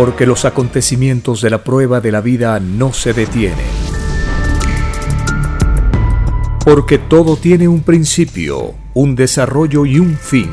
porque 0.00 0.24
los 0.24 0.46
acontecimientos 0.46 1.42
de 1.42 1.50
la 1.50 1.62
prueba 1.62 2.00
de 2.00 2.10
la 2.10 2.22
vida 2.22 2.58
no 2.58 2.94
se 2.94 3.12
detienen. 3.12 3.66
Porque 6.64 6.96
todo 6.96 7.36
tiene 7.36 7.68
un 7.68 7.82
principio, 7.82 8.72
un 8.94 9.14
desarrollo 9.14 9.84
y 9.84 9.98
un 9.98 10.16
fin. 10.16 10.48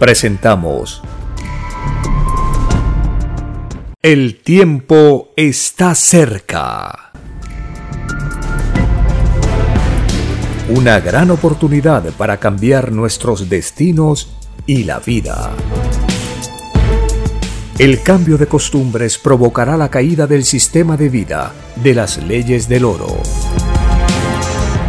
Presentamos 0.00 1.00
El 4.02 4.40
tiempo 4.42 5.28
está 5.36 5.94
cerca. 5.94 7.12
Una 10.70 10.98
gran 10.98 11.30
oportunidad 11.30 12.02
para 12.14 12.38
cambiar 12.38 12.90
nuestros 12.90 13.48
destinos 13.48 14.40
y 14.66 14.84
la 14.84 14.98
vida. 14.98 15.50
El 17.80 18.02
cambio 18.02 18.36
de 18.36 18.46
costumbres 18.46 19.16
provocará 19.16 19.74
la 19.78 19.88
caída 19.88 20.26
del 20.26 20.44
sistema 20.44 20.98
de 20.98 21.08
vida, 21.08 21.54
de 21.76 21.94
las 21.94 22.18
leyes 22.18 22.68
del 22.68 22.84
oro. 22.84 23.16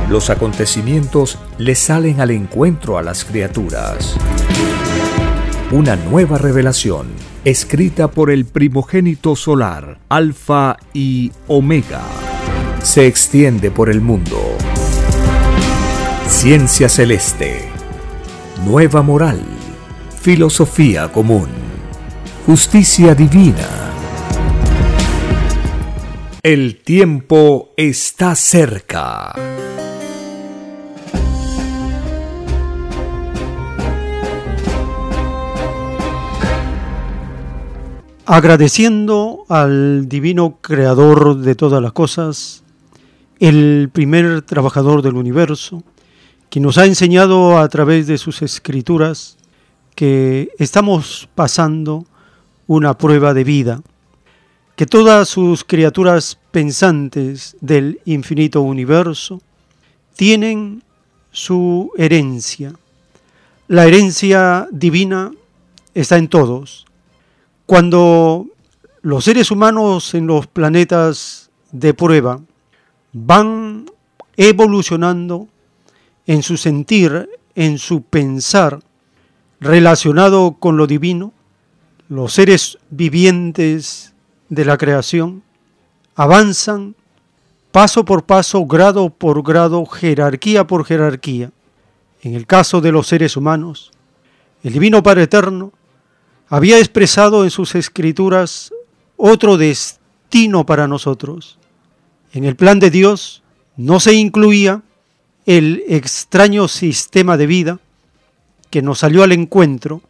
Los 0.09 0.29
acontecimientos 0.29 1.39
le 1.57 1.75
salen 1.75 2.19
al 2.19 2.31
encuentro 2.31 2.97
a 2.97 3.01
las 3.01 3.23
criaturas. 3.23 4.17
Una 5.71 5.95
nueva 5.95 6.37
revelación, 6.37 7.07
escrita 7.45 8.11
por 8.11 8.29
el 8.29 8.43
primogénito 8.43 9.37
solar, 9.37 9.99
Alfa 10.09 10.75
y 10.93 11.31
Omega, 11.47 12.01
se 12.83 13.07
extiende 13.07 13.71
por 13.71 13.89
el 13.89 14.01
mundo. 14.01 14.37
Ciencia 16.27 16.89
celeste, 16.89 17.69
nueva 18.65 19.01
moral 19.01 19.39
filosofía 20.21 21.11
común, 21.11 21.49
justicia 22.45 23.13
divina. 23.13 23.67
El 26.41 26.81
tiempo 26.81 27.69
está 27.77 28.33
cerca. 28.35 29.33
Agradeciendo 38.25 39.45
al 39.47 40.07
divino 40.09 40.57
creador 40.61 41.37
de 41.37 41.53
todas 41.53 41.81
las 41.81 41.91
cosas, 41.91 42.63
el 43.39 43.89
primer 43.93 44.41
trabajador 44.41 45.03
del 45.03 45.15
universo, 45.15 45.83
que 46.49 46.59
nos 46.59 46.79
ha 46.79 46.85
enseñado 46.85 47.59
a 47.59 47.69
través 47.69 48.07
de 48.07 48.17
sus 48.17 48.41
escrituras 48.41 49.37
que 49.95 50.49
estamos 50.57 51.29
pasando 51.35 52.05
una 52.71 52.97
prueba 52.97 53.33
de 53.33 53.43
vida, 53.43 53.81
que 54.77 54.85
todas 54.85 55.27
sus 55.27 55.65
criaturas 55.65 56.39
pensantes 56.51 57.57
del 57.59 57.99
infinito 58.05 58.61
universo 58.61 59.41
tienen 60.15 60.81
su 61.31 61.91
herencia. 61.97 62.71
La 63.67 63.87
herencia 63.87 64.69
divina 64.71 65.33
está 65.93 66.15
en 66.17 66.29
todos. 66.29 66.85
Cuando 67.65 68.47
los 69.01 69.25
seres 69.25 69.51
humanos 69.51 70.13
en 70.13 70.27
los 70.27 70.47
planetas 70.47 71.51
de 71.73 71.93
prueba 71.93 72.39
van 73.11 73.85
evolucionando 74.37 75.49
en 76.25 76.41
su 76.41 76.55
sentir, 76.55 77.29
en 77.53 77.77
su 77.77 78.01
pensar, 78.01 78.79
relacionado 79.59 80.55
con 80.57 80.77
lo 80.77 80.87
divino, 80.87 81.33
los 82.11 82.33
seres 82.33 82.77
vivientes 82.89 84.13
de 84.49 84.65
la 84.65 84.77
creación 84.77 85.43
avanzan 86.15 86.93
paso 87.71 88.03
por 88.03 88.25
paso, 88.25 88.65
grado 88.65 89.09
por 89.09 89.41
grado, 89.43 89.85
jerarquía 89.85 90.67
por 90.67 90.83
jerarquía. 90.83 91.51
En 92.21 92.35
el 92.35 92.45
caso 92.45 92.81
de 92.81 92.91
los 92.91 93.07
seres 93.07 93.37
humanos, 93.37 93.91
el 94.61 94.73
Divino 94.73 95.01
Padre 95.01 95.23
Eterno 95.23 95.71
había 96.49 96.79
expresado 96.79 97.45
en 97.45 97.49
sus 97.49 97.75
escrituras 97.75 98.73
otro 99.15 99.55
destino 99.55 100.65
para 100.65 100.89
nosotros. 100.89 101.59
En 102.33 102.43
el 102.43 102.57
plan 102.57 102.81
de 102.81 102.91
Dios 102.91 103.41
no 103.77 104.01
se 104.01 104.15
incluía 104.15 104.81
el 105.45 105.81
extraño 105.87 106.67
sistema 106.67 107.37
de 107.37 107.47
vida 107.47 107.79
que 108.69 108.81
nos 108.81 108.99
salió 108.99 109.23
al 109.23 109.31
encuentro, 109.31 110.01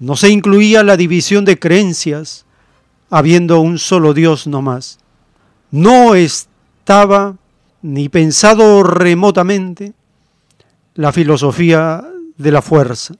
no 0.00 0.16
se 0.16 0.30
incluía 0.30 0.82
la 0.82 0.96
división 0.96 1.44
de 1.44 1.58
creencias, 1.58 2.44
habiendo 3.10 3.60
un 3.60 3.78
solo 3.78 4.14
Dios 4.14 4.46
no 4.46 4.62
más. 4.62 4.98
No 5.70 6.14
estaba 6.14 7.36
ni 7.82 8.08
pensado 8.08 8.82
remotamente 8.82 9.92
la 10.94 11.12
filosofía 11.12 12.04
de 12.36 12.52
la 12.52 12.62
fuerza. 12.62 13.14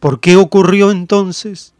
¿Por 0.00 0.20
qué 0.20 0.36
ocurrió 0.36 0.90
entonces 0.90 1.72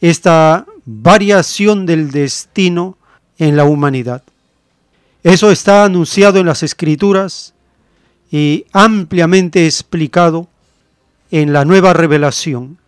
esta 0.00 0.66
variación 0.84 1.86
del 1.86 2.10
destino 2.10 2.98
en 3.38 3.56
la 3.56 3.64
humanidad? 3.64 4.22
Eso 5.22 5.50
está 5.50 5.84
anunciado 5.84 6.38
en 6.38 6.46
las 6.46 6.62
escrituras 6.62 7.54
y 8.30 8.66
ampliamente 8.72 9.66
explicado 9.66 10.48
en 11.30 11.52
la 11.52 11.64
nueva 11.64 11.94
revelación. 11.94 12.78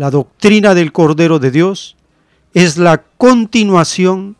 La 0.00 0.10
doctrina 0.10 0.74
del 0.74 0.92
Cordero 0.92 1.38
de 1.38 1.50
Dios 1.50 1.94
es 2.54 2.78
la 2.78 3.02
continuación 3.02 4.38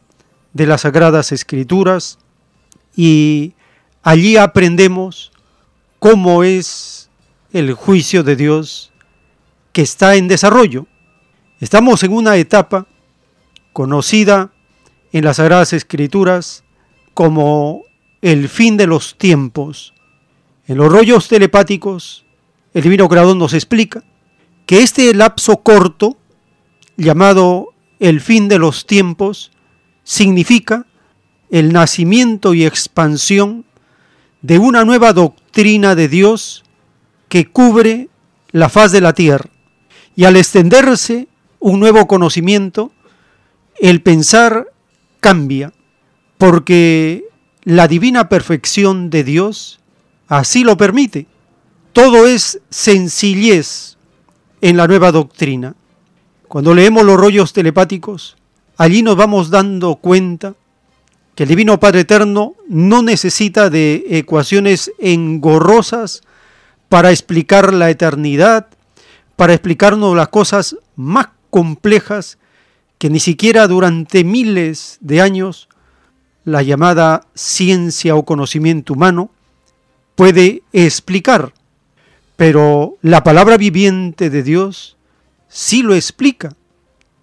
de 0.54 0.64
las 0.64 0.80
Sagradas 0.80 1.32
Escrituras 1.32 2.18
y 2.96 3.52
allí 4.02 4.38
aprendemos 4.38 5.32
cómo 5.98 6.44
es 6.44 7.10
el 7.52 7.74
juicio 7.74 8.22
de 8.22 8.36
Dios 8.36 8.90
que 9.72 9.82
está 9.82 10.16
en 10.16 10.28
desarrollo. 10.28 10.86
Estamos 11.60 12.02
en 12.04 12.14
una 12.14 12.36
etapa 12.36 12.86
conocida 13.74 14.52
en 15.12 15.26
las 15.26 15.36
Sagradas 15.36 15.74
Escrituras 15.74 16.64
como 17.12 17.82
el 18.22 18.48
fin 18.48 18.78
de 18.78 18.86
los 18.86 19.18
tiempos. 19.18 19.92
En 20.66 20.78
los 20.78 20.90
rollos 20.90 21.28
telepáticos 21.28 22.24
el 22.72 22.82
divino 22.82 23.10
creador 23.10 23.36
nos 23.36 23.52
explica 23.52 24.02
que 24.70 24.84
este 24.84 25.12
lapso 25.14 25.64
corto, 25.64 26.16
llamado 26.96 27.70
el 27.98 28.20
fin 28.20 28.46
de 28.46 28.60
los 28.60 28.86
tiempos, 28.86 29.50
significa 30.04 30.86
el 31.50 31.72
nacimiento 31.72 32.54
y 32.54 32.64
expansión 32.64 33.64
de 34.42 34.58
una 34.58 34.84
nueva 34.84 35.12
doctrina 35.12 35.96
de 35.96 36.06
Dios 36.06 36.62
que 37.28 37.46
cubre 37.46 38.10
la 38.52 38.68
faz 38.68 38.92
de 38.92 39.00
la 39.00 39.12
tierra. 39.12 39.50
Y 40.14 40.22
al 40.22 40.36
extenderse 40.36 41.26
un 41.58 41.80
nuevo 41.80 42.06
conocimiento, 42.06 42.92
el 43.80 44.02
pensar 44.02 44.68
cambia, 45.18 45.72
porque 46.38 47.24
la 47.64 47.88
divina 47.88 48.28
perfección 48.28 49.10
de 49.10 49.24
Dios 49.24 49.80
así 50.28 50.62
lo 50.62 50.76
permite. 50.76 51.26
Todo 51.92 52.28
es 52.28 52.60
sencillez 52.70 53.96
en 54.60 54.76
la 54.76 54.86
nueva 54.86 55.12
doctrina. 55.12 55.74
Cuando 56.48 56.74
leemos 56.74 57.04
los 57.04 57.18
rollos 57.18 57.52
telepáticos, 57.52 58.36
allí 58.76 59.02
nos 59.02 59.16
vamos 59.16 59.50
dando 59.50 59.96
cuenta 59.96 60.54
que 61.34 61.44
el 61.44 61.48
Divino 61.48 61.78
Padre 61.78 62.00
Eterno 62.00 62.54
no 62.68 63.02
necesita 63.02 63.70
de 63.70 64.04
ecuaciones 64.10 64.92
engorrosas 64.98 66.22
para 66.88 67.10
explicar 67.10 67.72
la 67.72 67.88
eternidad, 67.88 68.66
para 69.36 69.54
explicarnos 69.54 70.16
las 70.16 70.28
cosas 70.28 70.76
más 70.96 71.28
complejas 71.48 72.38
que 72.98 73.10
ni 73.10 73.20
siquiera 73.20 73.66
durante 73.68 74.24
miles 74.24 74.98
de 75.00 75.20
años 75.20 75.68
la 76.44 76.62
llamada 76.62 77.26
ciencia 77.34 78.16
o 78.16 78.24
conocimiento 78.24 78.92
humano 78.92 79.30
puede 80.16 80.62
explicar 80.72 81.54
pero 82.40 82.96
la 83.02 83.22
palabra 83.22 83.58
viviente 83.58 84.30
de 84.30 84.42
Dios 84.42 84.96
sí 85.46 85.82
lo 85.82 85.94
explica 85.94 86.54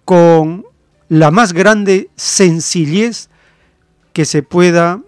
con 0.04 0.64
la 1.08 1.32
más 1.32 1.52
grande 1.52 2.08
sencillez 2.14 3.28
que 4.12 4.24
se 4.24 4.44
pueda 4.44 5.00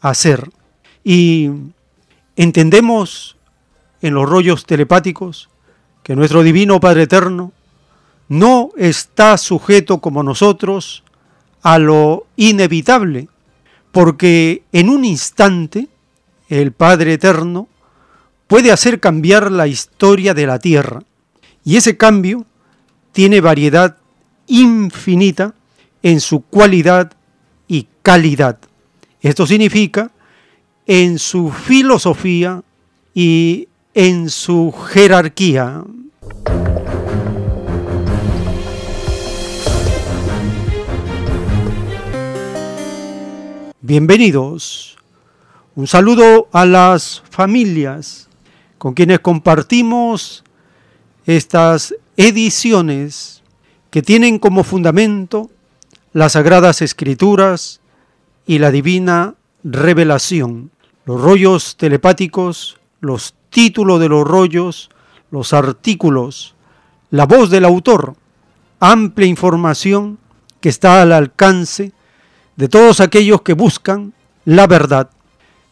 hacer. 0.00 0.48
Y 1.02 1.50
entendemos 2.36 3.36
en 4.00 4.14
los 4.14 4.28
rollos 4.28 4.64
telepáticos 4.64 5.50
que 6.04 6.14
nuestro 6.14 6.44
divino 6.44 6.78
Padre 6.78 7.02
Eterno 7.02 7.50
no 8.28 8.70
está 8.76 9.36
sujeto 9.38 9.98
como 9.98 10.22
nosotros 10.22 11.02
a 11.62 11.80
lo 11.80 12.28
inevitable, 12.36 13.26
porque 13.90 14.62
en 14.70 14.88
un 14.88 15.04
instante 15.04 15.88
el 16.48 16.70
Padre 16.70 17.14
Eterno 17.14 17.66
puede 18.48 18.72
hacer 18.72 18.98
cambiar 18.98 19.52
la 19.52 19.68
historia 19.68 20.34
de 20.34 20.46
la 20.46 20.58
Tierra. 20.58 21.02
Y 21.64 21.76
ese 21.76 21.96
cambio 21.96 22.46
tiene 23.12 23.40
variedad 23.40 23.98
infinita 24.46 25.54
en 26.02 26.20
su 26.20 26.40
cualidad 26.40 27.12
y 27.68 27.86
calidad. 28.02 28.58
Esto 29.20 29.46
significa 29.46 30.10
en 30.86 31.18
su 31.18 31.50
filosofía 31.50 32.62
y 33.14 33.68
en 33.92 34.30
su 34.30 34.72
jerarquía. 34.72 35.84
Bienvenidos. 43.82 44.96
Un 45.74 45.86
saludo 45.86 46.48
a 46.52 46.64
las 46.64 47.22
familias 47.30 48.27
con 48.78 48.94
quienes 48.94 49.20
compartimos 49.20 50.44
estas 51.26 51.94
ediciones 52.16 53.42
que 53.90 54.02
tienen 54.02 54.38
como 54.38 54.64
fundamento 54.64 55.50
las 56.12 56.32
sagradas 56.32 56.80
escrituras 56.80 57.80
y 58.46 58.58
la 58.58 58.70
divina 58.70 59.34
revelación, 59.62 60.70
los 61.04 61.20
rollos 61.20 61.76
telepáticos, 61.76 62.78
los 63.00 63.34
títulos 63.50 64.00
de 64.00 64.08
los 64.08 64.26
rollos, 64.26 64.90
los 65.30 65.52
artículos, 65.52 66.54
la 67.10 67.26
voz 67.26 67.50
del 67.50 67.64
autor, 67.64 68.14
amplia 68.80 69.26
información 69.26 70.18
que 70.60 70.68
está 70.68 71.02
al 71.02 71.12
alcance 71.12 71.92
de 72.56 72.68
todos 72.68 73.00
aquellos 73.00 73.42
que 73.42 73.52
buscan 73.52 74.12
la 74.44 74.66
verdad, 74.66 75.10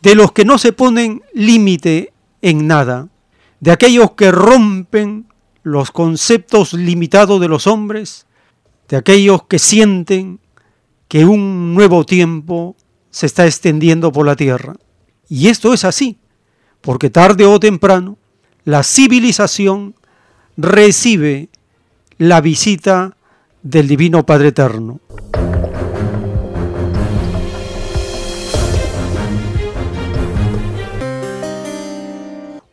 de 0.03 0.15
los 0.15 0.33
que 0.33 0.45
no 0.45 0.59
se 0.59 0.73
ponen 0.73 1.23
límite 1.33 2.13
en 2.47 2.69
nada, 2.69 3.09
de 3.59 3.73
aquellos 3.73 4.13
que 4.13 4.31
rompen 4.31 5.27
los 5.65 5.91
conceptos 5.91 6.75
limitados 6.75 7.41
de 7.41 7.49
los 7.49 7.67
hombres, 7.67 8.27
de 8.89 8.97
aquellos 8.97 9.43
que 9.47 9.59
sienten 9.59 10.39
que 11.09 11.25
un 11.25 11.75
nuevo 11.75 12.07
tiempo 12.07 12.77
se 13.11 13.27
está 13.27 13.47
extendiendo 13.47 14.13
por 14.13 14.27
la 14.27 14.37
tierra. 14.37 14.77
Y 15.29 15.49
esto 15.49 15.75
es 15.75 15.85
así, 15.85 16.19
porque 16.83 17.11
tarde 17.11 17.47
o 17.47 17.59
temprano 17.59 18.17
la 18.65 18.85
civilización 18.85 19.97
recibe 20.57 21.49
la 22.19 22.41
visita 22.41 23.17
del 23.65 23.89
Divino 23.89 24.25
Padre 24.25 24.49
Eterno. 24.49 25.01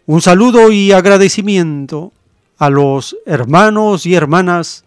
Un 0.05 0.21
saludo 0.21 0.69
y 0.69 0.91
agradecimiento 0.91 2.11
a 2.57 2.69
los 2.69 3.15
hermanos 3.25 4.05
y 4.05 4.15
hermanas 4.15 4.83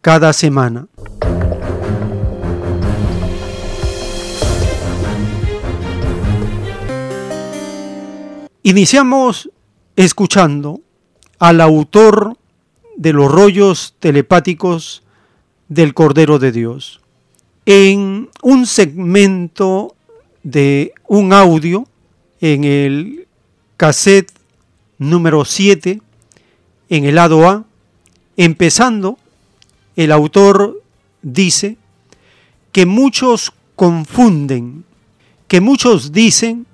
cada 0.01 0.33
semana. 0.33 0.87
Iniciamos 8.63 9.51
escuchando 9.97 10.81
al 11.39 11.61
autor 11.61 12.37
de 12.97 13.13
los 13.13 13.31
rollos 13.31 13.95
telepáticos 13.99 15.03
del 15.69 15.95
Cordero 15.95 16.39
de 16.39 16.53
Dios 16.53 17.01
en 17.67 18.29
un 18.43 18.67
segmento 18.67 19.95
de 20.43 20.93
un 21.07 21.33
audio 21.33 21.87
en 22.41 22.65
el 22.65 23.29
cassette 23.77 24.33
número 24.99 25.45
7 25.45 26.01
en 26.89 27.05
el 27.05 27.17
lado 27.17 27.49
A, 27.49 27.65
empezando, 28.37 29.19
el 29.97 30.13
autor 30.13 30.83
dice 31.23 31.77
que 32.73 32.87
muchos 32.87 33.53
confunden, 33.77 34.85
que 35.49 35.61
muchos 35.61 36.13
dicen, 36.13 36.67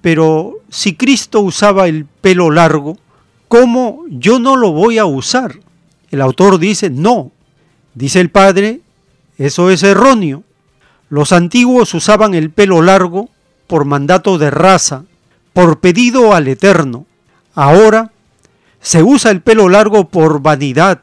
pero 0.00 0.58
si 0.68 0.94
Cristo 0.94 1.40
usaba 1.40 1.88
el 1.88 2.04
pelo 2.04 2.50
largo, 2.50 2.98
¿cómo 3.48 4.04
yo 4.08 4.38
no 4.38 4.56
lo 4.56 4.72
voy 4.72 4.98
a 4.98 5.06
usar? 5.06 5.60
El 6.10 6.20
autor 6.20 6.58
dice, 6.58 6.90
no, 6.90 7.32
dice 7.94 8.20
el 8.20 8.30
Padre, 8.30 8.80
eso 9.38 9.70
es 9.70 9.82
erróneo. 9.82 10.44
Los 11.10 11.32
antiguos 11.32 11.94
usaban 11.94 12.34
el 12.34 12.50
pelo 12.50 12.82
largo 12.82 13.28
por 13.66 13.84
mandato 13.84 14.38
de 14.38 14.50
raza, 14.50 15.04
por 15.52 15.80
pedido 15.80 16.34
al 16.34 16.48
Eterno. 16.48 17.06
Ahora 17.54 18.12
se 18.88 19.02
usa 19.02 19.30
el 19.30 19.42
pelo 19.42 19.68
largo 19.68 20.08
por 20.08 20.40
vanidad, 20.40 21.02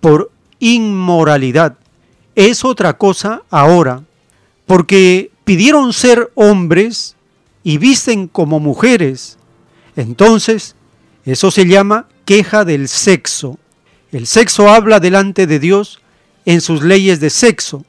por 0.00 0.32
inmoralidad. 0.60 1.76
Es 2.34 2.64
otra 2.64 2.96
cosa 2.96 3.42
ahora, 3.50 4.02
porque 4.64 5.30
pidieron 5.44 5.92
ser 5.92 6.32
hombres 6.36 7.16
y 7.62 7.76
visten 7.76 8.28
como 8.28 8.60
mujeres. 8.60 9.36
Entonces, 9.94 10.74
eso 11.26 11.50
se 11.50 11.66
llama 11.66 12.08
queja 12.24 12.64
del 12.64 12.88
sexo. 12.88 13.58
El 14.10 14.26
sexo 14.26 14.70
habla 14.70 14.98
delante 14.98 15.46
de 15.46 15.58
Dios 15.58 16.00
en 16.46 16.62
sus 16.62 16.82
leyes 16.82 17.20
de 17.20 17.28
sexo, 17.28 17.84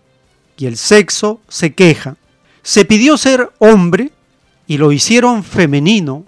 y 0.58 0.66
el 0.66 0.76
sexo 0.76 1.40
se 1.48 1.74
queja. 1.74 2.18
Se 2.62 2.84
pidió 2.84 3.16
ser 3.18 3.50
hombre 3.60 4.12
y 4.68 4.80
lo 4.80 4.92
hicieron 4.92 5.46
femenino, 5.46 6.26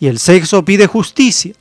y 0.00 0.06
el 0.06 0.18
sexo 0.18 0.64
pide 0.64 0.86
justicia. 0.86 1.52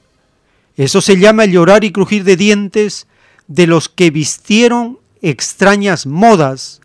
Eso 0.75 1.01
se 1.01 1.17
llama 1.17 1.45
el 1.45 1.51
llorar 1.51 1.83
y 1.83 1.91
crujir 1.91 2.23
de 2.23 2.35
dientes 2.35 3.07
de 3.47 3.67
los 3.67 3.89
que 3.89 4.11
vistieron 4.11 4.99
extrañas 5.21 6.05
modas, 6.05 6.81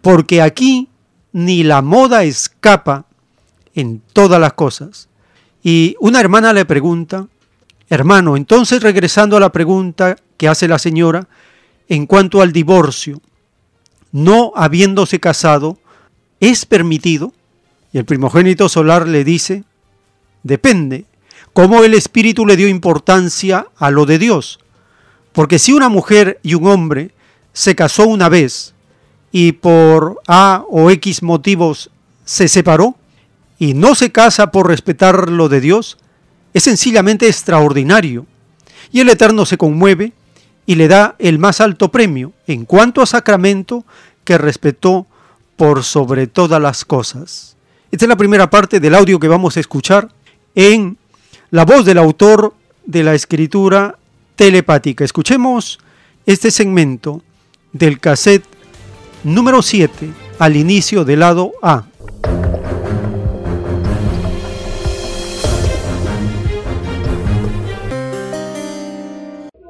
porque 0.00 0.40
aquí 0.40 0.88
ni 1.32 1.64
la 1.64 1.82
moda 1.82 2.24
escapa 2.24 3.06
en 3.74 4.02
todas 4.12 4.40
las 4.40 4.52
cosas. 4.52 5.08
Y 5.62 5.96
una 6.00 6.20
hermana 6.20 6.52
le 6.52 6.64
pregunta, 6.64 7.28
hermano, 7.88 8.36
entonces 8.36 8.82
regresando 8.82 9.36
a 9.36 9.40
la 9.40 9.52
pregunta 9.52 10.16
que 10.36 10.48
hace 10.48 10.68
la 10.68 10.78
señora 10.78 11.28
en 11.88 12.06
cuanto 12.06 12.42
al 12.42 12.52
divorcio, 12.52 13.20
no 14.12 14.52
habiéndose 14.54 15.20
casado, 15.20 15.78
¿es 16.40 16.66
permitido? 16.66 17.32
Y 17.92 17.98
el 17.98 18.04
primogénito 18.04 18.68
solar 18.68 19.08
le 19.08 19.24
dice, 19.24 19.64
depende, 20.42 21.06
cómo 21.52 21.84
el 21.84 21.94
Espíritu 21.94 22.46
le 22.46 22.56
dio 22.56 22.68
importancia 22.68 23.66
a 23.76 23.90
lo 23.90 24.06
de 24.06 24.18
Dios. 24.18 24.58
Porque 25.32 25.58
si 25.58 25.72
una 25.72 25.88
mujer 25.88 26.38
y 26.42 26.54
un 26.54 26.66
hombre 26.66 27.10
se 27.52 27.74
casó 27.74 28.06
una 28.06 28.28
vez 28.28 28.74
y 29.30 29.52
por 29.52 30.20
A 30.26 30.64
o 30.68 30.90
X 30.90 31.22
motivos 31.22 31.90
se 32.24 32.48
separó 32.48 32.96
y 33.58 33.74
no 33.74 33.94
se 33.94 34.12
casa 34.12 34.50
por 34.50 34.68
respetar 34.68 35.30
lo 35.30 35.48
de 35.48 35.60
Dios, 35.60 35.98
es 36.52 36.64
sencillamente 36.64 37.28
extraordinario. 37.28 38.26
Y 38.90 39.00
el 39.00 39.08
Eterno 39.08 39.46
se 39.46 39.56
conmueve 39.56 40.12
y 40.66 40.74
le 40.74 40.88
da 40.88 41.16
el 41.18 41.38
más 41.38 41.60
alto 41.60 41.90
premio 41.90 42.32
en 42.46 42.64
cuanto 42.64 43.02
a 43.02 43.06
sacramento 43.06 43.84
que 44.24 44.38
respetó 44.38 45.06
por 45.56 45.84
sobre 45.84 46.26
todas 46.26 46.60
las 46.60 46.84
cosas. 46.84 47.56
Esta 47.90 48.04
es 48.04 48.08
la 48.08 48.16
primera 48.16 48.50
parte 48.50 48.80
del 48.80 48.94
audio 48.94 49.18
que 49.18 49.28
vamos 49.28 49.56
a 49.56 49.60
escuchar 49.60 50.08
en 50.54 50.98
la 51.52 51.66
voz 51.66 51.84
del 51.84 51.98
autor 51.98 52.54
de 52.86 53.02
la 53.02 53.12
escritura 53.12 53.96
telepática. 54.36 55.04
Escuchemos 55.04 55.78
este 56.24 56.50
segmento 56.50 57.20
del 57.74 58.00
cassette 58.00 58.46
número 59.22 59.60
7 59.60 60.14
al 60.38 60.56
inicio 60.56 61.04
del 61.04 61.20
lado 61.20 61.52
A. 61.62 61.82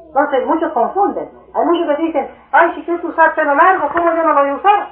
Entonces 0.07 0.47
muchos 0.47 0.71
confunden. 0.71 1.27
Hay 1.53 1.65
muchos 1.65 1.97
que 1.97 2.03
dicen, 2.05 2.27
ay, 2.53 2.75
si 2.75 2.81
quieres 2.83 3.03
usar 3.03 3.35
pelo 3.35 3.53
largo, 3.55 3.89
¿cómo 3.91 4.05
yo 4.05 4.23
no 4.23 4.33
lo 4.33 4.39
voy 4.39 4.49
a 4.51 4.55
usar? 4.55 4.87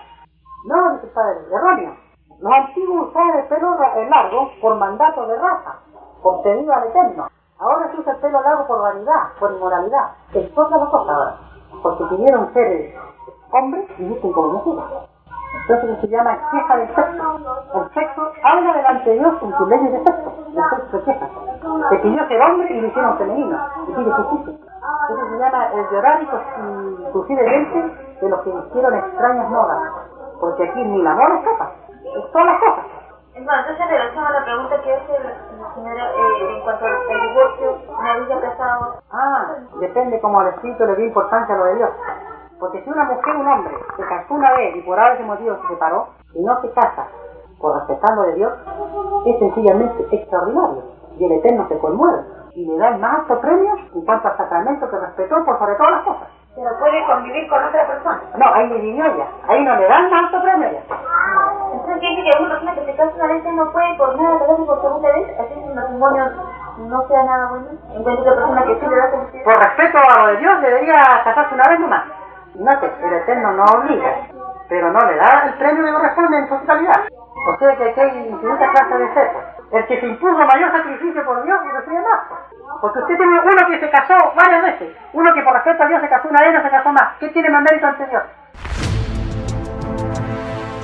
No, 0.68 0.96
dice 0.96 1.08
padre, 1.16 1.40
erróneo. 1.56 1.96
Los 2.42 2.52
antiguos 2.52 3.08
usaban 3.08 3.40
el 3.40 3.46
pelo 3.46 3.78
largo 4.10 4.52
por 4.60 4.76
mandato 4.78 5.26
de 5.28 5.38
raza, 5.38 5.80
por 6.22 6.42
pedido 6.44 6.74
al 6.74 6.88
eterno. 6.88 7.28
Ahora 7.60 7.92
se 7.92 8.00
usa 8.00 8.14
el 8.14 8.20
pelo 8.20 8.42
largo 8.42 8.66
por 8.68 8.82
vanidad, 8.82 9.30
por 9.40 9.52
inmoralidad. 9.52 10.12
Es 10.34 10.58
otra 10.58 10.80
cosa 10.80 11.12
ahora. 11.14 11.38
Porque 11.84 12.04
pidieron 12.06 12.52
ser 12.54 12.96
hombres 13.52 13.86
y 13.98 14.04
dicen 14.04 14.32
como 14.34 14.54
mujeres. 14.54 14.84
Entonces 15.68 16.00
se 16.02 16.08
llama 16.08 16.38
queja 16.50 16.78
del 16.78 16.88
sexo. 16.96 17.40
El 17.76 17.94
sexo 17.94 18.32
habla 18.44 18.74
delante 18.74 19.10
de 19.10 19.20
Dios 19.20 19.36
con 19.40 19.58
sus 19.58 19.68
leyes 19.68 19.92
de 19.92 20.00
sexo. 20.00 20.34
El 20.48 20.54
sexo 20.54 20.92
se 20.92 21.04
queja. 21.04 21.30
Se 21.90 21.96
pidió 21.98 22.28
ser 22.28 22.42
hombre 22.42 22.74
y 22.74 22.82
lo 22.82 22.88
hicieron 22.88 23.18
femenino. 23.18 23.58
Y 23.88 23.92
pide 23.92 24.12
justicia. 24.12 24.66
Eso 25.10 25.30
se 25.30 25.38
llama 25.38 25.68
el 25.74 25.90
llorar 25.90 26.24
y 26.24 27.10
posiblemente 27.12 27.96
de 28.22 28.30
los 28.30 28.40
que 28.42 28.50
hicieron 28.50 28.94
extrañas 28.96 29.50
modas. 29.50 29.80
Porque 30.40 30.64
aquí 30.64 30.84
ni 30.84 31.02
la 31.04 31.14
moda 31.14 31.36
escapa. 31.36 31.72
Es 32.04 32.32
todas 32.32 32.48
las 32.48 32.60
cosas. 32.60 32.86
Entonces 33.34 33.78
en 33.80 34.20
a 34.20 34.32
la 34.32 34.44
pregunta 34.44 34.82
que 34.82 34.94
hace 34.94 35.14
la 35.20 35.74
señora 35.74 36.12
en 36.52 36.62
cuanto 36.62 36.86
al 36.86 37.22
divorcio. 37.22 37.78
Ah, 39.12 39.56
depende 39.80 40.20
como 40.20 40.42
el 40.42 40.50
espíritu 40.50 40.86
le 40.86 40.96
dio 40.96 41.06
importancia 41.06 41.56
a 41.56 41.58
lo 41.58 41.66
de 41.66 41.76
Dios. 41.76 41.90
Porque 42.60 42.84
si 42.84 42.90
una 42.90 43.06
mujer 43.06 43.36
un 43.36 43.48
hombre 43.48 43.74
se 43.96 44.04
casó 44.04 44.34
una 44.34 44.54
vez 44.54 44.76
y 44.76 44.82
por 44.82 45.00
algún 45.00 45.28
motivo 45.28 45.56
se 45.62 45.68
separó 45.70 46.10
y 46.34 46.44
no 46.44 46.62
se 46.62 46.72
casa 46.74 47.08
por 47.60 47.76
respetar 47.76 48.16
lo 48.16 48.24
de 48.24 48.34
Dios, 48.36 48.54
es 49.26 49.40
sencillamente 49.40 50.08
extraordinario. 50.12 50.84
Y 51.18 51.26
el 51.26 51.32
Eterno 51.32 51.68
se 51.70 51.78
conmueve 51.80 52.24
y 52.54 52.66
le 52.66 52.78
da 52.78 52.90
el 52.90 53.00
más 53.00 53.20
alto 53.22 53.40
premio 53.40 53.76
en 53.94 54.06
cuanto 54.06 54.28
al 54.28 54.38
sacramento 54.38 54.90
que 54.90 54.98
respetó 54.98 55.44
por 55.46 55.58
sobre 55.58 55.76
todas 55.76 55.92
las 55.92 56.04
cosas. 56.04 56.28
Pero 56.56 56.70
puede 56.80 57.06
convivir 57.06 57.48
con 57.50 57.64
otra 57.64 57.88
persona. 57.88 58.22
No, 58.38 58.54
ahí 58.54 58.68
le 58.68 58.78
vivió 58.80 59.06
ya. 59.18 59.28
Ahí 59.48 59.64
no 59.64 59.76
le 59.76 59.88
dan 59.88 60.10
más 60.10 60.24
alto 60.24 60.42
premio 60.42 60.70
ya. 60.72 60.82
Entonces 61.72 62.00
quiere 62.00 62.16
decir 62.16 62.32
que 62.32 62.44
una 62.44 62.50
persona 62.50 62.76
que 62.76 62.86
se 62.86 62.96
casa 62.96 63.12
una 63.16 63.28
vez 63.28 63.44
no 63.46 63.72
puede 63.72 63.96
por 63.96 64.22
nada 64.22 64.40
casarse 64.40 64.64
por 64.64 64.82
segunda 64.82 65.12
vez, 65.14 65.40
así 65.40 65.54
que 65.54 65.66
el 65.66 65.76
matrimonio 65.76 66.32
no 66.78 67.08
sea 67.08 67.24
nada 67.24 67.48
bueno. 67.50 67.68
En 67.94 68.04
cuanto 68.04 68.22
a 68.30 68.36
persona 68.36 68.66
que 68.66 68.80
sí 68.80 68.86
le 68.86 68.96
da 68.96 69.10
felicidad. 69.10 69.44
Por 69.44 69.58
respeto 69.58 69.98
a 69.98 70.20
lo 70.20 70.28
de 70.28 70.38
Dios, 70.38 70.62
debería 70.62 71.22
casarse 71.24 71.56
una 71.56 71.70
vez 71.70 71.80
nomás. 71.80 72.04
Note, 72.56 72.92
el 73.02 73.14
Eterno 73.14 73.52
no 73.54 73.64
obliga, 73.64 74.28
pero 74.68 74.92
no 74.92 75.00
le 75.06 75.16
da 75.16 75.44
el 75.46 75.54
premio 75.54 75.86
que 75.86 75.94
corresponde 75.94 76.38
en 76.38 76.50
su 76.50 76.58
totalidad. 76.60 77.02
O 77.48 77.58
sea 77.58 77.76
que 77.78 77.90
aquí 77.90 78.00
hay 78.02 78.28
infinitas 78.28 78.70
clases 78.72 79.00
de 79.00 79.14
ser. 79.14 79.32
El 79.72 79.88
que 79.88 80.00
se 80.02 80.06
impuso 80.06 80.38
mayor 80.38 80.72
sacrificio 80.72 81.26
por 81.26 81.44
Dios 81.44 81.60
recibe 81.74 82.02
más. 82.02 82.20
Porque 82.82 83.00
usted 83.00 83.18
tiene 83.18 83.40
uno 83.40 83.68
que 83.70 83.80
se 83.80 83.90
casó 83.90 84.14
varias 84.36 84.64
veces, 84.64 84.96
uno 85.14 85.34
que 85.34 85.42
por 85.42 85.54
respeto 85.54 85.84
a 85.84 85.88
Dios 85.88 86.02
se 86.02 86.10
casó 86.10 86.30
una 86.30 86.42
vez 86.42 86.52
y 86.52 86.54
no 86.54 86.64
se 86.64 86.70
casó 86.70 86.92
más. 86.92 87.18
¿Qué 87.20 87.30
tiene 87.30 87.50
más 87.50 87.64
mérito 87.64 87.88
ante 87.88 88.08
Dios? 88.08 88.24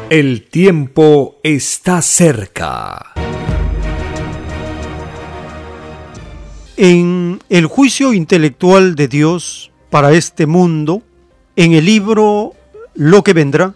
El 0.09 0.49
tiempo 0.49 1.35
está 1.43 2.01
cerca. 2.01 3.13
En 6.77 7.39
el 7.49 7.65
juicio 7.65 8.13
intelectual 8.13 8.95
de 8.95 9.07
Dios 9.07 9.71
para 9.89 10.11
este 10.11 10.45
mundo, 10.45 11.01
en 11.55 11.73
el 11.73 11.85
libro 11.85 12.51
Lo 12.93 13.23
que 13.23 13.33
vendrá, 13.33 13.73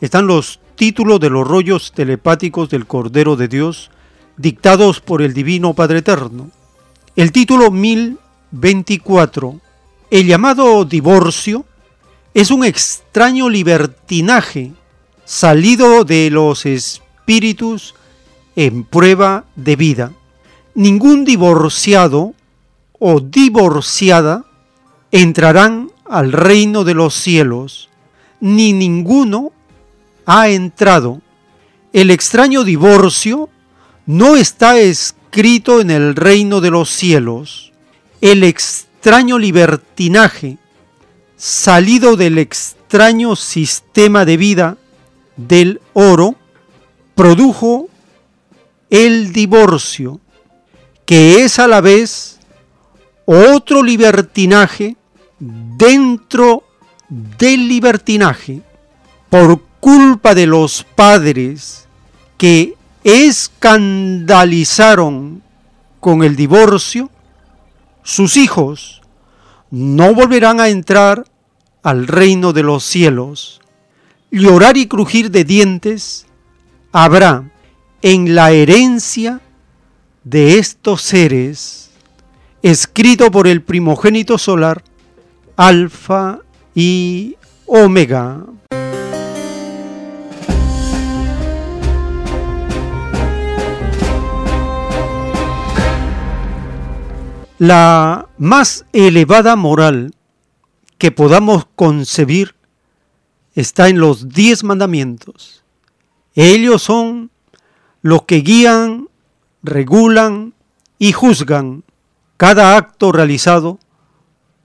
están 0.00 0.26
los 0.26 0.60
títulos 0.76 1.20
de 1.20 1.30
los 1.30 1.46
rollos 1.46 1.92
telepáticos 1.92 2.70
del 2.70 2.86
Cordero 2.86 3.36
de 3.36 3.48
Dios 3.48 3.90
dictados 4.36 5.00
por 5.00 5.20
el 5.22 5.34
Divino 5.34 5.74
Padre 5.74 5.98
Eterno. 5.98 6.50
El 7.14 7.30
título 7.30 7.70
1024, 7.70 9.60
el 10.10 10.26
llamado 10.26 10.86
divorcio, 10.86 11.66
es 12.32 12.50
un 12.50 12.64
extraño 12.64 13.50
libertinaje 13.50 14.72
salido 15.26 16.04
de 16.04 16.30
los 16.30 16.64
espíritus 16.64 17.94
en 18.56 18.84
prueba 18.84 19.44
de 19.56 19.76
vida. 19.76 20.12
Ningún 20.74 21.26
divorciado 21.26 22.32
o 22.98 23.20
divorciada 23.20 24.46
entrarán 25.10 25.90
al 26.06 26.32
reino 26.32 26.82
de 26.82 26.94
los 26.94 27.12
cielos, 27.12 27.90
ni 28.40 28.72
ninguno 28.72 29.52
ha 30.24 30.48
entrado. 30.48 31.20
El 31.92 32.10
extraño 32.10 32.64
divorcio 32.64 33.50
no 34.06 34.34
está 34.36 34.78
escrito 34.78 35.21
en 35.34 35.90
el 35.90 36.14
reino 36.14 36.60
de 36.60 36.70
los 36.70 36.90
cielos. 36.90 37.72
El 38.20 38.44
extraño 38.44 39.38
libertinaje, 39.38 40.58
salido 41.36 42.16
del 42.16 42.38
extraño 42.38 43.34
sistema 43.34 44.24
de 44.24 44.36
vida 44.36 44.76
del 45.36 45.80
oro, 45.94 46.34
produjo 47.14 47.88
el 48.90 49.32
divorcio, 49.32 50.20
que 51.06 51.44
es 51.44 51.58
a 51.58 51.66
la 51.66 51.80
vez 51.80 52.38
otro 53.24 53.82
libertinaje 53.82 54.96
dentro 55.38 56.64
del 57.08 57.68
libertinaje 57.68 58.60
por 59.30 59.62
culpa 59.80 60.34
de 60.34 60.46
los 60.46 60.84
padres 60.94 61.88
que 62.36 62.76
escandalizaron 63.04 65.42
con 66.00 66.24
el 66.24 66.36
divorcio, 66.36 67.10
sus 68.02 68.36
hijos 68.36 69.00
no 69.70 70.14
volverán 70.14 70.60
a 70.60 70.68
entrar 70.68 71.24
al 71.82 72.06
reino 72.06 72.52
de 72.52 72.62
los 72.62 72.84
cielos. 72.84 73.60
Llorar 74.30 74.76
y 74.76 74.86
crujir 74.86 75.30
de 75.30 75.44
dientes 75.44 76.26
habrá 76.92 77.50
en 78.02 78.34
la 78.34 78.52
herencia 78.52 79.40
de 80.24 80.58
estos 80.58 81.02
seres, 81.02 81.90
escrito 82.62 83.30
por 83.30 83.46
el 83.46 83.62
primogénito 83.62 84.38
solar, 84.38 84.82
Alfa 85.56 86.40
y 86.74 87.36
Omega. 87.66 88.44
La 97.64 98.28
más 98.38 98.86
elevada 98.92 99.54
moral 99.54 100.16
que 100.98 101.12
podamos 101.12 101.64
concebir 101.76 102.56
está 103.54 103.88
en 103.88 104.00
los 104.00 104.30
diez 104.30 104.64
mandamientos. 104.64 105.62
Ellos 106.34 106.82
son 106.82 107.30
los 108.00 108.24
que 108.24 108.38
guían, 108.38 109.08
regulan 109.62 110.54
y 110.98 111.12
juzgan 111.12 111.84
cada 112.36 112.76
acto 112.76 113.12
realizado 113.12 113.78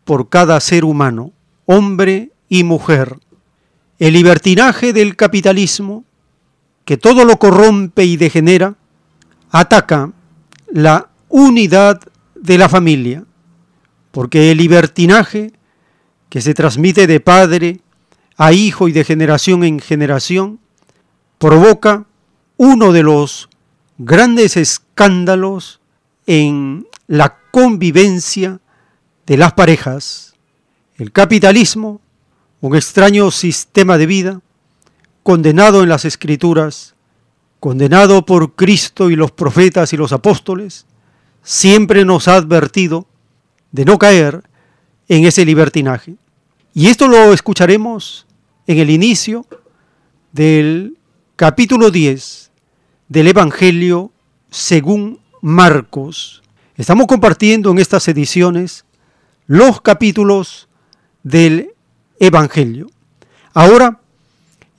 por 0.03 0.29
cada 0.29 0.59
ser 0.59 0.83
humano, 0.83 1.33
hombre 1.67 2.31
y 2.49 2.63
mujer. 2.63 3.19
El 3.99 4.13
libertinaje 4.13 4.91
del 4.91 5.15
capitalismo, 5.15 6.03
que 6.83 6.97
todo 6.97 7.25
lo 7.25 7.37
corrompe 7.37 8.05
y 8.05 8.17
degenera, 8.17 8.73
ataca 9.51 10.13
la 10.71 11.09
unidad 11.29 12.01
de 12.41 12.57
la 12.57 12.69
familia, 12.69 13.25
porque 14.11 14.51
el 14.51 14.57
libertinaje 14.57 15.53
que 16.29 16.41
se 16.41 16.53
transmite 16.53 17.07
de 17.07 17.19
padre 17.19 17.81
a 18.35 18.53
hijo 18.53 18.87
y 18.87 18.91
de 18.91 19.03
generación 19.03 19.63
en 19.63 19.79
generación 19.79 20.59
provoca 21.37 22.05
uno 22.57 22.91
de 22.91 23.03
los 23.03 23.49
grandes 23.97 24.57
escándalos 24.57 25.79
en 26.25 26.87
la 27.07 27.37
convivencia 27.51 28.59
de 29.25 29.37
las 29.37 29.53
parejas. 29.53 30.35
El 30.95 31.11
capitalismo, 31.11 32.01
un 32.61 32.75
extraño 32.75 33.31
sistema 33.31 33.97
de 33.97 34.05
vida, 34.05 34.41
condenado 35.23 35.83
en 35.83 35.89
las 35.89 36.05
escrituras, 36.05 36.95
condenado 37.59 38.25
por 38.25 38.55
Cristo 38.55 39.09
y 39.09 39.15
los 39.15 39.31
profetas 39.31 39.93
y 39.93 39.97
los 39.97 40.11
apóstoles, 40.11 40.85
siempre 41.47 42.03
nos 42.03 42.27
ha 42.27 42.35
advertido 42.35 43.07
de 43.71 43.85
no 43.85 43.97
caer 43.97 44.43
en 45.07 45.25
ese 45.25 45.45
libertinaje. 45.45 46.17
Y 46.73 46.87
esto 46.87 47.07
lo 47.07 47.31
escucharemos 47.31 48.27
en 48.67 48.79
el 48.79 48.89
inicio 48.89 49.45
del 50.33 50.97
capítulo 51.37 51.89
10 51.89 52.51
del 53.07 53.29
Evangelio 53.29 54.11
según 54.51 55.21
Marcos. 55.41 56.43
Estamos 56.75 57.07
compartiendo 57.07 57.71
en 57.71 57.79
estas 57.79 58.09
ediciones 58.09 58.83
los 59.45 59.79
capítulos 59.79 60.67
del 61.23 61.71
Evangelio. 62.19 62.87
Ahora, 63.53 64.01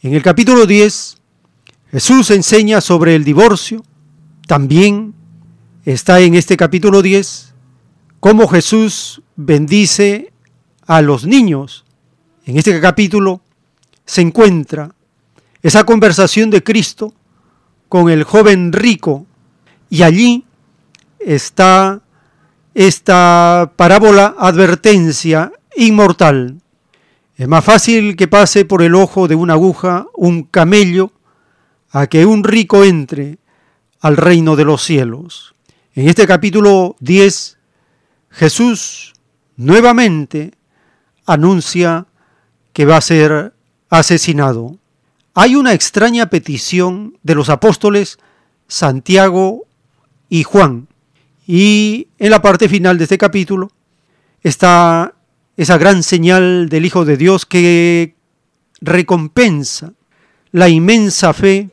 En 0.00 0.14
el 0.14 0.22
capítulo 0.22 0.64
10, 0.64 1.16
Jesús 1.90 2.30
enseña 2.30 2.80
sobre 2.80 3.16
el 3.16 3.24
divorcio. 3.24 3.82
También 4.46 5.12
está 5.84 6.20
en 6.20 6.34
este 6.34 6.56
capítulo 6.56 7.02
10 7.02 7.54
cómo 8.20 8.48
Jesús 8.48 9.22
bendice 9.36 10.32
a 10.86 11.02
los 11.02 11.26
niños. 11.26 11.84
En 12.44 12.56
este 12.56 12.80
capítulo 12.80 13.40
se 14.04 14.22
encuentra 14.22 14.94
esa 15.62 15.84
conversación 15.84 16.50
de 16.50 16.62
Cristo 16.62 17.14
con 17.88 18.10
el 18.10 18.24
joven 18.24 18.72
rico 18.72 19.26
y 19.90 20.02
allí 20.02 20.44
está 21.18 22.00
esta 22.74 23.72
parábola 23.76 24.34
advertencia 24.38 25.52
inmortal. 25.76 26.60
Es 27.36 27.48
más 27.48 27.64
fácil 27.64 28.16
que 28.16 28.28
pase 28.28 28.64
por 28.64 28.82
el 28.82 28.94
ojo 28.94 29.28
de 29.28 29.34
una 29.34 29.54
aguja 29.54 30.06
un 30.14 30.42
camello 30.42 31.12
a 31.90 32.06
que 32.06 32.26
un 32.26 32.44
rico 32.44 32.84
entre 32.84 33.38
al 34.00 34.16
reino 34.16 34.56
de 34.56 34.64
los 34.64 34.82
cielos. 34.82 35.54
En 35.98 36.08
este 36.08 36.28
capítulo 36.28 36.94
10, 37.00 37.58
Jesús 38.30 39.14
nuevamente 39.56 40.52
anuncia 41.26 42.06
que 42.72 42.84
va 42.84 42.98
a 42.98 43.00
ser 43.00 43.52
asesinado. 43.90 44.78
Hay 45.34 45.56
una 45.56 45.72
extraña 45.72 46.30
petición 46.30 47.18
de 47.24 47.34
los 47.34 47.48
apóstoles 47.48 48.20
Santiago 48.68 49.66
y 50.28 50.44
Juan. 50.44 50.86
Y 51.48 52.06
en 52.20 52.30
la 52.30 52.42
parte 52.42 52.68
final 52.68 52.96
de 52.96 53.02
este 53.02 53.18
capítulo 53.18 53.72
está 54.44 55.14
esa 55.56 55.78
gran 55.78 56.04
señal 56.04 56.68
del 56.68 56.86
Hijo 56.86 57.04
de 57.06 57.16
Dios 57.16 57.44
que 57.44 58.14
recompensa 58.80 59.94
la 60.52 60.68
inmensa 60.68 61.32
fe 61.32 61.70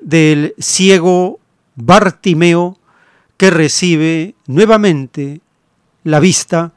del 0.00 0.54
ciego 0.58 1.38
Bartimeo 1.74 2.78
que 3.36 3.50
recibe 3.50 4.34
nuevamente 4.46 5.40
la 6.04 6.20
vista 6.20 6.72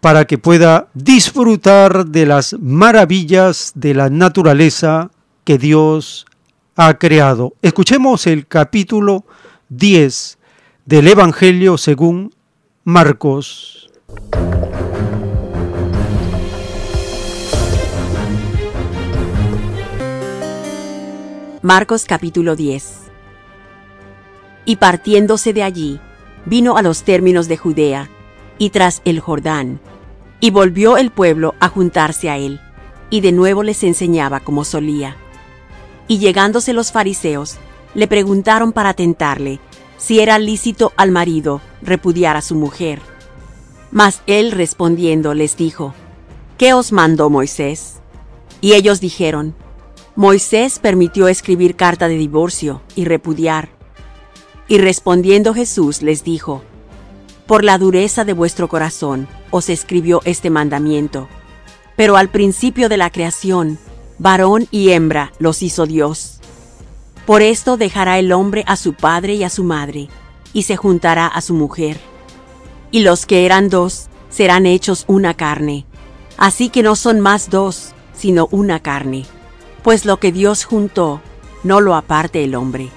para 0.00 0.24
que 0.24 0.38
pueda 0.38 0.88
disfrutar 0.94 2.06
de 2.06 2.26
las 2.26 2.56
maravillas 2.58 3.72
de 3.74 3.94
la 3.94 4.08
naturaleza 4.08 5.10
que 5.44 5.58
Dios 5.58 6.26
ha 6.76 6.94
creado. 6.94 7.54
Escuchemos 7.60 8.26
el 8.26 8.46
capítulo 8.46 9.24
10 9.68 10.38
del 10.86 11.08
Evangelio 11.08 11.76
según 11.76 12.34
Marcos. 12.84 13.90
Marcos 21.62 22.06
capítulo 22.06 22.56
10 22.56 22.99
Y 24.70 24.76
partiéndose 24.76 25.52
de 25.52 25.64
allí, 25.64 25.98
vino 26.46 26.76
a 26.76 26.82
los 26.82 27.02
términos 27.02 27.48
de 27.48 27.56
Judea, 27.56 28.08
y 28.56 28.70
tras 28.70 29.02
el 29.04 29.18
Jordán, 29.18 29.80
y 30.38 30.50
volvió 30.52 30.96
el 30.96 31.10
pueblo 31.10 31.56
a 31.58 31.66
juntarse 31.66 32.30
a 32.30 32.38
él, 32.38 32.60
y 33.10 33.20
de 33.20 33.32
nuevo 33.32 33.64
les 33.64 33.82
enseñaba 33.82 34.38
como 34.38 34.62
solía. 34.62 35.16
Y 36.06 36.20
llegándose 36.20 36.72
los 36.72 36.92
fariseos, 36.92 37.56
le 37.96 38.06
preguntaron 38.06 38.70
para 38.70 38.94
tentarle 38.94 39.58
si 39.96 40.20
era 40.20 40.38
lícito 40.38 40.92
al 40.96 41.10
marido 41.10 41.60
repudiar 41.82 42.36
a 42.36 42.40
su 42.40 42.54
mujer. 42.54 43.00
Mas 43.90 44.22
él 44.28 44.52
respondiendo 44.52 45.34
les 45.34 45.56
dijo, 45.56 45.94
¿Qué 46.58 46.74
os 46.74 46.92
mandó 46.92 47.28
Moisés? 47.28 47.96
Y 48.60 48.74
ellos 48.74 49.00
dijeron, 49.00 49.56
Moisés 50.14 50.78
permitió 50.78 51.26
escribir 51.26 51.74
carta 51.74 52.06
de 52.06 52.14
divorcio 52.14 52.82
y 52.94 53.04
repudiar. 53.04 53.79
Y 54.70 54.78
respondiendo 54.78 55.52
Jesús 55.52 56.00
les 56.00 56.24
dijo, 56.24 56.62
Por 57.46 57.62
la 57.62 57.76
dureza 57.76 58.24
de 58.24 58.32
vuestro 58.32 58.68
corazón 58.68 59.28
os 59.50 59.68
escribió 59.68 60.22
este 60.24 60.48
mandamiento. 60.48 61.28
Pero 61.96 62.16
al 62.16 62.30
principio 62.30 62.88
de 62.88 62.96
la 62.96 63.10
creación, 63.10 63.78
varón 64.18 64.66
y 64.70 64.92
hembra 64.92 65.32
los 65.38 65.60
hizo 65.60 65.84
Dios. 65.84 66.40
Por 67.26 67.42
esto 67.42 67.76
dejará 67.76 68.18
el 68.18 68.32
hombre 68.32 68.64
a 68.66 68.76
su 68.76 68.94
padre 68.94 69.34
y 69.34 69.44
a 69.44 69.50
su 69.50 69.64
madre, 69.64 70.08
y 70.54 70.62
se 70.62 70.76
juntará 70.76 71.26
a 71.26 71.42
su 71.42 71.52
mujer. 71.52 72.00
Y 72.90 73.00
los 73.00 73.26
que 73.26 73.44
eran 73.44 73.68
dos 73.68 74.08
serán 74.30 74.64
hechos 74.64 75.04
una 75.08 75.34
carne. 75.34 75.84
Así 76.38 76.70
que 76.70 76.82
no 76.82 76.96
son 76.96 77.20
más 77.20 77.50
dos, 77.50 77.90
sino 78.14 78.48
una 78.50 78.80
carne 78.80 79.26
pues 79.82 80.04
lo 80.04 80.18
que 80.18 80.32
Dios 80.32 80.64
juntó, 80.64 81.20
no 81.64 81.80
lo 81.80 81.94
aparte 81.94 82.44
el 82.44 82.54
hombre. 82.54 82.90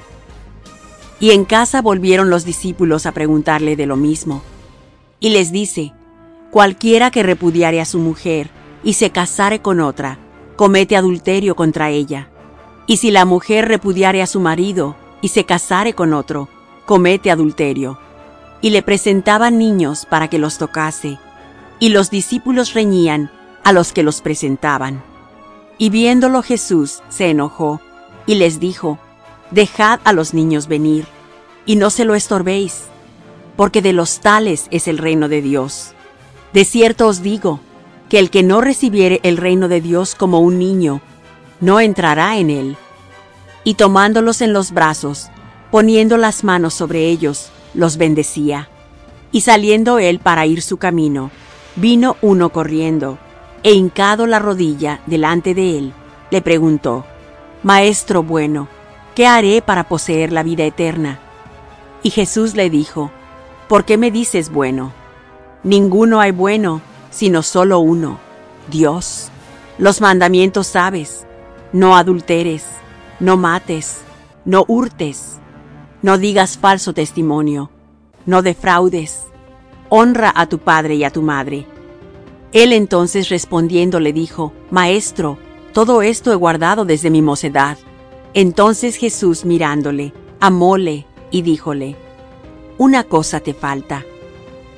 Y 1.19 1.31
en 1.31 1.45
casa 1.45 1.81
volvieron 1.81 2.29
los 2.29 2.45
discípulos 2.45 3.05
a 3.05 3.11
preguntarle 3.11 3.75
de 3.75 3.85
lo 3.85 3.95
mismo. 3.95 4.41
Y 5.19 5.29
les 5.29 5.51
dice, 5.51 5.93
cualquiera 6.51 7.11
que 7.11 7.23
repudiare 7.23 7.79
a 7.79 7.85
su 7.85 7.99
mujer 7.99 8.49
y 8.83 8.93
se 8.93 9.11
casare 9.11 9.61
con 9.61 9.79
otra, 9.79 10.17
comete 10.55 10.97
adulterio 10.97 11.55
contra 11.55 11.89
ella. 11.89 12.29
Y 12.87 12.97
si 12.97 13.11
la 13.11 13.25
mujer 13.25 13.67
repudiare 13.67 14.21
a 14.21 14.27
su 14.27 14.39
marido 14.39 14.95
y 15.21 15.29
se 15.29 15.45
casare 15.45 15.93
con 15.93 16.13
otro, 16.13 16.49
comete 16.85 17.31
adulterio. 17.31 17.97
Y 18.61 18.71
le 18.71 18.81
presentaban 18.81 19.57
niños 19.57 20.05
para 20.05 20.29
que 20.29 20.39
los 20.39 20.57
tocase, 20.57 21.17
y 21.79 21.89
los 21.89 22.09
discípulos 22.09 22.73
reñían 22.73 23.31
a 23.63 23.71
los 23.71 23.93
que 23.93 24.03
los 24.03 24.21
presentaban. 24.21 25.03
Y 25.77 25.89
viéndolo 25.89 26.43
Jesús 26.43 27.01
se 27.09 27.29
enojó 27.29 27.81
y 28.25 28.35
les 28.35 28.59
dijo, 28.59 28.99
Dejad 29.53 29.99
a 30.03 30.13
los 30.13 30.33
niños 30.33 30.67
venir, 30.67 31.05
y 31.67 31.75
no 31.75 31.91
se 31.91 32.05
lo 32.05 32.15
estorbéis, 32.15 32.85
porque 33.55 33.83
de 33.83 33.93
los 33.93 34.19
tales 34.19 34.65
es 34.71 34.87
el 34.87 34.97
reino 34.97 35.29
de 35.29 35.43
Dios. 35.43 35.93
De 36.53 36.65
cierto 36.65 37.07
os 37.07 37.21
digo, 37.21 37.59
que 38.09 38.17
el 38.17 38.31
que 38.31 38.41
no 38.41 38.61
recibiere 38.61 39.19
el 39.21 39.37
reino 39.37 39.67
de 39.67 39.79
Dios 39.79 40.15
como 40.15 40.39
un 40.39 40.57
niño, 40.57 41.01
no 41.59 41.79
entrará 41.79 42.37
en 42.37 42.49
él. 42.49 42.77
Y 43.63 43.75
tomándolos 43.75 44.41
en 44.41 44.53
los 44.53 44.71
brazos, 44.71 45.29
poniendo 45.69 46.17
las 46.17 46.43
manos 46.43 46.73
sobre 46.73 47.07
ellos, 47.07 47.51
los 47.75 47.97
bendecía. 47.97 48.69
Y 49.31 49.41
saliendo 49.41 49.99
él 49.99 50.17
para 50.17 50.47
ir 50.47 50.63
su 50.63 50.77
camino, 50.77 51.29
vino 51.75 52.17
uno 52.21 52.49
corriendo, 52.49 53.19
e 53.61 53.73
hincado 53.73 54.25
la 54.25 54.39
rodilla 54.39 55.01
delante 55.05 55.53
de 55.53 55.77
él, 55.77 55.93
le 56.31 56.41
preguntó, 56.41 57.05
Maestro 57.61 58.23
bueno, 58.23 58.67
¿qué 59.15 59.27
haré 59.27 59.61
para 59.61 59.87
poseer 59.87 60.31
la 60.31 60.43
vida 60.43 60.63
eterna? 60.63 61.19
Y 62.01 62.09
Jesús 62.09 62.55
le 62.55 62.69
dijo, 62.69 63.11
¿por 63.67 63.85
qué 63.85 63.97
me 63.97 64.11
dices 64.11 64.51
bueno? 64.51 64.91
Ninguno 65.63 66.19
hay 66.19 66.31
bueno, 66.31 66.81
sino 67.11 67.43
solo 67.43 67.79
uno, 67.79 68.19
Dios. 68.69 69.29
Los 69.77 70.01
mandamientos 70.01 70.67
sabes, 70.67 71.25
no 71.71 71.95
adulteres, 71.95 72.65
no 73.19 73.37
mates, 73.37 74.01
no 74.45 74.65
hurtes, 74.67 75.39
no 76.01 76.17
digas 76.17 76.57
falso 76.57 76.93
testimonio, 76.93 77.69
no 78.25 78.41
defraudes, 78.41 79.23
honra 79.89 80.31
a 80.35 80.47
tu 80.47 80.59
padre 80.59 80.95
y 80.95 81.03
a 81.03 81.11
tu 81.11 81.21
madre 81.21 81.67
él 82.53 82.71
entonces 82.71 83.29
respondiendo 83.29 83.99
le 83.99 84.13
dijo, 84.13 84.53
Maestro, 84.69 85.39
todo 85.73 86.03
esto 86.03 86.31
he 86.31 86.35
guardado 86.35 86.85
desde 86.85 87.09
mi 87.09 87.23
mocedad. 87.23 87.79
Entonces 88.33 88.95
Jesús 88.95 89.45
mirándole, 89.45 90.13
amóle 90.39 91.05
y 91.29 91.41
díjole, 91.41 91.95
Una 92.77 93.03
cosa 93.03 93.39
te 93.39 93.53
falta. 93.53 94.05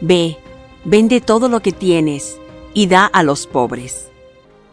Ve, 0.01 0.37
vende 0.83 1.21
todo 1.21 1.47
lo 1.47 1.61
que 1.61 1.71
tienes 1.71 2.37
y 2.73 2.87
da 2.87 3.05
a 3.05 3.23
los 3.23 3.47
pobres. 3.47 4.09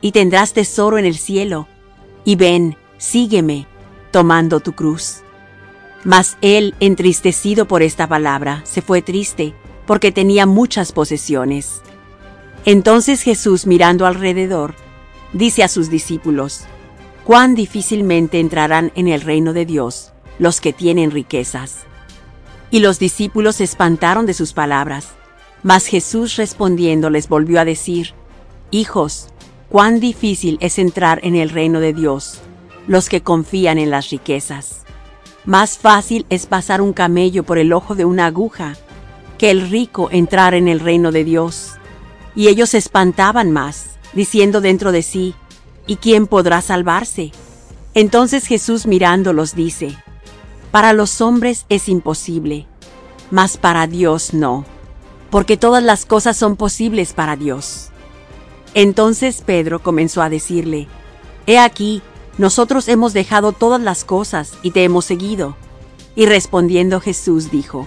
Y 0.00 0.10
tendrás 0.10 0.52
tesoro 0.52 0.98
en 0.98 1.04
el 1.04 1.16
cielo. 1.16 1.68
Y 2.24 2.34
ven, 2.34 2.76
sígueme, 2.98 3.66
tomando 4.10 4.58
tu 4.58 4.72
cruz. 4.72 5.22
Mas 6.04 6.36
él, 6.40 6.74
entristecido 6.80 7.68
por 7.68 7.82
esta 7.82 8.08
palabra, 8.08 8.62
se 8.64 8.82
fue 8.82 9.02
triste, 9.02 9.54
porque 9.86 10.10
tenía 10.10 10.46
muchas 10.46 10.90
posesiones. 10.90 11.82
Entonces 12.64 13.22
Jesús, 13.22 13.66
mirando 13.66 14.06
alrededor, 14.06 14.74
dice 15.32 15.62
a 15.62 15.68
sus 15.68 15.88
discípulos, 15.88 16.64
cuán 17.24 17.54
difícilmente 17.54 18.40
entrarán 18.40 18.92
en 18.94 19.08
el 19.08 19.20
reino 19.20 19.52
de 19.52 19.64
Dios 19.64 20.12
los 20.38 20.60
que 20.60 20.72
tienen 20.72 21.10
riquezas. 21.10 21.78
Y 22.70 22.80
los 22.80 22.98
discípulos 22.98 23.56
se 23.56 23.64
espantaron 23.64 24.26
de 24.26 24.34
sus 24.34 24.52
palabras, 24.52 25.08
mas 25.62 25.86
Jesús 25.86 26.36
respondiendo 26.36 27.10
les 27.10 27.28
volvió 27.28 27.60
a 27.60 27.64
decir, 27.64 28.14
Hijos, 28.70 29.28
cuán 29.68 30.00
difícil 30.00 30.58
es 30.60 30.78
entrar 30.78 31.20
en 31.22 31.36
el 31.36 31.50
reino 31.50 31.80
de 31.80 31.92
Dios 31.92 32.40
los 32.86 33.08
que 33.08 33.22
confían 33.22 33.78
en 33.78 33.90
las 33.90 34.10
riquezas. 34.10 34.82
Más 35.44 35.78
fácil 35.78 36.26
es 36.30 36.46
pasar 36.46 36.80
un 36.80 36.92
camello 36.92 37.44
por 37.44 37.58
el 37.58 37.72
ojo 37.72 37.94
de 37.94 38.04
una 38.04 38.26
aguja 38.26 38.76
que 39.38 39.50
el 39.50 39.68
rico 39.70 40.08
entrar 40.12 40.54
en 40.54 40.68
el 40.68 40.80
reino 40.80 41.10
de 41.12 41.24
Dios. 41.24 41.72
Y 42.34 42.48
ellos 42.48 42.70
se 42.70 42.78
espantaban 42.78 43.50
más, 43.50 43.98
diciendo 44.12 44.60
dentro 44.60 44.92
de 44.92 45.02
sí, 45.02 45.34
¿y 45.86 45.96
quién 45.96 46.26
podrá 46.26 46.60
salvarse? 46.60 47.32
Entonces 47.94 48.46
Jesús 48.46 48.86
mirándolos 48.86 49.54
dice, 49.54 49.96
Para 50.70 50.92
los 50.92 51.20
hombres 51.20 51.66
es 51.68 51.88
imposible, 51.88 52.66
mas 53.30 53.56
para 53.56 53.86
Dios 53.86 54.32
no, 54.34 54.64
porque 55.30 55.56
todas 55.56 55.82
las 55.82 56.06
cosas 56.06 56.36
son 56.36 56.56
posibles 56.56 57.12
para 57.12 57.36
Dios. 57.36 57.90
Entonces 58.74 59.42
Pedro 59.44 59.82
comenzó 59.82 60.22
a 60.22 60.30
decirle, 60.30 60.88
He 61.46 61.58
aquí, 61.58 62.02
nosotros 62.38 62.88
hemos 62.88 63.12
dejado 63.12 63.52
todas 63.52 63.80
las 63.80 64.04
cosas 64.04 64.54
y 64.62 64.70
te 64.70 64.84
hemos 64.84 65.04
seguido. 65.04 65.56
Y 66.14 66.26
respondiendo 66.26 67.00
Jesús 67.00 67.50
dijo, 67.50 67.86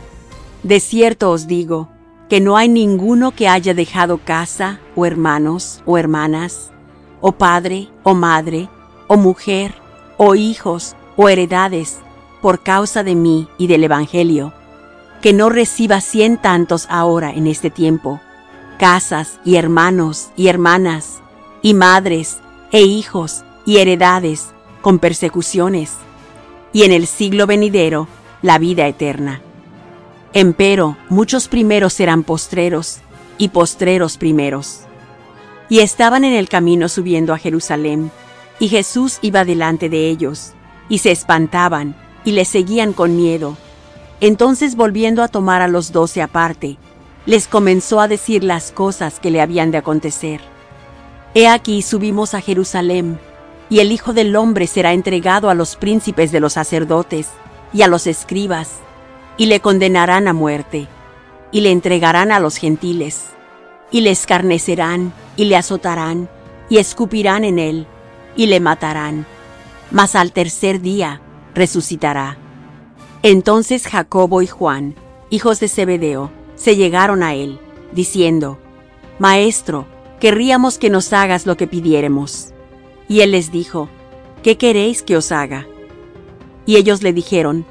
De 0.64 0.80
cierto 0.80 1.32
os 1.32 1.48
digo, 1.48 1.90
que 2.30 2.42
no 2.42 2.58
hay 2.58 2.70
ninguno 2.70 3.32
que 3.32 3.48
haya 3.48 3.74
dejado 3.74 4.18
casa, 4.18 4.80
o 4.96 5.06
hermanos, 5.06 5.82
o 5.86 5.98
hermanas, 5.98 6.72
o 7.28 7.32
padre, 7.32 7.90
o 8.04 8.14
madre, 8.14 8.70
o 9.08 9.18
mujer, 9.18 9.74
o 10.16 10.36
hijos, 10.36 10.96
o 11.16 11.28
heredades, 11.28 11.98
por 12.40 12.62
causa 12.62 13.02
de 13.02 13.16
mí 13.16 13.48
y 13.58 13.66
del 13.66 13.84
Evangelio, 13.84 14.54
que 15.24 15.34
no 15.34 15.50
reciba 15.50 16.02
cien 16.02 16.38
tantos 16.38 16.86
ahora 16.88 17.32
en 17.32 17.48
este 17.48 17.72
tiempo, 17.72 18.22
casas, 18.78 19.40
y 19.44 19.56
hermanos, 19.56 20.30
y 20.38 20.50
hermanas, 20.50 21.24
y 21.64 21.74
madres, 21.74 22.38
e 22.72 22.84
hijos, 22.84 23.44
y 23.66 23.78
heredades, 23.78 24.54
con 24.84 25.00
persecuciones, 25.00 25.94
y 26.74 26.84
en 26.84 26.92
el 26.92 27.08
siglo 27.08 27.48
venidero 27.48 28.08
la 28.44 28.60
vida 28.60 28.86
eterna. 28.86 29.42
Empero 30.34 30.96
muchos 31.10 31.48
primeros 31.48 31.94
serán 31.94 32.22
postreros, 32.22 33.00
y 33.40 33.48
postreros 33.50 34.18
primeros. 34.18 34.85
Y 35.70 35.80
estaban 35.80 36.24
en 36.24 36.34
el 36.34 36.48
camino 36.48 36.90
subiendo 36.90 37.34
a 37.34 37.38
Jerusalén, 37.38 38.12
y 38.60 38.68
Jesús 38.68 39.20
iba 39.22 39.46
delante 39.46 39.90
de 39.90 40.10
ellos, 40.10 40.54
y 40.90 41.00
se 41.00 41.12
espantaban, 41.12 41.96
y 42.24 42.32
le 42.32 42.46
seguían 42.46 42.94
con 42.94 43.16
miedo. 43.16 43.58
Entonces 44.22 44.76
volviendo 44.76 45.24
a 45.24 45.28
tomar 45.28 45.62
a 45.62 45.68
los 45.68 45.92
doce 45.92 46.22
aparte, 46.22 46.78
les 47.26 47.48
comenzó 47.48 48.00
a 48.00 48.08
decir 48.08 48.44
las 48.44 48.72
cosas 48.72 49.20
que 49.20 49.32
le 49.32 49.42
habían 49.42 49.72
de 49.72 49.80
acontecer. 49.80 50.42
He 51.34 51.48
aquí 51.48 51.82
subimos 51.82 52.34
a 52.34 52.42
Jerusalén, 52.42 53.20
y 53.70 53.80
el 53.80 53.92
Hijo 53.92 54.14
del 54.14 54.36
Hombre 54.36 54.68
será 54.68 54.94
entregado 54.94 55.50
a 55.50 55.56
los 55.56 55.76
príncipes 55.76 56.32
de 56.32 56.40
los 56.40 56.54
sacerdotes 56.54 57.30
y 57.74 57.82
a 57.82 57.88
los 57.88 58.08
escribas, 58.08 58.76
y 59.38 59.48
le 59.48 59.60
condenarán 59.60 60.28
a 60.28 60.34
muerte, 60.34 60.88
y 61.52 61.62
le 61.62 61.72
entregarán 61.72 62.32
a 62.32 62.40
los 62.40 62.58
gentiles, 62.58 63.35
y 63.96 64.02
le 64.02 64.12
escarnecerán, 64.12 65.14
y 65.38 65.46
le 65.46 65.56
azotarán, 65.56 66.28
y 66.68 66.80
escupirán 66.80 67.46
en 67.46 67.60
él, 67.60 67.88
y 68.36 68.48
le 68.48 68.60
matarán, 68.60 69.26
mas 69.90 70.18
al 70.18 70.34
tercer 70.34 70.82
día 70.82 71.22
resucitará. 71.54 72.38
Entonces 73.24 73.88
Jacobo 73.88 74.42
y 74.42 74.48
Juan, 74.48 74.96
hijos 75.30 75.62
de 75.62 75.70
Zebedeo, 75.70 76.30
se 76.56 76.76
llegaron 76.76 77.24
a 77.24 77.36
él, 77.36 77.58
diciendo, 77.94 78.60
Maestro, 79.18 79.86
querríamos 80.20 80.78
que 80.78 80.90
nos 80.90 81.14
hagas 81.14 81.46
lo 81.46 81.56
que 81.56 81.66
pidiéremos. 81.66 82.54
Y 83.08 83.22
él 83.22 83.32
les 83.32 83.50
dijo, 83.50 83.88
¿qué 84.44 84.58
queréis 84.58 85.04
que 85.04 85.16
os 85.16 85.32
haga? 85.32 85.68
Y 86.66 86.76
ellos 86.76 87.02
le 87.02 87.14
dijeron, 87.14 87.66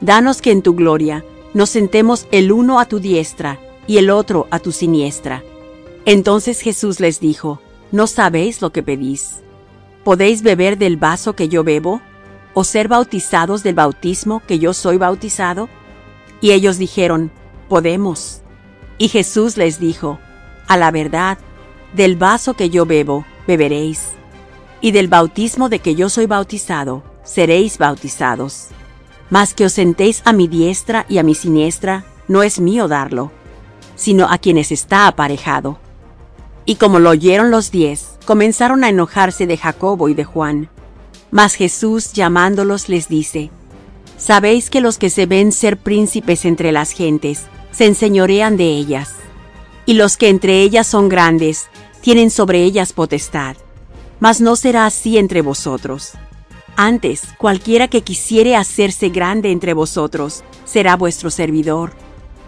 Danos 0.00 0.42
que 0.42 0.50
en 0.50 0.62
tu 0.62 0.74
gloria 0.74 1.24
nos 1.54 1.70
sentemos 1.70 2.26
el 2.32 2.50
uno 2.50 2.80
a 2.80 2.86
tu 2.86 2.98
diestra 2.98 3.60
y 3.86 3.98
el 3.98 4.10
otro 4.10 4.48
a 4.50 4.58
tu 4.58 4.72
siniestra. 4.72 5.44
Entonces 6.10 6.62
Jesús 6.62 7.00
les 7.00 7.20
dijo, 7.20 7.60
¿no 7.92 8.06
sabéis 8.06 8.62
lo 8.62 8.70
que 8.70 8.82
pedís? 8.82 9.42
¿Podéis 10.04 10.40
beber 10.40 10.78
del 10.78 10.96
vaso 10.96 11.36
que 11.36 11.50
yo 11.50 11.64
bebo? 11.64 12.00
¿O 12.54 12.64
ser 12.64 12.88
bautizados 12.88 13.62
del 13.62 13.74
bautismo 13.74 14.40
que 14.46 14.58
yo 14.58 14.72
soy 14.72 14.96
bautizado? 14.96 15.68
Y 16.40 16.52
ellos 16.52 16.78
dijeron, 16.78 17.30
Podemos. 17.68 18.40
Y 18.96 19.08
Jesús 19.08 19.58
les 19.58 19.80
dijo, 19.80 20.18
A 20.66 20.78
la 20.78 20.90
verdad, 20.90 21.36
del 21.92 22.16
vaso 22.16 22.54
que 22.54 22.70
yo 22.70 22.86
bebo, 22.86 23.26
beberéis, 23.46 24.12
y 24.80 24.92
del 24.92 25.08
bautismo 25.08 25.68
de 25.68 25.80
que 25.80 25.94
yo 25.94 26.08
soy 26.08 26.24
bautizado, 26.24 27.02
seréis 27.22 27.76
bautizados. 27.76 28.68
Mas 29.28 29.52
que 29.52 29.66
os 29.66 29.74
sentéis 29.74 30.22
a 30.24 30.32
mi 30.32 30.48
diestra 30.48 31.04
y 31.06 31.18
a 31.18 31.22
mi 31.22 31.34
siniestra, 31.34 32.06
no 32.28 32.42
es 32.42 32.60
mío 32.60 32.88
darlo, 32.88 33.30
sino 33.94 34.24
a 34.24 34.38
quienes 34.38 34.72
está 34.72 35.06
aparejado. 35.06 35.78
Y 36.68 36.76
como 36.76 36.98
lo 36.98 37.08
oyeron 37.08 37.50
los 37.50 37.70
diez, 37.70 38.18
comenzaron 38.26 38.84
a 38.84 38.90
enojarse 38.90 39.46
de 39.46 39.56
Jacobo 39.56 40.10
y 40.10 40.14
de 40.14 40.24
Juan. 40.24 40.68
Mas 41.30 41.54
Jesús 41.54 42.12
llamándolos 42.12 42.90
les 42.90 43.08
dice, 43.08 43.50
Sabéis 44.18 44.68
que 44.68 44.82
los 44.82 44.98
que 44.98 45.08
se 45.08 45.24
ven 45.24 45.50
ser 45.50 45.78
príncipes 45.78 46.44
entre 46.44 46.70
las 46.70 46.92
gentes, 46.92 47.46
se 47.72 47.86
enseñorean 47.86 48.58
de 48.58 48.66
ellas, 48.66 49.14
y 49.86 49.94
los 49.94 50.18
que 50.18 50.28
entre 50.28 50.60
ellas 50.60 50.86
son 50.86 51.08
grandes, 51.08 51.68
tienen 52.02 52.30
sobre 52.30 52.62
ellas 52.62 52.92
potestad. 52.92 53.56
Mas 54.20 54.42
no 54.42 54.54
será 54.54 54.84
así 54.84 55.16
entre 55.16 55.40
vosotros 55.40 56.12
antes, 56.80 57.22
cualquiera 57.38 57.88
que 57.88 58.02
quisiere 58.02 58.54
hacerse 58.54 59.08
grande 59.08 59.50
entre 59.50 59.74
vosotros, 59.74 60.44
será 60.64 60.94
vuestro 60.94 61.28
servidor. 61.28 61.90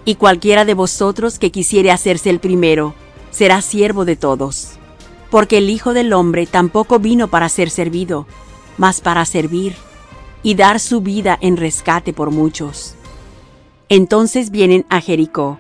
Y 0.04 0.14
cualquiera 0.14 0.64
de 0.64 0.74
vosotros 0.74 1.40
que 1.40 1.50
quisiere 1.50 1.90
hacerse 1.90 2.30
el 2.30 2.38
primero, 2.38 2.94
será 3.31 3.62
siervo 3.62 4.05
de 4.05 4.16
todos. 4.16 4.73
Porque 5.31 5.59
el 5.59 5.71
Hijo 5.71 5.95
del 5.95 6.12
Hombre 6.12 6.47
tampoco 6.47 6.99
vino 6.99 7.29
para 7.29 7.49
ser 7.49 7.71
servido, 7.71 8.27
mas 8.79 9.01
para 9.01 9.25
servir, 9.25 9.77
y 10.43 10.55
dar 10.55 10.81
su 10.81 11.01
vida 11.01 11.38
en 11.40 11.57
rescate 11.57 12.12
por 12.12 12.31
muchos. 12.31 12.95
Entonces 13.88 14.51
vienen 14.51 14.87
a 14.88 15.01
Jericó. 15.01 15.59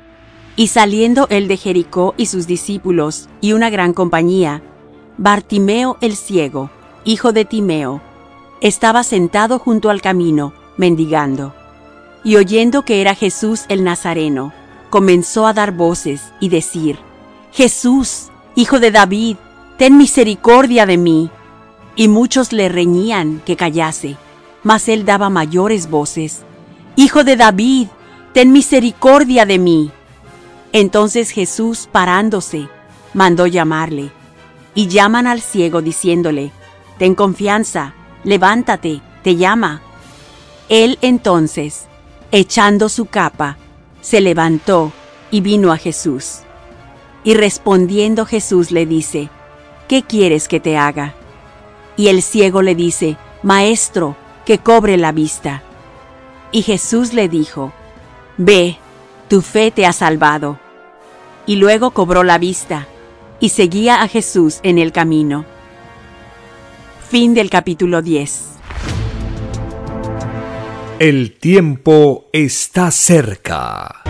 Y 0.56 0.68
saliendo 0.68 1.26
él 1.30 1.48
de 1.48 1.56
Jericó 1.56 2.14
y 2.16 2.26
sus 2.26 2.46
discípulos, 2.46 3.28
y 3.40 3.52
una 3.52 3.70
gran 3.70 3.92
compañía, 3.92 4.62
Bartimeo 5.18 5.98
el 6.00 6.16
ciego, 6.16 6.70
hijo 7.04 7.32
de 7.32 7.44
Timeo, 7.44 8.00
estaba 8.60 9.02
sentado 9.02 9.58
junto 9.58 9.90
al 9.90 10.00
camino, 10.00 10.52
mendigando. 10.76 11.54
Y 12.24 12.36
oyendo 12.36 12.84
que 12.84 13.00
era 13.00 13.14
Jesús 13.14 13.64
el 13.68 13.84
Nazareno, 13.84 14.52
comenzó 14.90 15.46
a 15.46 15.52
dar 15.52 15.72
voces 15.72 16.32
y 16.40 16.48
decir, 16.48 16.98
Jesús, 17.52 18.28
hijo 18.54 18.80
de 18.80 18.90
David, 18.90 19.36
ten 19.76 19.96
misericordia 19.96 20.86
de 20.86 20.96
mí. 20.96 21.30
Y 21.96 22.08
muchos 22.08 22.52
le 22.52 22.68
reñían 22.68 23.42
que 23.44 23.56
callase, 23.56 24.16
mas 24.62 24.88
él 24.88 25.04
daba 25.04 25.28
mayores 25.28 25.90
voces, 25.90 26.44
Hijo 26.96 27.24
de 27.24 27.36
David, 27.36 27.88
ten 28.34 28.52
misericordia 28.52 29.46
de 29.46 29.58
mí. 29.58 29.90
Entonces 30.72 31.30
Jesús, 31.30 31.88
parándose, 31.90 32.68
mandó 33.14 33.46
llamarle, 33.46 34.10
y 34.74 34.88
llaman 34.88 35.26
al 35.26 35.40
ciego 35.40 35.82
diciéndole, 35.82 36.52
Ten 36.98 37.14
confianza, 37.14 37.94
levántate, 38.24 39.00
te 39.22 39.36
llama. 39.36 39.80
Él 40.68 40.98
entonces, 41.00 41.86
echando 42.32 42.88
su 42.88 43.06
capa, 43.06 43.56
se 44.02 44.20
levantó 44.20 44.92
y 45.30 45.40
vino 45.40 45.72
a 45.72 45.78
Jesús. 45.78 46.40
Y 47.24 47.34
respondiendo 47.34 48.24
Jesús 48.24 48.70
le 48.70 48.86
dice, 48.86 49.28
¿qué 49.88 50.02
quieres 50.02 50.48
que 50.48 50.60
te 50.60 50.76
haga? 50.76 51.14
Y 51.96 52.08
el 52.08 52.22
ciego 52.22 52.62
le 52.62 52.74
dice, 52.74 53.16
Maestro, 53.42 54.16
que 54.46 54.58
cobre 54.58 54.96
la 54.96 55.12
vista. 55.12 55.62
Y 56.52 56.62
Jesús 56.62 57.12
le 57.12 57.28
dijo, 57.28 57.72
Ve, 58.36 58.78
tu 59.28 59.42
fe 59.42 59.70
te 59.70 59.84
ha 59.86 59.92
salvado. 59.92 60.58
Y 61.46 61.56
luego 61.56 61.90
cobró 61.90 62.22
la 62.22 62.38
vista, 62.38 62.86
y 63.38 63.50
seguía 63.50 64.02
a 64.02 64.08
Jesús 64.08 64.60
en 64.62 64.78
el 64.78 64.92
camino. 64.92 65.44
Fin 67.08 67.34
del 67.34 67.50
capítulo 67.50 68.02
10. 68.02 68.46
El 70.98 71.36
tiempo 71.38 72.26
está 72.32 72.90
cerca. 72.90 74.02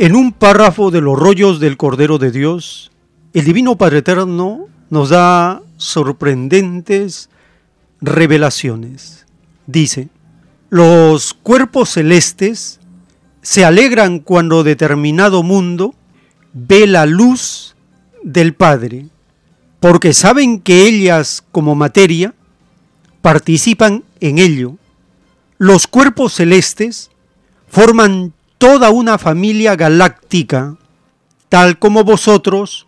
En 0.00 0.16
un 0.16 0.32
párrafo 0.32 0.90
de 0.90 1.02
los 1.02 1.18
rollos 1.18 1.60
del 1.60 1.76
Cordero 1.76 2.16
de 2.16 2.30
Dios, 2.30 2.90
el 3.34 3.44
Divino 3.44 3.76
Padre 3.76 3.98
Eterno 3.98 4.66
nos 4.88 5.10
da 5.10 5.60
sorprendentes 5.76 7.28
revelaciones. 8.00 9.26
Dice, 9.66 10.08
los 10.70 11.34
cuerpos 11.34 11.90
celestes 11.90 12.80
se 13.42 13.66
alegran 13.66 14.20
cuando 14.20 14.64
determinado 14.64 15.42
mundo 15.42 15.94
ve 16.54 16.86
la 16.86 17.04
luz 17.04 17.76
del 18.22 18.54
Padre 18.54 19.04
porque 19.80 20.14
saben 20.14 20.62
que 20.62 20.86
ellas 20.88 21.44
como 21.52 21.74
materia 21.74 22.32
participan 23.20 24.04
en 24.20 24.38
ello. 24.38 24.78
Los 25.58 25.86
cuerpos 25.86 26.32
celestes 26.32 27.10
forman 27.68 28.32
toda 28.60 28.90
una 28.90 29.16
familia 29.16 29.74
galáctica, 29.74 30.76
tal 31.48 31.78
como 31.78 32.04
vosotros 32.04 32.86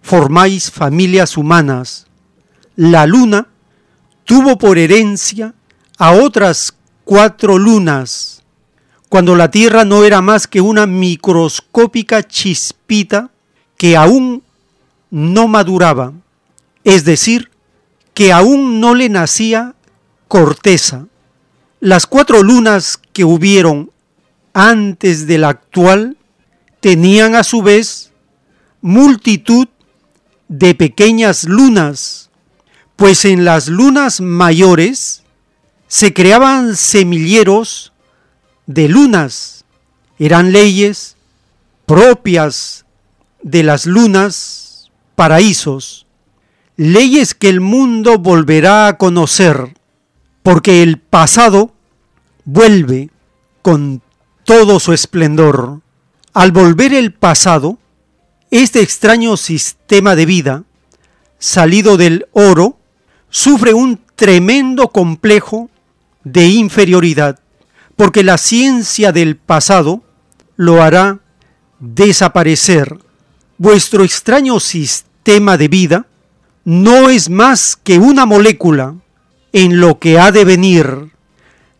formáis 0.00 0.70
familias 0.70 1.36
humanas, 1.36 2.06
la 2.76 3.04
luna 3.04 3.48
tuvo 4.22 4.58
por 4.58 4.78
herencia 4.78 5.54
a 5.98 6.12
otras 6.12 6.72
cuatro 7.02 7.58
lunas, 7.58 8.44
cuando 9.08 9.34
la 9.34 9.50
Tierra 9.50 9.84
no 9.84 10.04
era 10.04 10.22
más 10.22 10.46
que 10.46 10.60
una 10.60 10.86
microscópica 10.86 12.22
chispita 12.22 13.32
que 13.76 13.96
aún 13.96 14.44
no 15.10 15.48
maduraba, 15.48 16.12
es 16.84 17.04
decir, 17.04 17.50
que 18.14 18.32
aún 18.32 18.78
no 18.78 18.94
le 18.94 19.08
nacía 19.08 19.74
corteza. 20.28 21.06
Las 21.80 22.06
cuatro 22.06 22.44
lunas 22.44 23.00
que 23.12 23.24
hubieron 23.24 23.90
antes 24.58 25.28
de 25.28 25.38
la 25.38 25.50
actual 25.50 26.16
tenían 26.80 27.36
a 27.36 27.44
su 27.44 27.62
vez 27.62 28.10
multitud 28.80 29.68
de 30.48 30.74
pequeñas 30.74 31.44
lunas, 31.44 32.30
pues 32.96 33.24
en 33.24 33.44
las 33.44 33.68
lunas 33.68 34.20
mayores 34.20 35.22
se 35.86 36.12
creaban 36.12 36.74
semilleros 36.74 37.92
de 38.66 38.88
lunas, 38.88 39.64
eran 40.18 40.50
leyes 40.50 41.16
propias 41.86 42.84
de 43.44 43.62
las 43.62 43.86
lunas, 43.86 44.90
paraísos, 45.14 46.04
leyes 46.76 47.32
que 47.32 47.48
el 47.48 47.60
mundo 47.60 48.18
volverá 48.18 48.88
a 48.88 48.98
conocer, 48.98 49.76
porque 50.42 50.82
el 50.82 50.98
pasado 50.98 51.72
vuelve 52.44 53.10
con 53.62 54.02
todo 54.48 54.80
su 54.80 54.94
esplendor. 54.94 55.82
Al 56.32 56.52
volver 56.52 56.94
el 56.94 57.12
pasado, 57.12 57.76
este 58.50 58.80
extraño 58.80 59.36
sistema 59.36 60.16
de 60.16 60.24
vida, 60.24 60.64
salido 61.38 61.98
del 61.98 62.28
oro, 62.32 62.78
sufre 63.28 63.74
un 63.74 64.00
tremendo 64.16 64.88
complejo 64.88 65.68
de 66.24 66.46
inferioridad, 66.46 67.40
porque 67.94 68.24
la 68.24 68.38
ciencia 68.38 69.12
del 69.12 69.36
pasado 69.36 70.02
lo 70.56 70.82
hará 70.82 71.20
desaparecer. 71.78 72.96
Vuestro 73.58 74.02
extraño 74.02 74.60
sistema 74.60 75.58
de 75.58 75.68
vida 75.68 76.06
no 76.64 77.10
es 77.10 77.28
más 77.28 77.76
que 77.76 77.98
una 77.98 78.24
molécula 78.24 78.94
en 79.52 79.78
lo 79.78 79.98
que 79.98 80.18
ha 80.18 80.32
de 80.32 80.46
venir. 80.46 81.10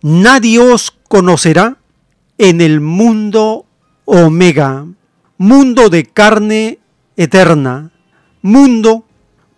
Nadie 0.03 0.59
os 0.59 0.91
conocerá 1.09 1.78
en 2.39 2.61
el 2.61 2.81
mundo 2.81 3.67
omega, 4.05 4.87
mundo 5.37 5.91
de 5.91 6.05
carne 6.05 6.79
eterna, 7.17 7.91
mundo 8.43 9.05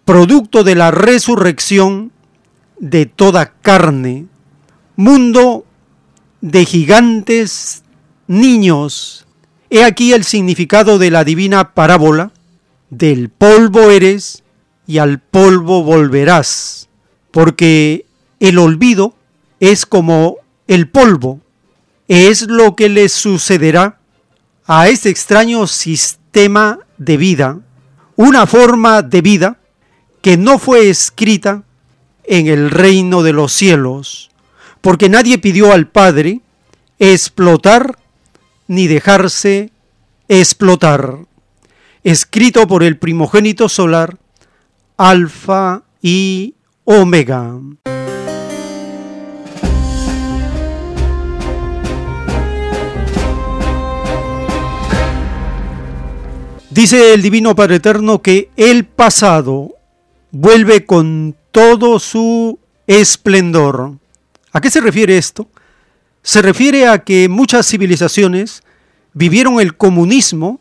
producto 0.04 0.64
de 0.64 0.74
la 0.74 0.90
resurrección 0.90 2.10
de 2.78 3.06
toda 3.06 3.52
carne, 3.60 4.26
mundo 4.96 5.64
de 6.40 6.64
gigantes 6.64 7.84
niños. 8.26 9.26
He 9.68 9.84
aquí 9.84 10.12
el 10.12 10.24
significado 10.24 10.98
de 10.98 11.10
la 11.10 11.24
divina 11.24 11.74
parábola, 11.74 12.32
del 12.88 13.28
polvo 13.28 13.90
eres 13.90 14.42
y 14.86 14.98
al 14.98 15.20
polvo 15.20 15.84
volverás, 15.84 16.88
porque 17.30 18.06
el 18.40 18.58
olvido 18.58 19.14
es 19.60 19.86
como 19.86 20.38
el 20.66 20.88
polvo, 20.88 21.40
es 22.10 22.48
lo 22.48 22.74
que 22.74 22.88
le 22.88 23.08
sucederá 23.08 24.00
a 24.66 24.88
este 24.88 25.10
extraño 25.10 25.68
sistema 25.68 26.80
de 26.98 27.16
vida, 27.16 27.60
una 28.16 28.48
forma 28.48 29.02
de 29.02 29.22
vida 29.22 29.60
que 30.20 30.36
no 30.36 30.58
fue 30.58 30.90
escrita 30.90 31.62
en 32.24 32.48
el 32.48 32.72
reino 32.72 33.22
de 33.22 33.32
los 33.32 33.52
cielos, 33.52 34.32
porque 34.80 35.08
nadie 35.08 35.38
pidió 35.38 35.72
al 35.72 35.86
Padre 35.86 36.40
explotar 36.98 37.96
ni 38.66 38.88
dejarse 38.88 39.70
explotar. 40.26 41.26
Escrito 42.02 42.66
por 42.66 42.82
el 42.82 42.98
primogénito 42.98 43.68
solar, 43.68 44.18
Alfa 44.96 45.84
y 46.02 46.56
Omega. 46.82 47.54
Dice 56.80 57.12
el 57.12 57.20
Divino 57.20 57.54
Padre 57.54 57.76
Eterno 57.76 58.22
que 58.22 58.48
el 58.56 58.86
pasado 58.86 59.74
vuelve 60.30 60.86
con 60.86 61.36
todo 61.52 61.98
su 61.98 62.58
esplendor. 62.86 63.98
¿A 64.50 64.62
qué 64.62 64.70
se 64.70 64.80
refiere 64.80 65.18
esto? 65.18 65.46
Se 66.22 66.40
refiere 66.40 66.88
a 66.88 67.00
que 67.00 67.28
muchas 67.28 67.68
civilizaciones 67.68 68.62
vivieron 69.12 69.60
el 69.60 69.76
comunismo 69.76 70.58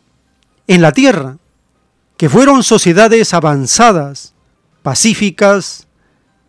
en 0.66 0.82
la 0.82 0.92
Tierra, 0.92 1.38
que 2.18 2.28
fueron 2.28 2.64
sociedades 2.64 3.32
avanzadas, 3.32 4.34
pacíficas, 4.82 5.86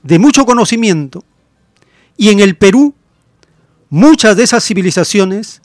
de 0.04 0.20
mucho 0.20 0.46
conocimiento. 0.46 1.24
Y 2.18 2.28
en 2.28 2.42
el 2.42 2.58
Perú, 2.58 2.94
muchas 3.90 4.36
de 4.36 4.44
esas 4.44 4.66
civilizaciones 4.66 5.62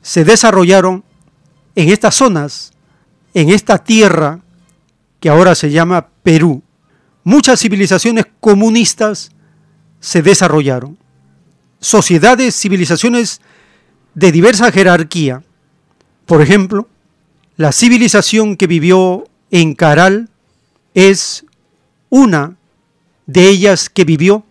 se 0.00 0.24
desarrollaron 0.24 1.04
en 1.74 1.90
estas 1.90 2.14
zonas, 2.14 2.72
en 3.34 3.50
esta 3.50 3.78
tierra 3.78 4.40
que 5.20 5.28
ahora 5.28 5.54
se 5.54 5.70
llama 5.70 6.08
Perú 6.22 6.62
muchas 7.28 7.60
civilizaciones 7.60 8.24
comunistas 8.40 9.32
se 10.00 10.22
desarrollaron. 10.22 10.96
Sociedades, 11.78 12.58
civilizaciones 12.58 13.42
de 14.14 14.32
diversa 14.32 14.72
jerarquía. 14.72 15.42
Por 16.24 16.40
ejemplo, 16.40 16.88
la 17.58 17.72
civilización 17.72 18.56
que 18.56 18.66
vivió 18.66 19.28
en 19.50 19.74
Caral 19.74 20.30
es 20.94 21.44
una 22.08 22.56
de 23.26 23.50
ellas 23.50 23.90
que 23.90 24.06
vivió 24.06 24.46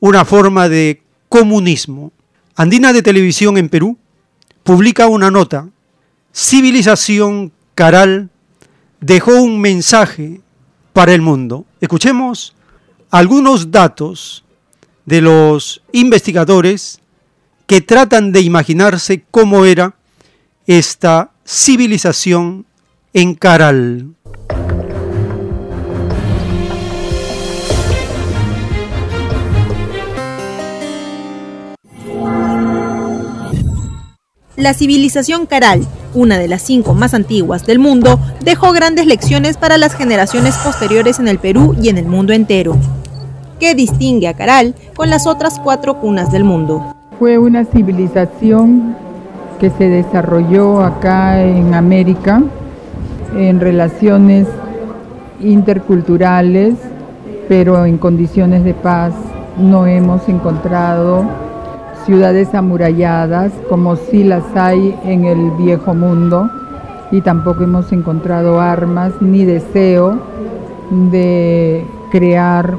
una 0.00 0.24
forma 0.24 0.68
de 0.68 1.00
comunismo. 1.28 2.10
Andina 2.56 2.92
de 2.92 3.02
Televisión 3.02 3.58
en 3.58 3.68
Perú 3.68 3.96
publica 4.64 5.06
una 5.06 5.30
nota. 5.30 5.68
Civilización 6.34 7.52
Caral 7.78 8.28
dejó 9.00 9.40
un 9.40 9.60
mensaje 9.60 10.40
para 10.92 11.14
el 11.14 11.20
mundo. 11.20 11.64
Escuchemos 11.80 12.56
algunos 13.08 13.70
datos 13.70 14.44
de 15.06 15.20
los 15.20 15.80
investigadores 15.92 17.00
que 17.68 17.80
tratan 17.80 18.32
de 18.32 18.40
imaginarse 18.40 19.22
cómo 19.30 19.64
era 19.64 19.94
esta 20.66 21.30
civilización 21.46 22.66
en 23.14 23.36
Caral. 23.36 24.12
La 34.58 34.74
civilización 34.74 35.46
Caral 35.46 35.86
una 36.14 36.38
de 36.38 36.48
las 36.48 36.62
cinco 36.62 36.94
más 36.94 37.14
antiguas 37.14 37.66
del 37.66 37.78
mundo, 37.78 38.18
dejó 38.42 38.72
grandes 38.72 39.06
lecciones 39.06 39.56
para 39.56 39.78
las 39.78 39.94
generaciones 39.94 40.56
posteriores 40.58 41.18
en 41.18 41.28
el 41.28 41.38
Perú 41.38 41.76
y 41.80 41.88
en 41.88 41.98
el 41.98 42.06
mundo 42.06 42.32
entero. 42.32 42.76
¿Qué 43.60 43.74
distingue 43.74 44.28
a 44.28 44.34
Caral 44.34 44.74
con 44.96 45.10
las 45.10 45.26
otras 45.26 45.60
cuatro 45.60 45.98
cunas 45.98 46.32
del 46.32 46.44
mundo? 46.44 46.94
Fue 47.18 47.38
una 47.38 47.64
civilización 47.64 48.96
que 49.60 49.70
se 49.70 49.88
desarrolló 49.88 50.82
acá 50.82 51.42
en 51.42 51.74
América 51.74 52.42
en 53.36 53.60
relaciones 53.60 54.46
interculturales, 55.40 56.74
pero 57.48 57.84
en 57.84 57.98
condiciones 57.98 58.64
de 58.64 58.74
paz. 58.74 59.12
No 59.58 59.86
hemos 59.86 60.28
encontrado 60.28 61.24
ciudades 62.08 62.54
amuralladas 62.54 63.52
como 63.68 63.96
si 63.96 64.24
las 64.24 64.42
hay 64.56 64.98
en 65.04 65.26
el 65.26 65.50
viejo 65.58 65.92
mundo 65.92 66.48
y 67.10 67.20
tampoco 67.20 67.64
hemos 67.64 67.92
encontrado 67.92 68.62
armas 68.62 69.12
ni 69.20 69.44
deseo 69.44 70.18
de 71.12 71.84
crear 72.10 72.78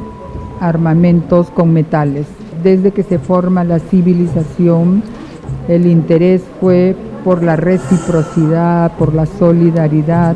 armamentos 0.60 1.52
con 1.52 1.72
metales. 1.72 2.26
Desde 2.63 2.89
que 2.89 3.04
se 3.04 3.20
forma 3.20 3.63
la 3.63 3.78
civilización, 3.78 5.04
el 5.68 5.86
interés 5.86 6.42
fue 6.60 6.96
por 7.24 7.44
la 7.44 7.56
reciprocidad, 7.56 8.94
por 8.94 9.13
la 9.13 9.28
solidaridad 9.28 10.36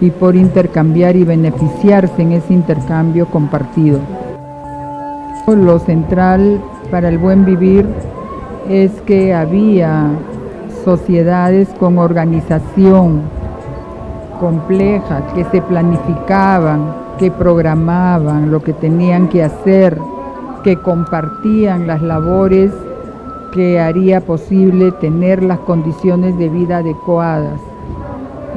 y 0.00 0.12
por 0.12 0.36
intercambiar 0.36 1.16
y 1.16 1.24
beneficiarse 1.24 2.22
en 2.22 2.32
ese 2.32 2.54
intercambio 2.54 3.26
compartido. 3.26 3.98
Lo 5.48 5.80
central 5.80 6.62
para 6.92 7.08
el 7.08 7.18
buen 7.18 7.44
vivir 7.44 7.84
es 8.68 8.92
que 9.02 9.34
había 9.34 10.10
sociedades 10.84 11.68
con 11.80 11.98
organización 11.98 13.22
compleja, 14.40 15.26
que 15.34 15.44
se 15.44 15.60
planificaban, 15.62 16.94
que 17.18 17.30
programaban 17.30 18.50
lo 18.50 18.62
que 18.62 18.72
tenían 18.72 19.28
que 19.28 19.42
hacer, 19.42 19.98
que 20.62 20.76
compartían 20.76 21.86
las 21.86 22.02
labores 22.02 22.72
que 23.52 23.80
haría 23.80 24.20
posible 24.20 24.92
tener 24.92 25.42
las 25.42 25.58
condiciones 25.60 26.38
de 26.38 26.48
vida 26.48 26.78
adecuadas. 26.78 27.60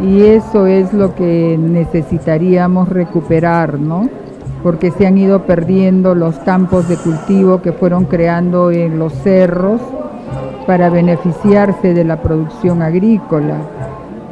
Y 0.01 0.23
eso 0.23 0.67
es 0.67 0.93
lo 0.93 1.15
que 1.15 1.57
necesitaríamos 1.59 2.89
recuperar, 2.89 3.79
¿no? 3.79 4.09
Porque 4.63 4.91
se 4.91 5.07
han 5.07 5.17
ido 5.17 5.43
perdiendo 5.43 6.15
los 6.15 6.35
campos 6.39 6.87
de 6.87 6.97
cultivo 6.97 7.61
que 7.61 7.71
fueron 7.71 8.05
creando 8.05 8.71
en 8.71 8.99
los 8.99 9.13
cerros 9.13 9.81
para 10.67 10.89
beneficiarse 10.89 11.93
de 11.93 12.03
la 12.03 12.21
producción 12.21 12.81
agrícola. 12.81 13.57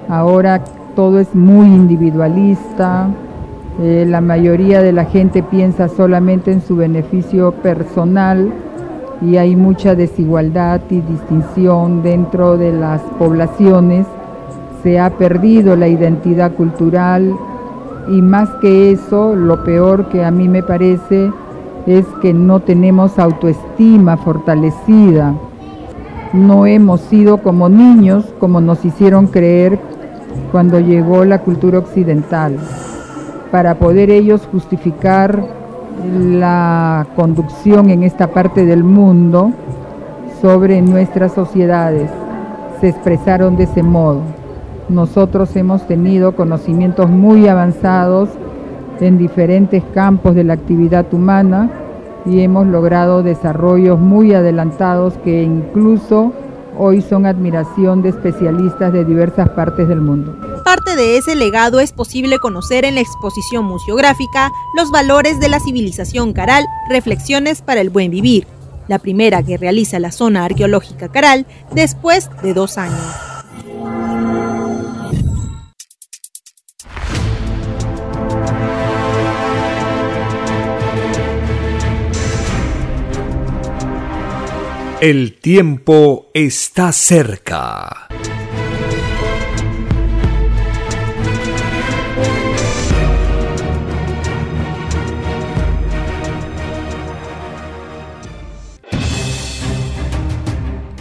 Ahora 0.08 0.64
todo 0.96 1.20
es 1.20 1.34
muy 1.34 1.68
individualista, 1.68 3.10
eh, 3.82 4.06
la 4.06 4.20
mayoría 4.20 4.82
de 4.82 4.92
la 4.92 5.06
gente 5.06 5.42
piensa 5.42 5.88
solamente 5.88 6.52
en 6.52 6.62
su 6.62 6.76
beneficio 6.76 7.54
personal 7.54 8.52
y 9.22 9.38
hay 9.38 9.56
mucha 9.56 9.96
desigualdad 9.96 10.82
y 10.90 11.00
distinción 11.00 12.04
dentro 12.04 12.58
de 12.58 12.74
las 12.74 13.02
poblaciones. 13.18 14.06
Se 14.84 15.00
ha 15.00 15.12
perdido 15.12 15.78
la 15.78 15.88
identidad 15.88 16.52
cultural 16.52 17.34
y 18.10 18.22
más 18.22 18.50
que 18.62 18.92
eso, 18.92 19.36
lo 19.36 19.64
peor 19.64 20.10
que 20.10 20.26
a 20.26 20.32
mí 20.32 20.48
me 20.48 20.64
parece 20.64 21.32
es 21.86 22.06
que 22.22 22.34
no 22.34 22.60
tenemos 22.60 23.20
autoestima 23.20 24.18
fortalecida. 24.18 25.34
No 26.34 26.66
hemos 26.66 27.02
sido 27.02 27.38
como 27.38 27.70
niños 27.70 28.26
como 28.40 28.62
nos 28.62 28.84
hicieron 28.84 29.28
creer 29.28 29.80
cuando 30.52 30.80
llegó 30.80 31.24
la 31.26 31.40
cultura 31.40 31.80
occidental 31.80 32.58
para 33.52 33.76
poder 33.76 34.10
ellos 34.10 34.48
justificar 34.52 35.44
la 36.14 37.08
conducción 37.16 37.90
en 37.90 38.04
esta 38.04 38.28
parte 38.28 38.66
del 38.66 38.84
mundo 38.84 39.52
sobre 40.42 40.82
nuestras 40.82 41.34
sociedades. 41.34 42.10
Se 42.80 42.90
expresaron 42.90 43.56
de 43.58 43.64
ese 43.64 43.84
modo. 43.84 44.39
Nosotros 44.90 45.56
hemos 45.56 45.86
tenido 45.88 46.36
conocimientos 46.36 47.10
muy 47.10 47.48
avanzados 47.48 48.30
en 49.00 49.18
diferentes 49.18 49.84
campos 49.94 50.36
de 50.36 50.44
la 50.44 50.54
actividad 50.54 51.06
humana 51.14 51.70
y 52.26 52.42
hemos 52.42 52.68
logrado 52.68 53.24
desarrollos 53.24 54.00
muy 54.00 54.34
adelantados 54.34 55.14
que 55.24 55.44
incluso 55.44 56.34
hoy 56.78 57.02
son 57.02 57.26
admiración 57.26 58.02
de 58.02 58.10
especialistas 58.10 58.92
de 58.92 59.06
diversas 59.06 59.50
partes 59.50 59.88
del 59.88 60.02
mundo. 60.02 60.36
Parte 60.66 60.96
de 60.96 61.18
ese 61.18 61.36
legado 61.36 61.80
es 61.80 61.92
posible 61.92 62.38
conocer 62.40 62.84
en 62.84 62.96
la 62.96 63.02
exposición 63.02 63.66
museográfica 63.66 64.52
Los 64.76 64.90
valores 64.92 65.40
de 65.40 65.50
la 65.50 65.60
civilización 65.60 66.34
Caral, 66.34 66.66
reflexiones 66.90 67.62
para 67.62 67.82
el 67.82 67.90
buen 67.90 68.12
vivir, 68.12 68.48
la 68.88 68.98
primera 68.98 69.44
que 69.44 69.58
realiza 69.58 70.00
la 70.00 70.12
zona 70.12 70.46
arqueológica 70.46 71.10
Caral 71.10 71.46
después 71.74 72.30
de 72.42 72.54
dos 72.54 72.78
años. 72.78 73.39
El 85.02 85.40
tiempo 85.40 86.30
está 86.34 86.92
cerca. 86.92 88.10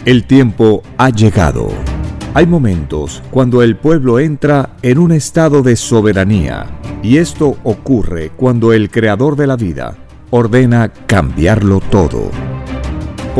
El 0.05 0.23
tiempo 0.23 0.81
ha 0.97 1.09
llegado. 1.09 1.67
Hay 2.33 2.47
momentos 2.47 3.21
cuando 3.31 3.61
el 3.61 3.75
pueblo 3.75 4.19
entra 4.21 4.77
en 4.81 4.97
un 4.97 5.11
estado 5.11 5.61
de 5.61 5.75
soberanía 5.75 6.67
y 7.03 7.17
esto 7.17 7.57
ocurre 7.65 8.29
cuando 8.29 8.71
el 8.71 8.89
creador 8.89 9.35
de 9.35 9.47
la 9.47 9.57
vida 9.57 9.97
ordena 10.29 10.87
cambiarlo 11.05 11.81
todo 11.81 12.31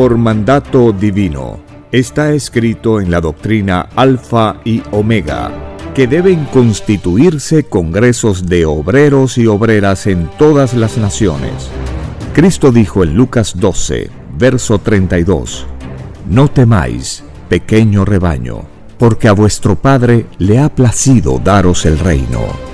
por 0.00 0.16
mandato 0.16 0.92
divino. 0.92 1.60
Está 1.92 2.32
escrito 2.32 3.02
en 3.02 3.10
la 3.10 3.20
doctrina 3.20 3.90
Alfa 3.96 4.62
y 4.64 4.82
Omega 4.92 5.50
que 5.94 6.06
deben 6.06 6.46
constituirse 6.46 7.64
congresos 7.64 8.46
de 8.46 8.64
obreros 8.64 9.36
y 9.36 9.46
obreras 9.46 10.06
en 10.06 10.30
todas 10.38 10.72
las 10.72 10.96
naciones. 10.96 11.68
Cristo 12.32 12.72
dijo 12.72 13.04
en 13.04 13.14
Lucas 13.14 13.60
12, 13.60 14.08
verso 14.38 14.78
32, 14.78 15.66
No 16.30 16.48
temáis, 16.48 17.22
pequeño 17.50 18.06
rebaño, 18.06 18.62
porque 18.98 19.28
a 19.28 19.32
vuestro 19.32 19.76
Padre 19.76 20.24
le 20.38 20.60
ha 20.60 20.74
placido 20.74 21.38
daros 21.44 21.84
el 21.84 21.98
reino. 21.98 22.69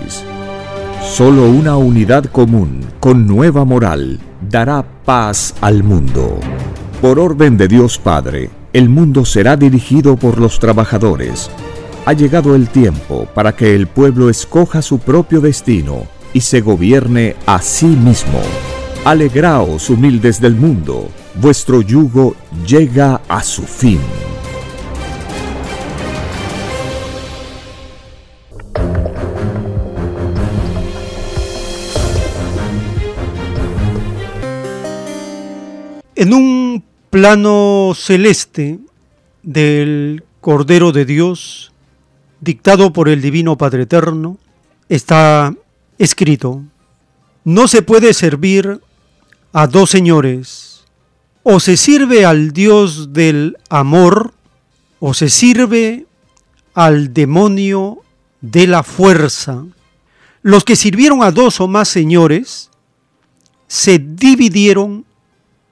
Solo 1.02 1.48
una 1.48 1.78
unidad 1.78 2.26
común 2.26 2.84
con 3.00 3.26
nueva 3.26 3.64
moral 3.64 4.20
dará 4.48 4.84
paz 5.04 5.54
al 5.62 5.82
mundo. 5.82 6.38
Por 7.00 7.18
orden 7.18 7.56
de 7.56 7.68
Dios 7.68 7.96
Padre, 7.98 8.50
el 8.74 8.90
mundo 8.90 9.24
será 9.24 9.56
dirigido 9.56 10.16
por 10.16 10.38
los 10.38 10.58
trabajadores. 10.58 11.50
Ha 12.04 12.14
llegado 12.14 12.56
el 12.56 12.68
tiempo 12.68 13.28
para 13.32 13.54
que 13.54 13.76
el 13.76 13.86
pueblo 13.86 14.28
escoja 14.28 14.82
su 14.82 14.98
propio 14.98 15.40
destino 15.40 16.08
y 16.32 16.40
se 16.40 16.60
gobierne 16.60 17.36
a 17.46 17.62
sí 17.62 17.86
mismo. 17.86 18.40
Alegraos 19.04 19.88
humildes 19.88 20.40
del 20.40 20.56
mundo, 20.56 21.08
vuestro 21.36 21.80
yugo 21.80 22.34
llega 22.66 23.20
a 23.28 23.40
su 23.44 23.62
fin. 23.62 24.00
En 36.16 36.34
un 36.34 36.82
plano 37.10 37.92
celeste 37.94 38.80
del 39.44 40.24
Cordero 40.40 40.90
de 40.90 41.04
Dios, 41.04 41.71
dictado 42.42 42.92
por 42.92 43.08
el 43.08 43.22
Divino 43.22 43.56
Padre 43.56 43.84
Eterno, 43.84 44.36
está 44.88 45.54
escrito, 45.96 46.62
no 47.44 47.68
se 47.68 47.82
puede 47.82 48.12
servir 48.12 48.80
a 49.52 49.66
dos 49.66 49.90
señores. 49.90 50.84
O 51.44 51.60
se 51.60 51.76
sirve 51.76 52.24
al 52.24 52.52
Dios 52.52 53.12
del 53.12 53.56
amor 53.68 54.34
o 55.00 55.14
se 55.14 55.28
sirve 55.28 56.06
al 56.74 57.12
demonio 57.14 57.98
de 58.40 58.66
la 58.66 58.82
fuerza. 58.82 59.64
Los 60.42 60.64
que 60.64 60.76
sirvieron 60.76 61.22
a 61.22 61.30
dos 61.30 61.60
o 61.60 61.68
más 61.68 61.88
señores 61.88 62.70
se 63.66 63.98
dividieron 63.98 65.04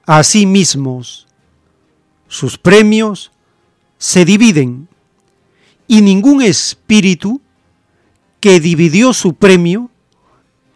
a 0.05 0.23
sí 0.23 0.45
mismos. 0.45 1.27
Sus 2.27 2.57
premios 2.57 3.31
se 3.97 4.25
dividen 4.25 4.89
y 5.91 6.01
ningún 6.01 6.41
espíritu 6.41 7.41
que 8.39 8.61
dividió 8.61 9.11
su 9.11 9.33
premio 9.33 9.91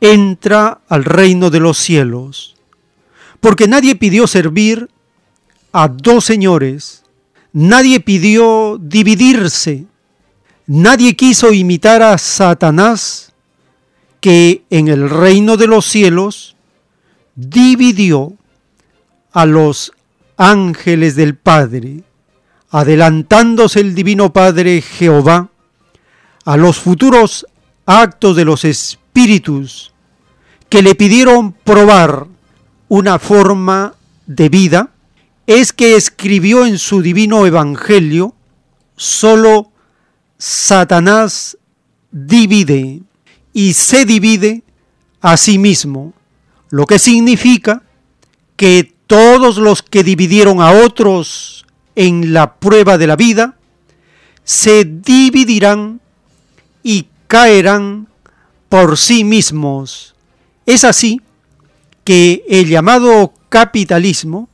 entra 0.02 0.82
al 0.90 1.06
reino 1.06 1.50
de 1.50 1.62
los 1.62 1.78
cielos. 1.78 2.58
Porque 3.40 3.66
nadie 3.66 3.96
pidió 3.96 4.28
servir 4.28 4.90
a 5.72 5.88
dos 5.88 6.26
señores, 6.26 7.06
nadie 7.54 8.02
pidió 8.02 8.78
dividirse, 8.78 9.86
nadie 10.68 11.16
quiso 11.16 11.54
imitar 11.54 12.04
a 12.04 12.18
Satanás, 12.18 13.32
que 14.20 14.66
en 14.70 14.90
el 14.90 15.10
reino 15.10 15.56
de 15.56 15.68
los 15.68 15.86
cielos 15.86 16.58
dividió 17.36 18.34
a 19.32 19.46
los 19.46 19.94
ángeles 20.36 21.16
del 21.16 21.38
Padre, 21.38 22.04
adelantándose 22.70 23.80
el 23.80 23.96
Divino 23.96 24.34
Padre 24.34 24.82
Jehová 24.82 25.50
a 26.46 26.58
los 26.58 26.78
futuros 26.78 27.46
actos 27.86 28.36
de 28.36 28.46
los 28.46 28.66
espíritus 28.66 29.94
que 30.70 30.82
le 30.82 30.96
pidieron 30.96 31.54
probar 31.54 32.28
una 32.88 33.20
forma 33.20 33.96
de 34.28 34.50
vida 34.50 34.90
es 35.48 35.74
que 35.74 35.96
escribió 35.96 36.66
en 36.66 36.80
su 36.80 37.02
divino 37.02 37.46
evangelio, 37.46 38.34
solo 38.96 39.72
Satanás 40.38 41.58
divide 42.12 43.02
y 43.54 43.74
se 43.74 44.06
divide 44.06 44.64
a 45.22 45.38
sí 45.38 45.58
mismo. 45.58 46.14
lo 46.70 46.86
que 46.86 47.00
significa 47.00 47.84
que 48.58 48.94
todos 49.08 49.58
los 49.58 49.82
que 49.82 50.04
dividieron 50.04 50.62
a 50.62 50.72
otros 50.72 51.65
en 51.96 52.34
la 52.34 52.56
prueba 52.56 52.98
de 52.98 53.08
la 53.08 53.16
vida 53.16 53.56
se 54.44 54.86
dividirán 54.86 56.02
y 56.84 57.08
caerán 57.28 58.08
por 58.70 58.98
sí 58.98 59.24
mismos. 59.24 60.16
Es 60.66 60.84
así 60.84 61.22
que 62.04 62.44
el 62.48 62.68
llamado 62.68 63.34
capitalismo, 63.50 64.48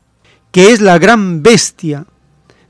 que 0.52 0.72
es 0.72 0.82
la 0.82 0.98
gran 0.98 1.44
bestia 1.44 2.06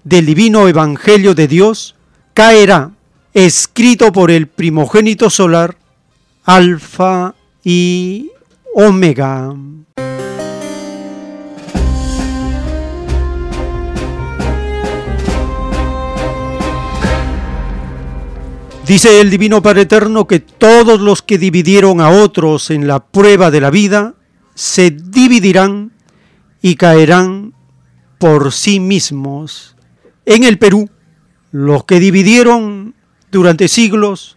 del 0.03 0.25
divino 0.25 0.67
evangelio 0.67 1.35
de 1.35 1.47
Dios, 1.47 1.95
caerá, 2.33 2.91
escrito 3.33 4.11
por 4.11 4.31
el 4.31 4.47
primogénito 4.47 5.29
solar, 5.29 5.77
Alfa 6.43 7.35
y 7.63 8.31
Omega. 8.73 9.53
Dice 18.91 19.21
el 19.21 19.29
Divino 19.29 19.61
Padre 19.61 19.83
Eterno 19.83 20.27
que 20.27 20.41
todos 20.41 20.99
los 20.99 21.21
que 21.21 21.37
dividieron 21.37 22.01
a 22.01 22.09
otros 22.09 22.69
en 22.71 22.87
la 22.87 22.99
prueba 22.99 23.49
de 23.49 23.61
la 23.61 23.69
vida 23.69 24.15
se 24.53 24.91
dividirán 24.91 25.93
y 26.61 26.75
caerán 26.75 27.53
por 28.17 28.51
sí 28.51 28.81
mismos. 28.81 29.77
En 30.25 30.43
el 30.43 30.57
Perú, 30.57 30.89
los 31.53 31.85
que 31.85 32.01
dividieron 32.01 32.93
durante 33.31 33.69
siglos 33.69 34.35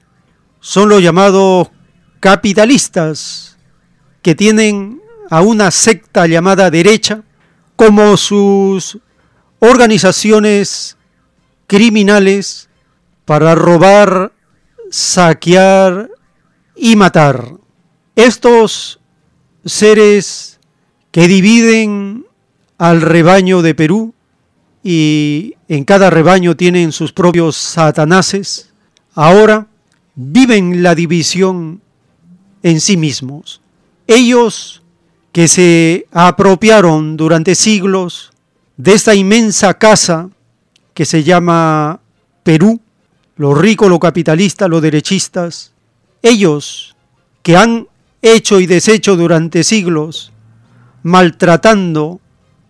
son 0.61 0.89
los 0.89 1.03
llamados 1.03 1.73
capitalistas, 2.21 3.59
que 4.23 4.37
tienen 4.37 5.03
a 5.31 5.41
una 5.41 5.73
secta 5.73 6.29
llamada 6.29 6.71
derecha 6.71 7.25
como 7.75 8.17
sus 8.17 9.01
organizaciones 9.59 10.97
criminales 11.67 12.69
para 13.25 13.57
robar, 13.57 14.31
saquear 14.95 16.09
y 16.77 16.95
matar. 16.95 17.55
Estos 18.15 19.01
seres 19.65 20.61
que 21.11 21.27
dividen 21.27 22.27
al 22.79 23.01
rebaño 23.01 23.61
de 23.61 23.75
Perú 23.75 24.15
y 24.85 25.55
en 25.67 25.85
cada 25.85 26.11
rebaño 26.11 26.57
tienen 26.57 26.93
sus 26.93 27.13
propios 27.13 27.57
satanases, 27.57 28.73
ahora 29.15 29.67
viven 30.15 30.85
la 30.85 30.95
división 30.95 31.83
en 32.63 32.81
sí 32.81 32.97
mismos. 32.97 33.63
Ellos 34.07 34.83
que 35.33 35.49
se 35.49 36.07
apropiaron 36.13 37.17
durante 37.17 37.57
siglos 37.57 38.31
de 38.77 38.93
esta 38.93 39.17
inmensa 39.17 39.75
casa 39.75 40.31
que 40.95 41.05
se 41.05 41.25
llama 41.25 41.99
Perú, 42.45 42.81
los 43.37 43.59
ricos, 43.59 43.89
los 43.89 43.99
capitalistas, 43.99 44.69
los 44.69 44.83
derechistas, 44.83 45.73
ellos 46.23 46.97
que 47.43 47.57
han 47.57 47.89
hecho 48.23 48.61
y 48.61 48.67
deshecho 48.67 49.17
durante 49.17 49.65
siglos, 49.65 50.33
maltratando 51.03 52.21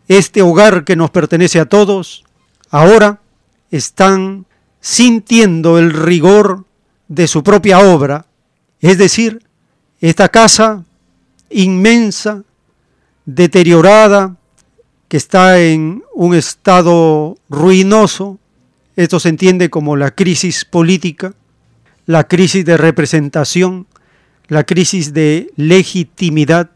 este 0.08 0.42
hogar 0.42 0.84
que 0.84 0.96
nos 0.96 1.10
pertenece 1.10 1.60
a 1.60 1.66
todos, 1.66 2.24
ahora 2.70 3.20
están 3.70 4.46
sintiendo 4.80 5.78
el 5.78 5.92
rigor 5.92 6.64
de 7.08 7.26
su 7.26 7.42
propia 7.42 7.78
obra, 7.80 8.26
es 8.80 8.98
decir, 8.98 9.46
esta 10.00 10.28
casa 10.28 10.84
inmensa, 11.50 12.42
deteriorada, 13.24 14.36
que 15.08 15.16
está 15.16 15.60
en 15.60 16.02
un 16.12 16.34
estado 16.34 17.38
ruinoso, 17.48 18.38
esto 18.96 19.18
se 19.18 19.28
entiende 19.28 19.70
como 19.70 19.96
la 19.96 20.12
crisis 20.12 20.64
política, 20.64 21.34
la 22.06 22.24
crisis 22.28 22.64
de 22.64 22.76
representación, 22.76 23.86
la 24.48 24.64
crisis 24.64 25.12
de 25.12 25.50
legitimidad, 25.56 26.70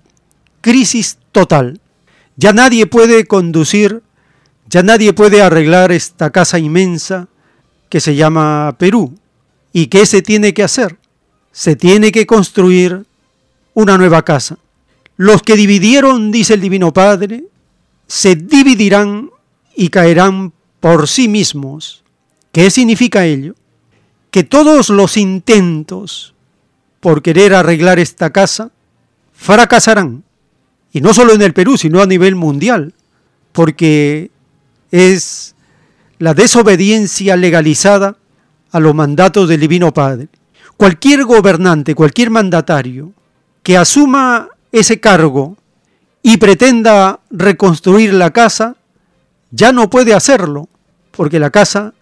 crisis 0.61 1.19
total. 1.33 1.81
Ya 2.37 2.53
nadie 2.53 2.87
puede 2.87 3.25
conducir, 3.25 4.03
ya 4.69 4.83
nadie 4.83 5.13
puede 5.13 5.43
arreglar 5.43 5.93
esta 5.93 6.31
casa 6.31 6.59
inmensa 6.59 7.29
que 7.89 8.01
se 8.01 8.17
llama 8.17 8.77
Perú. 8.79 9.19
¿Y 9.73 9.87
qué 9.87 10.07
se 10.07 10.23
tiene 10.23 10.55
que 10.55 10.63
hacer? 10.63 10.99
Se 11.53 11.77
tiene 11.77 12.11
que 12.11 12.27
construir 12.27 13.07
una 13.75 13.97
nueva 13.97 14.25
casa. 14.25 14.59
Los 15.17 15.43
que 15.43 15.57
dividieron, 15.57 16.31
dice 16.31 16.55
el 16.55 16.61
Divino 16.61 16.93
Padre, 16.93 17.45
se 18.07 18.35
dividirán 18.35 19.31
y 19.77 19.89
caerán 19.89 20.53
por 20.81 21.09
sí 21.09 21.29
mismos. 21.29 22.05
¿Qué 22.53 22.71
significa 22.71 23.25
ello? 23.25 23.55
Que 24.31 24.45
todos 24.45 24.91
los 24.91 25.17
intentos 25.17 26.35
por 27.01 27.23
querer 27.23 27.55
arreglar 27.55 27.99
esta 27.99 28.31
casa 28.31 28.71
fracasarán. 29.33 30.25
Y 30.93 31.01
no 31.01 31.15
solo 31.15 31.35
en 31.35 31.43
el 31.43 31.53
Perú, 31.53 31.77
sino 31.77 32.01
a 32.01 32.07
nivel 32.07 32.35
mundial, 32.35 32.95
porque 33.53 34.31
es 34.91 35.55
la 36.19 36.35
desobediencia 36.35 37.37
legalizada 37.37 38.17
a 38.71 38.81
los 38.81 38.95
mandatos 38.95 39.49
del 39.49 39.61
Divino 39.61 39.93
Padre. 39.93 40.29
Cualquier 40.77 41.25
gobernante, 41.25 41.95
cualquier 41.95 42.31
mandatario 42.31 43.13
que 43.63 43.77
asuma 43.77 44.49
ese 44.73 45.01
cargo 45.01 45.57
y 46.23 46.37
pretenda 46.37 47.21
reconstruir 47.31 48.15
la 48.15 48.31
casa, 48.31 48.77
ya 49.51 49.73
no 49.73 49.89
puede 49.91 50.15
hacerlo, 50.15 50.69
porque 51.11 51.39
la 51.39 51.51
casa 51.51 51.95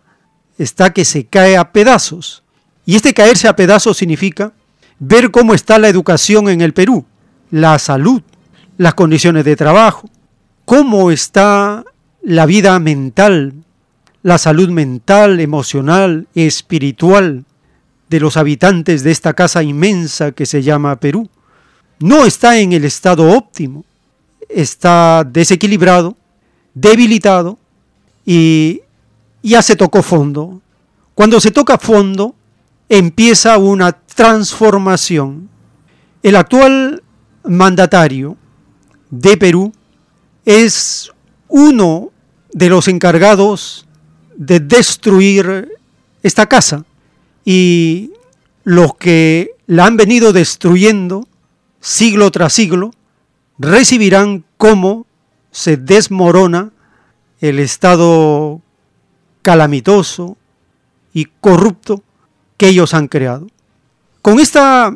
está 0.58 0.92
que 0.92 1.04
se 1.04 1.24
cae 1.26 1.56
a 1.56 1.72
pedazos. 1.72 2.42
Y 2.84 2.96
este 2.96 3.14
caerse 3.14 3.48
a 3.48 3.56
pedazos 3.56 3.96
significa 3.96 4.52
ver 4.98 5.30
cómo 5.30 5.54
está 5.54 5.78
la 5.78 5.88
educación 5.88 6.48
en 6.48 6.60
el 6.60 6.72
Perú, 6.72 7.04
la 7.50 7.78
salud, 7.78 8.22
las 8.78 8.94
condiciones 8.94 9.44
de 9.44 9.56
trabajo, 9.56 10.08
cómo 10.64 11.10
está 11.10 11.84
la 12.22 12.46
vida 12.46 12.78
mental, 12.78 13.54
la 14.22 14.38
salud 14.38 14.70
mental, 14.70 15.40
emocional, 15.40 16.26
espiritual 16.34 17.44
de 18.08 18.20
los 18.20 18.36
habitantes 18.36 19.02
de 19.02 19.10
esta 19.10 19.34
casa 19.34 19.62
inmensa 19.62 20.32
que 20.32 20.46
se 20.46 20.62
llama 20.62 20.96
Perú. 20.96 21.28
No 21.98 22.24
está 22.24 22.58
en 22.58 22.72
el 22.72 22.84
estado 22.84 23.30
óptimo, 23.30 23.84
está 24.48 25.24
desequilibrado, 25.24 26.16
debilitado 26.74 27.58
y 28.24 28.82
ya 29.48 29.62
se 29.62 29.76
tocó 29.76 30.02
fondo. 30.02 30.60
Cuando 31.14 31.40
se 31.40 31.50
toca 31.50 31.78
fondo, 31.78 32.34
empieza 32.88 33.58
una 33.58 33.92
transformación. 33.92 35.48
El 36.22 36.36
actual 36.36 37.02
mandatario 37.44 38.36
de 39.10 39.36
Perú 39.36 39.72
es 40.44 41.12
uno 41.48 42.10
de 42.52 42.68
los 42.68 42.88
encargados 42.88 43.86
de 44.36 44.60
destruir 44.60 45.68
esta 46.22 46.46
casa 46.46 46.84
y 47.44 48.10
los 48.64 48.96
que 48.96 49.52
la 49.66 49.86
han 49.86 49.96
venido 49.96 50.32
destruyendo 50.32 51.28
siglo 51.80 52.30
tras 52.32 52.52
siglo 52.52 52.90
recibirán 53.58 54.44
cómo 54.56 55.06
se 55.52 55.76
desmorona 55.76 56.72
el 57.40 57.60
estado 57.60 58.60
calamitoso 59.46 60.36
y 61.14 61.26
corrupto 61.40 62.02
que 62.56 62.66
ellos 62.66 62.94
han 62.94 63.06
creado. 63.06 63.46
Con 64.20 64.40
esta 64.40 64.92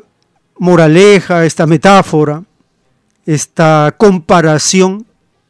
moraleja, 0.59 1.47
esta 1.47 1.69
metáfora, 1.69 2.43
esta 3.25 3.95
comparación, 3.97 5.07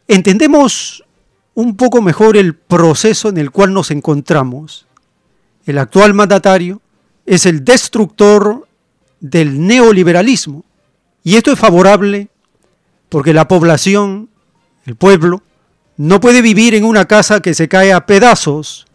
entendemos 0.06 1.02
un 1.54 1.78
poco 1.78 2.02
mejor 2.02 2.36
el 2.36 2.54
proceso 2.54 3.30
en 3.30 3.38
el 3.38 3.50
cual 3.50 3.72
nos 3.72 3.90
encontramos. 3.90 4.86
El 5.64 5.78
actual 5.78 6.12
mandatario 6.12 6.82
es 7.24 7.46
el 7.46 7.64
destructor 7.64 8.68
del 9.18 9.66
neoliberalismo. 9.66 10.62
Y 11.24 11.36
esto 11.36 11.52
es 11.52 11.58
favorable 11.58 12.28
porque 13.08 13.32
la 13.32 13.48
población, 13.48 14.28
el 14.84 14.96
pueblo, 14.96 15.42
no 15.96 16.20
puede 16.20 16.42
vivir 16.42 16.74
en 16.74 16.84
una 16.84 17.06
casa 17.06 17.40
que 17.40 17.54
se 17.54 17.66
cae 17.66 17.94
a 17.94 18.04
pedazos, 18.04 18.86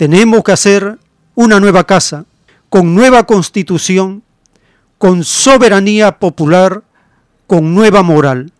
tenemos 0.00 0.42
que 0.42 0.52
hacer 0.52 0.98
una 1.34 1.60
nueva 1.60 1.84
casa, 1.84 2.24
con 2.70 2.94
nueva 2.94 3.26
constitución, 3.26 4.22
con 4.96 5.24
soberanía 5.24 6.18
popular, 6.18 6.82
con 7.46 7.74
nueva 7.74 8.02
moral. 8.02 8.50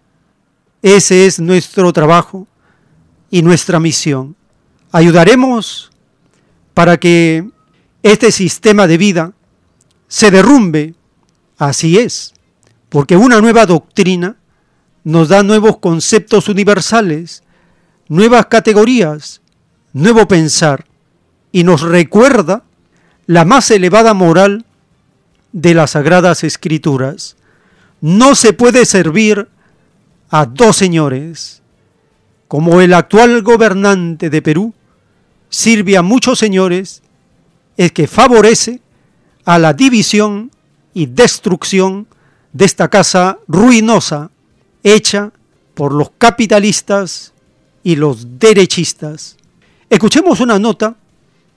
Ese 0.82 1.24
es 1.24 1.40
nuestro 1.40 1.94
trabajo 1.94 2.46
y 3.30 3.40
nuestra 3.40 3.80
misión. 3.80 4.36
Ayudaremos 4.92 5.90
para 6.74 7.00
que 7.00 7.48
este 8.02 8.32
sistema 8.32 8.86
de 8.86 8.98
vida 8.98 9.32
se 10.08 10.30
derrumbe. 10.30 10.94
Así 11.56 11.96
es, 11.96 12.34
porque 12.90 13.16
una 13.16 13.40
nueva 13.40 13.64
doctrina 13.64 14.36
nos 15.04 15.30
da 15.30 15.42
nuevos 15.42 15.78
conceptos 15.78 16.50
universales, 16.50 17.42
nuevas 18.08 18.44
categorías, 18.44 19.40
nuevo 19.94 20.28
pensar 20.28 20.89
y 21.52 21.64
nos 21.64 21.82
recuerda 21.82 22.64
la 23.26 23.44
más 23.44 23.70
elevada 23.70 24.14
moral 24.14 24.64
de 25.52 25.74
las 25.74 25.92
sagradas 25.92 26.44
escrituras. 26.44 27.36
No 28.00 28.34
se 28.34 28.52
puede 28.52 28.86
servir 28.86 29.48
a 30.30 30.46
dos 30.46 30.76
señores. 30.76 31.62
Como 32.48 32.80
el 32.80 32.94
actual 32.94 33.42
gobernante 33.42 34.30
de 34.30 34.42
Perú 34.42 34.74
sirve 35.48 35.96
a 35.96 36.02
muchos 36.02 36.38
señores, 36.38 37.02
es 37.76 37.92
que 37.92 38.06
favorece 38.06 38.80
a 39.44 39.58
la 39.58 39.72
división 39.72 40.50
y 40.94 41.06
destrucción 41.06 42.06
de 42.52 42.64
esta 42.64 42.88
casa 42.88 43.38
ruinosa 43.46 44.30
hecha 44.82 45.32
por 45.74 45.92
los 45.92 46.10
capitalistas 46.18 47.32
y 47.82 47.96
los 47.96 48.38
derechistas. 48.38 49.36
Escuchemos 49.88 50.40
una 50.40 50.58
nota 50.58 50.96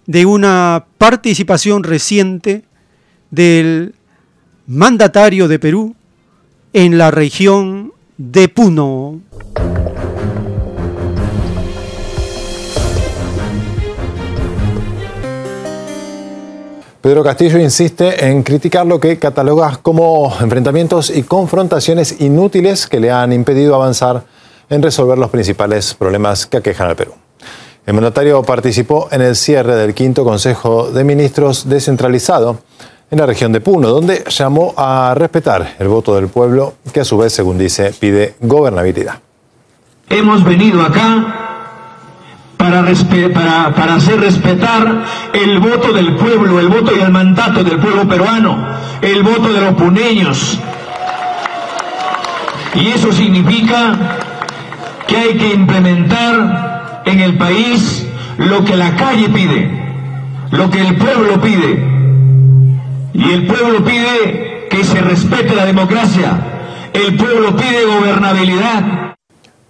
de 0.06 0.26
una 0.26 0.86
participación 0.97 1.84
reciente 1.84 2.64
del 3.32 3.95
mandatario 4.68 5.47
de 5.47 5.60
Perú 5.60 5.95
en 6.74 6.97
la 6.97 7.12
región 7.12 7.93
de 8.18 8.47
Puno. 8.47 9.22
Pedro 17.01 17.22
Castillo 17.22 17.60
insiste 17.60 18.26
en 18.26 18.43
criticar 18.43 18.86
lo 18.86 18.97
que 18.97 19.20
cataloga 19.20 19.78
como 19.82 20.34
enfrentamientos 20.39 21.10
y 21.10 21.24
confrontaciones 21.24 22.22
inútiles 22.22 22.88
que 22.88 23.01
le 23.01 23.12
han 23.12 23.34
impedido 23.34 23.76
avanzar 23.76 24.24
en 24.70 24.82
resolver 24.82 25.18
los 25.18 25.30
principales 25.30 25.93
problemas 25.95 26.45
que 26.45 26.58
aquejan 26.58 26.88
al 26.88 26.95
Perú. 26.95 27.14
El 27.86 27.94
mandatario 27.96 28.42
participó 28.44 29.10
en 29.12 29.22
el 29.22 29.36
cierre 29.36 29.76
del 29.76 29.94
quinto 29.94 30.24
Consejo 30.24 30.90
de 30.90 31.04
Ministros 31.04 31.68
descentralizado 31.68 32.60
en 33.12 33.20
la 33.20 33.26
región 33.26 33.52
de 33.52 33.60
Puno, 33.60 33.90
donde 33.90 34.24
llamó 34.30 34.74
a 34.78 35.14
respetar 35.16 35.76
el 35.80 35.90
voto 35.90 36.16
del 36.16 36.30
pueblo, 36.30 36.76
que 36.94 37.02
a 37.02 37.06
su 37.06 37.18
vez, 37.18 37.34
según 37.34 37.58
dice, 37.58 37.94
pide 38.00 38.36
gobernabilidad. 38.40 39.20
Hemos 40.10 40.46
venido 40.46 40.82
acá 40.82 41.44
para, 42.56 42.86
para, 43.34 43.76
para, 43.76 43.96
hacer 43.96 44.20
respetar 44.22 45.04
el 45.34 45.60
voto 45.60 45.92
del 45.92 46.16
pueblo, 46.16 46.62
el 46.62 46.70
voto 46.70 46.96
y 46.96 47.02
el 47.02 47.12
mandato 47.12 47.66
del 47.66 47.80
pueblo 47.80 48.08
peruano, 48.08 48.66
el 49.02 49.24
voto 49.24 49.52
de 49.52 49.60
los 49.60 49.74
puneños. 49.74 50.58
Y 52.76 52.88
eso 52.88 53.12
significa 53.12 54.18
que 55.06 55.18
hay 55.18 55.38
que 55.38 55.54
implementar 55.54 56.72
en 57.06 57.20
el 57.20 57.38
país 57.38 58.06
lo 58.38 58.64
que 58.64 58.76
la 58.76 58.95
calle 58.95 59.30
pide, 59.30 59.70
lo 60.51 60.70
que 60.70 60.82
el 60.82 60.95
pueblo 60.97 61.41
pide. 61.41 61.91
Y 63.14 63.32
el 63.32 63.45
pueblo 63.45 63.84
pide 63.84 64.68
que 64.70 64.84
se 64.84 65.01
respete 65.01 65.56
la 65.56 65.66
democracia, 65.66 66.89
el 66.93 67.16
pueblo 67.16 67.56
pide 67.56 67.86
gobernabilidad, 67.86 69.04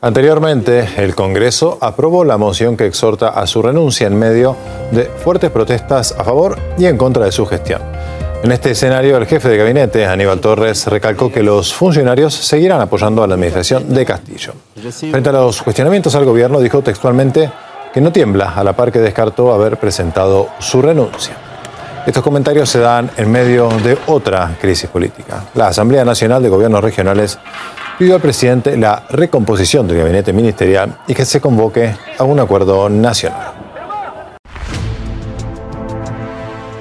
Anteriormente, 0.04 0.86
el 0.98 1.16
Congreso 1.16 1.78
aprobó 1.80 2.26
la 2.26 2.36
moción 2.36 2.76
que 2.76 2.86
exhorta 2.86 3.30
a 3.30 3.48
su 3.48 3.62
renuncia 3.62 4.06
en 4.06 4.20
medio 4.20 4.58
de 4.92 5.06
fuertes 5.06 5.50
protestas 5.50 6.14
a 6.20 6.26
favor 6.26 6.60
y 6.78 6.88
en 6.88 6.98
contra 6.98 7.24
de 7.24 7.32
su 7.32 7.46
gestión. 7.46 7.82
En 8.44 8.52
este 8.52 8.72
escenario, 8.72 9.16
el 9.16 9.26
jefe 9.26 9.48
de 9.48 9.56
gabinete, 9.56 10.06
Aníbal 10.06 10.42
Torres, 10.42 10.86
recalcó 10.88 11.32
que 11.32 11.42
los 11.42 11.74
funcionarios 11.74 12.34
seguirán 12.34 12.82
apoyando 12.82 13.24
a 13.24 13.28
la 13.28 13.36
administración 13.36 13.94
de 13.94 14.06
Castillo. 14.06 14.54
Frente 14.76 15.30
a 15.30 15.32
los 15.32 15.64
cuestionamientos 15.64 16.14
al 16.16 16.26
gobierno, 16.26 16.60
dijo 16.60 16.82
textualmente 16.82 17.50
que 17.94 18.02
no 18.02 18.12
tiembla 18.12 18.54
a 18.54 18.62
la 18.66 18.74
par 18.74 18.92
que 18.92 19.00
descartó 19.00 19.54
haber 19.54 19.78
presentado 19.78 20.50
su 20.60 20.82
renuncia. 20.82 21.38
Estos 22.06 22.22
comentarios 22.22 22.70
se 22.70 22.80
dan 22.80 23.10
en 23.16 23.32
medio 23.32 23.70
de 23.82 23.98
otra 24.08 24.58
crisis 24.60 24.90
política. 24.90 25.46
La 25.56 25.68
Asamblea 25.68 26.04
Nacional 26.04 26.44
de 26.44 26.50
Gobiernos 26.50 26.84
Regionales 26.84 27.40
pidió 27.98 28.16
al 28.16 28.22
presidente 28.22 28.76
la 28.76 29.04
recomposición 29.10 29.88
del 29.88 30.00
gabinete 30.00 30.34
ministerial 30.34 30.98
y 31.08 31.14
que 31.14 31.24
se 31.24 31.40
convoque 31.40 31.96
a 32.18 32.26
un 32.26 32.42
acuerdo 32.42 32.90
nacional. 32.90 33.63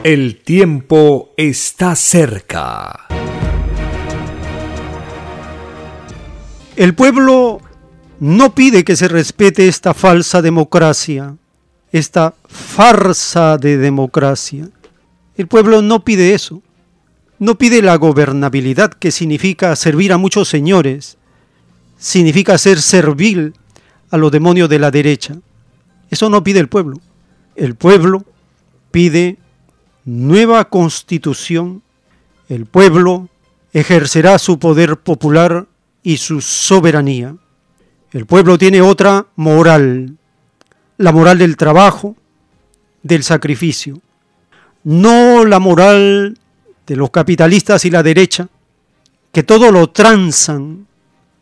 El 0.04 0.42
tiempo 0.42 1.32
está 1.36 1.94
cerca. 1.94 3.06
El 6.76 6.94
pueblo 6.94 7.60
no 8.20 8.54
pide 8.54 8.84
que 8.84 8.96
se 8.96 9.08
respete 9.08 9.68
esta 9.68 9.94
falsa 9.94 10.42
democracia, 10.42 11.36
esta 11.92 12.34
farsa 12.48 13.58
de 13.58 13.78
democracia. 13.78 14.68
El 15.36 15.46
pueblo 15.46 15.82
no 15.82 16.04
pide 16.04 16.34
eso 16.34 16.62
no 17.42 17.58
pide 17.58 17.82
la 17.82 17.96
gobernabilidad 17.96 18.92
que 18.92 19.10
significa 19.10 19.74
servir 19.74 20.12
a 20.12 20.16
muchos 20.16 20.48
señores, 20.48 21.18
significa 21.98 22.56
ser 22.56 22.80
servil 22.80 23.54
a 24.12 24.16
los 24.16 24.30
demonios 24.30 24.68
de 24.68 24.78
la 24.78 24.92
derecha. 24.92 25.34
Eso 26.08 26.30
no 26.30 26.44
pide 26.44 26.60
el 26.60 26.68
pueblo. 26.68 27.00
El 27.56 27.74
pueblo 27.74 28.24
pide 28.92 29.38
nueva 30.04 30.68
constitución. 30.68 31.82
El 32.48 32.66
pueblo 32.66 33.28
ejercerá 33.72 34.38
su 34.38 34.58
poder 34.58 34.98
popular 34.98 35.66
y 36.02 36.18
su 36.18 36.40
soberanía. 36.40 37.36
El 38.10 38.26
pueblo 38.26 38.58
tiene 38.58 38.82
otra 38.82 39.26
moral, 39.36 40.16
la 40.98 41.12
moral 41.12 41.38
del 41.38 41.56
trabajo, 41.56 42.16
del 43.02 43.24
sacrificio, 43.24 44.00
no 44.84 45.44
la 45.44 45.58
moral 45.58 46.38
de 46.86 46.96
los 46.96 47.10
capitalistas 47.10 47.84
y 47.84 47.90
la 47.90 48.02
derecha, 48.02 48.48
que 49.32 49.42
todo 49.42 49.72
lo 49.72 49.90
transan, 49.90 50.86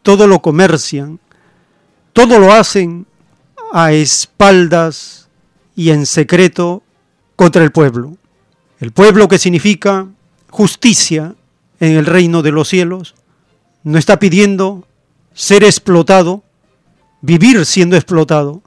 todo 0.03 0.27
lo 0.27 0.41
comercian, 0.41 1.19
todo 2.13 2.39
lo 2.39 2.53
hacen 2.53 3.07
a 3.73 3.93
espaldas 3.93 5.29
y 5.75 5.91
en 5.91 6.07
secreto 6.07 6.83
contra 7.37 7.65
el 7.65 7.73
pueblo. 7.73 8.17
El 8.81 8.93
pueblo 8.93 9.29
que 9.29 9.39
significa 9.39 10.09
justicia 10.49 11.35
en 11.81 11.93
el 11.93 12.07
reino 12.07 12.43
de 12.43 12.51
los 12.51 12.69
cielos, 12.69 13.15
no 13.85 13.99
está 13.99 14.19
pidiendo 14.19 14.87
ser 15.35 15.65
explotado, 15.65 16.43
vivir 17.21 17.65
siendo 17.67 17.97
explotado, 17.97 18.63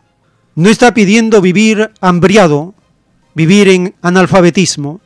no 0.55 0.69
está 0.69 0.93
pidiendo 0.93 1.41
vivir 1.41 1.91
hambriado, 1.99 2.75
vivir 3.33 3.67
en 3.69 3.95
analfabetismo. 4.01 5.01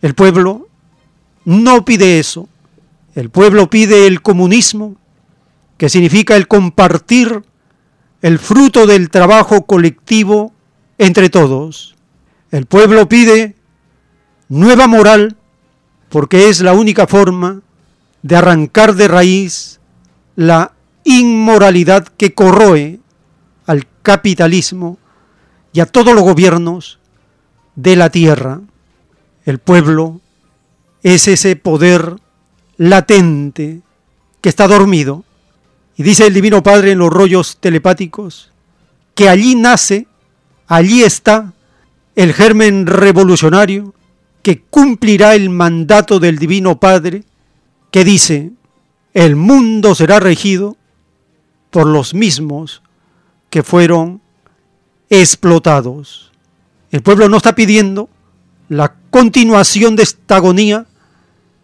El 0.00 0.14
pueblo 0.14 0.68
no 1.44 1.84
pide 1.84 2.18
eso. 2.18 2.48
El 3.14 3.30
pueblo 3.30 3.68
pide 3.68 4.06
el 4.06 4.22
comunismo, 4.22 4.96
que 5.76 5.90
significa 5.90 6.36
el 6.36 6.48
compartir 6.48 7.42
el 8.22 8.38
fruto 8.38 8.86
del 8.86 9.10
trabajo 9.10 9.66
colectivo 9.66 10.52
entre 10.96 11.28
todos. 11.28 11.94
El 12.50 12.64
pueblo 12.64 13.08
pide 13.08 13.55
nueva 14.48 14.86
moral, 14.86 15.36
porque 16.08 16.48
es 16.48 16.60
la 16.60 16.72
única 16.72 17.06
forma 17.06 17.60
de 18.22 18.36
arrancar 18.36 18.94
de 18.94 19.08
raíz 19.08 19.80
la 20.34 20.72
inmoralidad 21.04 22.06
que 22.06 22.34
corroe 22.34 23.00
al 23.66 23.86
capitalismo 24.02 24.98
y 25.72 25.80
a 25.80 25.86
todos 25.86 26.14
los 26.14 26.24
gobiernos 26.24 26.98
de 27.74 27.96
la 27.96 28.10
tierra. 28.10 28.60
El 29.44 29.58
pueblo 29.58 30.20
es 31.02 31.28
ese 31.28 31.56
poder 31.56 32.16
latente 32.76 33.82
que 34.40 34.48
está 34.48 34.66
dormido. 34.66 35.24
Y 35.96 36.02
dice 36.02 36.26
el 36.26 36.34
Divino 36.34 36.62
Padre 36.62 36.92
en 36.92 36.98
los 36.98 37.12
rollos 37.12 37.58
telepáticos 37.58 38.52
que 39.16 39.30
allí 39.30 39.54
nace, 39.54 40.06
allí 40.68 41.02
está 41.02 41.54
el 42.16 42.34
germen 42.34 42.86
revolucionario 42.86 43.94
que 44.46 44.60
cumplirá 44.60 45.34
el 45.34 45.50
mandato 45.50 46.20
del 46.20 46.38
Divino 46.38 46.78
Padre 46.78 47.24
que 47.90 48.04
dice, 48.04 48.52
el 49.12 49.34
mundo 49.34 49.96
será 49.96 50.20
regido 50.20 50.76
por 51.72 51.88
los 51.88 52.14
mismos 52.14 52.80
que 53.50 53.64
fueron 53.64 54.20
explotados. 55.10 56.30
El 56.92 57.02
pueblo 57.02 57.28
no 57.28 57.38
está 57.38 57.56
pidiendo 57.56 58.08
la 58.68 58.94
continuación 59.10 59.96
de 59.96 60.04
esta 60.04 60.36
agonía 60.36 60.86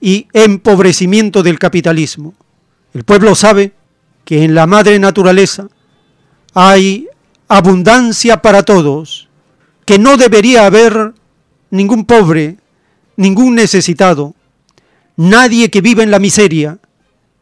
y 0.01 0.27
empobrecimiento 0.33 1.45
del 1.45 1.61
capitalismo. 1.61 2.35
El 2.95 3.05
pueblo 3.05 3.37
sabe 3.37 3.75
que 4.25 4.43
en 4.43 4.57
la 4.57 4.67
madre 4.67 4.99
naturaleza 4.99 5.69
hay 6.53 7.07
abundancia 7.47 8.43
para 8.43 8.65
todos, 8.65 9.29
que 9.85 10.01
no 10.01 10.17
debería 10.17 10.67
haber 10.67 11.15
ningún 11.71 12.07
pobre, 12.07 12.57
ningún 13.23 13.55
necesitado, 13.55 14.35
nadie 15.17 15.71
que 15.71 15.81
viva 15.81 16.03
en 16.03 16.11
la 16.11 16.19
miseria, 16.19 16.79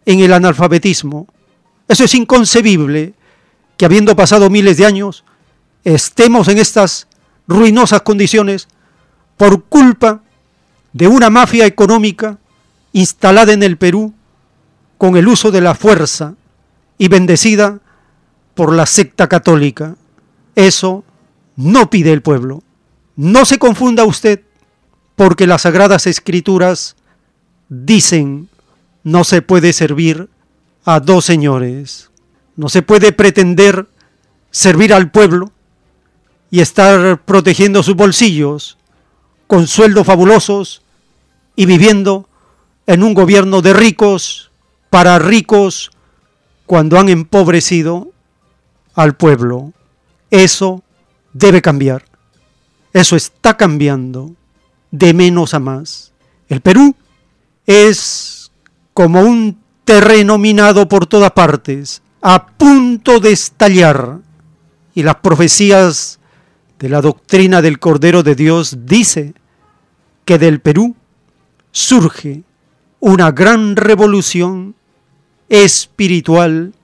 en 0.07 0.21
el 0.21 0.33
analfabetismo. 0.33 1.27
Eso 1.89 2.05
es 2.05 2.15
inconcebible 2.15 3.15
que 3.77 3.85
habiendo 3.85 4.15
pasado 4.15 4.51
miles 4.51 4.77
de 4.77 4.87
años, 4.87 5.25
estemos 5.85 6.49
en 6.49 6.59
estas 6.59 7.09
ruinosas 7.49 8.03
condiciones 8.03 8.69
por 9.37 9.65
culpa 9.65 10.23
de 10.93 11.09
una 11.09 11.31
mafia 11.31 11.67
económica 11.67 12.39
instalada 12.93 13.53
en 13.53 13.63
el 13.63 13.77
Perú 13.77 14.13
con 14.99 15.17
el 15.17 15.27
uso 15.29 15.51
de 15.51 15.61
la 15.61 15.75
fuerza 15.75 16.35
y 16.99 17.09
bendecida 17.09 17.81
por 18.55 18.75
la 18.75 18.87
secta 18.87 19.29
católica. 19.29 19.97
Eso 20.55 21.05
no 21.57 21.89
pide 21.89 22.13
el 22.13 22.21
pueblo. 22.21 22.63
No 23.17 23.45
se 23.45 23.59
confunda 23.59 24.05
usted 24.05 24.43
porque 25.21 25.47
las 25.47 25.61
sagradas 25.61 26.07
escrituras 26.07 26.97
dicen 27.69 28.49
no 29.03 29.23
se 29.23 29.43
puede 29.43 29.75
servir 29.75 30.31
a 30.87 30.99
dos 30.99 31.27
señores. 31.27 32.11
No 32.57 32.71
se 32.71 32.81
puede 32.81 33.13
pretender 33.13 33.87
servir 34.51 34.95
al 34.95 35.11
pueblo 35.11 35.53
y 36.51 36.61
estar 36.61 37.23
protegiendo 37.27 37.83
sus 37.83 37.97
bolsillos 37.97 38.79
con 39.47 39.67
sueldos 39.67 40.07
fabulosos 40.07 40.81
y 41.55 41.67
viviendo 41.67 42.27
en 42.87 43.03
un 43.03 43.13
gobierno 43.13 43.61
de 43.61 43.75
ricos 43.75 44.51
para 44.89 45.19
ricos 45.19 45.91
cuando 46.65 46.99
han 46.99 47.11
empobrecido 47.11 48.11
al 48.95 49.17
pueblo. 49.17 49.75
Eso 50.31 50.83
debe 51.35 51.61
cambiar. 51.61 52.07
Eso 52.95 53.17
está 53.17 53.59
cambiando 53.59 54.35
de 54.91 55.15
menos 55.15 55.55
a 55.55 55.61
más. 55.61 56.13
El 56.49 56.61
Perú 56.61 56.95
es 57.67 58.51
como 58.93 59.21
un 59.23 59.59
terreno 59.85 60.39
minado 60.39 60.89
por 60.89 61.07
todas 61.07 61.33
partes, 61.33 62.03
a 62.23 62.47
punto 62.47 63.21
de 63.21 63.33
estallar. 63.33 64.19
Y 64.95 65.03
las 65.03 65.17
profecías 65.17 66.19
de 66.79 66.89
la 66.89 67.01
doctrina 67.01 67.63
del 67.63 67.79
Cordero 67.79 68.23
de 68.23 68.35
Dios 68.35 68.79
dice 68.85 69.35
que 70.25 70.39
del 70.39 70.61
Perú 70.61 70.97
surge 71.73 72.43
una 72.99 73.31
gran 73.31 73.77
revolución 73.77 74.75
espiritual 75.49 76.75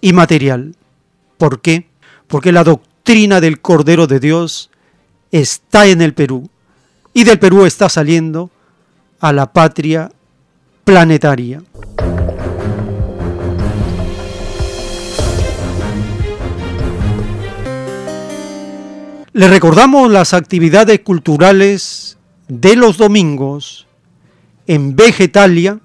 y 0.00 0.12
material. 0.12 0.76
¿Por 1.36 1.60
qué? 1.60 1.88
Porque 2.26 2.52
la 2.52 2.64
doctrina 2.64 3.40
del 3.40 3.60
Cordero 3.60 4.06
de 4.06 4.20
Dios 4.20 4.70
está 5.30 5.86
en 5.86 6.00
el 6.02 6.14
Perú 6.14 6.48
y 7.16 7.24
del 7.24 7.38
Perú 7.38 7.64
está 7.64 7.88
saliendo 7.88 8.50
a 9.20 9.32
la 9.32 9.50
patria 9.50 10.10
planetaria. 10.84 11.62
Le 19.32 19.48
recordamos 19.48 20.10
las 20.10 20.34
actividades 20.34 21.00
culturales 21.00 22.18
de 22.48 22.76
los 22.76 22.98
domingos 22.98 23.86
en 24.66 24.94
Vegetalia, 24.94 25.80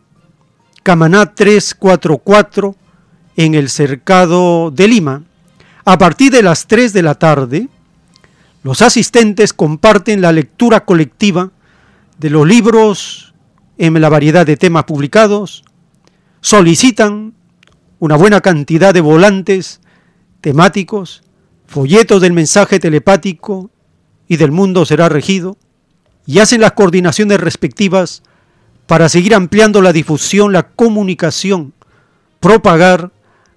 Camaná 0.84 1.34
344, 1.34 2.76
en 3.38 3.56
el 3.56 3.70
cercado 3.70 4.70
de 4.70 4.90
Lima. 4.90 5.24
A 5.86 5.98
partir 5.98 6.30
de 6.34 6.44
las 6.44 6.68
3 6.68 6.92
de 6.92 7.02
la 7.04 7.16
tarde, 7.16 7.70
los 8.64 8.82
asistentes 8.82 9.54
comparten 9.54 10.22
la 10.22 10.32
lectura 10.32 10.86
colectiva 10.86 11.52
de 12.20 12.30
los 12.30 12.48
libros 12.48 13.34
en 13.78 14.00
la 14.00 14.10
variedad 14.10 14.46
de 14.46 14.58
temas 14.58 14.84
publicados, 14.84 15.64
solicitan 16.42 17.34
una 18.00 18.16
buena 18.16 18.42
cantidad 18.42 18.94
de 18.94 19.02
volantes 19.02 19.82
temáticos, 20.42 21.24
folletos 21.66 22.22
del 22.22 22.34
mensaje 22.34 22.80
telepático 22.80 23.72
y 24.28 24.38
del 24.38 24.52
mundo 24.52 24.86
será 24.86 25.10
regido, 25.10 25.58
y 26.26 26.40
hacen 26.40 26.62
las 26.62 26.74
coordinaciones 26.74 27.40
respectivas 27.40 28.22
para 28.86 29.10
seguir 29.10 29.34
ampliando 29.34 29.82
la 29.82 29.94
difusión, 29.94 30.54
la 30.54 30.70
comunicación, 30.70 31.74
propagar 32.40 33.12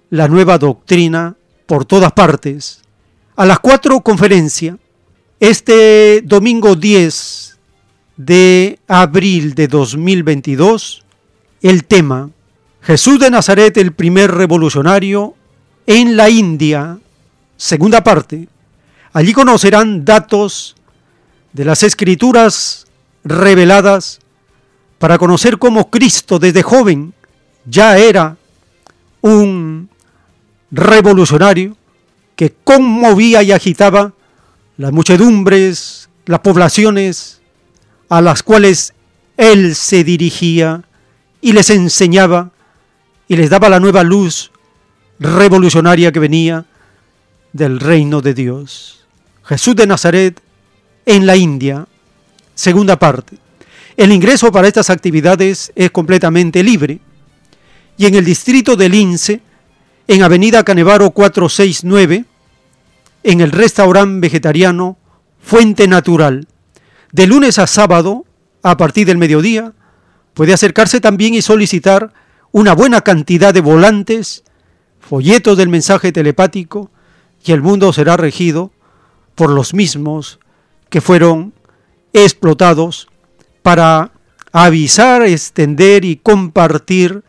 la 0.09 0.27
nueva 0.27 0.57
doctrina 0.57 1.35
por 1.67 1.85
todas 1.85 2.13
partes. 2.13 2.81
A 3.35 3.45
las 3.45 3.59
cuatro 3.59 4.01
conferencia, 4.01 4.77
este 5.39 6.21
domingo 6.23 6.75
10 6.75 7.57
de 8.17 8.79
abril 8.87 9.53
de 9.53 9.67
2022, 9.67 11.03
el 11.61 11.85
tema 11.85 12.29
Jesús 12.81 13.19
de 13.19 13.29
Nazaret, 13.29 13.75
el 13.77 13.93
primer 13.93 14.31
revolucionario 14.31 15.35
en 15.87 16.15
la 16.15 16.29
India, 16.29 16.99
segunda 17.57 18.03
parte. 18.03 18.47
Allí 19.11 19.33
conocerán 19.33 20.05
datos 20.05 20.75
de 21.51 21.65
las 21.65 21.83
escrituras 21.83 22.85
reveladas 23.23 24.19
para 24.99 25.17
conocer 25.17 25.57
cómo 25.57 25.89
Cristo 25.89 26.39
desde 26.39 26.63
joven 26.63 27.13
ya 27.65 27.97
era 27.97 28.37
un 29.21 29.89
revolucionario 30.71 31.75
que 32.35 32.53
conmovía 32.63 33.41
y 33.43 33.51
agitaba 33.51 34.13
las 34.77 34.91
muchedumbres, 34.91 36.09
las 36.25 36.39
poblaciones 36.39 37.41
a 38.09 38.21
las 38.21 38.43
cuales 38.43 38.93
él 39.37 39.75
se 39.75 40.03
dirigía 40.03 40.83
y 41.41 41.53
les 41.53 41.69
enseñaba 41.69 42.51
y 43.27 43.35
les 43.35 43.49
daba 43.49 43.69
la 43.69 43.79
nueva 43.79 44.03
luz 44.03 44.51
revolucionaria 45.19 46.11
que 46.11 46.19
venía 46.19 46.65
del 47.53 47.79
reino 47.79 48.21
de 48.21 48.33
Dios. 48.33 49.05
Jesús 49.43 49.75
de 49.75 49.87
Nazaret 49.87 50.41
en 51.05 51.25
la 51.25 51.35
India, 51.35 51.87
segunda 52.53 52.97
parte. 52.97 53.37
El 53.95 54.11
ingreso 54.11 54.51
para 54.51 54.67
estas 54.67 54.89
actividades 54.89 55.71
es 55.75 55.91
completamente 55.91 56.63
libre 56.63 56.99
y 57.97 58.05
en 58.05 58.15
el 58.15 58.25
distrito 58.25 58.75
del 58.75 58.91
Lince, 58.91 59.41
en 60.07 60.21
Avenida 60.21 60.63
Canevaro 60.63 61.11
469, 61.11 62.25
en 63.25 63.41
el 63.41 63.51
restaurante 63.51 64.19
vegetariano 64.19 64.99
Fuente 65.41 65.87
Natural, 65.87 66.47
de 67.11 67.25
lunes 67.25 67.57
a 67.57 67.65
sábado, 67.65 68.23
a 68.61 68.77
partir 68.77 69.07
del 69.07 69.17
mediodía, 69.17 69.73
puede 70.35 70.53
acercarse 70.53 71.01
también 71.01 71.33
y 71.33 71.41
solicitar 71.41 72.13
una 72.51 72.73
buena 72.73 73.01
cantidad 73.01 73.51
de 73.51 73.61
volantes, 73.61 74.43
folletos 74.99 75.57
del 75.57 75.69
mensaje 75.69 76.11
telepático, 76.11 76.91
y 77.43 77.51
el 77.51 77.63
mundo 77.63 77.91
será 77.93 78.15
regido 78.15 78.71
por 79.33 79.49
los 79.49 79.73
mismos 79.73 80.39
que 80.89 81.01
fueron 81.01 81.53
explotados 82.13 83.07
para 83.63 84.11
avisar, 84.51 85.23
extender 85.23 86.05
y 86.05 86.17
compartir 86.17 87.23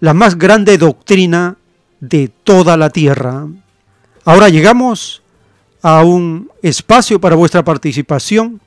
la 0.00 0.12
más 0.12 0.38
grande 0.38 0.76
doctrina 0.76 1.56
de 2.00 2.28
toda 2.28 2.76
la 2.76 2.90
tierra. 2.90 3.46
Ahora 4.24 4.48
llegamos 4.48 5.22
a 5.86 6.02
un 6.02 6.50
espacio 6.62 7.20
para 7.20 7.36
vuestra 7.36 7.62
participación. 7.62 8.60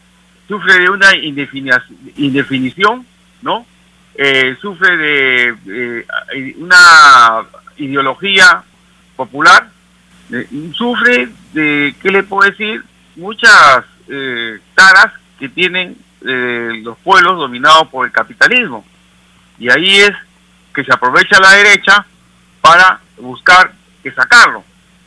sufre 0.47 0.79
de 0.79 0.89
una 0.89 1.15
indefinición, 1.15 3.05
¿no? 3.41 3.65
Eh, 4.15 4.55
sufre 4.61 4.95
de 4.97 6.05
una 6.57 7.45
ideología 7.77 8.63
popular 9.15 9.73
eh, 10.31 10.47
sufre 10.75 11.29
de, 11.53 11.93
¿qué 12.01 12.09
le 12.09 12.23
puedo 12.23 12.49
decir? 12.49 12.83
Muchas 13.15 13.85
eh, 14.09 14.59
taras 14.73 15.13
que 15.37 15.49
tienen 15.49 15.95
eh, 16.25 16.81
los 16.81 16.97
pueblos 16.99 17.37
dominados 17.37 17.87
por 17.89 18.05
el 18.05 18.11
capitalismo. 18.11 18.85
Y 19.59 19.69
ahí 19.69 19.97
es 19.97 20.11
que 20.73 20.83
se 20.83 20.93
aprovecha 20.93 21.39
la 21.39 21.51
derecha 21.51 22.05
para 22.63 23.01
buscar 23.17 23.73
que 24.01 24.11
sacarlo. 24.13 24.63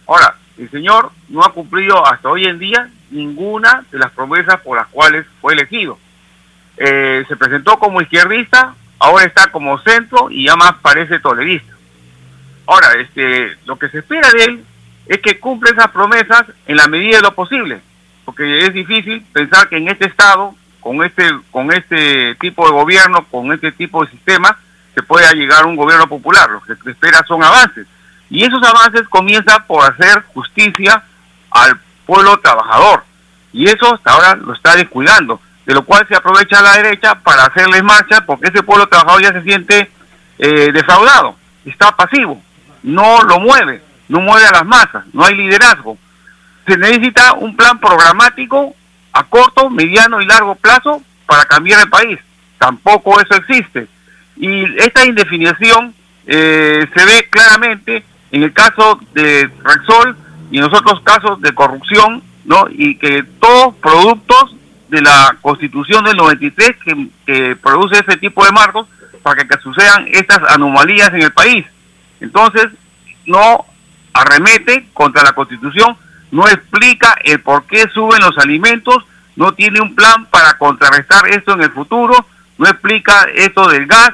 Ahora, 0.07 0.37
el 0.59 0.71
señor 0.71 1.11
no 1.31 1.43
ha 1.43 1.55
cumplido 1.55 2.07
hasta 2.07 2.29
hoy 2.29 2.45
en 2.45 2.59
día 2.59 2.91
ninguna 3.11 3.83
de 3.91 3.99
las 3.99 4.13
promesas 4.13 4.61
por 4.61 4.77
las 4.77 4.87
cuales 4.89 5.25
fue 5.41 5.55
elegido. 5.55 5.99
se 6.77 7.37
presentó 7.39 7.79
como 7.79 8.03
izquierdista, 8.03 8.75
ahora 8.99 9.25
está 9.25 9.51
como 9.51 9.79
centro 9.79 10.29
y 10.31 10.45
ya 10.45 10.55
más 10.55 10.75
parece 10.83 11.19
tolerista. 11.19 11.73
Ahora, 12.67 12.89
este, 13.01 13.57
lo 13.65 13.79
que 13.79 13.89
se 13.89 14.01
espera 14.01 14.29
de 14.33 14.45
él 14.45 14.65
es 15.07 15.19
que 15.23 15.41
cumpla 15.41 15.71
esas 15.71 15.91
promesas 15.93 16.45
en 16.67 16.77
la 16.77 16.89
medida 16.89 17.17
de 17.17 17.23
lo 17.23 17.35
posible, 17.35 17.81
porque 18.27 18.67
es 18.67 18.75
difícil 18.75 19.25
pensar 19.33 19.71
que 19.71 19.79
en 19.79 19.89
este 19.89 20.07
estado, 20.07 20.55
con 20.81 21.03
este, 21.03 21.25
con 21.51 21.73
este 21.73 22.35
tipo 22.35 22.67
de 22.67 22.73
gobierno, 22.73 23.25
con 23.31 23.51
este 23.53 23.73
tipo 23.73 24.05
de 24.05 24.11
sistema, 24.11 24.59
se 24.97 25.03
pueda 25.03 25.31
llegar 25.33 25.65
a 25.65 25.67
un 25.67 25.77
gobierno 25.77 26.09
popular. 26.09 26.49
Lo 26.49 26.63
que 26.63 26.75
se 26.75 26.91
espera 26.91 27.23
son 27.29 27.45
avances. 27.45 27.87
Y 28.31 28.45
esos 28.45 28.63
avances 28.67 29.07
comienzan 29.09 29.63
por 29.67 29.85
hacer 29.85 30.25
justicia 30.33 31.05
al 31.51 31.79
pueblo 32.07 32.39
trabajador. 32.39 33.05
Y 33.53 33.69
eso 33.69 33.95
hasta 33.95 34.13
ahora 34.13 34.37
lo 34.37 34.55
está 34.55 34.75
descuidando, 34.75 35.41
de 35.67 35.75
lo 35.75 35.85
cual 35.85 36.09
se 36.09 36.17
aprovecha 36.17 36.63
la 36.63 36.79
derecha 36.79 37.15
para 37.17 37.45
hacerles 37.45 37.85
marcha, 37.85 38.25
porque 38.25 38.49
ese 38.49 38.63
pueblo 38.63 38.87
trabajador 38.87 39.23
ya 39.23 39.33
se 39.33 39.43
siente 39.43 39.91
eh, 40.39 40.73
defraudado, 40.73 41.37
está 41.65 41.93
pasivo, 41.93 42.43
no 42.83 43.23
lo 43.23 43.39
mueve, 43.39 43.83
no 44.09 44.21
mueve 44.21 44.47
a 44.47 44.53
las 44.53 44.67
masas, 44.67 45.05
no 45.13 45.25
hay 45.25 45.35
liderazgo. 45.35 45.99
Se 46.67 46.77
necesita 46.77 47.35
un 47.35 47.55
plan 47.55 47.79
programático 47.79 48.75
a 49.13 49.25
corto, 49.25 49.71
mediano 49.71 50.21
y 50.21 50.27
largo 50.27 50.55
plazo 50.55 51.03
para 51.27 51.45
cambiar 51.45 51.81
el 51.81 51.91
país. 51.91 52.19
Tampoco 52.59 53.21
eso 53.21 53.35
existe. 53.37 53.89
Y 54.37 54.65
esta 54.79 55.07
indefinición 55.07 55.95
eh, 56.27 56.87
se 56.95 57.05
ve 57.05 57.29
claramente 57.31 58.05
en 58.33 58.43
el 58.43 58.53
caso 58.53 59.01
de 59.15 59.51
Rexol 59.65 60.17
y 60.51 60.59
en 60.59 60.65
los 60.65 60.79
otros 60.79 61.01
casos 61.03 61.41
de 61.41 61.55
corrupción, 61.55 62.23
¿no? 62.45 62.67
Y 62.71 62.97
que 62.97 63.25
todos 63.41 63.75
productos 63.77 64.57
de 64.89 65.01
la 65.01 65.37
Constitución 65.41 66.05
del 66.05 66.17
93 66.17 66.77
que, 66.85 67.09
que 67.25 67.57
produce 67.57 67.99
ese 67.99 68.19
tipo 68.19 68.45
de 68.45 68.53
marcos 68.53 68.87
para 69.23 69.43
que, 69.43 69.49
que 69.49 69.61
sucedan 69.61 70.07
estas 70.13 70.41
anomalías 70.51 71.11
en 71.11 71.23
el 71.23 71.33
país. 71.33 71.67
Entonces, 72.21 72.69
no 73.27 73.65
arremete 74.13 74.89
contra 74.93 75.23
la 75.23 75.33
Constitución, 75.33 75.97
no 76.31 76.47
explica 76.49 77.17
el 77.25 77.41
por 77.41 77.65
qué 77.67 77.89
suben 77.93 78.21
los 78.21 78.39
alimentos, 78.39 79.05
no 79.37 79.53
tiene 79.53 79.81
un 79.81 79.95
plan 79.95 80.27
para 80.27 80.57
contrarrestar 80.59 81.29
esto 81.29 81.55
en 81.55 81.63
el 81.63 81.71
futuro, 81.71 82.15
no 82.59 82.67
explica 82.67 83.27
esto 83.35 83.69
del 83.69 83.87
gas, 83.87 84.13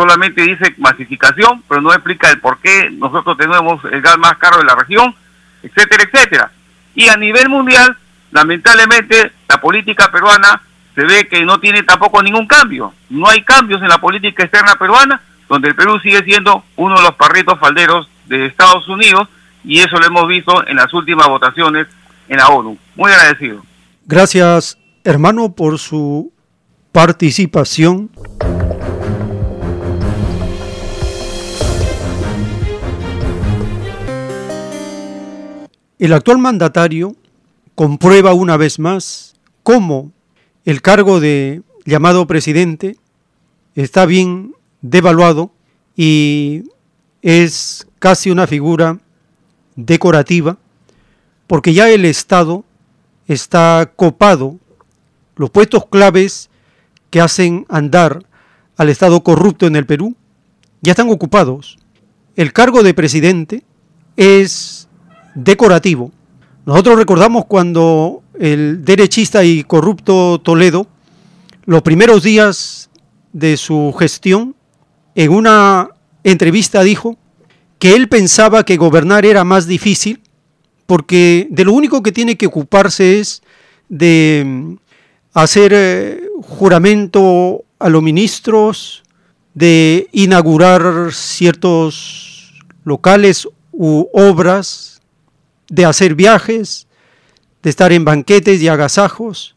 solamente 0.00 0.40
dice 0.40 0.74
masificación, 0.78 1.62
pero 1.68 1.82
no 1.82 1.92
explica 1.92 2.30
el 2.30 2.40
por 2.40 2.58
qué 2.60 2.88
nosotros 2.90 3.36
tenemos 3.36 3.84
el 3.84 4.00
gas 4.00 4.16
más 4.16 4.38
caro 4.38 4.56
de 4.56 4.64
la 4.64 4.74
región, 4.74 5.14
etcétera, 5.62 6.04
etcétera. 6.04 6.52
Y 6.94 7.08
a 7.08 7.18
nivel 7.18 7.50
mundial, 7.50 7.98
lamentablemente, 8.30 9.30
la 9.46 9.60
política 9.60 10.10
peruana 10.10 10.62
se 10.94 11.04
ve 11.04 11.28
que 11.28 11.44
no 11.44 11.60
tiene 11.60 11.82
tampoco 11.82 12.22
ningún 12.22 12.46
cambio. 12.46 12.94
No 13.10 13.28
hay 13.28 13.42
cambios 13.42 13.82
en 13.82 13.88
la 13.88 13.98
política 13.98 14.42
externa 14.42 14.76
peruana, 14.76 15.20
donde 15.50 15.68
el 15.68 15.74
Perú 15.74 16.00
sigue 16.00 16.24
siendo 16.24 16.64
uno 16.76 16.96
de 16.96 17.02
los 17.02 17.14
parritos 17.16 17.60
falderos 17.60 18.08
de 18.24 18.46
Estados 18.46 18.88
Unidos, 18.88 19.28
y 19.64 19.80
eso 19.80 19.98
lo 19.98 20.06
hemos 20.06 20.26
visto 20.28 20.66
en 20.66 20.76
las 20.76 20.94
últimas 20.94 21.28
votaciones 21.28 21.88
en 22.26 22.38
la 22.38 22.48
ONU. 22.48 22.78
Muy 22.96 23.12
agradecido. 23.12 23.62
Gracias, 24.06 24.78
hermano, 25.04 25.54
por 25.54 25.78
su 25.78 26.32
participación. 26.90 28.10
El 36.00 36.14
actual 36.14 36.38
mandatario 36.38 37.14
comprueba 37.74 38.32
una 38.32 38.56
vez 38.56 38.78
más 38.78 39.34
cómo 39.62 40.12
el 40.64 40.80
cargo 40.80 41.20
de 41.20 41.60
llamado 41.84 42.26
presidente 42.26 42.96
está 43.74 44.06
bien 44.06 44.54
devaluado 44.80 45.52
y 45.94 46.62
es 47.20 47.86
casi 47.98 48.30
una 48.30 48.46
figura 48.46 48.98
decorativa, 49.76 50.56
porque 51.46 51.74
ya 51.74 51.90
el 51.90 52.06
Estado 52.06 52.64
está 53.28 53.92
copado, 53.94 54.58
los 55.36 55.50
puestos 55.50 55.84
claves 55.84 56.48
que 57.10 57.20
hacen 57.20 57.66
andar 57.68 58.24
al 58.78 58.88
Estado 58.88 59.22
corrupto 59.22 59.66
en 59.66 59.76
el 59.76 59.84
Perú 59.84 60.16
ya 60.80 60.92
están 60.92 61.10
ocupados. 61.10 61.76
El 62.36 62.54
cargo 62.54 62.82
de 62.82 62.94
presidente 62.94 63.64
es 64.16 64.88
decorativo. 65.34 66.12
Nosotros 66.66 66.96
recordamos 66.96 67.46
cuando 67.46 68.22
el 68.38 68.84
derechista 68.84 69.44
y 69.44 69.64
corrupto 69.64 70.40
Toledo, 70.40 70.86
los 71.64 71.82
primeros 71.82 72.22
días 72.22 72.90
de 73.32 73.56
su 73.56 73.94
gestión, 73.98 74.54
en 75.14 75.32
una 75.32 75.88
entrevista 76.24 76.82
dijo 76.82 77.16
que 77.78 77.94
él 77.94 78.08
pensaba 78.08 78.64
que 78.64 78.76
gobernar 78.76 79.24
era 79.24 79.44
más 79.44 79.66
difícil 79.66 80.20
porque 80.86 81.46
de 81.50 81.64
lo 81.64 81.72
único 81.72 82.02
que 82.02 82.10
tiene 82.10 82.36
que 82.36 82.46
ocuparse 82.46 83.20
es 83.20 83.42
de 83.88 84.42
mm, 84.44 84.74
hacer 85.34 85.72
eh, 85.72 86.20
juramento 86.42 87.62
a 87.78 87.88
los 87.88 88.02
ministros, 88.02 89.02
de 89.54 90.08
inaugurar 90.12 91.12
ciertos 91.12 92.54
locales 92.84 93.46
u 93.70 94.08
obras 94.12 94.99
de 95.70 95.86
hacer 95.86 96.14
viajes, 96.14 96.86
de 97.62 97.70
estar 97.70 97.92
en 97.92 98.04
banquetes 98.04 98.60
y 98.60 98.68
agasajos, 98.68 99.54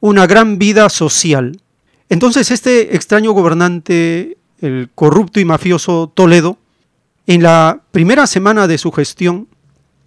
una 0.00 0.26
gran 0.26 0.58
vida 0.58 0.88
social. 0.88 1.60
Entonces 2.08 2.50
este 2.50 2.96
extraño 2.96 3.32
gobernante, 3.32 4.38
el 4.60 4.90
corrupto 4.94 5.38
y 5.38 5.44
mafioso 5.44 6.10
Toledo, 6.12 6.58
en 7.26 7.42
la 7.42 7.82
primera 7.92 8.26
semana 8.26 8.66
de 8.66 8.78
su 8.78 8.90
gestión 8.90 9.46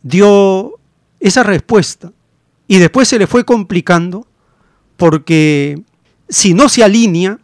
dio 0.01 0.73
esa 1.19 1.43
respuesta 1.43 2.11
y 2.67 2.79
después 2.79 3.07
se 3.07 3.19
le 3.19 3.27
fue 3.27 3.45
complicando 3.45 4.27
porque 4.97 5.81
si 6.27 6.53
no 6.53 6.67
se 6.67 6.83
alinea 6.83 7.39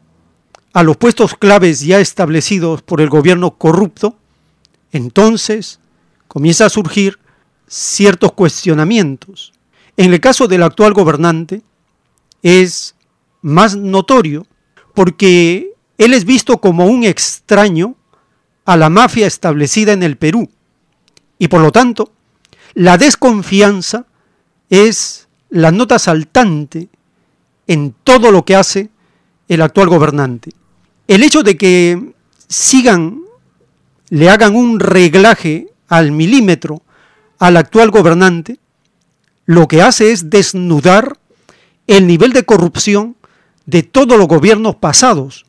a 0.74 0.84
los 0.84 0.97
puestos 0.97 1.36
claves 1.36 1.82
ya 1.82 1.99
establecidos 1.99 2.82
por 2.82 3.01
el 3.01 3.10
gobierno 3.10 3.51
corrupto, 3.51 4.18
entonces 4.91 5.80
comienza 6.28 6.66
a 6.66 6.70
surgir 6.70 7.18
ciertos 7.70 8.34
cuestionamientos. 8.34 9.53
En 9.95 10.11
el 10.11 10.20
caso 10.20 10.47
del 10.47 10.63
actual 10.63 10.93
gobernante 10.93 11.61
es 12.41 12.95
más 13.41 13.76
notorio 13.76 14.45
porque 14.93 15.72
él 15.97 16.13
es 16.13 16.26
visto 16.26 16.59
como 16.59 16.88
un 16.88 17.03
extraño 17.03 17.95
a 18.65 18.76
la 18.76 18.89
mafia 18.89 19.28
establecida 19.28 19.93
en 19.93 20.03
el 20.03 20.17
Perú 20.17 20.49
y 21.38 21.47
por 21.47 21.61
lo 21.61 21.72
tanto 21.72 22.11
la 22.74 22.97
desconfianza 22.97 24.05
es 24.70 25.28
la 25.49 25.72
nota 25.72 25.99
saltante 25.99 26.89
en 27.67 27.93
todo 28.03 28.32
lo 28.32 28.45
que 28.45 28.55
hace 28.55 28.89
el 29.47 29.61
actual 29.61 29.89
gobernante. 29.89 30.51
El 31.07 31.24
hecho 31.24 31.43
de 31.43 31.57
que 31.57 32.13
sigan, 32.47 33.22
le 34.09 34.30
hagan 34.30 34.55
un 34.55 34.80
reglaje 34.80 35.67
al 35.88 36.11
milímetro 36.11 36.84
al 37.39 37.57
actual 37.57 37.89
gobernante, 37.89 38.59
lo 39.45 39.67
que 39.67 39.81
hace 39.81 40.11
es 40.11 40.29
desnudar 40.29 41.17
el 41.87 42.05
nivel 42.05 42.33
de 42.33 42.43
corrupción 42.43 43.15
de 43.65 43.83
todos 43.83 44.17
los 44.17 44.27
gobiernos 44.27 44.75
pasados, 44.75 45.45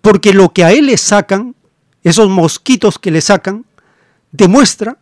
porque 0.00 0.34
lo 0.34 0.52
que 0.52 0.64
a 0.64 0.72
él 0.72 0.86
le 0.86 0.98
sacan, 0.98 1.54
esos 2.02 2.28
mosquitos 2.28 2.98
que 2.98 3.10
le 3.10 3.20
sacan, 3.20 3.64
demuestra 4.32 4.98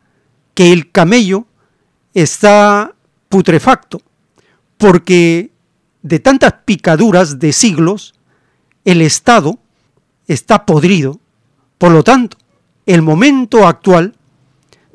que 0.55 0.73
el 0.73 0.91
camello 0.91 1.47
está 2.15 2.95
putrefacto, 3.29 4.01
porque 4.79 5.51
de 6.03 6.19
tantas 6.21 6.55
picaduras 6.65 7.39
de 7.39 7.53
siglos, 7.53 8.15
el 8.85 9.03
Estado 9.03 9.59
está 10.29 10.65
podrido. 10.65 11.19
Por 11.79 11.91
lo 11.93 12.05
tanto, 12.05 12.37
el 12.87 13.03
momento 13.03 13.67
actual 13.67 14.15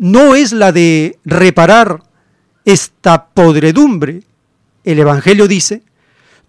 no 0.02 0.34
es 0.34 0.52
la 0.52 0.72
de 0.72 1.20
reparar 1.26 2.02
esta 2.66 3.28
podredumbre. 3.28 4.24
El 4.84 4.97
Evangelio 4.97 5.47
dice, 5.47 5.84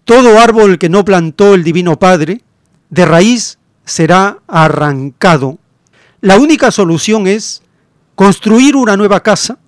todo 0.05 0.39
árbol 0.39 0.79
que 0.79 0.89
no 0.89 1.05
plantó 1.05 1.53
el 1.53 1.63
Divino 1.63 1.99
Padre, 1.99 2.41
de 2.89 3.05
raíz 3.05 3.59
será 3.85 4.39
arrancado. 4.47 5.59
La 6.19 6.37
única 6.37 6.71
solución 6.71 7.27
es 7.27 7.61
construir 8.15 8.75
una 8.75 8.97
nueva 8.97 9.19
casa, 9.19 9.59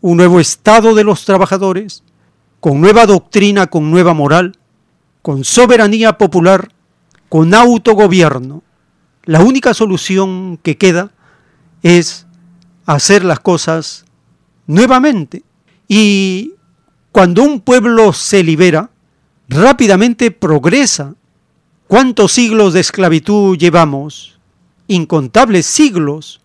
un 0.00 0.18
nuevo 0.18 0.38
estado 0.38 0.94
de 0.94 1.02
los 1.02 1.24
trabajadores, 1.24 2.04
con 2.60 2.80
nueva 2.80 3.04
doctrina, 3.04 3.66
con 3.66 3.90
nueva 3.90 4.14
moral, 4.14 4.56
con 5.22 5.42
soberanía 5.42 6.18
popular, 6.18 6.70
con 7.28 7.52
autogobierno. 7.52 8.62
La 9.24 9.40
única 9.40 9.74
solución 9.74 10.56
que 10.62 10.78
queda 10.78 11.10
es 11.82 12.28
hacer 12.86 13.24
las 13.24 13.40
cosas 13.40 14.04
nuevamente. 14.66 15.42
Y 15.88 16.54
cuando 17.12 17.42
un 17.42 17.60
pueblo 17.60 18.12
se 18.12 18.42
libera, 18.42 18.90
rápidamente 19.48 20.30
progresa 20.30 21.14
¿Cuántos 21.86 22.32
siglos 22.32 22.72
de 22.72 22.80
esclavitud 22.80 23.58
llevamos? 23.58 24.38
Incontables 24.88 25.66
siglos. 25.66 26.40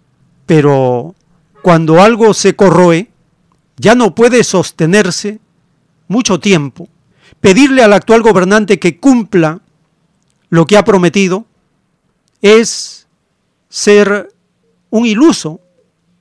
Pero 0.45 1.15
cuando 1.61 2.01
algo 2.01 2.33
se 2.33 2.55
corroe, 2.55 3.09
ya 3.77 3.95
no 3.95 4.13
puede 4.15 4.43
sostenerse 4.43 5.39
mucho 6.07 6.39
tiempo. 6.39 6.89
Pedirle 7.39 7.83
al 7.83 7.93
actual 7.93 8.21
gobernante 8.21 8.79
que 8.79 8.99
cumpla 8.99 9.61
lo 10.49 10.65
que 10.65 10.77
ha 10.77 10.83
prometido 10.83 11.45
es 12.41 13.07
ser 13.69 14.33
un 14.89 15.05
iluso, 15.05 15.61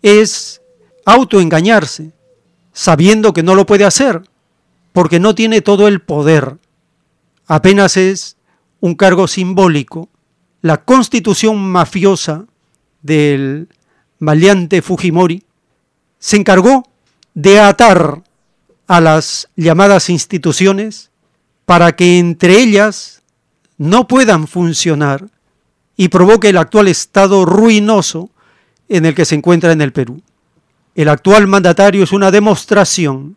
es 0.03 0.61
autoengañarse, 1.05 2.13
sabiendo 2.73 3.33
que 3.33 3.43
no 3.43 3.55
lo 3.55 3.67
puede 3.67 3.85
hacer, 3.85 4.23
porque 4.93 5.21
no 5.21 5.35
tiene 5.35 5.61
todo 5.61 5.89
el 5.89 6.01
poder. 6.01 6.59
Apenas 7.47 7.97
es 7.97 8.37
un 8.81 8.95
cargo 8.95 9.27
simbólico. 9.27 10.09
La 10.61 10.85
constitución 10.85 11.59
mafiosa 11.59 12.47
del 13.03 13.69
maleante 14.19 14.83
Fujimori 14.83 15.45
se 16.19 16.37
encargó 16.37 16.85
de 17.35 17.61
atar 17.61 18.23
a 18.87 19.01
las 19.01 19.49
llamadas 19.55 20.11
instituciones 20.11 21.11
para 21.65 21.93
que 21.93 22.19
entre 22.19 22.59
ellas 22.59 23.23
no 23.77 24.09
puedan 24.09 24.49
funcionar 24.49 25.29
y 25.97 26.09
provoque 26.09 26.49
el 26.49 26.57
actual 26.57 26.89
estado 26.89 27.45
ruinoso 27.45 28.31
en 28.89 29.07
el 29.07 29.15
que 29.15 29.25
se 29.25 29.35
encuentra 29.35 29.73
en 29.73 29.81
el 29.81 29.93
Perú. 29.93 30.23
El 30.95 31.09
actual 31.09 31.47
mandatario 31.47 32.03
es 32.03 32.13
una 32.13 32.31
demostración 32.31 33.37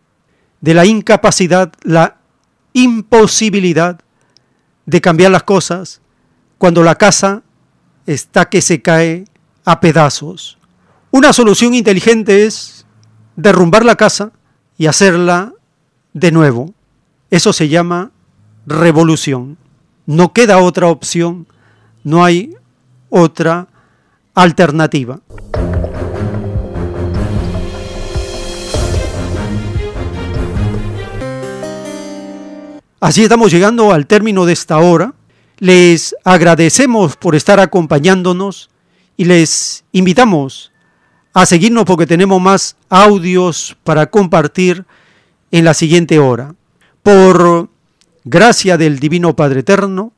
de 0.61 0.73
la 0.73 0.85
incapacidad, 0.85 1.73
la 1.83 2.17
imposibilidad 2.73 3.99
de 4.85 5.01
cambiar 5.01 5.31
las 5.31 5.43
cosas 5.43 6.01
cuando 6.57 6.83
la 6.83 6.95
casa 6.95 7.43
está 8.05 8.49
que 8.49 8.61
se 8.61 8.81
cae 8.81 9.25
a 9.65 9.79
pedazos. 9.79 10.57
Una 11.11 11.33
solución 11.33 11.73
inteligente 11.73 12.45
es 12.45 12.85
derrumbar 13.35 13.83
la 13.83 13.95
casa 13.95 14.31
y 14.77 14.87
hacerla 14.87 15.53
de 16.13 16.31
nuevo. 16.31 16.73
Eso 17.29 17.53
se 17.53 17.69
llama 17.69 18.11
revolución. 18.65 19.57
No 20.05 20.33
queda 20.33 20.57
otra 20.59 20.87
opción, 20.87 21.47
no 22.03 22.23
hay 22.23 22.55
otra 23.09 23.67
alternativa. 24.33 25.19
Así 32.99 33.23
estamos 33.23 33.51
llegando 33.51 33.91
al 33.91 34.05
término 34.05 34.45
de 34.45 34.53
esta 34.53 34.77
hora. 34.77 35.13
Les 35.57 36.15
agradecemos 36.23 37.15
por 37.15 37.35
estar 37.35 37.59
acompañándonos 37.59 38.69
y 39.17 39.25
les 39.25 39.83
invitamos 39.91 40.71
a 41.33 41.45
seguirnos 41.45 41.85
porque 41.85 42.05
tenemos 42.05 42.41
más 42.41 42.75
audios 42.89 43.75
para 43.83 44.07
compartir 44.07 44.85
en 45.51 45.65
la 45.65 45.73
siguiente 45.73 46.19
hora. 46.19 46.53
Por 47.03 47.69
gracia 48.23 48.77
del 48.77 48.99
Divino 48.99 49.35
Padre 49.35 49.61
Eterno, 49.61 50.13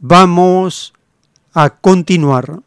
vamos 0.00 0.92
a 1.54 1.70
continuar. 1.70 2.60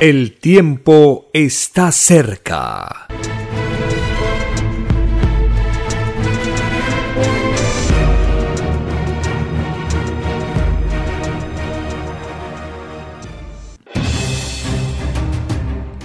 El 0.00 0.38
tiempo 0.38 1.28
está 1.32 1.90
cerca. 1.90 3.08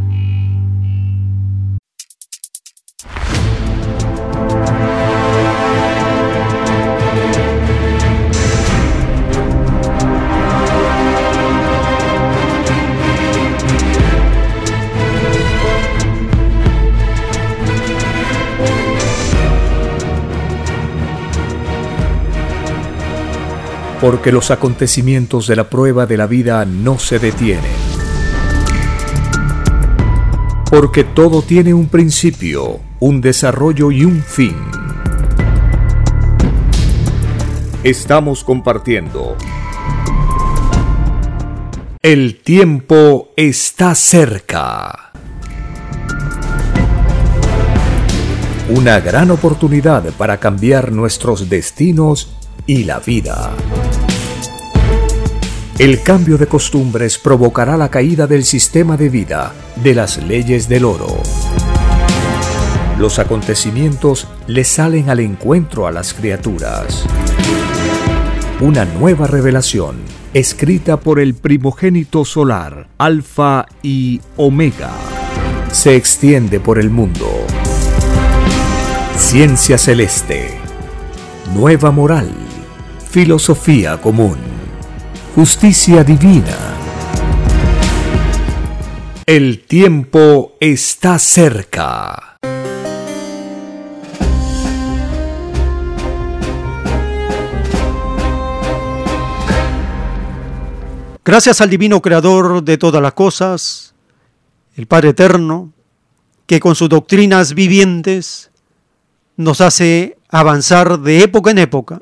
Porque 24.01 24.31
los 24.31 24.49
acontecimientos 24.49 25.45
de 25.45 25.55
la 25.55 25.69
prueba 25.69 26.07
de 26.07 26.17
la 26.17 26.25
vida 26.25 26.65
no 26.65 26.97
se 26.97 27.19
detienen. 27.19 27.71
Porque 30.71 31.03
todo 31.03 31.43
tiene 31.43 31.75
un 31.75 31.87
principio, 31.87 32.79
un 32.99 33.21
desarrollo 33.21 33.91
y 33.91 34.03
un 34.03 34.23
fin. 34.23 34.55
Estamos 37.83 38.43
compartiendo. 38.43 39.35
El 42.01 42.41
tiempo 42.41 43.33
está 43.35 43.93
cerca. 43.93 45.11
Una 48.69 48.99
gran 48.99 49.29
oportunidad 49.29 50.05
para 50.13 50.39
cambiar 50.39 50.91
nuestros 50.91 51.49
destinos 51.49 52.33
y 52.65 52.85
la 52.85 52.99
vida. 52.99 53.51
El 55.81 56.03
cambio 56.03 56.37
de 56.37 56.45
costumbres 56.45 57.17
provocará 57.17 57.75
la 57.75 57.89
caída 57.89 58.27
del 58.27 58.43
sistema 58.43 58.97
de 58.97 59.09
vida, 59.09 59.51
de 59.77 59.95
las 59.95 60.17
leyes 60.21 60.69
del 60.69 60.85
oro. 60.85 61.07
Los 62.99 63.17
acontecimientos 63.17 64.27
le 64.45 64.63
salen 64.63 65.09
al 65.09 65.19
encuentro 65.21 65.87
a 65.87 65.91
las 65.91 66.13
criaturas. 66.13 67.03
Una 68.59 68.85
nueva 68.85 69.25
revelación, 69.25 69.95
escrita 70.35 70.99
por 70.99 71.19
el 71.19 71.33
primogénito 71.33 72.25
solar, 72.25 72.87
Alfa 72.99 73.65
y 73.81 74.21
Omega, 74.37 74.91
se 75.71 75.95
extiende 75.95 76.59
por 76.59 76.77
el 76.77 76.91
mundo. 76.91 77.27
Ciencia 79.17 79.79
celeste, 79.79 80.51
nueva 81.55 81.89
moral, 81.89 82.29
filosofía 83.09 83.99
común, 83.99 84.50
justicia 85.35 86.03
divina. 86.03 86.57
El 89.25 89.63
tiempo 89.63 90.57
está 90.59 91.17
cerca. 91.19 92.37
Gracias 101.23 101.61
al 101.61 101.69
divino 101.69 102.01
creador 102.01 102.61
de 102.61 102.77
todas 102.77 103.01
las 103.01 103.13
cosas, 103.13 103.93
el 104.75 104.87
Padre 104.87 105.09
Eterno, 105.09 105.71
que 106.45 106.59
con 106.59 106.75
sus 106.75 106.89
doctrinas 106.89 107.53
vivientes 107.53 108.51
nos 109.37 109.61
hace 109.61 110.17
avanzar 110.27 110.99
de 110.99 111.23
época 111.23 111.51
en 111.51 111.59
época, 111.59 112.01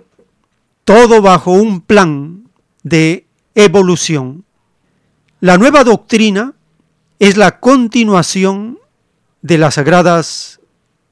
todo 0.83 1.21
bajo 1.21 1.51
un 1.51 1.81
plan 1.81 2.38
de 2.83 3.25
evolución. 3.55 4.45
La 5.39 5.57
nueva 5.57 5.83
doctrina 5.83 6.53
es 7.19 7.37
la 7.37 7.59
continuación 7.59 8.79
de 9.41 9.57
las 9.57 9.75
sagradas 9.75 10.59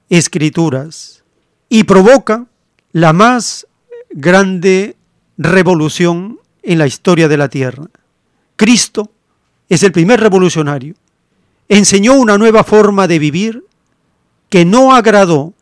escrituras 0.10 1.24
y 1.70 1.84
provoca 1.84 2.46
la 2.92 3.14
más 3.14 3.68
grande 4.10 4.96
revolución 5.38 6.40
en 6.64 6.80
la 6.80 6.88
historia 6.88 7.28
de 7.28 7.38
la 7.38 7.50
tierra. 7.50 7.86
Cristo 8.56 9.12
es 9.70 9.84
el 9.84 9.92
primer 9.92 10.20
revolucionario. 10.20 10.96
Enseñó 11.70 12.14
una 12.14 12.38
nueva 12.38 12.64
forma 12.64 13.08
de 13.08 13.20
vivir 13.20 13.66
que 14.50 14.66
no 14.66 14.96
agradó 14.96 15.54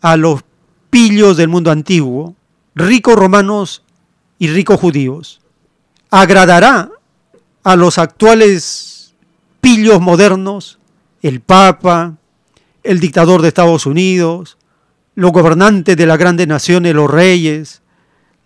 a 0.00 0.16
los 0.16 0.42
pillos 0.90 1.36
del 1.36 1.48
mundo 1.48 1.70
antiguo, 1.70 2.34
ricos 2.74 3.16
romanos 3.16 3.82
y 4.38 4.48
ricos 4.48 4.78
judíos. 4.78 5.40
Agradará 6.18 6.92
a 7.62 7.76
los 7.76 7.98
actuales 7.98 9.14
pillos 9.60 10.00
modernos, 10.00 10.78
el 11.20 11.42
Papa, 11.42 12.14
el 12.82 13.00
dictador 13.00 13.42
de 13.42 13.48
Estados 13.48 13.84
Unidos, 13.84 14.56
los 15.14 15.30
gobernantes 15.30 15.94
de 15.94 16.06
las 16.06 16.16
grandes 16.16 16.48
naciones, 16.48 16.94
los 16.94 17.10
reyes, 17.10 17.82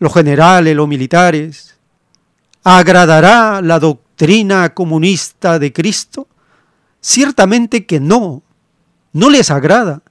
los 0.00 0.12
generales, 0.12 0.74
los 0.74 0.88
militares. 0.88 1.78
¿Agradará 2.64 3.62
la 3.62 3.78
doctrina 3.78 4.74
comunista 4.74 5.60
de 5.60 5.72
Cristo? 5.72 6.26
Ciertamente 7.00 7.86
que 7.86 8.00
no, 8.00 8.42
no 9.12 9.30
les 9.30 9.48
agrada. 9.48 10.02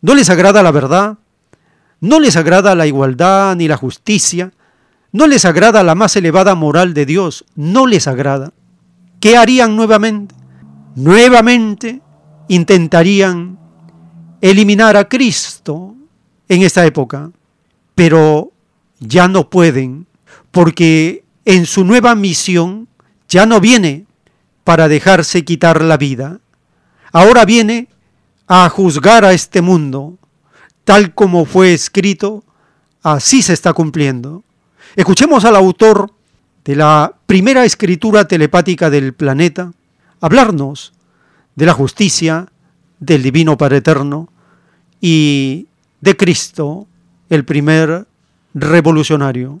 No 0.00 0.14
les 0.14 0.30
agrada 0.30 0.62
la 0.62 0.72
verdad, 0.72 1.18
no 2.00 2.18
les 2.18 2.34
agrada 2.38 2.74
la 2.74 2.86
igualdad 2.86 3.56
ni 3.56 3.68
la 3.68 3.76
justicia, 3.76 4.52
no 5.12 5.26
les 5.26 5.44
agrada 5.44 5.82
la 5.82 5.94
más 5.94 6.16
elevada 6.16 6.54
moral 6.54 6.94
de 6.94 7.06
Dios, 7.06 7.44
no 7.54 7.86
les 7.86 8.06
agrada. 8.06 8.52
¿Qué 9.20 9.36
harían 9.36 9.76
nuevamente? 9.76 10.34
Nuevamente 10.94 12.02
intentarían 12.48 13.58
eliminar 14.40 14.96
a 14.96 15.08
Cristo 15.08 15.94
en 16.48 16.62
esta 16.62 16.84
época, 16.86 17.30
pero 17.94 18.52
ya 19.00 19.28
no 19.28 19.50
pueden, 19.50 20.06
porque 20.50 21.24
en 21.44 21.66
su 21.66 21.84
nueva 21.84 22.14
misión 22.14 22.88
ya 23.28 23.46
no 23.46 23.60
viene 23.60 24.06
para 24.64 24.88
dejarse 24.88 25.44
quitar 25.44 25.82
la 25.82 25.96
vida, 25.96 26.40
ahora 27.12 27.44
viene 27.44 27.88
a 28.46 28.68
juzgar 28.68 29.24
a 29.24 29.32
este 29.32 29.62
mundo, 29.62 30.18
tal 30.84 31.14
como 31.14 31.44
fue 31.44 31.74
escrito, 31.74 32.44
así 33.02 33.42
se 33.42 33.52
está 33.52 33.72
cumpliendo. 33.72 34.42
Escuchemos 34.96 35.44
al 35.44 35.56
autor 35.56 36.10
de 36.64 36.74
la 36.74 37.12
primera 37.26 37.64
escritura 37.64 38.26
telepática 38.26 38.90
del 38.90 39.12
planeta 39.12 39.72
hablarnos 40.20 40.92
de 41.54 41.66
la 41.66 41.74
justicia, 41.74 42.46
del 42.98 43.22
Divino 43.22 43.56
Padre 43.56 43.78
Eterno 43.78 44.28
y 45.00 45.68
de 46.00 46.16
Cristo, 46.16 46.86
el 47.28 47.44
primer 47.44 48.06
revolucionario. 48.54 49.60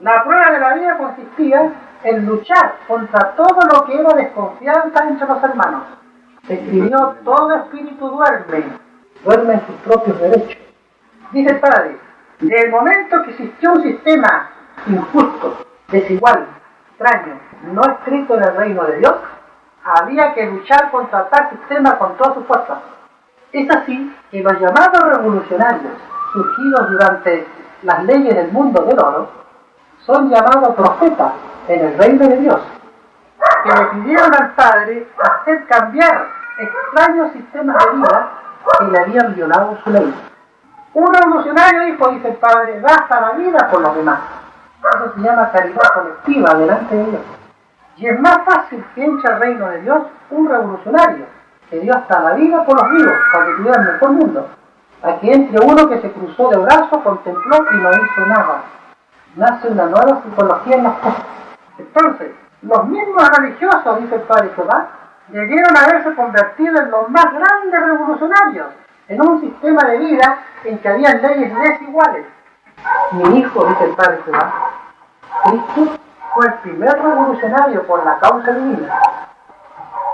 La 0.00 0.22
prueba 0.24 0.50
de 0.50 0.60
la 0.60 0.74
vida 0.74 0.98
consistía 0.98 1.72
en 2.04 2.26
luchar 2.26 2.78
contra 2.86 3.34
todo 3.36 3.58
lo 3.72 3.84
que 3.86 3.94
era 3.94 4.14
desconfianza 4.14 5.08
entre 5.08 5.26
los 5.26 5.42
hermanos. 5.42 6.03
Escribió, 6.48 7.16
todo 7.24 7.54
espíritu 7.54 8.06
duerme, 8.06 8.64
duerme 9.24 9.54
en 9.54 9.66
sus 9.66 9.76
propios 9.76 10.20
derechos. 10.20 10.58
Dice 11.32 11.50
el 11.50 11.60
padre, 11.60 11.98
desde 12.38 12.66
el 12.66 12.70
momento 12.70 13.22
que 13.22 13.30
existió 13.30 13.72
un 13.72 13.82
sistema 13.82 14.50
injusto, 14.86 15.64
desigual, 15.88 16.46
extraño, 16.90 17.40
no 17.72 17.80
escrito 17.82 18.36
en 18.36 18.44
el 18.44 18.56
reino 18.56 18.84
de 18.84 18.98
Dios, 18.98 19.14
había 19.84 20.34
que 20.34 20.46
luchar 20.46 20.90
contra 20.90 21.28
tal 21.30 21.50
sistema 21.50 21.96
con 21.98 22.16
todas 22.18 22.34
sus 22.34 22.46
fuerzas. 22.46 22.78
Es 23.52 23.70
así 23.70 24.14
que 24.30 24.42
los 24.42 24.60
llamados 24.60 25.16
revolucionarios, 25.16 25.92
surgidos 26.32 26.90
durante 26.90 27.46
las 27.82 28.04
leyes 28.04 28.34
del 28.34 28.52
mundo 28.52 28.82
del 28.82 28.98
oro, 28.98 29.30
son 30.00 30.28
llamados 30.28 30.74
profetas 30.74 31.32
en 31.68 31.86
el 31.86 31.98
reino 31.98 32.28
de 32.28 32.36
Dios, 32.36 32.60
que 33.62 33.70
le 33.70 33.86
pidieron 33.86 34.34
al 34.34 34.54
Padre 34.54 35.08
hacer 35.22 35.66
cambiar 35.66 36.33
extraños 36.58 37.32
sistemas 37.32 37.76
de 37.84 37.96
vida 37.96 38.30
que 38.78 38.84
le 38.84 38.98
habían 38.98 39.34
violado 39.34 39.78
su 39.82 39.90
ley. 39.90 40.14
Un 40.94 41.12
revolucionario 41.12 41.84
dijo, 41.86 42.08
dice 42.10 42.28
el 42.28 42.36
Padre, 42.36 42.80
gasta 42.80 43.20
la 43.20 43.30
vida 43.32 43.68
por 43.70 43.80
los 43.80 43.96
demás. 43.96 44.20
Eso 44.78 45.12
se 45.14 45.20
llama 45.20 45.50
caridad 45.50 45.92
colectiva 45.94 46.54
delante 46.54 46.94
de 46.94 47.04
Dios. 47.04 47.22
Y 47.96 48.06
es 48.06 48.20
más 48.20 48.38
fácil 48.44 48.84
que 48.94 49.04
entre 49.04 49.32
al 49.32 49.40
reino 49.40 49.68
de 49.70 49.80
Dios 49.82 50.02
un 50.30 50.48
revolucionario, 50.48 51.26
que 51.70 51.80
dio 51.80 51.94
hasta 51.94 52.20
la 52.20 52.34
vida 52.34 52.64
por 52.64 52.80
los 52.80 52.90
vivos, 52.90 53.14
para 53.32 53.46
que 53.46 53.52
tuvieran 53.54 53.84
mejor 53.86 54.10
mundo, 54.10 54.48
a 55.02 55.14
que 55.20 55.32
entre 55.32 55.64
uno 55.64 55.88
que 55.88 56.00
se 56.00 56.12
cruzó 56.12 56.50
de 56.50 56.58
brazos, 56.58 57.02
contempló 57.02 57.56
y 57.72 57.76
no 57.76 57.90
hizo 57.90 58.26
nada. 58.26 58.62
Nace 59.36 59.68
una 59.68 59.86
nueva 59.86 60.22
psicología 60.22 60.76
en 60.76 60.84
las 60.84 60.94
cosas. 60.98 61.24
Entonces, 61.78 62.32
los 62.62 62.84
mismos 62.86 63.28
religiosos, 63.36 64.00
dice 64.00 64.14
el 64.14 64.22
Padre 64.22 64.50
Jehová, 64.54 64.88
debieron 65.28 65.76
haberse 65.76 66.14
convertido 66.14 66.80
en 66.80 66.90
los 66.90 67.08
más 67.08 67.26
grandes 67.32 67.80
revolucionarios, 67.80 68.66
en 69.08 69.20
un 69.22 69.40
sistema 69.40 69.84
de 69.84 69.98
vida 69.98 70.38
en 70.64 70.78
que 70.78 70.88
había 70.88 71.14
leyes 71.14 71.52
desiguales. 71.58 72.26
Mi 73.12 73.38
hijo, 73.38 73.64
dice 73.66 73.84
el 73.84 73.94
Padre 73.94 74.20
Jehová, 74.24 74.52
Cristo 75.44 75.98
fue 76.34 76.46
el 76.46 76.54
primer 76.54 76.92
revolucionario 77.02 77.86
por 77.86 78.04
la 78.04 78.18
causa 78.18 78.52
divina. 78.52 78.94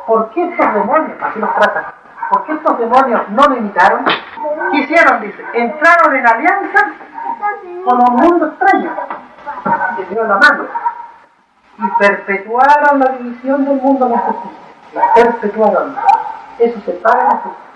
¿Por 0.07 0.31
qué 0.31 0.45
estos 0.45 0.75
demonios, 0.75 1.23
así 1.23 1.39
los 1.39 1.55
tratan, 1.55 1.85
por 2.31 2.45
qué 2.45 2.53
estos 2.53 2.79
demonios 2.79 3.29
no 3.31 3.43
lo 3.47 3.57
imitaron? 3.57 4.05
¿Qué 4.05 4.79
hicieron? 4.79 5.21
Dice, 5.21 5.45
entraron 5.55 6.17
en 6.17 6.27
alianza 6.27 6.93
con 7.85 7.99
un 8.11 8.17
mundo 8.17 8.47
extraño, 8.47 8.91
que 9.97 10.05
dio 10.07 10.25
la 10.25 10.37
mano, 10.37 10.65
y 11.79 11.87
perpetuaron 11.99 12.99
la 12.99 13.13
división 13.13 13.65
del 13.65 13.81
mundo 13.81 14.07
en. 14.07 14.70
La 14.95 15.15
perpetuaron. 15.15 15.95
Eso 16.59 16.81
se 16.85 16.93
paga 16.93 17.23
en 17.23 17.39
justicia. 17.39 17.71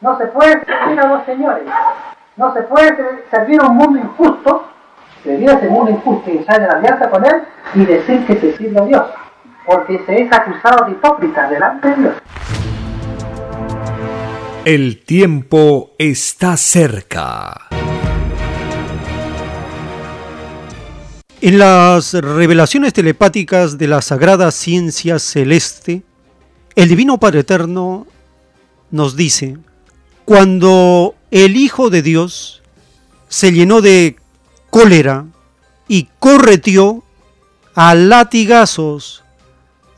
No 0.00 0.18
se 0.18 0.26
puede 0.26 0.64
servir 0.64 1.00
a 1.00 1.06
dos 1.06 1.24
señores. 1.24 1.64
No 2.36 2.52
se 2.52 2.62
puede 2.62 3.24
servir 3.30 3.60
a 3.62 3.66
un 3.66 3.76
mundo 3.76 3.98
injusto, 3.98 4.66
servir 5.22 5.48
a 5.48 5.54
ese 5.54 5.68
mundo 5.68 5.90
injusto 5.90 6.30
y 6.30 6.38
estar 6.38 6.60
en 6.60 6.70
alianza 6.70 7.08
con 7.08 7.24
él 7.24 7.42
y 7.74 7.84
decir 7.84 8.26
que 8.26 8.36
se 8.36 8.56
sirve 8.56 8.80
a 8.80 8.84
Dios. 8.84 9.06
Porque 9.64 10.02
se 10.04 10.22
es 10.22 10.32
acusado 10.32 10.84
de 10.86 10.92
hipócrita 10.92 11.48
delante 11.48 11.88
de 11.88 11.94
Dios. 11.96 12.14
El 14.64 15.04
tiempo 15.04 15.92
está 15.98 16.56
cerca. 16.56 17.68
En 21.46 21.60
las 21.60 22.12
revelaciones 22.12 22.92
telepáticas 22.92 23.78
de 23.78 23.86
la 23.86 24.02
sagrada 24.02 24.50
ciencia 24.50 25.20
celeste, 25.20 26.02
el 26.74 26.88
Divino 26.88 27.18
Padre 27.18 27.38
Eterno 27.38 28.08
nos 28.90 29.14
dice, 29.14 29.56
cuando 30.24 31.14
el 31.30 31.54
Hijo 31.56 31.88
de 31.88 32.02
Dios 32.02 32.62
se 33.28 33.52
llenó 33.52 33.80
de 33.80 34.16
cólera 34.70 35.26
y 35.86 36.08
correteó 36.18 37.04
a 37.76 37.94
latigazos 37.94 39.22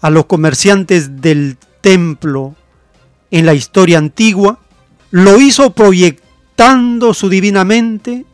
a 0.03 0.11
los 0.11 0.27
comerciantes 0.27 1.23
del 1.23 1.57
templo 1.81 2.57
en 3.31 3.47
la 3.47 3.55
historia 3.55 3.97
antigua, 3.97 4.59
lo 5.11 5.41
hizo 5.41 5.71
proyectando 5.71 7.15
su 7.15 7.31
divinamente 7.31 8.27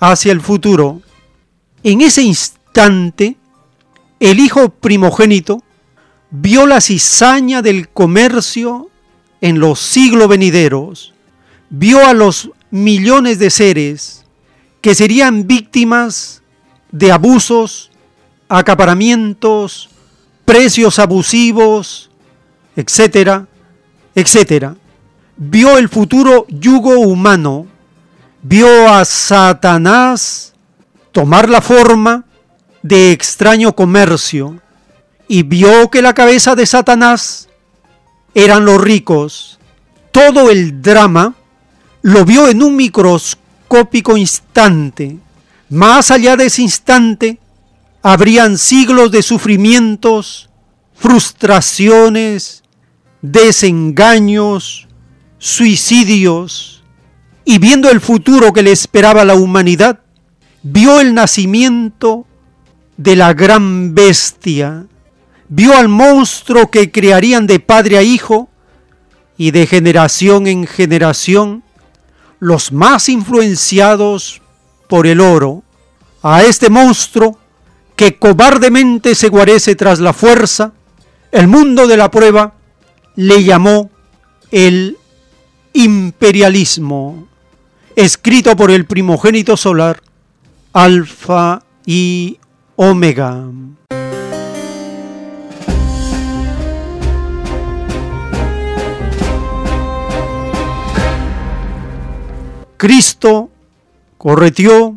hacia 0.00 0.32
el 0.32 0.40
futuro. 0.40 1.00
En 1.84 2.00
ese 2.00 2.22
instante, 2.22 3.36
el 4.18 4.40
hijo 4.40 4.70
primogénito 4.70 5.62
vio 6.30 6.66
la 6.66 6.80
cizaña 6.80 7.60
del 7.60 7.90
comercio 7.90 8.88
en 9.42 9.60
los 9.60 9.80
siglos 9.80 10.26
venideros, 10.28 11.12
vio 11.68 12.04
a 12.06 12.14
los 12.14 12.50
millones 12.70 13.38
de 13.38 13.50
seres 13.50 14.24
que 14.80 14.94
serían 14.94 15.46
víctimas 15.46 16.42
de 16.90 17.12
abusos, 17.12 17.90
acaparamientos, 18.48 19.90
precios 20.46 20.98
abusivos, 20.98 22.10
etcétera, 22.76 23.46
etcétera. 24.14 24.74
Vio 25.36 25.76
el 25.76 25.90
futuro 25.90 26.46
yugo 26.48 27.00
humano, 27.00 27.66
vio 28.42 28.88
a 28.88 29.04
Satanás 29.04 30.53
tomar 31.14 31.48
la 31.48 31.62
forma 31.62 32.24
de 32.82 33.12
extraño 33.12 33.74
comercio 33.74 34.60
y 35.28 35.44
vio 35.44 35.88
que 35.88 36.02
la 36.02 36.12
cabeza 36.12 36.56
de 36.56 36.66
Satanás 36.66 37.48
eran 38.34 38.64
los 38.64 38.80
ricos. 38.80 39.60
Todo 40.10 40.50
el 40.50 40.82
drama 40.82 41.36
lo 42.02 42.24
vio 42.24 42.48
en 42.48 42.62
un 42.64 42.74
microscópico 42.74 44.16
instante. 44.16 45.16
Más 45.70 46.10
allá 46.10 46.36
de 46.36 46.46
ese 46.46 46.62
instante, 46.62 47.38
habrían 48.02 48.58
siglos 48.58 49.12
de 49.12 49.22
sufrimientos, 49.22 50.50
frustraciones, 50.94 52.64
desengaños, 53.22 54.88
suicidios, 55.38 56.82
y 57.44 57.58
viendo 57.58 57.88
el 57.88 58.00
futuro 58.00 58.52
que 58.52 58.64
le 58.64 58.72
esperaba 58.72 59.22
a 59.22 59.24
la 59.24 59.34
humanidad, 59.36 60.00
vio 60.64 60.98
el 60.98 61.14
nacimiento 61.14 62.26
de 62.96 63.16
la 63.16 63.34
gran 63.34 63.94
bestia, 63.94 64.86
vio 65.48 65.76
al 65.76 65.88
monstruo 65.88 66.70
que 66.70 66.90
crearían 66.90 67.46
de 67.46 67.60
padre 67.60 67.98
a 67.98 68.02
hijo 68.02 68.48
y 69.36 69.50
de 69.50 69.66
generación 69.66 70.46
en 70.46 70.66
generación 70.66 71.62
los 72.40 72.72
más 72.72 73.08
influenciados 73.08 74.40
por 74.88 75.06
el 75.06 75.20
oro, 75.20 75.62
a 76.22 76.42
este 76.42 76.70
monstruo 76.70 77.38
que 77.94 78.18
cobardemente 78.18 79.14
se 79.14 79.28
guarece 79.28 79.76
tras 79.76 80.00
la 80.00 80.14
fuerza, 80.14 80.72
el 81.30 81.46
mundo 81.46 81.86
de 81.86 81.96
la 81.96 82.10
prueba 82.10 82.54
le 83.16 83.44
llamó 83.44 83.90
el 84.50 84.96
imperialismo, 85.74 87.28
escrito 87.96 88.56
por 88.56 88.70
el 88.70 88.86
primogénito 88.86 89.56
solar, 89.56 90.03
Alfa 90.76 91.62
y 91.86 92.40
Omega. 92.74 93.44
Cristo 102.76 103.50
correteó 104.18 104.96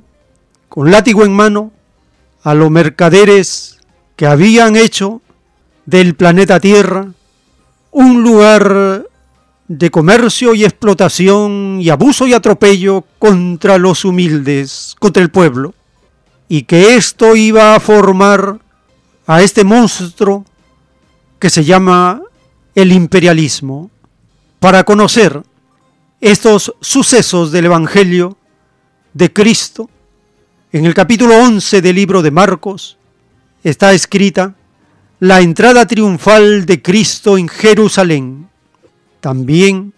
con 0.68 0.90
látigo 0.90 1.24
en 1.24 1.34
mano 1.34 1.72
a 2.42 2.56
los 2.56 2.72
mercaderes 2.72 3.78
que 4.16 4.26
habían 4.26 4.76
hecho 4.76 5.22
del 5.86 6.16
planeta 6.16 6.60
Tierra 6.60 7.06
un 7.92 8.24
lugar 8.24 9.07
de 9.68 9.92
comercio 9.92 10.54
y 10.54 10.64
explotación 10.64 11.80
y 11.82 11.90
abuso 11.90 12.26
y 12.28 12.34
atropello 12.34 13.04
contra 13.20 13.78
los 13.78 14.06
humildes, 14.06 14.96
contra 15.00 15.22
el 15.22 15.30
pueblo, 15.30 15.74
y 16.48 16.64
que 16.64 16.96
esto 16.96 17.36
iba 17.36 17.76
a 17.76 17.80
formar 17.80 18.60
a 19.26 19.42
este 19.42 19.64
monstruo 19.64 20.46
que 21.40 21.50
se 21.50 21.64
llama 21.64 22.22
el 22.76 22.92
imperialismo. 22.92 23.92
Para 24.60 24.84
conocer 24.84 25.44
estos 26.22 26.74
sucesos 26.82 27.52
del 27.52 27.66
Evangelio 27.66 28.38
de 29.14 29.32
Cristo, 29.32 29.90
en 30.72 30.86
el 30.86 30.94
capítulo 30.94 31.36
11 31.36 31.82
del 31.82 31.96
libro 31.96 32.22
de 32.22 32.32
Marcos 32.32 32.98
está 33.64 33.94
escrita 33.94 34.56
la 35.20 35.42
entrada 35.42 35.86
triunfal 35.86 36.66
de 36.66 36.82
Cristo 36.82 37.38
en 37.38 37.48
Jerusalén. 37.48 38.50
También 39.28 39.94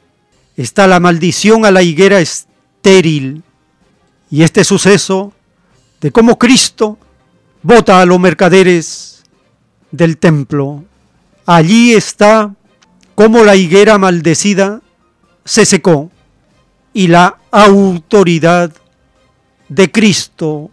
está 0.58 0.88
la 0.88 1.00
maldición 1.00 1.64
a 1.64 1.70
la 1.70 1.84
higuera 1.84 2.20
estéril 2.20 3.44
y 4.32 4.42
este 4.42 4.64
suceso 4.64 5.34
de 6.02 6.12
cómo 6.12 6.40
Cristo 6.40 6.98
vota 7.62 8.02
a 8.02 8.08
los 8.08 8.20
mercaderes 8.20 9.22
del 9.92 10.18
templo. 10.18 10.84
Allí 11.46 11.94
está 11.94 12.56
cómo 13.14 13.44
la 13.44 13.56
higuera 13.56 14.00
maldecida 14.00 14.82
se 15.46 15.64
secó 15.68 16.10
y 16.92 17.06
la 17.06 17.38
autoridad 17.52 18.72
de 19.68 19.92
Cristo 19.92 20.72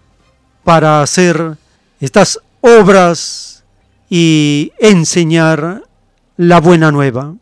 para 0.65 1.03
hacer 1.03 1.59
estas 2.01 2.41
obras 2.63 3.65
y 4.09 4.73
enseñar 4.79 5.83
la 6.39 6.59
buena 6.59 6.91
nueva. 6.91 7.35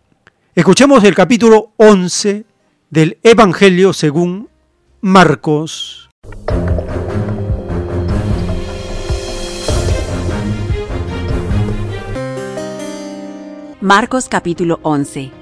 Escuchemos 0.57 1.03
el 1.03 1.17
capítulo 1.17 1.73
11 1.79 2.45
del 2.89 3.19
Evangelio 3.25 3.93
según 3.93 4.49
Marcos. 5.01 6.09
Marcos 13.81 14.29
capítulo 14.29 14.79
11 14.83 15.33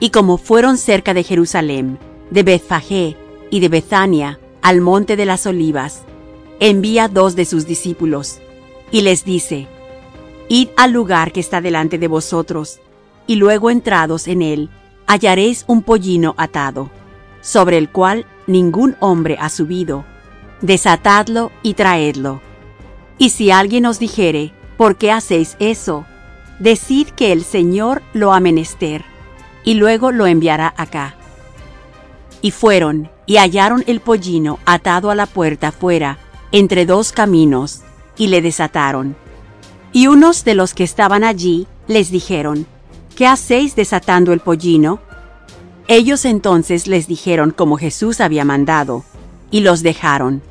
Y 0.00 0.08
como 0.08 0.38
fueron 0.38 0.78
cerca 0.78 1.12
de 1.12 1.22
Jerusalén, 1.22 1.98
de 2.30 2.44
Bethfagé 2.44 3.18
y 3.50 3.60
de 3.60 3.68
Bethania, 3.68 4.40
al 4.62 4.80
monte 4.80 5.16
de 5.16 5.26
las 5.26 5.44
olivas, 5.44 6.04
envía 6.60 7.08
dos 7.08 7.36
de 7.36 7.44
sus 7.44 7.66
discípulos, 7.66 8.40
y 8.90 9.02
les 9.02 9.26
dice, 9.26 9.68
Id 10.48 10.68
al 10.78 10.92
lugar 10.92 11.30
que 11.30 11.40
está 11.40 11.60
delante 11.60 11.98
de 11.98 12.08
vosotros, 12.08 12.80
y 13.26 13.36
luego 13.36 13.70
entrados 13.70 14.28
en 14.28 14.42
él, 14.42 14.70
hallaréis 15.06 15.64
un 15.66 15.82
pollino 15.82 16.34
atado, 16.36 16.90
sobre 17.40 17.78
el 17.78 17.88
cual 17.90 18.26
ningún 18.46 18.96
hombre 19.00 19.36
ha 19.40 19.48
subido. 19.48 20.04
Desatadlo 20.60 21.50
y 21.62 21.74
traedlo. 21.74 22.40
Y 23.18 23.30
si 23.30 23.50
alguien 23.50 23.86
os 23.86 23.98
dijere, 23.98 24.52
¿por 24.76 24.96
qué 24.96 25.12
hacéis 25.12 25.56
eso? 25.58 26.06
decid 26.58 27.08
que 27.08 27.32
el 27.32 27.42
Señor 27.42 28.02
lo 28.12 28.32
ha 28.32 28.40
menester, 28.40 29.04
y 29.64 29.74
luego 29.74 30.12
lo 30.12 30.26
enviará 30.26 30.72
acá. 30.76 31.16
Y 32.40 32.52
fueron 32.52 33.10
y 33.26 33.36
hallaron 33.36 33.84
el 33.86 34.00
pollino 34.00 34.58
atado 34.64 35.10
a 35.10 35.14
la 35.14 35.26
puerta 35.26 35.72
fuera, 35.72 36.18
entre 36.52 36.86
dos 36.86 37.12
caminos, 37.12 37.82
y 38.16 38.28
le 38.28 38.42
desataron. 38.42 39.16
Y 39.92 40.06
unos 40.06 40.44
de 40.44 40.54
los 40.54 40.74
que 40.74 40.84
estaban 40.84 41.24
allí 41.24 41.66
les 41.88 42.10
dijeron, 42.10 42.66
¿qué 43.16 43.26
hacéis 43.26 43.76
desatando 43.76 44.32
el 44.32 44.40
pollino? 44.40 45.00
Ellos 45.88 46.24
entonces 46.24 46.86
les 46.86 47.06
dijeron 47.06 47.50
como 47.50 47.76
Jesús 47.76 48.20
había 48.20 48.44
mandado, 48.44 49.04
y 49.50 49.60
los 49.60 49.82
dejaron. 49.82 50.42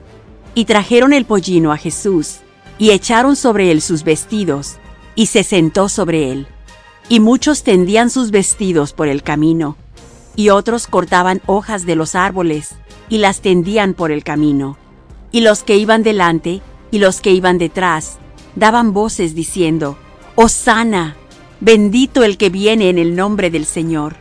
Y 0.54 0.66
trajeron 0.66 1.14
el 1.14 1.26
pollino 1.26 1.72
a 1.72 1.78
Jesús, 1.78 2.40
y 2.78 2.92
echaron 2.92 3.36
sobre 3.36 3.72
él 3.72 3.82
sus 3.82 4.04
vestidos, 4.04 4.78
y 5.16 5.28
se 5.28 5.44
sentó 5.44 5.90
sobre 5.90 6.32
él. 6.32 6.48
Y 7.10 7.20
muchos 7.20 7.64
tendían 7.64 8.10
sus 8.10 8.32
vestidos 8.32 8.94
por 8.94 9.08
el 9.08 9.24
camino. 9.24 9.78
y 10.36 10.50
otros 10.50 10.88
cortaban 10.88 11.42
hojas 11.46 11.86
de 11.86 11.96
los 11.96 12.16
árboles 12.16 12.76
y 13.10 13.18
las 13.18 13.42
tendían 13.42 13.94
por 13.94 14.12
el 14.12 14.24
camino. 14.24 14.78
Y 15.32 15.42
los 15.42 15.64
que 15.64 15.76
iban 15.76 16.04
delante 16.04 16.62
y 16.90 17.00
los 17.00 17.22
que 17.22 17.32
iban 17.32 17.58
detrás 17.58 18.18
daban 18.56 18.94
voces 18.94 19.36
diciendo, 19.36 19.98
Hosana, 20.36 21.16
bendito 21.62 22.24
el 22.24 22.38
que 22.38 22.50
viene 22.50 22.90
en 22.90 22.98
el 22.98 23.16
nombre 23.16 23.50
del 23.50 23.66
Señor, 23.66 24.16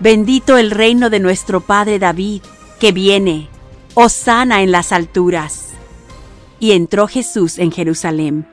bendito 0.00 0.56
el 0.56 0.70
reino 0.70 1.10
de 1.10 1.20
nuestro 1.20 1.60
Padre 1.60 1.98
David, 1.98 2.42
que 2.80 2.92
viene, 2.92 3.48
Hosana 3.94 4.62
en 4.62 4.72
las 4.72 4.92
alturas. 4.92 5.70
Y 6.60 6.72
entró 6.72 7.06
Jesús 7.06 7.58
en 7.58 7.70
Jerusalén, 7.70 8.46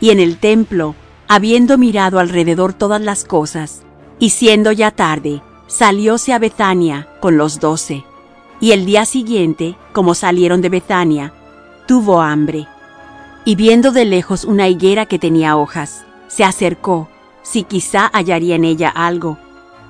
y 0.00 0.10
en 0.10 0.18
el 0.18 0.38
templo, 0.38 0.94
habiendo 1.28 1.78
mirado 1.78 2.18
alrededor 2.18 2.72
todas 2.72 3.00
las 3.00 3.24
cosas, 3.24 3.82
y 4.18 4.30
siendo 4.30 4.72
ya 4.72 4.90
tarde, 4.90 5.42
salióse 5.66 6.32
a 6.32 6.38
Betania 6.38 7.08
con 7.20 7.36
los 7.36 7.60
doce. 7.60 8.04
Y 8.60 8.72
el 8.72 8.86
día 8.86 9.04
siguiente, 9.04 9.76
como 9.92 10.14
salieron 10.14 10.62
de 10.62 10.68
Betania, 10.70 11.34
tuvo 11.86 12.22
hambre. 12.22 12.66
Y 13.44 13.56
viendo 13.56 13.92
de 13.92 14.04
lejos 14.04 14.44
una 14.44 14.68
higuera 14.68 15.06
que 15.06 15.18
tenía 15.18 15.56
hojas, 15.56 16.04
se 16.28 16.44
acercó, 16.44 17.08
si 17.44 17.62
quizá 17.62 18.10
hallaría 18.12 18.56
en 18.56 18.64
ella 18.64 18.88
algo. 18.88 19.38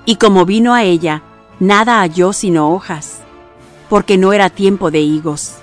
Y 0.04 0.16
como 0.16 0.44
vino 0.44 0.74
a 0.74 0.82
ella, 0.82 1.22
nada 1.60 2.00
halló 2.00 2.34
sino 2.34 2.74
hojas, 2.74 3.20
porque 3.88 4.18
no 4.18 4.34
era 4.34 4.50
tiempo 4.50 4.90
de 4.90 5.00
higos. 5.00 5.54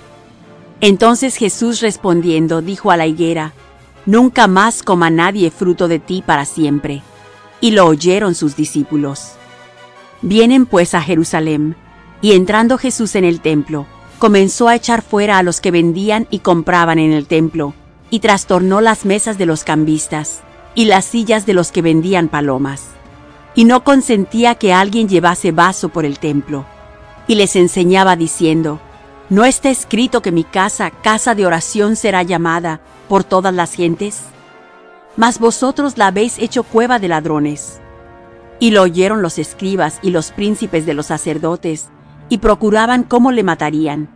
Entonces 0.80 1.36
Jesús 1.36 1.80
respondiendo 1.80 2.60
dijo 2.60 2.90
a 2.90 2.96
la 2.96 3.06
higuera, 3.06 3.52
Nunca 4.04 4.48
más 4.48 4.82
coma 4.82 5.10
nadie 5.10 5.52
fruto 5.52 5.86
de 5.86 6.00
ti 6.00 6.24
para 6.26 6.44
siempre. 6.44 7.02
Y 7.60 7.70
lo 7.70 7.86
oyeron 7.86 8.34
sus 8.34 8.56
discípulos. 8.56 9.34
Vienen 10.22 10.66
pues 10.66 10.94
a 10.94 11.00
Jerusalén, 11.00 11.76
y 12.20 12.32
entrando 12.32 12.78
Jesús 12.78 13.14
en 13.14 13.24
el 13.24 13.40
templo, 13.40 13.86
comenzó 14.18 14.66
a 14.66 14.74
echar 14.74 15.02
fuera 15.02 15.38
a 15.38 15.44
los 15.44 15.60
que 15.60 15.70
vendían 15.70 16.26
y 16.30 16.40
compraban 16.40 16.98
en 16.98 17.12
el 17.12 17.26
templo, 17.26 17.74
y 18.10 18.18
trastornó 18.18 18.80
las 18.80 19.04
mesas 19.04 19.38
de 19.38 19.46
los 19.46 19.62
cambistas, 19.62 20.42
y 20.74 20.86
las 20.86 21.04
sillas 21.04 21.46
de 21.46 21.54
los 21.54 21.72
que 21.72 21.82
vendían 21.82 22.28
palomas. 22.28 22.88
Y 23.54 23.64
no 23.64 23.84
consentía 23.84 24.54
que 24.54 24.72
alguien 24.72 25.08
llevase 25.08 25.52
vaso 25.52 25.90
por 25.90 26.04
el 26.04 26.18
templo. 26.18 26.64
Y 27.28 27.34
les 27.34 27.56
enseñaba 27.56 28.16
diciendo, 28.16 28.80
¿No 29.32 29.46
está 29.46 29.70
escrito 29.70 30.20
que 30.20 30.30
mi 30.30 30.44
casa, 30.44 30.90
casa 30.90 31.34
de 31.34 31.46
oración 31.46 31.96
será 31.96 32.22
llamada 32.22 32.80
por 33.08 33.24
todas 33.24 33.54
las 33.54 33.72
gentes? 33.72 34.24
Mas 35.16 35.38
vosotros 35.38 35.96
la 35.96 36.08
habéis 36.08 36.38
hecho 36.38 36.64
cueva 36.64 36.98
de 36.98 37.08
ladrones. 37.08 37.80
Y 38.60 38.72
lo 38.72 38.82
oyeron 38.82 39.22
los 39.22 39.38
escribas 39.38 40.00
y 40.02 40.10
los 40.10 40.32
príncipes 40.32 40.84
de 40.84 40.94
los 40.94 41.06
sacerdotes, 41.06 41.88
y 42.28 42.38
procuraban 42.38 43.04
cómo 43.04 43.32
le 43.32 43.42
matarían, 43.42 44.08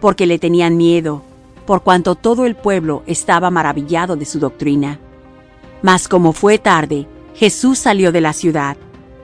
porque 0.00 0.26
le 0.26 0.38
tenían 0.38 0.76
miedo, 0.76 1.22
por 1.66 1.82
cuanto 1.82 2.14
todo 2.14 2.46
el 2.46 2.54
pueblo 2.54 3.02
estaba 3.06 3.50
maravillado 3.50 4.16
de 4.16 4.24
su 4.24 4.38
doctrina. 4.38 4.98
Mas 5.82 6.08
como 6.08 6.32
fue 6.32 6.58
tarde, 6.58 7.06
Jesús 7.34 7.78
salió 7.78 8.12
de 8.12 8.20
la 8.20 8.32
ciudad, 8.32 8.76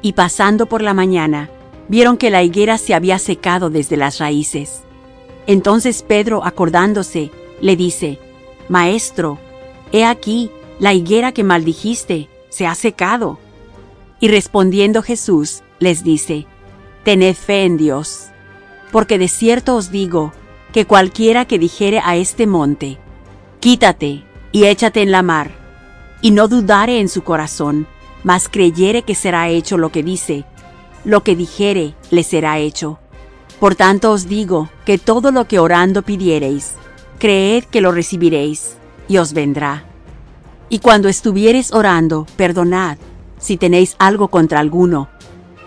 y 0.03 0.12
pasando 0.12 0.66
por 0.66 0.83
la 0.83 0.95
mañana, 0.95 1.51
vieron 1.89 2.16
que 2.16 2.31
la 2.31 2.43
higuera 2.43 2.78
se 2.78 2.95
había 2.95 3.19
secado 3.19 3.70
desde 3.70 3.97
las 3.97 4.19
raíces. 4.19 4.83
Entonces 5.47 6.03
Pedro, 6.03 6.45
acordándose, 6.45 7.31
le 7.61 7.77
dice, 7.77 8.19
Maestro, 8.69 9.39
he 9.93 10.05
aquí, 10.05 10.51
la 10.78 10.93
higuera 10.93 11.33
que 11.33 11.45
maldijiste 11.45 12.28
se 12.49 12.66
ha 12.66 12.74
secado. 12.74 13.39
Y 14.20 14.28
respondiendo 14.28 15.03
Jesús 15.03 15.62
les 15.78 16.03
dice, 16.03 16.47
Tened 17.05 17.35
fe 17.35 17.65
en 17.65 17.77
Dios, 17.77 18.27
porque 18.91 19.19
de 19.19 19.28
cierto 19.28 19.77
os 19.77 19.91
digo 19.91 20.33
que 20.73 20.87
cualquiera 20.87 21.45
que 21.45 21.59
dijere 21.59 22.01
a 22.05 22.16
este 22.16 22.47
monte, 22.47 22.99
Quítate 23.61 24.24
y 24.53 24.65
échate 24.65 25.03
en 25.03 25.11
la 25.11 25.23
mar, 25.23 25.65
y 26.27 26.32
no 26.32 26.48
dudare 26.48 26.98
en 26.98 27.09
su 27.09 27.23
corazón, 27.23 27.86
mas 28.24 28.48
creyere 28.48 29.03
que 29.03 29.15
será 29.15 29.48
hecho 29.48 29.78
lo 29.78 29.93
que 29.93 30.03
dice, 30.03 30.44
lo 31.05 31.23
que 31.23 31.36
dijere 31.36 31.94
le 32.11 32.24
será 32.24 32.59
hecho. 32.59 32.98
Por 33.61 33.77
tanto 33.77 34.11
os 34.11 34.27
digo 34.27 34.69
que 34.85 34.98
todo 34.98 35.31
lo 35.31 35.47
que 35.47 35.61
orando 35.61 36.03
pidiereis, 36.03 36.73
creed 37.20 37.62
que 37.66 37.81
lo 37.81 37.93
recibiréis, 37.93 38.77
y 39.07 39.19
os 39.19 39.35
vendrá. 39.35 39.85
Y 40.69 40.81
cuando 40.81 41.09
estuviereis 41.09 41.73
orando, 41.73 42.27
perdonad, 42.36 42.98
si 43.39 43.57
tenéis 43.57 43.94
algo 44.01 44.27
contra 44.27 44.59
alguno, 44.59 45.09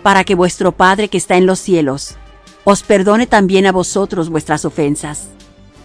para 0.02 0.24
que 0.24 0.34
vuestro 0.34 0.72
Padre 0.72 1.08
que 1.08 1.16
está 1.16 1.38
en 1.38 1.46
los 1.46 1.58
cielos 1.58 2.16
os 2.64 2.82
perdone 2.82 3.26
también 3.26 3.64
a 3.64 3.72
vosotros 3.72 4.28
vuestras 4.28 4.66
ofensas. 4.66 5.30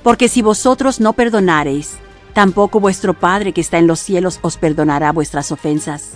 Porque 0.03 0.27
si 0.27 0.41
vosotros 0.41 0.99
no 0.99 1.13
perdonareis, 1.13 1.95
tampoco 2.35 2.81
vuestro 2.81 3.13
Padre 3.13 3.53
que 3.53 3.61
está 3.61 3.77
en 3.77 3.87
los 3.87 4.01
cielos 4.01 4.39
os 4.41 4.57
perdonará 4.57 5.13
vuestras 5.13 5.53
ofensas. 5.53 6.11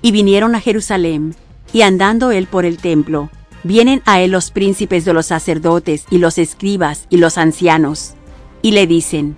Y 0.00 0.12
vinieron 0.12 0.54
a 0.54 0.60
Jerusalén, 0.60 1.34
y 1.72 1.82
andando 1.82 2.30
él 2.30 2.46
por 2.46 2.64
el 2.64 2.78
templo, 2.78 3.30
vienen 3.64 4.00
a 4.06 4.20
él 4.20 4.30
los 4.30 4.52
príncipes 4.52 5.04
de 5.04 5.12
los 5.12 5.26
sacerdotes 5.26 6.04
y 6.08 6.18
los 6.18 6.38
escribas 6.38 7.06
y 7.10 7.16
los 7.16 7.36
ancianos, 7.36 8.14
y 8.62 8.70
le 8.70 8.86
dicen, 8.86 9.34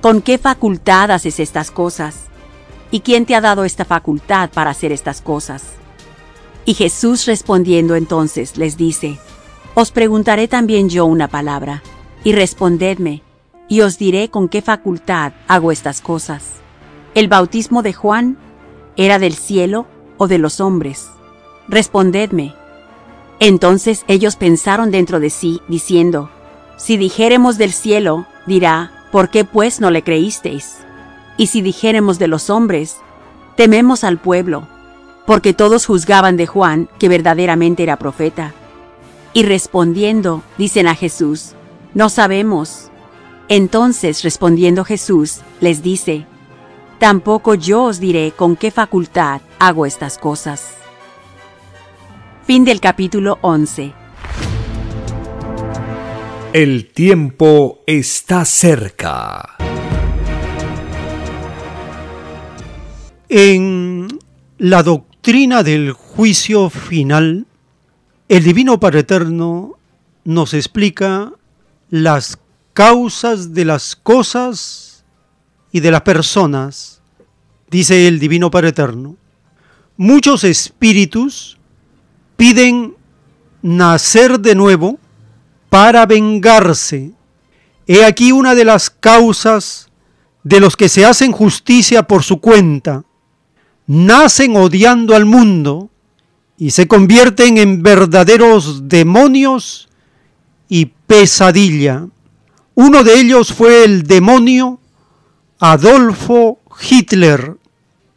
¿con 0.00 0.22
qué 0.22 0.38
facultad 0.38 1.12
haces 1.12 1.38
estas 1.38 1.70
cosas? 1.70 2.16
¿Y 2.90 3.00
quién 3.00 3.24
te 3.24 3.36
ha 3.36 3.40
dado 3.40 3.64
esta 3.64 3.84
facultad 3.84 4.50
para 4.50 4.70
hacer 4.70 4.90
estas 4.90 5.20
cosas? 5.20 5.62
Y 6.64 6.74
Jesús 6.74 7.26
respondiendo 7.26 7.94
entonces 7.94 8.56
les 8.56 8.76
dice, 8.76 9.20
Os 9.74 9.92
preguntaré 9.92 10.48
también 10.48 10.88
yo 10.88 11.06
una 11.06 11.28
palabra, 11.28 11.84
y 12.24 12.32
respondedme, 12.32 13.22
y 13.68 13.82
os 13.82 13.98
diré 13.98 14.30
con 14.30 14.48
qué 14.48 14.62
facultad 14.62 15.32
hago 15.46 15.70
estas 15.70 16.00
cosas. 16.00 16.44
¿El 17.14 17.28
bautismo 17.28 17.82
de 17.82 17.92
Juan 17.92 18.38
era 18.96 19.18
del 19.18 19.34
cielo 19.34 19.86
o 20.16 20.26
de 20.26 20.38
los 20.38 20.60
hombres? 20.60 21.08
Respondedme. 21.68 22.54
Entonces 23.40 24.04
ellos 24.08 24.36
pensaron 24.36 24.90
dentro 24.90 25.20
de 25.20 25.30
sí, 25.30 25.60
diciendo, 25.68 26.30
Si 26.76 26.96
dijéremos 26.96 27.58
del 27.58 27.72
cielo, 27.72 28.26
dirá, 28.46 28.90
¿por 29.12 29.30
qué 29.30 29.44
pues 29.44 29.80
no 29.80 29.90
le 29.90 30.02
creísteis? 30.02 30.78
Y 31.36 31.48
si 31.48 31.60
dijéremos 31.60 32.18
de 32.18 32.28
los 32.28 32.50
hombres, 32.50 32.96
tememos 33.56 34.02
al 34.02 34.18
pueblo, 34.18 34.66
porque 35.26 35.52
todos 35.52 35.86
juzgaban 35.86 36.36
de 36.36 36.46
Juan 36.46 36.88
que 36.98 37.08
verdaderamente 37.08 37.82
era 37.82 37.96
profeta. 37.96 38.54
Y 39.34 39.42
respondiendo, 39.42 40.42
dicen 40.56 40.88
a 40.88 40.94
Jesús, 40.94 41.52
No 41.94 42.08
sabemos. 42.08 42.87
Entonces 43.48 44.22
respondiendo 44.22 44.84
Jesús, 44.84 45.40
les 45.60 45.82
dice, 45.82 46.26
Tampoco 46.98 47.54
yo 47.54 47.84
os 47.84 48.00
diré 48.00 48.32
con 48.32 48.56
qué 48.56 48.70
facultad 48.70 49.40
hago 49.60 49.86
estas 49.86 50.18
cosas. 50.18 50.74
Fin 52.44 52.64
del 52.64 52.80
capítulo 52.80 53.38
11. 53.40 53.92
El 56.52 56.90
tiempo 56.90 57.80
está 57.86 58.44
cerca. 58.44 59.56
En 63.28 64.08
la 64.56 64.82
doctrina 64.82 65.62
del 65.62 65.92
juicio 65.92 66.68
final, 66.68 67.46
el 68.28 68.42
Divino 68.42 68.80
Padre 68.80 69.00
Eterno 69.00 69.78
nos 70.24 70.52
explica 70.52 71.32
las 71.90 72.38
causas 72.78 73.54
de 73.54 73.64
las 73.64 73.96
cosas 73.96 75.02
y 75.72 75.80
de 75.80 75.90
las 75.90 76.02
personas, 76.02 77.02
dice 77.68 78.06
el 78.06 78.20
Divino 78.20 78.52
Padre 78.52 78.68
Eterno. 78.68 79.16
Muchos 79.96 80.44
espíritus 80.44 81.58
piden 82.36 82.94
nacer 83.62 84.38
de 84.38 84.54
nuevo 84.54 84.96
para 85.68 86.06
vengarse. 86.06 87.10
He 87.88 88.04
aquí 88.04 88.30
una 88.30 88.54
de 88.54 88.64
las 88.64 88.90
causas 88.90 89.88
de 90.44 90.60
los 90.60 90.76
que 90.76 90.88
se 90.88 91.04
hacen 91.04 91.32
justicia 91.32 92.04
por 92.04 92.22
su 92.22 92.40
cuenta 92.40 93.02
nacen 93.88 94.56
odiando 94.56 95.16
al 95.16 95.24
mundo 95.24 95.90
y 96.56 96.70
se 96.70 96.86
convierten 96.86 97.58
en 97.58 97.82
verdaderos 97.82 98.86
demonios 98.88 99.88
y 100.68 100.86
pesadilla. 101.08 102.06
Uno 102.80 103.02
de 103.02 103.18
ellos 103.18 103.52
fue 103.52 103.82
el 103.82 104.04
demonio 104.04 104.78
Adolfo 105.58 106.60
Hitler. 106.80 107.56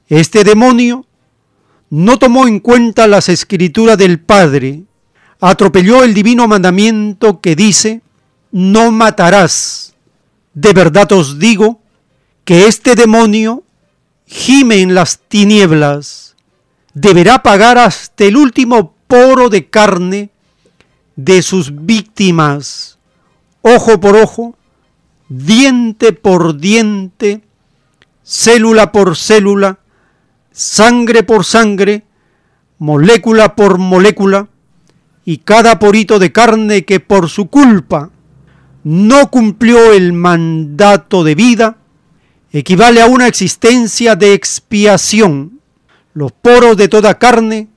Este 0.08 0.44
demonio 0.44 1.08
no 1.90 2.20
tomó 2.20 2.46
en 2.46 2.60
cuenta 2.60 3.08
las 3.08 3.28
escrituras 3.28 3.98
del 3.98 4.20
Padre, 4.20 4.84
atropelló 5.40 6.04
el 6.04 6.14
divino 6.14 6.48
mandamiento 6.48 7.42
que 7.42 7.56
dice, 7.56 8.04
no 8.52 8.92
matarás. 8.92 9.96
De 10.54 10.74
verdad 10.74 11.12
os 11.14 11.40
digo 11.40 11.82
que 12.46 12.68
este 12.68 12.94
demonio 12.94 13.64
gime 14.28 14.82
en 14.82 14.94
las 14.94 15.22
tinieblas, 15.28 16.36
deberá 16.94 17.42
pagar 17.42 17.80
hasta 17.80 18.26
el 18.26 18.38
último 18.38 18.94
poro 19.08 19.50
de 19.50 19.72
carne 19.72 20.30
de 21.16 21.42
sus 21.42 21.84
víctimas, 21.84 23.00
ojo 23.62 24.00
por 24.00 24.16
ojo, 24.16 24.56
diente 25.30 26.14
por 26.14 26.58
diente, 26.58 27.42
célula 28.24 28.92
por 28.92 29.16
célula, 29.16 29.80
sangre 30.52 31.24
por 31.24 31.46
sangre, 31.46 32.04
molécula 32.78 33.56
por 33.56 33.78
molécula, 33.78 34.48
y 35.24 35.38
cada 35.38 35.80
porito 35.80 36.20
de 36.20 36.32
carne 36.32 36.84
que 36.84 37.00
por 37.00 37.30
su 37.30 37.48
culpa 37.48 38.10
no 38.84 39.30
cumplió 39.30 39.94
el 39.94 40.14
mandato 40.14 41.24
de 41.24 41.36
vida, 41.36 41.78
equivale 42.52 43.02
a 43.02 43.06
una 43.06 43.28
existencia 43.28 44.16
de 44.16 44.34
expiación. 44.34 45.60
Los 46.14 46.32
poros 46.32 46.76
de 46.76 46.88
toda 46.88 47.20
carne 47.20 47.70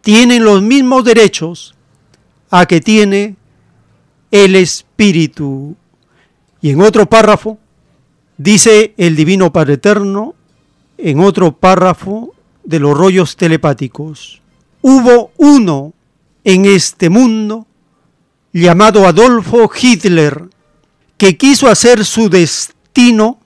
tienen 0.00 0.44
los 0.44 0.62
mismos 0.62 1.04
derechos 1.04 1.74
a 2.50 2.66
que 2.66 2.80
tiene 2.80 3.36
el 4.32 4.56
espíritu. 4.56 5.76
Y 6.60 6.70
en 6.70 6.80
otro 6.80 7.06
párrafo 7.06 7.58
dice 8.36 8.94
el 8.96 9.14
Divino 9.14 9.52
Padre 9.52 9.74
Eterno, 9.74 10.34
en 10.98 11.20
otro 11.20 11.56
párrafo 11.56 12.34
de 12.64 12.80
los 12.80 12.96
rollos 12.96 13.36
telepáticos, 13.36 14.42
hubo 14.80 15.30
uno 15.36 15.92
en 16.42 16.64
este 16.64 17.08
mundo 17.08 17.66
llamado 18.52 19.06
Adolfo 19.06 19.70
Hitler, 19.80 20.48
que 21.16 21.36
quiso 21.36 21.68
hacer 21.68 22.04
su 22.04 22.28
destino 22.28 23.38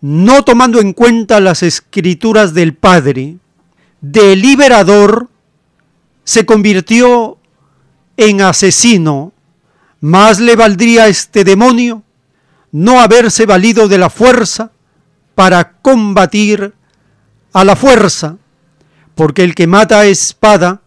no 0.00 0.42
tomando 0.44 0.80
en 0.80 0.92
cuenta 0.92 1.40
las 1.40 1.62
escrituras 1.62 2.52
del 2.52 2.74
Padre. 2.74 3.36
Deliberador 4.02 5.28
se 6.24 6.44
convirtió 6.44 7.38
en 8.16 8.42
asesino. 8.42 9.32
Más 10.04 10.38
le 10.38 10.54
valdría 10.54 11.04
a 11.04 11.08
este 11.08 11.44
demonio 11.44 12.02
no 12.72 13.00
haberse 13.00 13.46
valido 13.46 13.88
de 13.88 13.96
la 13.96 14.10
fuerza 14.10 14.70
para 15.34 15.78
combatir 15.78 16.74
a 17.54 17.64
la 17.64 17.74
fuerza, 17.74 18.36
porque 19.14 19.44
el 19.44 19.54
que 19.54 19.66
mata 19.66 20.00
a 20.00 20.04
espada 20.04 20.82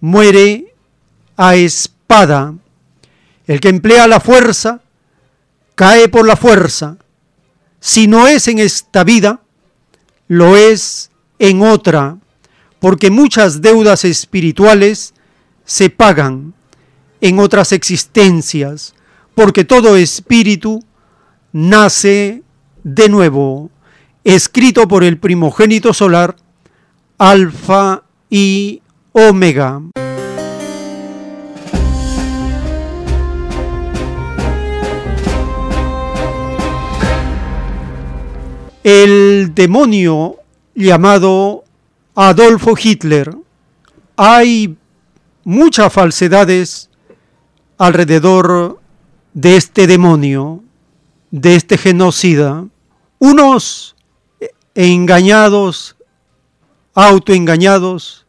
muere 0.00 0.74
a 1.36 1.54
espada. 1.54 2.52
El 3.46 3.60
que 3.60 3.68
emplea 3.68 4.08
la 4.08 4.18
fuerza 4.18 4.80
cae 5.76 6.08
por 6.08 6.26
la 6.26 6.34
fuerza. 6.34 6.96
Si 7.78 8.08
no 8.08 8.26
es 8.26 8.48
en 8.48 8.58
esta 8.58 9.04
vida, 9.04 9.42
lo 10.26 10.56
es 10.56 11.12
en 11.38 11.62
otra, 11.62 12.18
porque 12.80 13.12
muchas 13.12 13.62
deudas 13.62 14.04
espirituales 14.04 15.14
se 15.64 15.88
pagan 15.88 16.54
en 17.20 17.38
otras 17.38 17.72
existencias, 17.72 18.94
porque 19.34 19.64
todo 19.64 19.96
espíritu 19.96 20.84
nace 21.52 22.42
de 22.82 23.08
nuevo, 23.08 23.70
escrito 24.24 24.88
por 24.88 25.04
el 25.04 25.18
primogénito 25.18 25.92
solar, 25.92 26.36
Alfa 27.18 28.02
y 28.28 28.82
Omega. 29.12 29.82
El 38.82 39.52
demonio 39.54 40.36
llamado 40.74 41.64
Adolfo 42.14 42.74
Hitler. 42.82 43.36
Hay 44.16 44.76
muchas 45.44 45.92
falsedades 45.92 46.89
alrededor 47.80 48.78
de 49.32 49.56
este 49.56 49.86
demonio, 49.86 50.62
de 51.30 51.56
este 51.56 51.78
genocida. 51.78 52.66
Unos 53.18 53.96
engañados, 54.74 55.96
autoengañados, 56.92 58.26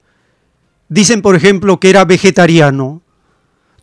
dicen 0.88 1.22
por 1.22 1.36
ejemplo 1.36 1.82
que 1.82 1.90
era 1.90 2.06
vegetariano. 2.06 3.02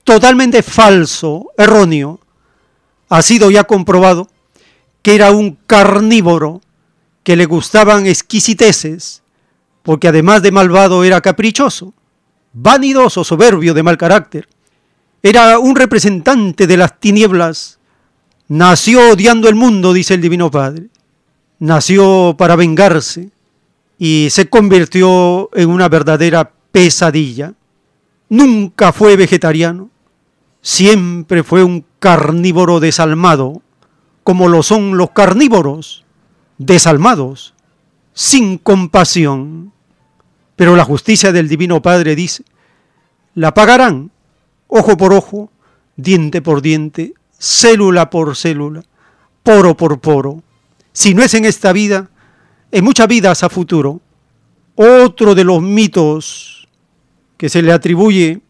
Totalmente 0.05 0.63
falso, 0.63 1.49
erróneo. 1.59 2.19
Ha 3.11 3.21
sido 3.21 3.51
ya 3.51 3.65
comprobado 3.65 4.27
que 5.03 5.17
era 5.17 5.33
un 5.33 5.59
carnívoro, 5.67 6.63
que 7.23 7.37
le 7.37 7.45
gustaban 7.45 8.07
exquisiteces, 8.07 9.23
porque 9.83 10.09
además 10.09 10.41
de 10.41 10.51
malvado 10.51 11.05
era 11.05 11.21
caprichoso, 11.21 11.93
vanidoso, 12.55 13.23
soberbio, 13.23 13.75
de 13.75 13.83
mal 13.83 13.99
carácter. 13.99 14.49
Era 15.23 15.59
un 15.59 15.75
representante 15.75 16.67
de 16.67 16.77
las 16.77 17.01
tinieblas. 17.01 17.79
Nació 18.47 19.13
odiando 19.13 19.49
el 19.49 19.55
mundo, 19.57 19.93
dice 19.93 20.15
el 20.15 20.21
Divino 20.21 20.51
Padre. 20.51 20.87
Nació 21.59 22.37
para 22.39 22.55
vengarse 22.55 23.31
y 23.99 24.29
se 24.31 24.49
convirtió 24.49 25.51
en 25.55 25.71
una 25.71 25.89
verdadera 25.89 26.53
pesadilla. 26.71 27.55
Nunca 28.29 28.93
fue 28.93 29.17
vegetariano, 29.17 29.91
siempre 30.63 31.43
fue 31.43 31.65
un 31.65 31.85
carnívoro 31.99 32.79
desalmado, 32.79 33.63
como 34.23 34.49
lo 34.49 34.63
son 34.63 34.97
los 34.97 35.11
carnívoros, 35.11 36.05
desalmados, 36.59 37.55
sin 38.13 38.59
compasión. 38.59 39.73
Pero 40.55 40.77
la 40.77 40.85
justicia 40.85 41.33
del 41.33 41.49
Divino 41.49 41.83
Padre 41.83 42.15
dice, 42.15 42.45
la 43.35 43.55
pagarán 43.55 44.11
ojo 44.69 44.97
por 44.97 45.13
ojo, 45.13 45.51
diente 45.97 46.41
por 46.41 46.63
diente, 46.63 47.15
célula 47.39 48.11
por 48.11 48.37
célula, 48.37 48.83
poro 49.43 49.77
por 49.77 50.01
poro. 50.01 50.43
Si 50.93 51.15
no 51.15 51.23
es 51.23 51.35
en 51.35 51.45
esta 51.45 51.73
vida, 51.73 52.11
en 52.71 52.85
muchas 52.85 53.09
vidas 53.09 53.43
a 53.43 53.49
futuro. 53.49 54.01
Otro 54.77 55.35
de 55.35 55.45
los 55.45 55.61
mitos 55.61 56.69
que 57.37 57.49
se 57.49 57.63
le 57.63 57.73
atribuye 57.73 58.41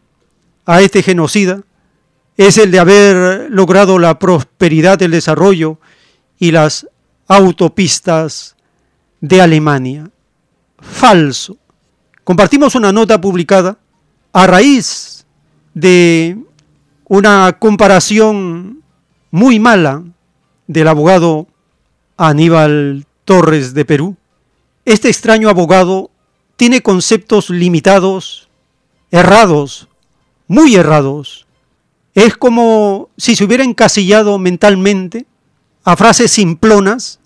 a 0.65 0.81
este 0.81 1.01
genocida 1.01 1.63
es 2.37 2.57
el 2.57 2.71
de 2.71 2.79
haber 2.79 3.51
logrado 3.51 3.97
la 3.99 4.19
prosperidad, 4.19 5.01
el 5.01 5.11
desarrollo 5.11 5.79
y 6.37 6.51
las 6.51 6.87
autopistas 7.27 8.55
de 9.21 9.41
Alemania. 9.41 10.09
Falso. 10.79 11.57
Compartimos 12.23 12.75
una 12.75 12.91
nota 12.91 13.19
publicada 13.19 13.77
a 14.31 14.47
raíz 14.47 15.18
de 15.73 16.37
una 17.05 17.57
comparación 17.59 18.83
muy 19.31 19.59
mala 19.59 20.03
del 20.67 20.87
abogado 20.87 21.47
Aníbal 22.17 23.05
Torres 23.25 23.73
de 23.73 23.85
Perú. 23.85 24.15
Este 24.85 25.09
extraño 25.09 25.49
abogado 25.49 26.11
tiene 26.55 26.81
conceptos 26.81 27.49
limitados, 27.49 28.49
errados, 29.11 29.87
muy 30.47 30.75
errados, 30.75 31.47
es 32.15 32.35
como 32.35 33.09
si 33.17 33.35
se 33.35 33.43
hubiera 33.43 33.63
encasillado 33.63 34.37
mentalmente 34.39 35.25
a 35.83 35.95
frases 35.95 36.31
simplonas, 36.31 37.19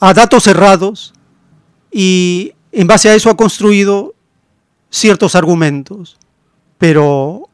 a 0.00 0.14
datos 0.14 0.44
cerrados, 0.44 1.12
y 1.90 2.54
en 2.72 2.86
base 2.86 3.10
a 3.10 3.14
eso 3.14 3.30
ha 3.30 3.36
construido 3.36 4.14
ciertos 4.90 5.34
argumentos. 5.34 6.16
Pero 6.78 7.48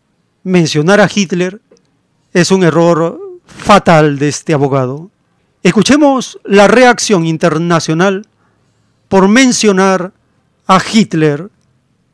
mencionar 0.48 1.00
a 1.00 1.08
Hitler 1.14 1.60
es 2.32 2.50
un 2.50 2.64
error 2.64 3.20
fatal 3.46 4.18
de 4.18 4.28
este 4.28 4.54
abogado. 4.54 5.10
Escuchemos 5.62 6.38
la 6.44 6.66
reacción 6.68 7.26
internacional 7.26 8.26
por 9.08 9.28
mencionar 9.28 10.12
a 10.66 10.80
Hitler 10.80 11.50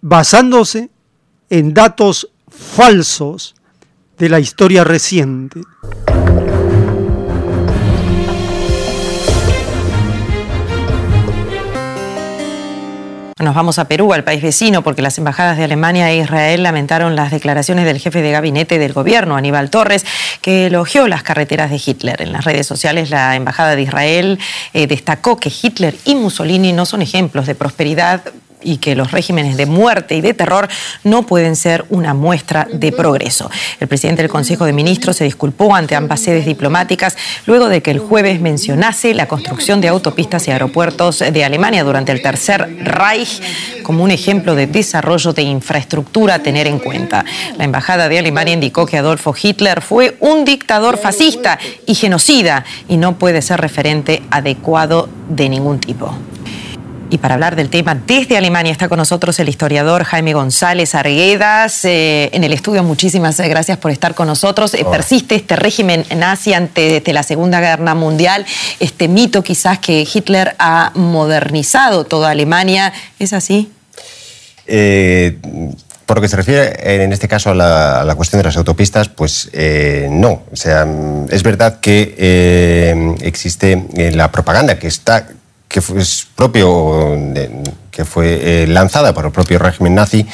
basándose 0.01 0.91
en 1.49 1.75
datos 1.75 2.29
falsos 2.49 3.55
de 4.19 4.29
la 4.29 4.41
historia 4.41 4.85
reciente. 4.85 5.61
Nos 13.41 13.57
vamos 13.57 13.81
a 13.81 13.89
Perú, 13.89 14.13
al 14.13 14.23
país 14.23 14.43
vecino, 14.43 14.83
porque 14.83 15.03
las 15.03 15.19
embajadas 15.19 15.57
de 15.57 15.65
Alemania 15.65 16.09
e 16.09 16.19
Israel 16.19 16.63
lamentaron 16.63 17.17
las 17.17 17.33
declaraciones 17.33 17.85
del 17.85 17.99
jefe 17.99 18.23
de 18.23 18.31
gabinete 18.31 18.79
del 18.79 18.93
gobierno, 18.93 19.35
Aníbal 19.35 19.71
Torres, 19.71 20.07
que 20.41 20.67
elogió 20.67 21.09
las 21.09 21.25
carreteras 21.25 21.69
de 21.71 21.83
Hitler. 21.85 22.23
En 22.23 22.31
las 22.31 22.45
redes 22.45 22.69
sociales, 22.69 23.11
la 23.11 23.35
embajada 23.35 23.75
de 23.75 23.83
Israel 23.83 24.39
eh, 24.73 24.87
destacó 24.87 25.37
que 25.37 25.51
Hitler 25.51 25.97
y 26.05 26.15
Mussolini 26.15 26.73
no 26.73 26.87
son 26.87 27.03
ejemplos 27.03 27.47
de 27.47 27.57
prosperidad 27.57 28.23
y 28.63 28.79
que 28.79 28.97
los 28.97 29.13
regímenes 29.13 29.57
de 29.57 29.67
muerte 29.67 30.15
y 30.17 30.21
de 30.21 30.35
terror 30.35 30.69
no 31.05 31.27
pueden 31.27 31.57
ser 31.57 31.85
una 31.91 32.15
muestra 32.15 32.67
de 32.73 32.93
progreso. 32.93 33.51
El 33.81 33.89
presidente 33.89 34.23
del 34.23 34.31
Consejo 34.31 34.65
de 34.65 34.73
Ministros 34.73 35.17
se 35.17 35.25
disculpó 35.25 35.75
ante 35.75 35.95
ambas 35.95 36.21
sedes 36.21 36.47
diplomáticas 36.47 37.17
luego 37.47 37.69
de 37.69 37.83
que 37.83 37.91
el 37.91 37.99
jueves 37.99 38.41
mencionase 38.41 39.15
la 39.15 39.29
construcción 39.29 39.81
de 39.81 39.89
autopistas 39.89 40.49
y 40.49 40.51
aeropuertos 40.51 41.19
de 41.19 41.45
Alemania 41.45 41.85
durante 41.85 42.13
el 42.13 42.23
Tercer 42.23 42.85
Reich 42.85 43.43
como 43.83 44.03
un 44.03 44.11
ejemplo 44.11 44.55
de 44.55 44.67
desarrollo 44.67 45.33
de 45.33 45.43
infraestructura 45.43 46.35
a 46.35 46.39
tener 46.41 46.67
en 46.67 46.79
cuenta. 46.79 47.25
La 47.59 47.65
embajada 47.65 48.09
de 48.09 48.19
Alemania 48.19 48.55
indicó 48.55 48.87
que 48.87 48.99
Adolfo 48.99 49.35
Hitler 49.41 49.83
fue 49.83 50.17
un 50.21 50.45
dictador 50.45 50.97
fascista 50.99 51.59
y 51.87 51.95
genocida 51.95 52.65
y 52.89 52.97
no 52.97 53.19
puede 53.19 53.43
ser 53.43 53.61
referente 53.61 54.23
adecuado 54.31 55.09
de 55.29 55.49
ningún 55.49 55.81
tipo. 55.81 56.15
Y 57.15 57.19
para 57.19 57.35
hablar 57.35 57.55
del 57.55 57.71
tema 57.71 57.95
desde 57.95 58.37
Alemania 58.37 58.73
está 58.73 58.89
con 58.89 58.99
nosotros 58.99 59.39
el 59.39 59.49
historiador 59.49 60.03
Jaime 60.03 60.35
González 60.35 60.97
Arguedas. 60.97 61.85
Eh, 61.85 62.29
en 62.33 62.43
el 62.43 62.53
estudio, 62.53 62.83
muchísimas 62.83 63.39
gracias 63.39 63.79
por 63.79 63.93
estar 63.93 64.17
con 64.17 64.27
nosotros. 64.27 64.75
Eh, 64.75 64.85
persiste 64.91 65.37
este 65.37 65.55
régimen 65.55 66.05
nazi 66.17 66.55
ante 66.55 67.01
la 67.13 67.23
Segunda 67.23 67.61
Guerra 67.61 67.95
Mundial, 67.95 68.45
este 68.81 69.07
mito 69.07 69.45
quizás 69.45 69.79
que 69.79 70.05
Hitler 70.13 70.57
ha 70.59 70.91
modernizado 70.97 72.03
toda 72.03 72.31
Alemania. 72.31 72.93
¿Es 73.21 73.33
así? 73.33 73.71
Eh, 74.67 75.39
por 76.07 76.17
lo 76.19 76.21
que 76.21 76.29
se 76.29 76.37
refiere 76.37 77.05
en 77.05 77.13
este 77.13 77.29
caso 77.29 77.51
a 77.51 77.55
la, 77.55 78.01
a 78.01 78.05
la 78.05 78.15
cuestión 78.15 78.41
de 78.41 78.45
las 78.45 78.57
autopistas, 78.57 79.09
pues 79.09 79.51
eh, 79.53 80.09
no. 80.11 80.43
O 80.53 80.57
sea, 80.57 80.87
es 81.31 81.43
verdad 81.43 81.81
que 81.81 82.15
eh, 82.19 83.15
existe 83.23 83.87
eh, 83.95 84.11
la 84.13 84.31
propaganda 84.31 84.79
que 84.79 84.87
está 84.87 85.29
que 85.75 85.81
fue, 85.81 86.01
es 86.01 86.29
propio 86.37 87.19
que 87.91 88.05
fue 88.05 88.63
eh, 88.63 88.67
lanzada 88.69 89.13
por 89.13 89.25
el 89.27 89.33
propio 89.33 89.59
régimen 89.59 89.97
nazi 89.97 90.25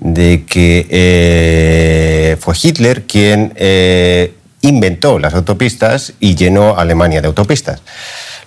de 0.00 0.44
que 0.44 0.84
eh, 0.90 2.36
fue 2.40 2.56
Hitler 2.60 3.04
quien 3.04 3.52
eh, 3.54 4.34
inventó 4.62 5.20
las 5.20 5.34
autopistas 5.34 6.14
y 6.18 6.34
llenó 6.34 6.76
Alemania 6.76 7.20
de 7.20 7.28
autopistas. 7.28 7.82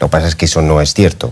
Lo 0.02 0.07
que 0.07 0.11
pasa 0.11 0.28
es 0.28 0.36
que 0.36 0.44
eso 0.45 0.61
no 0.61 0.82
es 0.82 0.94
cierto. 0.94 1.32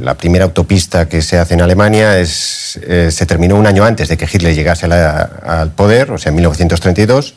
La 0.00 0.14
primera 0.14 0.44
autopista 0.44 1.08
que 1.08 1.22
se 1.22 1.38
hace 1.38 1.54
en 1.54 1.62
Alemania 1.62 2.16
es, 2.20 2.78
eh, 2.86 3.10
se 3.10 3.26
terminó 3.26 3.56
un 3.56 3.66
año 3.66 3.84
antes 3.84 4.06
de 4.08 4.16
que 4.16 4.28
Hitler 4.32 4.54
llegase 4.54 4.86
la- 4.86 5.22
al 5.44 5.72
poder, 5.72 6.12
o 6.12 6.18
sea, 6.18 6.30
en 6.30 6.36
1932, 6.36 7.34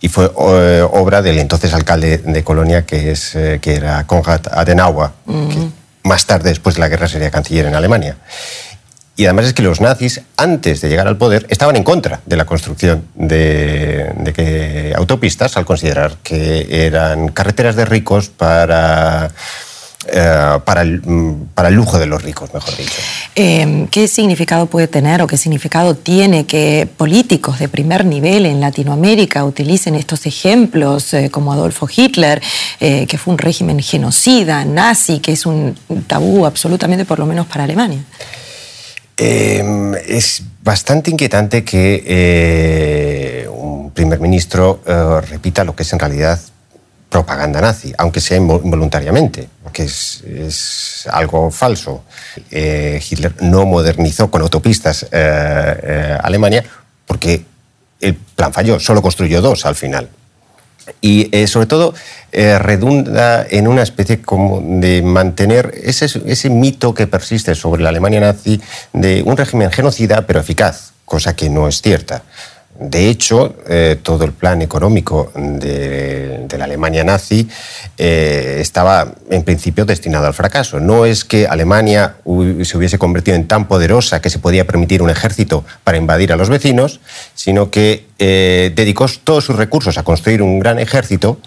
y 0.00 0.08
fue 0.08 0.30
eh, 0.54 0.86
obra 0.92 1.22
del 1.22 1.38
entonces 1.38 1.74
alcalde 1.74 2.18
de 2.18 2.44
Colonia, 2.44 2.86
que, 2.86 3.10
es, 3.10 3.34
eh, 3.34 3.58
que 3.60 3.74
era 3.74 4.06
Konrad 4.06 4.42
Adenauer, 4.52 5.10
que 5.26 5.58
más 6.02 6.26
tarde, 6.26 6.50
después 6.50 6.76
de 6.76 6.80
la 6.80 6.88
guerra, 6.88 7.08
sería 7.08 7.30
canciller 7.30 7.66
en 7.66 7.74
Alemania. 7.74 8.16
Y 9.16 9.26
además 9.26 9.46
es 9.46 9.52
que 9.52 9.62
los 9.62 9.82
nazis, 9.82 10.22
antes 10.38 10.80
de 10.80 10.88
llegar 10.88 11.06
al 11.06 11.18
poder, 11.18 11.46
estaban 11.50 11.76
en 11.76 11.84
contra 11.84 12.20
de 12.24 12.36
la 12.36 12.46
construcción 12.46 13.04
de, 13.14 14.32
que 14.34 14.94
autopistas, 14.96 15.58
al 15.58 15.66
considerar 15.66 16.16
que 16.22 16.86
eran 16.86 17.28
carreteras 17.28 17.76
de 17.76 17.84
ricos 17.84 18.30
para, 18.30 19.30
eh, 20.06 20.58
para, 20.64 20.80
el, 20.80 21.02
mm, 21.02 21.48
para 21.54 21.68
el 21.68 21.74
lujo 21.74 21.98
de 21.98 22.06
los 22.06 22.22
ricos, 22.22 22.52
mejor 22.54 22.74
dicho. 22.74 23.00
Eh, 23.36 23.86
¿Qué 23.90 24.08
significado 24.08 24.66
puede 24.66 24.88
tener 24.88 25.20
o 25.20 25.26
qué 25.26 25.36
significado 25.36 25.94
tiene 25.94 26.46
que 26.46 26.88
políticos 26.96 27.58
de 27.58 27.68
primer 27.68 28.06
nivel 28.06 28.46
en 28.46 28.60
Latinoamérica 28.60 29.44
utilicen 29.44 29.94
estos 29.94 30.24
ejemplos 30.24 31.12
eh, 31.12 31.28
como 31.30 31.52
Adolfo 31.52 31.86
Hitler, 31.94 32.40
eh, 32.80 33.06
que 33.06 33.18
fue 33.18 33.32
un 33.32 33.38
régimen 33.38 33.80
genocida, 33.80 34.64
nazi, 34.64 35.18
que 35.18 35.32
es 35.32 35.44
un 35.44 35.76
tabú 36.06 36.46
absolutamente, 36.46 37.04
por 37.04 37.18
lo 37.18 37.26
menos 37.26 37.46
para 37.46 37.64
Alemania? 37.64 38.02
Eh, 39.18 39.62
es 40.08 40.42
bastante 40.62 41.10
inquietante 41.10 41.62
que 41.62 43.46
un 43.52 43.90
primer 43.90 44.18
ministro 44.18 44.80
repita 45.28 45.62
lo 45.62 45.76
que 45.76 45.82
es 45.82 45.92
en 45.92 45.98
realidad 45.98 46.40
propaganda 47.10 47.60
nazi, 47.60 47.92
aunque 47.98 48.20
sea 48.20 48.38
invo- 48.38 48.62
involuntariamente, 48.64 49.48
porque 49.62 49.82
es, 49.82 51.06
algo 51.10 51.50
falso. 51.50 52.04
Eh, 52.50 53.02
Hitler 53.10 53.34
no 53.42 53.66
modernizó 53.66 54.30
con 54.30 54.42
autopistas 54.42 55.02
eh, 55.02 55.08
eh, 55.12 56.18
Alemania 56.22 56.64
porque 57.04 57.44
el 58.00 58.14
plan 58.14 58.52
falló, 58.52 58.78
solo 58.78 59.02
construyó 59.02 59.42
dos 59.42 59.66
al 59.66 59.74
final. 59.74 60.08
Y 61.02 61.46
sobre 61.46 61.66
todo 61.66 61.94
redunda 62.32 63.46
en 63.48 63.68
una 63.68 63.82
especie 63.82 64.22
como 64.22 64.60
de 64.80 65.02
mantener 65.02 65.72
ese 65.84 66.50
mito 66.50 66.94
que 66.94 67.06
persiste 67.06 67.54
sobre 67.54 67.82
la 67.82 67.90
Alemania 67.90 68.20
nazi 68.20 68.60
de 68.92 69.22
un 69.22 69.36
régimen 69.36 69.70
genocida 69.70 70.26
pero 70.26 70.40
eficaz, 70.40 70.92
cosa 71.04 71.36
que 71.36 71.48
no 71.50 71.68
es 71.68 71.80
cierta. 71.82 72.22
De 72.80 73.10
hecho, 73.10 73.56
eh, 73.68 73.98
todo 74.02 74.24
el 74.24 74.32
plan 74.32 74.62
económico 74.62 75.30
de, 75.34 76.46
la 76.56 76.64
Alemania 76.64 77.04
nazi 77.04 77.46
eh, 77.98 78.56
estaba 78.58 79.12
en 79.28 79.42
principio 79.42 79.84
destinado 79.84 80.26
al 80.26 80.32
fracaso. 80.32 80.80
No 80.80 81.04
es 81.04 81.26
que 81.26 81.46
Alemania 81.46 82.16
se 82.24 82.78
hubiese 82.78 82.96
convertido 82.96 83.36
en 83.36 83.46
tan 83.46 83.68
poderosa 83.68 84.22
que 84.22 84.30
se 84.30 84.38
podía 84.38 84.66
permitir 84.66 85.02
un 85.02 85.10
ejército 85.10 85.62
para 85.84 85.98
invadir 85.98 86.32
a 86.32 86.36
los 86.36 86.48
vecinos, 86.48 87.00
sino 87.34 87.70
que 87.70 88.06
eh, 88.18 88.72
dedicó 88.74 89.04
todos 89.24 89.44
sus 89.44 89.56
recursos 89.56 89.98
a 89.98 90.02
construir 90.02 90.40
un 90.40 90.58
gran 90.58 90.78
ejército 90.78 91.38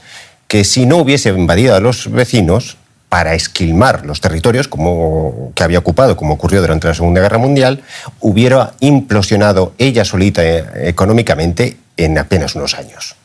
que 0.47 0.63
si 0.63 0.85
no 0.85 0.97
hubiese 0.97 1.29
invadido 1.29 1.75
a 1.75 1.79
los 1.79 2.11
vecinos 2.11 2.77
para 3.13 3.35
esquilmar 3.35 4.07
los 4.07 4.21
territorios 4.21 4.67
como, 4.67 5.51
que 5.53 5.61
había 5.63 5.77
ocupado, 5.77 6.17
como 6.17 6.33
ocurrió 6.33 6.61
durante 6.61 6.87
la 6.87 6.95
Segunda 6.95 7.21
Guerra 7.21 7.37
Mundial, 7.37 7.83
hubiera 8.21 8.73
implosionado 8.79 9.75
ella 9.77 10.03
solita 10.03 10.43
eh, 10.43 10.89
económicamente 10.89 11.77
en 11.95 12.17
apenas 12.17 12.55
unos 12.55 12.73
años. 12.73 13.15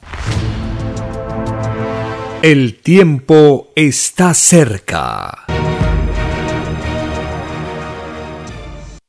El 2.43 2.81
tiempo 2.81 3.69
está 3.74 4.35
cerca. 4.35 5.47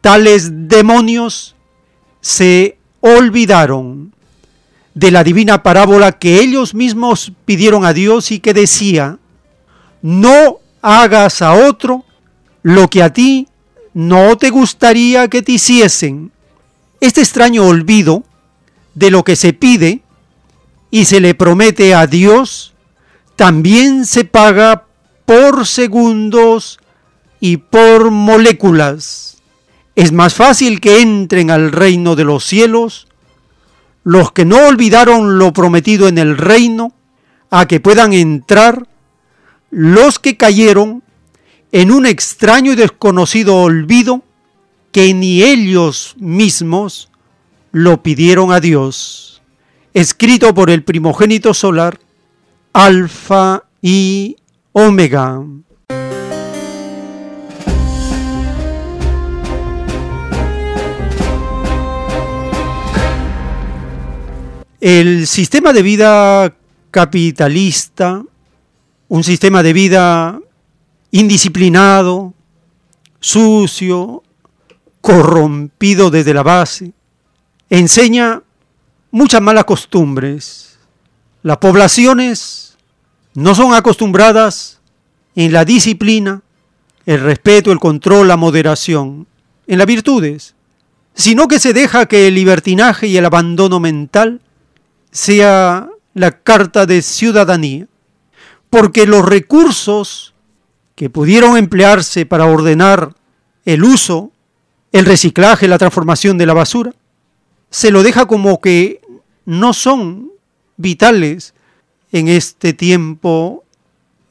Tales 0.01 0.67
demonios 0.67 1.55
se 2.19 2.79
olvidaron 2.99 4.13
de 4.93 5.09
la 5.09 5.23
divina 5.23 5.63
parábola 5.63 6.11
que 6.11 6.41
ellos 6.41 6.73
mismos 6.73 7.31
pidieron 7.45 7.85
a 7.85 7.93
Dios 7.93 8.29
y 8.31 8.39
que 8.39 8.53
decía, 8.53 9.19
no 10.01 10.57
hagas 10.81 11.41
a 11.41 11.53
otro 11.53 12.03
lo 12.63 12.89
que 12.89 13.03
a 13.03 13.11
ti 13.11 13.47
no 13.93 14.37
te 14.37 14.49
gustaría 14.49 15.27
que 15.27 15.41
te 15.41 15.53
hiciesen. 15.53 16.31
Este 16.99 17.21
extraño 17.21 17.65
olvido 17.65 18.23
de 18.93 19.11
lo 19.11 19.23
que 19.23 19.35
se 19.35 19.53
pide 19.53 20.01
y 20.89 21.05
se 21.05 21.19
le 21.19 21.33
promete 21.35 21.95
a 21.95 22.07
Dios, 22.07 22.73
también 23.35 24.05
se 24.05 24.25
paga 24.25 24.85
por 25.25 25.65
segundos 25.65 26.79
y 27.39 27.57
por 27.57 28.11
moléculas. 28.11 29.37
Es 29.95 30.11
más 30.11 30.33
fácil 30.33 30.79
que 30.79 31.01
entren 31.01 31.49
al 31.49 31.71
reino 31.71 32.15
de 32.15 32.25
los 32.25 32.43
cielos 32.43 33.07
los 34.03 34.31
que 34.31 34.45
no 34.45 34.67
olvidaron 34.67 35.37
lo 35.37 35.53
prometido 35.53 36.07
en 36.07 36.17
el 36.17 36.37
reino, 36.37 36.93
a 37.49 37.67
que 37.67 37.79
puedan 37.79 38.13
entrar 38.13 38.87
los 39.69 40.19
que 40.19 40.37
cayeron 40.37 41.03
en 41.71 41.91
un 41.91 42.05
extraño 42.05 42.73
y 42.73 42.75
desconocido 42.75 43.55
olvido 43.55 44.23
que 44.91 45.13
ni 45.13 45.41
ellos 45.41 46.15
mismos 46.19 47.09
lo 47.71 48.03
pidieron 48.03 48.51
a 48.51 48.59
Dios. 48.59 49.41
Escrito 49.93 50.53
por 50.53 50.69
el 50.69 50.83
primogénito 50.83 51.53
solar, 51.53 51.99
Alfa 52.73 53.63
y 53.81 54.35
Omega. 54.73 55.41
El 64.81 65.27
sistema 65.27 65.73
de 65.73 65.83
vida 65.83 66.55
capitalista, 66.89 68.23
un 69.07 69.23
sistema 69.23 69.61
de 69.61 69.73
vida 69.73 70.39
indisciplinado, 71.11 72.33
sucio, 73.19 74.23
corrompido 75.01 76.09
desde 76.09 76.33
la 76.33 76.43
base, 76.43 76.93
enseña 77.69 78.41
muchas 79.11 79.41
malas 79.41 79.65
costumbres. 79.65 80.79
Las 81.43 81.57
poblaciones 81.57 82.77
no 83.33 83.55
son 83.55 83.73
acostumbradas 83.73 84.79
en 85.35 85.53
la 85.53 85.65
disciplina, 85.65 86.41
el 87.05 87.21
respeto, 87.21 87.71
el 87.71 87.79
control, 87.79 88.27
la 88.27 88.37
moderación, 88.37 89.27
en 89.67 89.77
las 89.77 89.87
virtudes, 89.87 90.55
sino 91.13 91.47
que 91.47 91.59
se 91.59 91.73
deja 91.73 92.05
que 92.05 92.27
el 92.27 92.35
libertinaje 92.35 93.07
y 93.07 93.17
el 93.17 93.25
abandono 93.25 93.79
mental 93.79 94.41
sea 95.11 95.89
la 96.13 96.31
carta 96.31 96.85
de 96.85 97.01
ciudadanía, 97.01 97.87
porque 98.69 99.05
los 99.05 99.25
recursos 99.25 100.30
que 101.01 101.09
pudieron 101.09 101.57
emplearse 101.57 102.27
para 102.27 102.45
ordenar 102.45 103.15
el 103.65 103.83
uso, 103.83 104.31
el 104.91 105.07
reciclaje, 105.07 105.67
la 105.67 105.79
transformación 105.79 106.37
de 106.37 106.45
la 106.45 106.53
basura, 106.53 106.93
se 107.71 107.89
lo 107.89 108.03
deja 108.03 108.27
como 108.27 108.61
que 108.61 109.01
no 109.43 109.73
son 109.73 110.29
vitales 110.77 111.55
en 112.11 112.27
este 112.27 112.73
tiempo, 112.73 113.63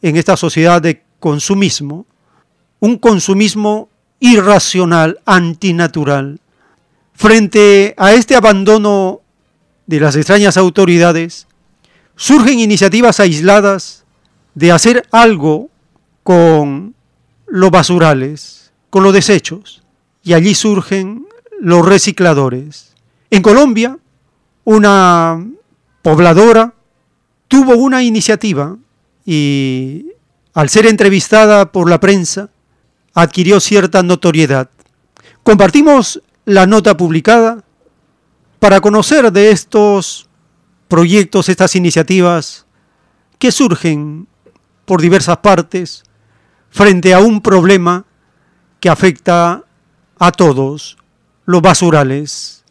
en 0.01 0.15
esta 0.15 0.37
sociedad 0.37 0.81
de 0.81 1.03
consumismo, 1.19 2.07
un 2.79 2.99
consumismo 2.99 3.89
irracional, 4.21 5.19
antinatural. 5.27 6.39
Frente 7.15 7.97
a 7.97 8.13
este 8.13 8.37
abandono 8.37 9.23
de 9.89 9.99
las 9.99 10.15
extrañas 10.15 10.57
autoridades, 10.57 11.49
surgen 12.15 12.61
iniciativas 12.61 13.19
aisladas 13.19 14.05
de 14.55 14.71
hacer 14.71 15.09
algo 15.11 15.70
con 16.31 16.95
los 17.49 17.73
basurales, 17.73 18.73
con 18.89 19.03
los 19.03 19.13
desechos, 19.13 19.83
y 20.23 20.35
allí 20.35 20.55
surgen 20.55 21.27
los 21.59 21.85
recicladores. 21.85 22.95
En 23.31 23.43
Colombia, 23.43 23.99
una 24.63 25.45
pobladora 26.03 26.73
tuvo 27.49 27.75
una 27.75 28.05
iniciativa 28.05 28.77
y 29.27 30.07
al 30.55 30.69
ser 30.69 30.87
entrevistada 30.87 31.73
por 31.73 31.91
la 31.91 31.99
prensa 31.99 32.51
adquirió 33.13 33.59
cierta 33.59 34.05
notoriedad. 34.05 34.71
Compartimos 35.43 36.23
la 36.45 36.65
nota 36.69 36.97
publicada 36.97 37.65
para 38.61 38.81
conocer 38.81 39.33
de 39.33 39.51
estos 39.51 40.29
proyectos, 40.87 41.49
estas 41.49 41.75
iniciativas 41.75 42.67
que 43.41 43.51
surgen 43.51 44.29
por 44.85 45.03
diversas 45.03 45.39
partes 45.39 46.05
frente 46.71 47.13
a 47.13 47.19
un 47.21 47.41
problema 47.41 48.05
que 48.81 48.89
afecta 48.89 49.65
a 50.19 50.33
todos, 50.33 50.97
los 51.45 51.61
basurales. 51.61 52.65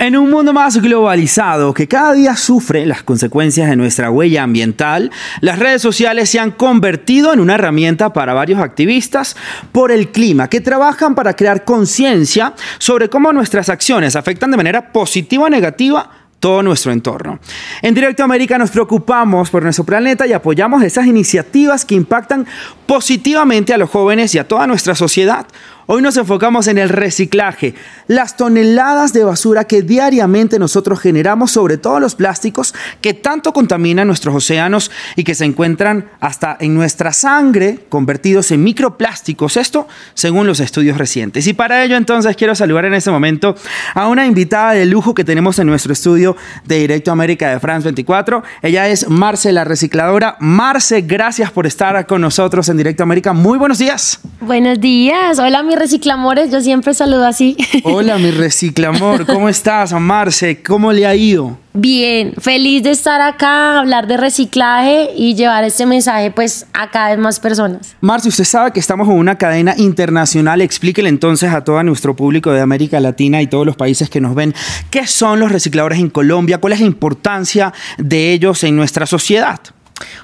En 0.00 0.16
un 0.16 0.30
mundo 0.30 0.54
más 0.54 0.78
globalizado 0.80 1.74
que 1.74 1.86
cada 1.86 2.14
día 2.14 2.34
sufre 2.34 2.86
las 2.86 3.02
consecuencias 3.02 3.68
de 3.68 3.76
nuestra 3.76 4.10
huella 4.10 4.44
ambiental, 4.44 5.10
las 5.42 5.58
redes 5.58 5.82
sociales 5.82 6.30
se 6.30 6.38
han 6.40 6.52
convertido 6.52 7.34
en 7.34 7.40
una 7.40 7.56
herramienta 7.56 8.10
para 8.10 8.32
varios 8.32 8.60
activistas 8.60 9.36
por 9.72 9.92
el 9.92 10.08
clima 10.08 10.48
que 10.48 10.62
trabajan 10.62 11.14
para 11.14 11.36
crear 11.36 11.66
conciencia 11.66 12.54
sobre 12.78 13.10
cómo 13.10 13.30
nuestras 13.34 13.68
acciones 13.68 14.16
afectan 14.16 14.50
de 14.50 14.56
manera 14.56 14.90
positiva 14.90 15.44
o 15.44 15.50
negativa 15.50 16.10
todo 16.40 16.62
nuestro 16.62 16.90
entorno. 16.90 17.38
En 17.82 17.94
Directo 17.94 18.24
América 18.24 18.56
nos 18.56 18.70
preocupamos 18.70 19.50
por 19.50 19.62
nuestro 19.62 19.84
planeta 19.84 20.26
y 20.26 20.32
apoyamos 20.32 20.82
esas 20.82 21.06
iniciativas 21.06 21.84
que 21.84 21.94
impactan 21.94 22.46
positivamente 22.86 23.74
a 23.74 23.78
los 23.78 23.90
jóvenes 23.90 24.34
y 24.34 24.38
a 24.38 24.48
toda 24.48 24.66
nuestra 24.66 24.94
sociedad. 24.94 25.46
Hoy 25.92 26.02
nos 26.02 26.16
enfocamos 26.16 26.68
en 26.68 26.78
el 26.78 26.88
reciclaje, 26.88 27.74
las 28.06 28.36
toneladas 28.36 29.12
de 29.12 29.24
basura 29.24 29.64
que 29.64 29.82
diariamente 29.82 30.60
nosotros 30.60 31.00
generamos, 31.00 31.50
sobre 31.50 31.78
todo 31.78 31.98
los 31.98 32.14
plásticos 32.14 32.76
que 33.00 33.12
tanto 33.12 33.52
contaminan 33.52 34.06
nuestros 34.06 34.32
océanos 34.36 34.92
y 35.16 35.24
que 35.24 35.34
se 35.34 35.46
encuentran 35.46 36.08
hasta 36.20 36.56
en 36.60 36.76
nuestra 36.76 37.12
sangre 37.12 37.86
convertidos 37.88 38.52
en 38.52 38.62
microplásticos. 38.62 39.56
Esto 39.56 39.88
según 40.14 40.46
los 40.46 40.60
estudios 40.60 40.96
recientes. 40.96 41.48
Y 41.48 41.54
para 41.54 41.82
ello 41.82 41.96
entonces 41.96 42.36
quiero 42.36 42.54
saludar 42.54 42.84
en 42.84 42.94
este 42.94 43.10
momento 43.10 43.56
a 43.92 44.06
una 44.06 44.26
invitada 44.26 44.74
de 44.74 44.86
lujo 44.86 45.12
que 45.12 45.24
tenemos 45.24 45.58
en 45.58 45.66
nuestro 45.66 45.92
estudio 45.92 46.36
de 46.66 46.78
Directo 46.78 47.10
América 47.10 47.50
de 47.50 47.58
France 47.58 47.82
24. 47.86 48.44
Ella 48.62 48.86
es 48.86 49.08
Marce 49.08 49.50
la 49.50 49.64
recicladora. 49.64 50.36
Marce, 50.38 51.00
gracias 51.00 51.50
por 51.50 51.66
estar 51.66 52.06
con 52.06 52.20
nosotros 52.20 52.68
en 52.68 52.76
Directo 52.76 53.02
América. 53.02 53.32
Muy 53.32 53.58
buenos 53.58 53.78
días. 53.78 54.20
Buenos 54.40 54.78
días. 54.78 55.40
Hola, 55.40 55.64
mi 55.64 55.79
reciclamores. 55.80 56.52
Yo 56.52 56.60
siempre 56.60 56.94
saludo 56.94 57.26
así. 57.26 57.56
Hola, 57.84 58.18
mi 58.18 58.30
reciclamor. 58.44 59.26
¿Cómo 59.26 59.48
estás, 59.48 59.92
Marce? 59.92 60.62
¿Cómo 60.62 60.92
le 60.92 61.06
ha 61.06 61.14
ido? 61.16 61.58
Bien, 61.72 62.34
feliz 62.38 62.82
de 62.82 62.90
estar 62.90 63.20
acá, 63.20 63.78
hablar 63.78 64.06
de 64.06 64.16
reciclaje 64.16 65.10
y 65.16 65.34
llevar 65.34 65.64
este 65.64 65.86
mensaje 65.86 66.30
pues 66.30 66.66
a 66.72 66.90
cada 66.90 67.10
vez 67.10 67.18
más 67.18 67.40
personas. 67.40 67.96
Marce, 68.00 68.28
usted 68.28 68.44
sabe 68.44 68.72
que 68.72 68.80
estamos 68.80 69.08
en 69.08 69.14
una 69.14 69.38
cadena 69.38 69.74
internacional. 69.76 70.60
Explíquele 70.60 71.08
entonces 71.08 71.52
a 71.52 71.64
todo 71.64 71.82
nuestro 71.82 72.14
público 72.14 72.52
de 72.52 72.60
América 72.60 73.00
Latina 73.00 73.40
y 73.40 73.46
todos 73.46 73.64
los 73.64 73.76
países 73.76 74.10
que 74.10 74.20
nos 74.20 74.34
ven 74.34 74.54
qué 74.90 75.06
son 75.06 75.40
los 75.40 75.50
recicladores 75.50 75.98
en 75.98 76.10
Colombia, 76.10 76.58
cuál 76.58 76.74
es 76.74 76.80
la 76.80 76.86
importancia 76.86 77.72
de 77.96 78.32
ellos 78.32 78.62
en 78.64 78.76
nuestra 78.76 79.06
sociedad. 79.06 79.60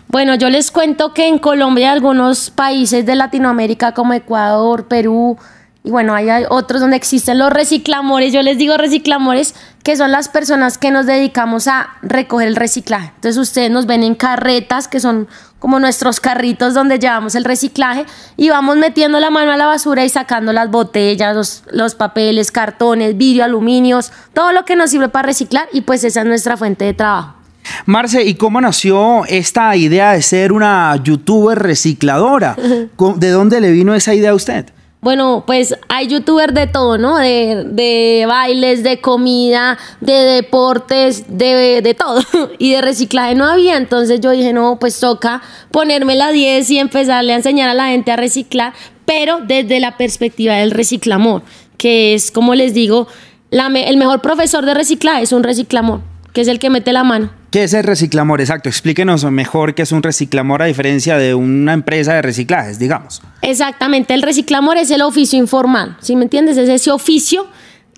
Bueno, 0.09 0.35
yo 0.35 0.51
les 0.51 0.71
cuento 0.71 1.13
que 1.13 1.29
en 1.29 1.39
Colombia 1.39 1.93
algunos 1.93 2.51
países 2.51 3.05
de 3.07 3.15
Latinoamérica 3.15 3.93
como 3.93 4.13
Ecuador, 4.13 4.87
Perú, 4.89 5.37
y 5.87 5.91
bueno, 5.91 6.15
hay 6.17 6.29
otros 6.51 6.81
donde 6.81 6.97
existen 6.97 7.39
los 7.39 7.53
reciclamores, 7.53 8.33
yo 8.33 8.43
les 8.43 8.59
digo 8.59 8.77
reciclamores, 8.77 9.55
que 9.85 9.97
son 9.97 10.11
las 10.11 10.29
personas 10.29 10.79
que 10.79 10.91
nos 10.91 11.07
dedicamos 11.07 11.69
a 11.69 11.91
recoger 12.03 12.49
el 12.49 12.57
reciclaje. 12.57 13.13
Entonces 13.15 13.37
ustedes 13.37 13.71
nos 13.71 13.87
ven 13.87 14.03
en 14.03 14.17
carretas, 14.17 14.89
que 14.89 14.99
son 14.99 15.29
como 15.61 15.79
nuestros 15.79 16.19
carritos 16.19 16.75
donde 16.75 16.99
llevamos 16.99 17.37
el 17.37 17.45
reciclaje, 17.45 18.05
y 18.37 18.49
vamos 18.49 18.77
metiendo 18.79 19.21
la 19.21 19.31
mano 19.31 19.53
a 19.53 19.57
la 19.57 19.67
basura 19.67 20.05
y 20.05 20.09
sacando 20.09 20.53
las 20.53 20.73
botellas, 20.73 21.37
los, 21.37 21.63
los 21.71 21.95
papeles, 21.95 22.51
cartones, 22.51 23.17
vidrio, 23.17 23.45
aluminios, 23.45 24.11
todo 24.35 24.51
lo 24.51 24.65
que 24.65 24.75
nos 24.75 24.91
sirve 24.91 25.09
para 25.09 25.27
reciclar, 25.27 25.69
y 25.73 25.83
pues 25.83 26.03
esa 26.03 26.23
es 26.23 26.27
nuestra 26.27 26.57
fuente 26.57 26.85
de 26.85 26.95
trabajo. 26.95 27.35
Marce, 27.85 28.25
¿y 28.25 28.35
cómo 28.35 28.61
nació 28.61 29.25
esta 29.27 29.75
idea 29.77 30.13
de 30.13 30.23
ser 30.23 30.53
una 30.53 31.01
youtuber 31.03 31.59
recicladora? 31.59 32.57
¿De 33.17 33.31
dónde 33.31 33.61
le 33.61 33.71
vino 33.71 33.95
esa 33.95 34.15
idea 34.15 34.31
a 34.31 34.35
usted? 34.35 34.67
Bueno, 35.07 35.45
pues 35.47 35.77
hay 35.89 36.09
youtubers 36.09 36.53
de 36.53 36.67
todo, 36.67 36.99
¿no? 36.99 37.19
De, 37.19 37.65
de 37.65 38.25
bailes, 38.27 38.83
de 38.83 39.01
comida, 39.01 39.79
de 40.01 40.13
deportes, 40.13 41.27
de, 41.29 41.81
de, 41.81 41.95
todo. 41.95 42.21
Y 42.59 42.73
de 42.73 42.81
reciclaje 42.81 43.37
no 43.37 43.45
había. 43.45 43.77
Entonces 43.77 44.21
yo 44.21 44.33
dije, 44.33 44.53
no, 44.53 44.79
pues 44.81 44.99
toca 44.99 45.43
ponerme 45.71 46.17
la 46.17 46.33
10 46.33 46.69
y 46.71 46.79
empezarle 46.79 47.35
a 47.35 47.37
enseñar 47.37 47.69
a 47.69 47.75
la 47.75 47.87
gente 47.89 48.11
a 48.11 48.17
reciclar, 48.17 48.73
pero 49.05 49.39
desde 49.47 49.79
la 49.79 49.97
perspectiva 49.97 50.55
del 50.55 50.73
reciclamor, 50.73 51.43
que 51.77 52.15
es, 52.15 52.33
como 52.33 52.57
les 52.57 52.75
digo, 52.75 53.07
la 53.51 53.69
el 53.69 53.97
mejor 53.99 54.21
profesor 54.23 54.65
de 54.67 54.75
reciclaje 54.75 55.23
es 55.23 55.31
un 55.31 55.45
reciclamor 55.45 56.01
que 56.37 56.43
es 56.43 56.49
el 56.49 56.59
que 56.59 56.69
mete 56.69 56.93
la 56.93 57.03
mano. 57.03 57.31
¿Qué 57.51 57.65
es 57.65 57.73
el 57.73 57.83
reciclamor? 57.83 58.43
Exacto, 58.43 58.69
explíquenos 58.69 59.25
mejor 59.31 59.75
qué 59.75 59.81
es 59.81 59.91
un 59.91 60.03
reciclamor 60.03 60.61
a 60.61 60.67
diferencia 60.67 61.17
de 61.17 61.35
una 61.35 61.73
empresa 61.73 62.13
de 62.13 62.21
reciclajes, 62.21 62.79
digamos. 62.79 63.23
Exactamente, 63.41 64.13
el 64.13 64.21
reciclamor 64.21 64.77
es 64.77 64.91
el 64.91 65.01
oficio 65.01 65.39
informal, 65.39 65.97
¿sí 65.99 66.15
me 66.15 66.25
entiendes? 66.25 66.59
Es 66.59 66.69
ese 66.69 66.91
oficio 66.91 67.47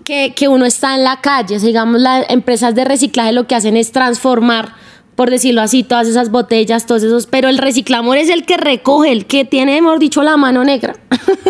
que, 0.05 0.33
que 0.37 0.47
uno 0.47 0.65
está 0.65 0.95
en 0.95 1.03
la 1.03 1.19
calle, 1.19 1.59
digamos, 1.59 1.99
las 1.99 2.29
empresas 2.29 2.73
de 2.75 2.85
reciclaje 2.85 3.33
lo 3.33 3.45
que 3.45 3.55
hacen 3.55 3.75
es 3.75 3.91
transformar 3.91 4.73
por 5.19 5.31
decirlo 5.31 5.61
así, 5.61 5.83
todas 5.83 6.07
esas 6.07 6.31
botellas, 6.31 6.85
todos 6.85 7.03
esos, 7.03 7.27
pero 7.27 7.49
el 7.49 7.57
reciclamor 7.57 8.17
es 8.17 8.29
el 8.29 8.45
que 8.45 8.55
recoge, 8.55 9.11
el 9.11 9.25
que 9.25 9.43
tiene, 9.43 9.81
mejor 9.81 9.99
dicho, 9.99 10.23
la 10.23 10.37
mano 10.37 10.63
negra. 10.63 10.95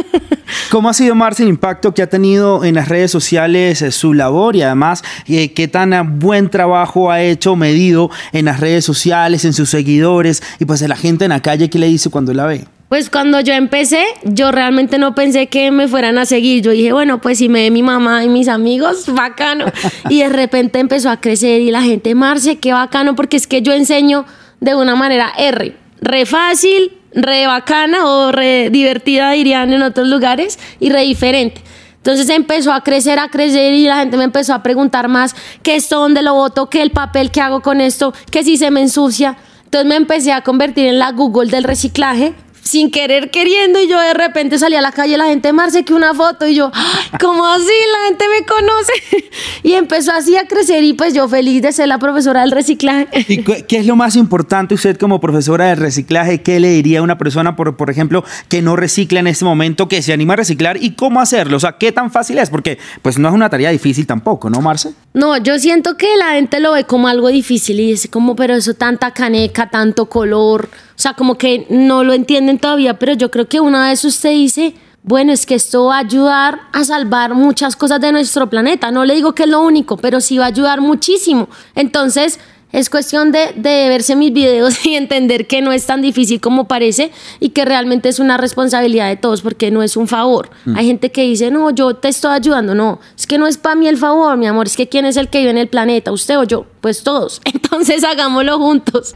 ¿Cómo 0.71 0.89
ha 0.89 0.93
sido, 0.95 1.13
Marce, 1.13 1.43
el 1.43 1.49
impacto 1.49 1.93
que 1.93 2.01
ha 2.01 2.09
tenido 2.09 2.63
en 2.63 2.73
las 2.73 2.87
redes 2.87 3.11
sociales 3.11 3.83
eh, 3.83 3.91
su 3.91 4.15
labor 4.15 4.55
y 4.55 4.63
además 4.63 5.03
eh, 5.27 5.53
qué 5.53 5.67
tan 5.67 6.17
buen 6.17 6.49
trabajo 6.49 7.11
ha 7.11 7.21
hecho 7.21 7.55
medido 7.55 8.09
en 8.31 8.45
las 8.45 8.59
redes 8.59 8.85
sociales, 8.85 9.45
en 9.45 9.53
sus 9.53 9.69
seguidores 9.69 10.41
y 10.57 10.65
pues 10.65 10.81
en 10.81 10.89
la 10.89 10.95
gente 10.95 11.25
en 11.25 11.29
la 11.29 11.43
calle, 11.43 11.69
qué 11.69 11.77
le 11.77 11.85
dice 11.85 12.09
cuando 12.09 12.33
la 12.33 12.47
ve? 12.47 12.65
Pues 12.89 13.11
cuando 13.11 13.39
yo 13.39 13.53
empecé, 13.53 14.03
yo 14.23 14.51
realmente 14.51 14.97
no 14.97 15.13
pensé 15.13 15.45
que 15.45 15.69
me 15.69 15.87
fueran 15.87 16.17
a 16.17 16.25
seguir. 16.25 16.63
Yo 16.63 16.71
dije, 16.71 16.91
bueno, 16.91 17.21
pues 17.21 17.37
si 17.37 17.47
me 17.47 17.61
ve 17.61 17.69
mi 17.69 17.83
mamá 17.83 18.23
y 18.23 18.29
mis 18.29 18.47
amigos, 18.47 19.05
bacano. 19.13 19.65
Y 20.09 20.23
de 20.23 20.29
repente 20.29 20.79
empezó 20.79 21.11
a 21.11 21.21
crecer 21.21 21.61
y 21.61 21.69
la 21.69 21.83
gente, 21.83 22.15
Marce, 22.15 22.57
qué 22.57 22.73
bacano, 22.73 23.15
porque 23.15 23.37
es 23.37 23.45
que 23.45 23.61
yo 23.61 23.73
enseño 23.73 24.25
de 24.59 24.73
una 24.73 24.95
manera 24.95 25.31
R, 25.37 25.75
re 26.01 26.25
fácil, 26.25 26.93
re 27.13 27.45
bacana 27.45 28.07
o 28.07 28.31
re 28.31 28.71
divertida, 28.71 29.31
dirían 29.31 29.71
en 29.71 29.83
otros 29.83 30.07
lugares, 30.07 30.57
y 30.79 30.89
re 30.89 31.03
diferente. 31.03 31.61
Entonces 31.97 32.27
empezó 32.29 32.73
a 32.73 32.81
crecer, 32.81 33.19
a 33.19 33.29
crecer 33.29 33.75
y 33.75 33.85
la 33.85 33.97
gente 33.97 34.17
me 34.17 34.23
empezó 34.23 34.55
a 34.55 34.63
preguntar 34.63 35.09
más 35.09 35.35
qué 35.61 35.75
esto, 35.75 35.99
dónde 35.99 36.23
lo 36.23 36.33
voto, 36.33 36.71
qué 36.71 36.81
el 36.81 36.89
papel 36.89 37.29
que 37.29 37.39
hago 37.39 37.61
con 37.61 37.81
esto, 37.81 38.15
que 38.31 38.43
si 38.43 38.57
se 38.57 38.71
me 38.71 38.81
ensucia. 38.81 39.37
Entonces 39.65 39.87
me 39.87 39.95
empecé 39.95 40.31
a 40.31 40.41
convertir 40.41 40.87
en 40.87 40.97
la 40.97 41.11
Google 41.11 41.51
del 41.51 41.65
reciclaje 41.65 42.33
sin 42.61 42.91
querer 42.91 43.31
queriendo 43.31 43.79
y 43.79 43.87
yo 43.87 43.99
de 43.99 44.13
repente 44.13 44.57
salí 44.57 44.75
a 44.75 44.81
la 44.81 44.91
calle 44.91 45.17
la 45.17 45.25
gente 45.25 45.53
Marce 45.53 45.83
que 45.83 45.93
una 45.93 46.13
foto 46.13 46.47
y 46.47 46.55
yo 46.55 46.71
¿cómo 47.19 47.45
así? 47.45 47.63
la 47.63 48.07
gente 48.07 48.25
me 48.29 48.45
conoce 48.45 48.93
y 49.63 49.73
empezó 49.73 50.11
así 50.11 50.35
a 50.37 50.47
crecer 50.47 50.83
y 50.83 50.93
pues 50.93 51.13
yo 51.13 51.27
feliz 51.27 51.61
de 51.61 51.71
ser 51.71 51.87
la 51.87 51.97
profesora 51.97 52.41
del 52.41 52.51
reciclaje 52.51 53.07
¿Y 53.27 53.43
qué 53.43 53.77
es 53.77 53.85
lo 53.85 53.95
más 53.95 54.15
importante 54.15 54.75
usted 54.75 54.97
como 54.97 55.19
profesora 55.19 55.67
del 55.67 55.77
reciclaje? 55.77 56.41
¿Qué 56.41 56.59
le 56.59 56.69
diría 56.69 56.99
a 56.99 57.01
una 57.01 57.17
persona 57.17 57.55
por, 57.55 57.75
por 57.77 57.89
ejemplo 57.89 58.23
que 58.47 58.61
no 58.61 58.75
recicla 58.75 59.19
en 59.19 59.27
este 59.27 59.45
momento 59.45 59.87
que 59.87 60.01
se 60.01 60.13
anima 60.13 60.33
a 60.33 60.37
reciclar 60.37 60.77
y 60.81 60.91
cómo 60.91 61.21
hacerlo? 61.21 61.57
O 61.57 61.59
sea, 61.59 61.73
¿qué 61.77 61.91
tan 61.91 62.11
fácil 62.11 62.37
es? 62.39 62.49
Porque 62.49 62.77
pues 63.01 63.17
no 63.17 63.27
es 63.27 63.33
una 63.33 63.49
tarea 63.49 63.69
difícil 63.69 64.05
tampoco, 64.07 64.49
¿no 64.49 64.61
Marce? 64.61 64.93
No, 65.13 65.37
yo 65.37 65.59
siento 65.59 65.97
que 65.97 66.07
la 66.17 66.31
gente 66.33 66.59
lo 66.59 66.73
ve 66.73 66.85
como 66.85 67.07
algo 67.07 67.29
difícil 67.29 67.79
y 67.79 67.91
dice 67.91 68.09
como 68.09 68.35
pero 68.35 68.55
eso 68.55 68.73
tanta 68.73 69.11
caneca, 69.11 69.69
tanto 69.69 70.07
color 70.07 70.69
o 70.99 71.01
sea, 71.01 71.13
como 71.13 71.37
que 71.37 71.65
no 71.69 72.03
lo 72.03 72.11
entienden 72.11 72.59
todavía, 72.59 72.99
pero 72.99 73.13
yo 73.13 73.31
creo 73.31 73.47
que 73.47 73.61
una 73.61 73.87
vez 73.87 74.03
usted 74.03 74.31
dice, 74.31 74.73
bueno, 75.01 75.31
es 75.31 75.45
que 75.45 75.55
esto 75.55 75.85
va 75.85 75.95
a 75.95 75.99
ayudar 75.99 76.59
a 76.73 76.83
salvar 76.83 77.35
muchas 77.35 77.77
cosas 77.77 78.01
de 78.01 78.11
nuestro 78.11 78.49
planeta. 78.49 78.91
No 78.91 79.05
le 79.05 79.15
digo 79.15 79.33
que 79.33 79.43
es 79.43 79.49
lo 79.49 79.61
único, 79.61 79.95
pero 79.95 80.19
sí 80.19 80.37
va 80.37 80.43
a 80.43 80.47
ayudar 80.49 80.81
muchísimo. 80.81 81.47
Entonces, 81.73 82.41
es 82.73 82.89
cuestión 82.89 83.31
de, 83.31 83.53
de, 83.55 83.87
verse 83.87 84.17
mis 84.17 84.33
videos 84.33 84.85
y 84.85 84.95
entender 84.95 85.47
que 85.47 85.61
no 85.61 85.71
es 85.71 85.85
tan 85.85 86.01
difícil 86.01 86.41
como 86.41 86.67
parece 86.67 87.13
y 87.39 87.51
que 87.51 87.63
realmente 87.63 88.09
es 88.09 88.19
una 88.19 88.35
responsabilidad 88.35 89.07
de 89.07 89.15
todos 89.15 89.41
porque 89.41 89.71
no 89.71 89.81
es 89.81 89.95
un 89.95 90.09
favor. 90.09 90.49
Mm. 90.65 90.75
Hay 90.75 90.85
gente 90.85 91.13
que 91.13 91.21
dice, 91.21 91.49
no, 91.49 91.69
yo 91.71 91.93
te 91.93 92.09
estoy 92.09 92.33
ayudando. 92.33 92.75
No, 92.75 92.99
es 93.17 93.25
que 93.25 93.37
no 93.37 93.47
es 93.47 93.57
para 93.57 93.75
mí 93.75 93.87
el 93.87 93.95
favor, 93.95 94.35
mi 94.35 94.47
amor, 94.47 94.67
es 94.67 94.75
que 94.75 94.89
quién 94.89 95.05
es 95.05 95.15
el 95.15 95.29
que 95.29 95.39
vive 95.39 95.51
en 95.51 95.59
el 95.59 95.69
planeta, 95.69 96.11
usted 96.11 96.37
o 96.37 96.43
yo. 96.43 96.65
Pues 96.81 97.03
todos. 97.03 97.39
Entonces 97.45 98.03
hagámoslo 98.03 98.57
juntos. 98.57 99.15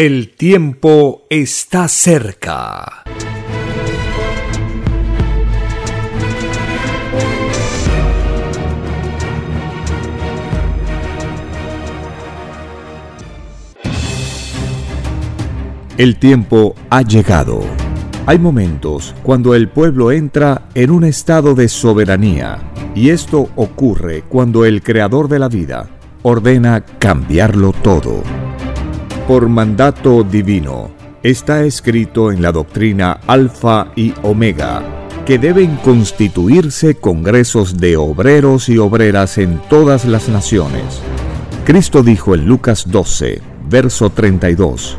El 0.00 0.36
tiempo 0.36 1.24
está 1.28 1.88
cerca. 1.88 3.02
El 15.96 16.16
tiempo 16.20 16.76
ha 16.90 17.02
llegado. 17.02 17.62
Hay 18.26 18.38
momentos 18.38 19.16
cuando 19.24 19.56
el 19.56 19.68
pueblo 19.68 20.12
entra 20.12 20.68
en 20.76 20.92
un 20.92 21.02
estado 21.02 21.56
de 21.56 21.68
soberanía 21.68 22.60
y 22.94 23.10
esto 23.10 23.48
ocurre 23.56 24.22
cuando 24.28 24.64
el 24.64 24.80
creador 24.80 25.26
de 25.26 25.40
la 25.40 25.48
vida 25.48 25.88
ordena 26.22 26.84
cambiarlo 27.00 27.72
todo 27.72 28.22
por 29.28 29.46
mandato 29.50 30.24
divino. 30.24 30.90
Está 31.22 31.62
escrito 31.64 32.32
en 32.32 32.40
la 32.40 32.50
doctrina 32.50 33.20
Alfa 33.26 33.92
y 33.94 34.14
Omega 34.22 34.82
que 35.26 35.38
deben 35.38 35.76
constituirse 35.76 36.94
congresos 36.94 37.76
de 37.76 37.98
obreros 37.98 38.70
y 38.70 38.78
obreras 38.78 39.36
en 39.36 39.60
todas 39.68 40.06
las 40.06 40.30
naciones. 40.30 41.02
Cristo 41.66 42.02
dijo 42.02 42.34
en 42.34 42.46
Lucas 42.46 42.84
12, 42.86 43.42
verso 43.68 44.08
32, 44.08 44.96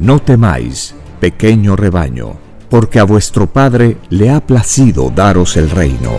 No 0.00 0.18
temáis, 0.20 0.94
pequeño 1.20 1.76
rebaño, 1.76 2.38
porque 2.70 2.98
a 2.98 3.04
vuestro 3.04 3.46
Padre 3.48 3.98
le 4.08 4.30
ha 4.30 4.40
placido 4.40 5.12
daros 5.14 5.58
el 5.58 5.68
reino. 5.68 6.12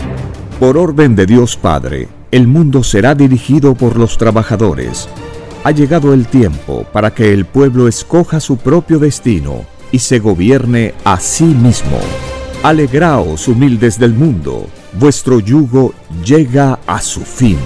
Por 0.60 0.78
orden 0.78 1.16
de 1.16 1.28
Dios 1.28 1.56
Padre, 1.56 2.10
el 2.32 2.48
mundo 2.48 2.84
será 2.84 3.16
dirigido 3.16 3.76
por 3.76 3.98
los 3.98 4.18
trabajadores. 4.18 5.08
Ha 5.64 5.72
llegado 5.72 6.14
el 6.14 6.28
tiempo 6.28 6.86
para 6.92 7.14
que 7.14 7.32
el 7.34 7.46
pueblo 7.46 7.88
escoja 7.88 8.40
su 8.40 8.58
propio 8.58 9.00
destino 9.00 9.66
y 9.92 10.00
se 10.00 10.20
gobierne 10.20 10.94
a 11.06 11.20
sí 11.20 11.46
mismo. 11.46 11.98
Alegraos 12.64 13.48
humildes 13.48 14.00
del 14.00 14.14
mundo, 14.14 14.68
vuestro 14.94 15.40
yugo 15.40 15.94
llega 16.26 16.80
a 16.88 17.00
su 17.00 17.22
fin. 17.22 17.58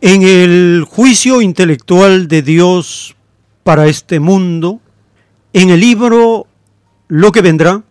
En 0.00 0.22
el 0.22 0.86
juicio 0.88 1.42
intelectual 1.42 2.28
de 2.28 2.42
Dios 2.42 3.16
para 3.64 3.88
este 3.88 4.20
mundo, 4.20 4.80
en 5.52 5.70
el 5.70 5.80
libro 5.80 6.46
Lo 7.08 7.32
que 7.32 7.42
vendrá, 7.42 7.82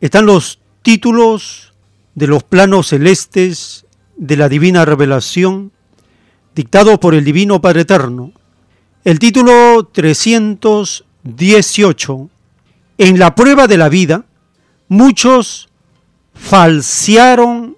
están 0.00 0.26
los 0.26 0.60
títulos 0.82 1.74
de 2.14 2.28
los 2.28 2.44
planos 2.44 2.88
celestes 2.88 3.85
de 4.16 4.36
la 4.36 4.48
divina 4.48 4.84
revelación 4.84 5.70
dictado 6.54 6.98
por 6.98 7.14
el 7.14 7.24
Divino 7.24 7.60
Padre 7.60 7.82
Eterno. 7.82 8.32
El 9.04 9.18
título 9.18 9.90
318. 9.92 12.30
En 12.98 13.18
la 13.18 13.34
prueba 13.34 13.66
de 13.66 13.76
la 13.76 13.90
vida, 13.90 14.24
muchos 14.88 15.68
falsearon 16.32 17.76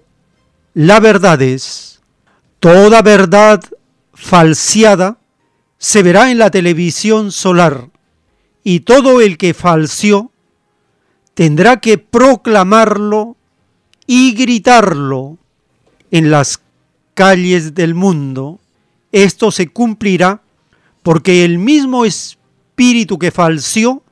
las 0.73 1.01
verdades. 1.01 1.99
Toda 2.59 3.01
verdad 3.01 3.61
falseada 4.13 5.17
se 5.77 6.03
verá 6.03 6.31
en 6.31 6.37
la 6.37 6.51
televisión 6.51 7.31
solar 7.31 7.89
y 8.63 8.81
todo 8.81 9.21
el 9.21 9.37
que 9.37 9.53
falseó 9.53 10.33
tendrá 11.33 11.79
que 11.79 11.97
proclamarlo 11.97 13.37
y 14.05 14.33
gritarlo 14.33 15.37
en 16.11 16.31
las 16.31 16.59
calles 17.13 17.75
del 17.75 17.95
mundo, 17.95 18.59
esto 19.11 19.51
se 19.51 19.67
cumplirá 19.67 20.41
porque 21.03 21.43
el 21.43 21.57
mismo 21.57 22.05
espíritu 22.05 23.17
que 23.17 23.31
falseó 23.31 24.03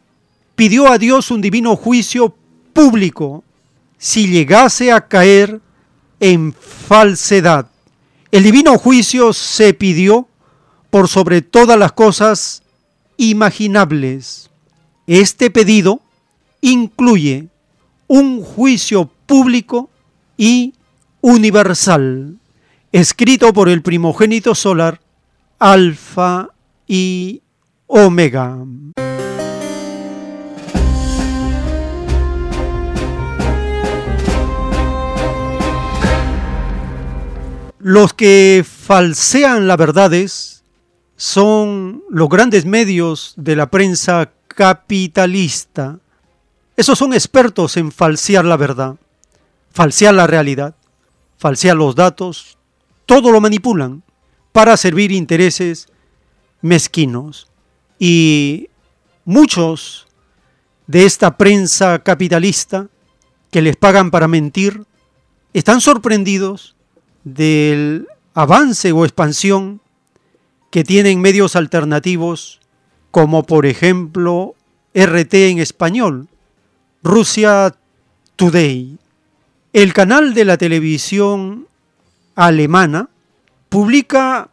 pidió 0.56 0.92
a 0.92 0.98
Dios 0.98 1.32
un 1.32 1.42
divino 1.42 1.76
juicio 1.76 2.36
público 2.74 3.44
si 3.98 4.28
llegase 4.28 4.92
a 4.92 5.08
caer 5.08 5.62
en 6.20 6.54
falsedad. 6.54 7.70
El 8.32 8.44
divino 8.44 8.78
juicio 8.78 9.34
se 9.34 9.74
pidió 9.74 10.28
por 10.90 11.08
sobre 11.08 11.42
todas 11.42 11.78
las 11.78 11.92
cosas 11.92 12.64
imaginables. 13.18 14.50
Este 15.06 15.50
pedido 15.50 16.02
incluye 16.62 17.48
un 18.08 18.42
juicio 18.42 19.10
público 19.26 19.90
y 20.38 20.74
universal, 21.28 22.38
escrito 22.94 23.52
por 23.52 23.68
el 23.68 23.82
primogénito 23.82 24.56
solar, 24.56 25.02
Alfa 25.60 26.52
y 26.88 27.42
Omega. 27.86 28.58
Los 37.80 38.14
que 38.14 38.66
falsean 38.66 39.68
las 39.68 39.78
verdades 39.78 40.64
son 41.18 42.04
los 42.10 42.30
grandes 42.30 42.64
medios 42.64 43.34
de 43.36 43.58
la 43.58 43.70
prensa 43.70 44.32
capitalista. 44.48 46.00
Esos 46.78 46.98
son 46.98 47.12
expertos 47.12 47.76
en 47.76 47.92
falsear 47.92 48.46
la 48.46 48.56
verdad, 48.56 48.96
falsear 49.72 50.14
la 50.14 50.26
realidad, 50.26 50.77
falsear 51.38 51.76
los 51.76 51.96
datos, 51.96 52.58
todo 53.06 53.32
lo 53.32 53.40
manipulan 53.42 54.04
para 54.52 54.76
servir 54.78 55.12
intereses 55.12 55.88
mezquinos. 56.62 57.48
Y 58.00 58.70
muchos 59.26 60.08
de 60.88 61.06
esta 61.06 61.38
prensa 61.38 62.00
capitalista 62.00 62.88
que 63.52 63.62
les 63.62 63.76
pagan 63.76 64.12
para 64.12 64.28
mentir 64.28 64.84
están 65.54 65.82
sorprendidos 65.82 66.76
del 67.24 68.08
avance 68.34 68.92
o 68.92 69.04
expansión 69.06 69.82
que 70.72 70.84
tienen 70.84 71.22
medios 71.22 71.56
alternativos 71.56 72.60
como 73.12 73.44
por 73.44 73.66
ejemplo 73.66 74.56
RT 74.94 75.34
en 75.34 75.60
español, 75.60 76.28
Rusia 77.04 77.76
Today. 78.36 78.98
El 79.78 79.94
canal 79.94 80.34
de 80.34 80.44
la 80.44 80.58
televisión 80.58 81.68
alemana 82.34 83.10
publica 83.70 84.50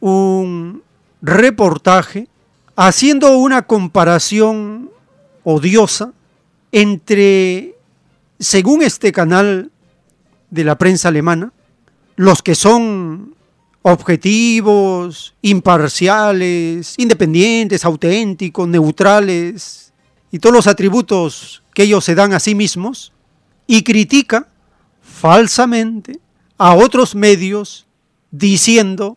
un 0.00 0.82
reportaje 1.22 2.28
haciendo 2.76 3.38
una 3.38 3.62
comparación 3.62 4.90
odiosa 5.44 6.12
entre, 6.72 7.74
según 8.38 8.82
este 8.82 9.12
canal 9.12 9.70
de 10.50 10.64
la 10.64 10.76
prensa 10.76 11.08
alemana, 11.08 11.54
los 12.16 12.42
que 12.42 12.54
son 12.54 13.34
objetivos, 13.80 15.34
imparciales, 15.40 16.96
independientes, 16.98 17.82
auténticos, 17.86 18.68
neutrales 18.68 19.94
y 20.30 20.38
todos 20.38 20.54
los 20.54 20.66
atributos 20.66 21.62
que 21.72 21.84
ellos 21.84 22.04
se 22.04 22.14
dan 22.14 22.34
a 22.34 22.40
sí 22.40 22.54
mismos 22.54 23.14
y 23.66 23.82
critica 23.82 24.48
falsamente 25.16 26.20
a 26.58 26.74
otros 26.74 27.14
medios 27.14 27.86
diciendo 28.30 29.16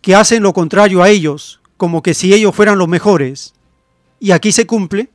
que 0.00 0.14
hacen 0.14 0.42
lo 0.42 0.54
contrario 0.54 1.02
a 1.02 1.10
ellos, 1.10 1.60
como 1.76 2.02
que 2.02 2.14
si 2.14 2.32
ellos 2.32 2.54
fueran 2.54 2.78
los 2.78 2.88
mejores. 2.88 3.52
Y 4.20 4.30
aquí 4.30 4.52
se 4.52 4.66
cumple, 4.66 5.10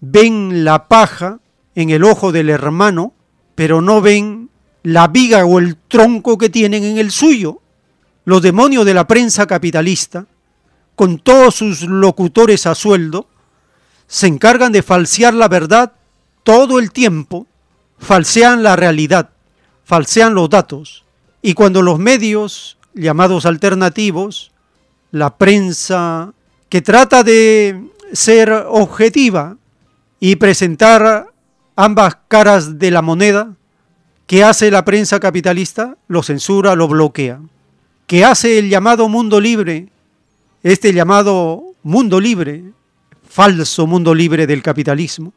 ven 0.00 0.64
la 0.64 0.86
paja 0.86 1.40
en 1.74 1.90
el 1.90 2.04
ojo 2.04 2.30
del 2.30 2.48
hermano, 2.48 3.12
pero 3.56 3.82
no 3.82 4.00
ven 4.00 4.50
la 4.84 5.08
viga 5.08 5.44
o 5.44 5.58
el 5.58 5.76
tronco 5.76 6.38
que 6.38 6.48
tienen 6.48 6.84
en 6.84 6.98
el 6.98 7.10
suyo. 7.10 7.60
Los 8.24 8.42
demonios 8.42 8.84
de 8.84 8.94
la 8.94 9.08
prensa 9.08 9.46
capitalista, 9.46 10.26
con 10.94 11.18
todos 11.18 11.56
sus 11.56 11.82
locutores 11.82 12.66
a 12.66 12.74
sueldo, 12.76 13.28
se 14.06 14.28
encargan 14.28 14.70
de 14.70 14.84
falsear 14.84 15.34
la 15.34 15.48
verdad 15.48 15.92
todo 16.44 16.78
el 16.78 16.92
tiempo, 16.92 17.48
falsean 17.98 18.62
la 18.62 18.76
realidad, 18.76 19.30
falsean 19.86 20.34
los 20.34 20.50
datos. 20.50 21.06
Y 21.40 21.54
cuando 21.54 21.80
los 21.80 21.98
medios 21.98 22.76
llamados 22.92 23.46
alternativos, 23.46 24.52
la 25.12 25.38
prensa 25.38 26.34
que 26.68 26.82
trata 26.82 27.22
de 27.22 27.80
ser 28.12 28.52
objetiva 28.52 29.56
y 30.20 30.36
presentar 30.36 31.28
ambas 31.76 32.18
caras 32.28 32.78
de 32.78 32.90
la 32.90 33.00
moneda, 33.00 33.56
¿Qué 34.26 34.42
hace 34.42 34.72
la 34.72 34.84
prensa 34.84 35.20
capitalista? 35.20 35.96
Lo 36.08 36.22
censura, 36.22 36.74
lo 36.74 36.88
bloquea. 36.88 37.40
¿Qué 38.08 38.24
hace 38.24 38.58
el 38.58 38.68
llamado 38.68 39.08
mundo 39.08 39.40
libre? 39.40 39.88
Este 40.64 40.92
llamado 40.92 41.62
mundo 41.84 42.18
libre, 42.18 42.64
falso 43.28 43.86
mundo 43.86 44.14
libre 44.14 44.48
del 44.48 44.62
capitalismo, 44.62 45.32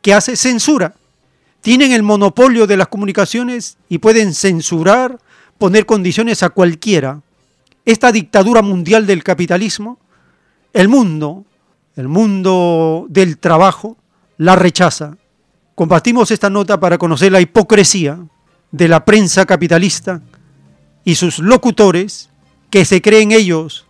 ¿qué 0.00 0.12
hace? 0.12 0.34
Censura. 0.34 0.94
Tienen 1.62 1.92
el 1.92 2.02
monopolio 2.02 2.66
de 2.66 2.76
las 2.76 2.88
comunicaciones 2.88 3.78
y 3.88 3.98
pueden 3.98 4.34
censurar, 4.34 5.18
poner 5.58 5.86
condiciones 5.86 6.42
a 6.42 6.50
cualquiera. 6.50 7.22
Esta 7.84 8.10
dictadura 8.10 8.62
mundial 8.62 9.06
del 9.06 9.22
capitalismo, 9.22 9.98
el 10.72 10.88
mundo, 10.88 11.44
el 11.94 12.08
mundo 12.08 13.06
del 13.08 13.38
trabajo, 13.38 13.96
la 14.38 14.56
rechaza. 14.56 15.16
Compartimos 15.76 16.32
esta 16.32 16.50
nota 16.50 16.80
para 16.80 16.98
conocer 16.98 17.30
la 17.30 17.40
hipocresía 17.40 18.18
de 18.72 18.88
la 18.88 19.04
prensa 19.04 19.46
capitalista 19.46 20.20
y 21.04 21.14
sus 21.14 21.38
locutores 21.38 22.28
que 22.70 22.84
se 22.84 23.00
creen 23.00 23.30
ellos 23.30 23.86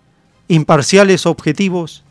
imparciales 0.46 1.24
objetivos, 1.24 2.04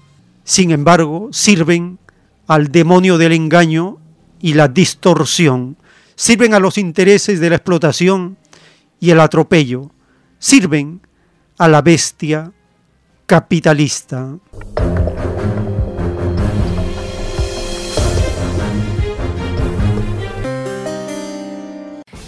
sin 0.44 0.72
embargo 0.72 1.30
sirven 1.32 2.00
al 2.48 2.72
demonio 2.72 3.20
del 3.20 3.34
engaño 3.34 4.01
y 4.42 4.54
la 4.54 4.68
distorsión, 4.68 5.78
sirven 6.16 6.54
a 6.54 6.60
los 6.60 6.78
intereses 6.78 7.40
de 7.40 7.50
la 7.50 7.56
explotación 7.58 8.38
y 9.00 9.12
el 9.12 9.20
atropello, 9.20 9.92
sirven 10.40 11.02
a 11.58 11.68
la 11.68 11.82
bestia 11.82 12.52
capitalista. 13.26 14.38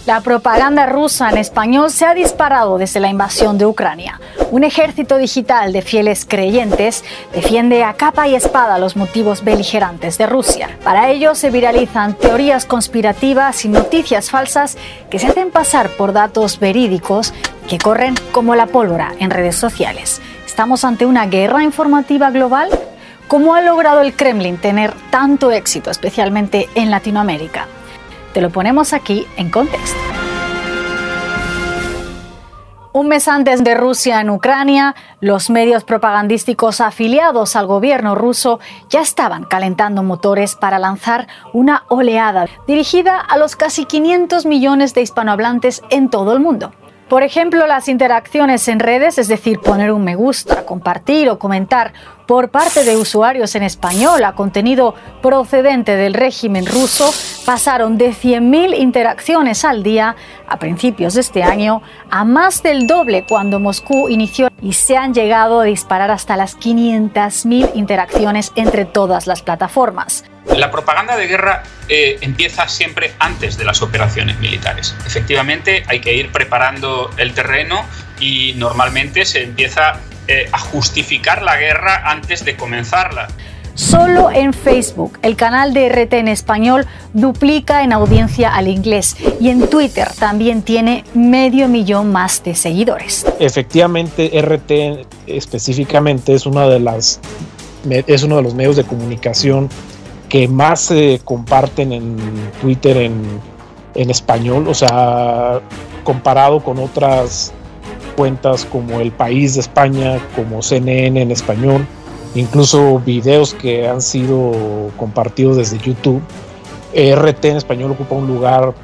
La 0.06 0.20
propaganda 0.20 0.84
rusa 0.84 1.30
en 1.30 1.38
español 1.38 1.90
se 1.90 2.04
ha 2.04 2.12
disparado 2.12 2.76
desde 2.76 3.00
la 3.00 3.08
invasión 3.08 3.56
de 3.56 3.64
Ucrania. 3.64 4.20
Un 4.50 4.62
ejército 4.62 5.16
digital 5.16 5.72
de 5.72 5.80
fieles 5.80 6.26
creyentes 6.28 7.02
defiende 7.32 7.82
a 7.84 7.94
capa 7.94 8.28
y 8.28 8.34
espada 8.34 8.78
los 8.78 8.96
motivos 8.96 9.42
beligerantes 9.42 10.18
de 10.18 10.26
Rusia. 10.26 10.68
Para 10.84 11.08
ello 11.08 11.34
se 11.34 11.50
viralizan 11.50 12.12
teorías 12.18 12.66
conspirativas 12.66 13.64
y 13.64 13.70
noticias 13.70 14.30
falsas 14.30 14.76
que 15.08 15.18
se 15.18 15.28
hacen 15.28 15.50
pasar 15.50 15.88
por 15.88 16.12
datos 16.12 16.60
verídicos 16.60 17.32
que 17.66 17.78
corren 17.78 18.14
como 18.30 18.54
la 18.54 18.66
pólvora 18.66 19.14
en 19.20 19.30
redes 19.30 19.56
sociales. 19.56 20.20
¿Estamos 20.44 20.84
ante 20.84 21.06
una 21.06 21.24
guerra 21.28 21.64
informativa 21.64 22.30
global? 22.30 22.68
¿Cómo 23.26 23.54
ha 23.54 23.62
logrado 23.62 24.02
el 24.02 24.14
Kremlin 24.14 24.58
tener 24.58 24.92
tanto 25.10 25.50
éxito, 25.50 25.90
especialmente 25.90 26.68
en 26.74 26.90
Latinoamérica? 26.90 27.68
Te 28.34 28.40
lo 28.40 28.50
ponemos 28.50 28.92
aquí 28.92 29.28
en 29.36 29.48
contexto. 29.48 29.96
Un 32.92 33.06
mes 33.06 33.28
antes 33.28 33.62
de 33.62 33.76
Rusia 33.76 34.20
en 34.20 34.28
Ucrania, 34.28 34.96
los 35.20 35.50
medios 35.50 35.84
propagandísticos 35.84 36.80
afiliados 36.80 37.54
al 37.54 37.66
gobierno 37.66 38.16
ruso 38.16 38.58
ya 38.90 39.02
estaban 39.02 39.44
calentando 39.44 40.02
motores 40.02 40.56
para 40.56 40.80
lanzar 40.80 41.28
una 41.52 41.84
oleada 41.88 42.46
dirigida 42.66 43.20
a 43.20 43.36
los 43.36 43.54
casi 43.54 43.84
500 43.84 44.46
millones 44.46 44.94
de 44.94 45.02
hispanohablantes 45.02 45.82
en 45.90 46.10
todo 46.10 46.32
el 46.32 46.40
mundo. 46.40 46.72
Por 47.08 47.22
ejemplo, 47.22 47.66
las 47.66 47.88
interacciones 47.88 48.66
en 48.66 48.80
redes, 48.80 49.18
es 49.18 49.28
decir, 49.28 49.60
poner 49.60 49.92
un 49.92 50.04
me 50.04 50.16
gusta, 50.16 50.64
compartir 50.64 51.28
o 51.28 51.38
comentar 51.38 51.92
por 52.26 52.48
parte 52.48 52.82
de 52.82 52.96
usuarios 52.96 53.54
en 53.54 53.62
español 53.62 54.24
a 54.24 54.34
contenido 54.34 54.94
procedente 55.20 55.96
del 55.96 56.14
régimen 56.14 56.64
ruso 56.64 57.10
pasaron 57.44 57.98
de 57.98 58.12
100.000 58.12 58.78
interacciones 58.78 59.66
al 59.66 59.82
día 59.82 60.16
a 60.48 60.58
principios 60.58 61.12
de 61.12 61.20
este 61.20 61.42
año 61.42 61.82
a 62.10 62.24
más 62.24 62.62
del 62.62 62.86
doble 62.86 63.26
cuando 63.28 63.60
Moscú 63.60 64.08
inició 64.08 64.48
y 64.62 64.72
se 64.72 64.96
han 64.96 65.12
llegado 65.12 65.60
a 65.60 65.64
disparar 65.64 66.10
hasta 66.10 66.38
las 66.38 66.58
500.000 66.58 67.72
interacciones 67.74 68.50
entre 68.56 68.86
todas 68.86 69.26
las 69.26 69.42
plataformas. 69.42 70.24
La 70.46 70.70
propaganda 70.70 71.16
de 71.16 71.26
guerra 71.26 71.62
eh, 71.88 72.18
empieza 72.20 72.68
siempre 72.68 73.12
antes 73.18 73.56
de 73.56 73.64
las 73.64 73.82
operaciones 73.82 74.38
militares. 74.38 74.94
Efectivamente, 75.06 75.84
hay 75.86 76.00
que 76.00 76.14
ir 76.14 76.30
preparando 76.30 77.10
el 77.16 77.32
terreno 77.34 77.84
y 78.20 78.54
normalmente 78.56 79.24
se 79.24 79.42
empieza 79.42 80.00
eh, 80.28 80.48
a 80.52 80.58
justificar 80.58 81.42
la 81.42 81.56
guerra 81.56 82.02
antes 82.10 82.44
de 82.44 82.56
comenzarla. 82.56 83.28
Solo 83.74 84.30
en 84.30 84.52
Facebook, 84.52 85.18
el 85.22 85.34
canal 85.34 85.74
de 85.74 85.88
RT 85.88 86.12
en 86.14 86.28
español 86.28 86.86
duplica 87.12 87.82
en 87.82 87.92
audiencia 87.92 88.54
al 88.54 88.68
inglés 88.68 89.16
y 89.40 89.48
en 89.48 89.68
Twitter 89.68 90.08
también 90.16 90.62
tiene 90.62 91.04
medio 91.14 91.66
millón 91.68 92.12
más 92.12 92.44
de 92.44 92.54
seguidores. 92.54 93.26
Efectivamente, 93.40 94.30
RT 94.40 95.06
específicamente 95.26 96.34
es 96.34 96.46
una 96.46 96.68
de 96.68 96.78
las 96.78 97.20
es 97.90 98.22
uno 98.22 98.36
de 98.36 98.42
los 98.42 98.54
medios 98.54 98.76
de 98.76 98.84
comunicación 98.84 99.68
que 100.34 100.48
más 100.48 100.80
se 100.80 101.20
comparten 101.24 101.92
en 101.92 102.16
Twitter 102.60 102.96
en, 102.96 103.22
en 103.94 104.10
español, 104.10 104.66
o 104.66 104.74
sea, 104.74 105.60
comparado 106.02 106.58
con 106.58 106.80
otras 106.80 107.52
cuentas 108.16 108.64
como 108.64 108.98
El 108.98 109.12
País 109.12 109.54
de 109.54 109.60
España, 109.60 110.18
como 110.34 110.60
CNN 110.60 111.22
en 111.22 111.30
español, 111.30 111.86
incluso 112.34 112.98
videos 112.98 113.54
que 113.54 113.86
han 113.86 114.02
sido 114.02 114.90
compartidos 114.96 115.56
desde 115.56 115.78
YouTube. 115.78 116.20
RT 116.92 117.44
en 117.44 117.56
español 117.56 117.92
ocupa 117.92 118.16
un 118.16 118.26
lugar 118.26 118.74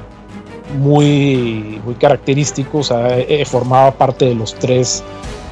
muy, 0.79 1.81
muy 1.83 1.95
característico, 1.95 2.77
o 2.77 2.83
sea, 2.83 3.19
eh, 3.19 3.43
formaba 3.43 3.91
parte 3.91 4.23
de 4.23 4.35
los 4.35 4.55
tres 4.55 5.03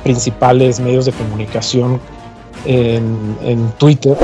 principales 0.05 0.79
medios 0.79 1.03
de 1.03 1.11
comunicación 1.11 1.99
en, 2.63 3.37
en 3.43 3.69
Twitter. 3.71 4.15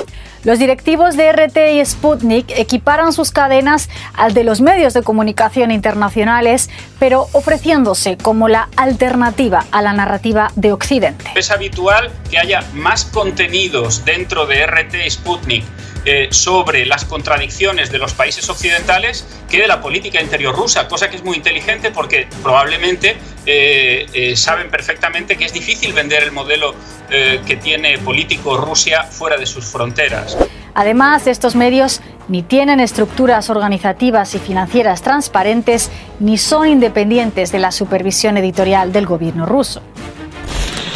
Los 0.45 0.59
directivos 0.59 1.17
de 1.17 1.31
RT 1.31 1.57
y 1.73 1.83
Sputnik 1.83 2.51
equiparon 2.51 3.13
sus 3.13 3.31
cadenas 3.31 3.89
al 4.13 4.35
de 4.35 4.43
los 4.43 4.61
medios 4.61 4.93
de 4.93 5.01
comunicación 5.01 5.71
internacionales, 5.71 6.69
pero 6.99 7.25
ofreciéndose 7.31 8.15
como 8.15 8.47
la 8.47 8.69
alternativa 8.77 9.65
a 9.71 9.81
la 9.81 9.93
narrativa 9.93 10.51
de 10.55 10.71
Occidente. 10.71 11.25
Es 11.33 11.49
habitual 11.49 12.11
que 12.29 12.37
haya 12.37 12.63
más 12.75 13.05
contenidos 13.05 14.05
dentro 14.05 14.45
de 14.45 14.67
RT 14.67 14.93
y 15.03 15.09
Sputnik 15.09 15.65
eh, 16.07 16.27
sobre 16.29 16.85
las 16.85 17.03
contradicciones 17.03 17.91
de 17.91 17.97
los 17.97 18.13
países 18.13 18.47
occidentales 18.47 19.25
que 19.49 19.59
de 19.59 19.67
la 19.67 19.81
política 19.81 20.21
interior 20.21 20.55
rusa, 20.55 20.87
cosa 20.87 21.09
que 21.09 21.15
es 21.15 21.23
muy 21.23 21.37
inteligente 21.37 21.89
porque 21.89 22.27
probablemente 22.43 23.17
eh, 23.47 24.05
eh, 24.13 24.35
saben 24.35 24.69
perfectamente 24.69 25.35
que 25.35 25.45
es 25.45 25.53
difícil 25.53 25.93
vender 25.93 26.21
el 26.21 26.31
modelo 26.31 26.75
que 27.07 27.55
tiene 27.57 27.99
político 27.99 28.57
Rusia 28.57 29.03
fuera 29.03 29.37
de 29.37 29.45
sus 29.45 29.65
fronteras. 29.65 30.35
Además, 30.73 31.27
estos 31.27 31.55
medios 31.55 32.01
ni 32.27 32.41
tienen 32.41 32.79
estructuras 32.79 33.49
organizativas 33.51 34.33
y 34.33 34.39
financieras 34.39 35.03
transparentes, 35.03 35.91
ni 36.19 36.39
son 36.39 36.67
independientes 36.67 37.51
de 37.51 37.59
la 37.59 37.71
supervisión 37.71 38.37
editorial 38.37 38.91
del 38.91 39.05
gobierno 39.05 39.45
ruso. 39.45 39.81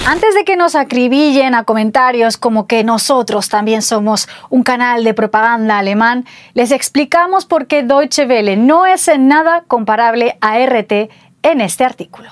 Antes 0.06 0.34
de 0.34 0.44
que 0.44 0.56
nos 0.56 0.76
acribillen 0.76 1.54
a 1.54 1.64
comentarios 1.64 2.38
como 2.38 2.66
que 2.66 2.84
nosotros 2.84 3.50
también 3.50 3.82
somos 3.82 4.28
un 4.50 4.64
canal 4.64 5.04
de 5.04 5.14
propaganda 5.14 5.78
alemán, 5.78 6.26
les 6.54 6.72
explicamos 6.72 7.46
por 7.46 7.68
qué 7.68 7.84
Deutsche 7.84 8.26
Welle 8.26 8.58
no 8.58 8.86
es 8.86 9.08
en 9.08 9.28
nada 9.28 9.64
comparable 9.68 10.38
a 10.42 10.58
RT 10.66 11.10
en 11.44 11.62
este 11.62 11.84
artículo. 11.84 12.30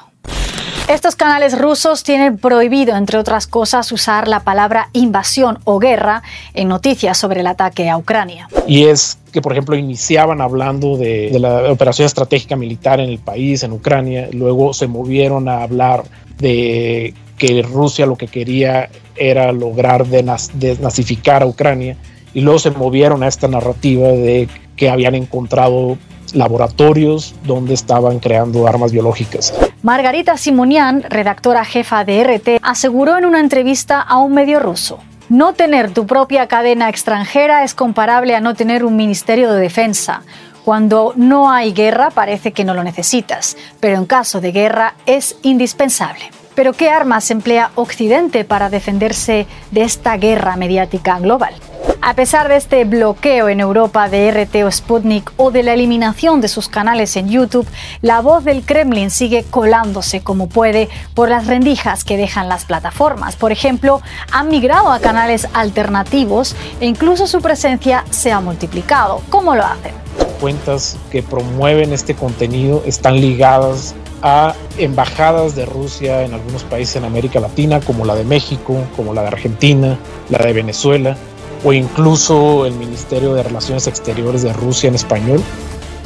Estos 0.87 1.17
canales 1.17 1.59
rusos 1.59 2.03
tienen 2.03 2.37
prohibido, 2.37 2.95
entre 2.95 3.17
otras 3.17 3.45
cosas, 3.45 3.91
usar 3.91 4.29
la 4.29 4.39
palabra 4.39 4.89
invasión 4.93 5.59
o 5.65 5.79
guerra 5.79 6.23
en 6.53 6.69
noticias 6.69 7.17
sobre 7.17 7.41
el 7.41 7.47
ataque 7.47 7.89
a 7.89 7.97
Ucrania. 7.97 8.47
Y 8.67 8.85
es 8.85 9.17
que, 9.33 9.41
por 9.41 9.51
ejemplo, 9.51 9.75
iniciaban 9.75 10.39
hablando 10.39 10.95
de, 10.95 11.37
la 11.41 11.69
operación 11.69 12.05
estratégica 12.05 12.55
militar 12.55 13.01
en 13.01 13.09
el 13.09 13.19
país, 13.19 13.63
en 13.63 13.73
Ucrania, 13.73 14.29
luego 14.31 14.73
se 14.73 14.87
movieron 14.87 15.49
a 15.49 15.61
hablar 15.61 16.05
de 16.37 17.13
que 17.37 17.61
Rusia 17.61 18.05
lo 18.05 18.15
que 18.15 18.27
quería 18.27 18.89
era 19.15 19.51
lograr 19.51 20.05
desnazificar 20.05 21.43
a 21.43 21.45
Ucrania 21.45 21.95
y 22.33 22.41
luego 22.41 22.59
se 22.59 22.71
movieron 22.71 23.23
a 23.23 23.27
esta 23.27 23.47
narrativa 23.47 24.07
de 24.07 24.49
que 24.75 24.89
habían 24.89 25.15
encontrado 25.15 25.97
laboratorios 26.33 27.35
donde 27.43 27.73
estaban 27.73 28.19
creando 28.19 28.67
armas 28.67 28.91
biológicas. 28.91 29.53
Margarita 29.81 30.37
Simonian, 30.37 31.03
redactora 31.03 31.63
jefa 31.63 32.03
de 32.03 32.23
RT, 32.23 32.59
aseguró 32.61 33.17
en 33.17 33.25
una 33.25 33.39
entrevista 33.39 34.01
a 34.01 34.17
un 34.17 34.33
medio 34.33 34.59
ruso. 34.59 34.99
No 35.29 35.53
tener 35.53 35.93
tu 35.93 36.05
propia 36.05 36.47
cadena 36.47 36.89
extranjera 36.89 37.63
es 37.63 37.73
comparable 37.73 38.35
a 38.35 38.41
no 38.41 38.55
tener 38.55 38.85
un 38.85 38.95
ministerio 38.95 39.51
de 39.51 39.61
defensa. 39.61 40.21
Cuando 40.63 41.13
no 41.15 41.49
hay 41.49 41.73
guerra 41.73 42.11
parece 42.11 42.51
que 42.51 42.65
no 42.65 42.73
lo 42.73 42.83
necesitas, 42.83 43.57
pero 43.79 43.97
en 43.97 44.05
caso 44.05 44.41
de 44.41 44.51
guerra 44.51 44.95
es 45.05 45.37
indispensable. 45.43 46.29
Pero 46.57 46.73
¿qué 46.73 46.89
armas 46.89 47.29
emplea 47.29 47.69
Occidente 47.75 48.43
para 48.43 48.71
defenderse 48.71 49.45
de 49.69 49.83
esta 49.83 50.17
guerra 50.17 50.55
mediática 50.55 51.19
global? 51.19 51.53
A 52.01 52.15
pesar 52.15 52.47
de 52.47 52.55
este 52.55 52.83
bloqueo 52.83 53.47
en 53.47 53.59
Europa 53.59 54.09
de 54.09 54.31
RT 54.31 54.65
o 54.65 54.71
Sputnik 54.71 55.31
o 55.37 55.51
de 55.51 55.61
la 55.61 55.75
eliminación 55.75 56.41
de 56.41 56.47
sus 56.47 56.67
canales 56.67 57.15
en 57.15 57.29
YouTube, 57.29 57.67
la 58.01 58.21
voz 58.21 58.43
del 58.43 58.63
Kremlin 58.63 59.11
sigue 59.11 59.43
colándose 59.47 60.21
como 60.21 60.49
puede 60.49 60.89
por 61.13 61.29
las 61.29 61.45
rendijas 61.45 62.03
que 62.03 62.17
dejan 62.17 62.49
las 62.49 62.65
plataformas. 62.65 63.35
Por 63.35 63.51
ejemplo, 63.51 64.01
han 64.31 64.49
migrado 64.49 64.91
a 64.91 64.99
canales 64.99 65.47
alternativos 65.53 66.55
e 66.79 66.87
incluso 66.87 67.27
su 67.27 67.39
presencia 67.39 68.03
se 68.09 68.31
ha 68.31 68.39
multiplicado. 68.39 69.21
¿Cómo 69.29 69.53
lo 69.53 69.63
hacen? 69.63 69.93
Cuentas 70.41 70.97
que 71.11 71.21
promueven 71.21 71.93
este 71.93 72.15
contenido 72.15 72.81
están 72.87 73.21
ligadas 73.21 73.93
a 74.21 74.55
embajadas 74.77 75.55
de 75.55 75.65
Rusia 75.65 76.23
en 76.23 76.33
algunos 76.33 76.63
países 76.63 76.95
en 76.95 77.05
América 77.05 77.39
Latina, 77.39 77.79
como 77.79 78.05
la 78.05 78.15
de 78.15 78.23
México, 78.23 78.77
como 78.95 79.13
la 79.13 79.21
de 79.21 79.27
Argentina, 79.27 79.99
la 80.29 80.39
de 80.39 80.53
Venezuela, 80.53 81.17
o 81.63 81.73
incluso 81.73 82.65
el 82.65 82.73
Ministerio 82.73 83.33
de 83.33 83.43
Relaciones 83.43 83.87
Exteriores 83.87 84.43
de 84.43 84.53
Rusia 84.53 84.87
en 84.87 84.95
español, 84.95 85.41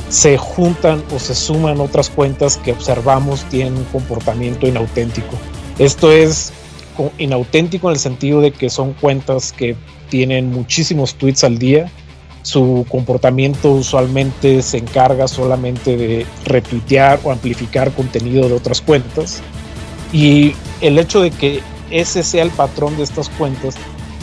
se 0.09 0.37
juntan 0.37 1.01
o 1.15 1.19
se 1.19 1.33
suman 1.33 1.79
otras 1.79 2.09
cuentas 2.09 2.57
que 2.57 2.73
observamos 2.73 3.43
tienen 3.45 3.77
un 3.77 3.85
comportamiento 3.85 4.67
inauténtico. 4.67 5.37
Esto 5.79 6.11
es 6.11 6.51
inauténtico 7.17 7.87
en 7.89 7.93
el 7.93 7.99
sentido 7.99 8.41
de 8.41 8.51
que 8.51 8.69
son 8.69 8.93
cuentas 8.93 9.53
que 9.53 9.75
tienen 10.09 10.51
muchísimos 10.51 11.15
tweets 11.15 11.45
al 11.45 11.57
día, 11.57 11.89
su 12.43 12.85
comportamiento 12.89 13.71
usualmente 13.71 14.61
se 14.61 14.77
encarga 14.77 15.27
solamente 15.27 15.97
de 15.97 16.25
retuitear 16.45 17.19
o 17.23 17.31
amplificar 17.31 17.91
contenido 17.91 18.47
de 18.47 18.55
otras 18.55 18.81
cuentas. 18.81 19.41
Y 20.11 20.55
el 20.81 20.97
hecho 20.99 21.21
de 21.21 21.31
que 21.31 21.61
ese 21.89 22.23
sea 22.23 22.43
el 22.43 22.51
patrón 22.51 22.97
de 22.97 23.03
estas 23.03 23.29
cuentas 23.29 23.75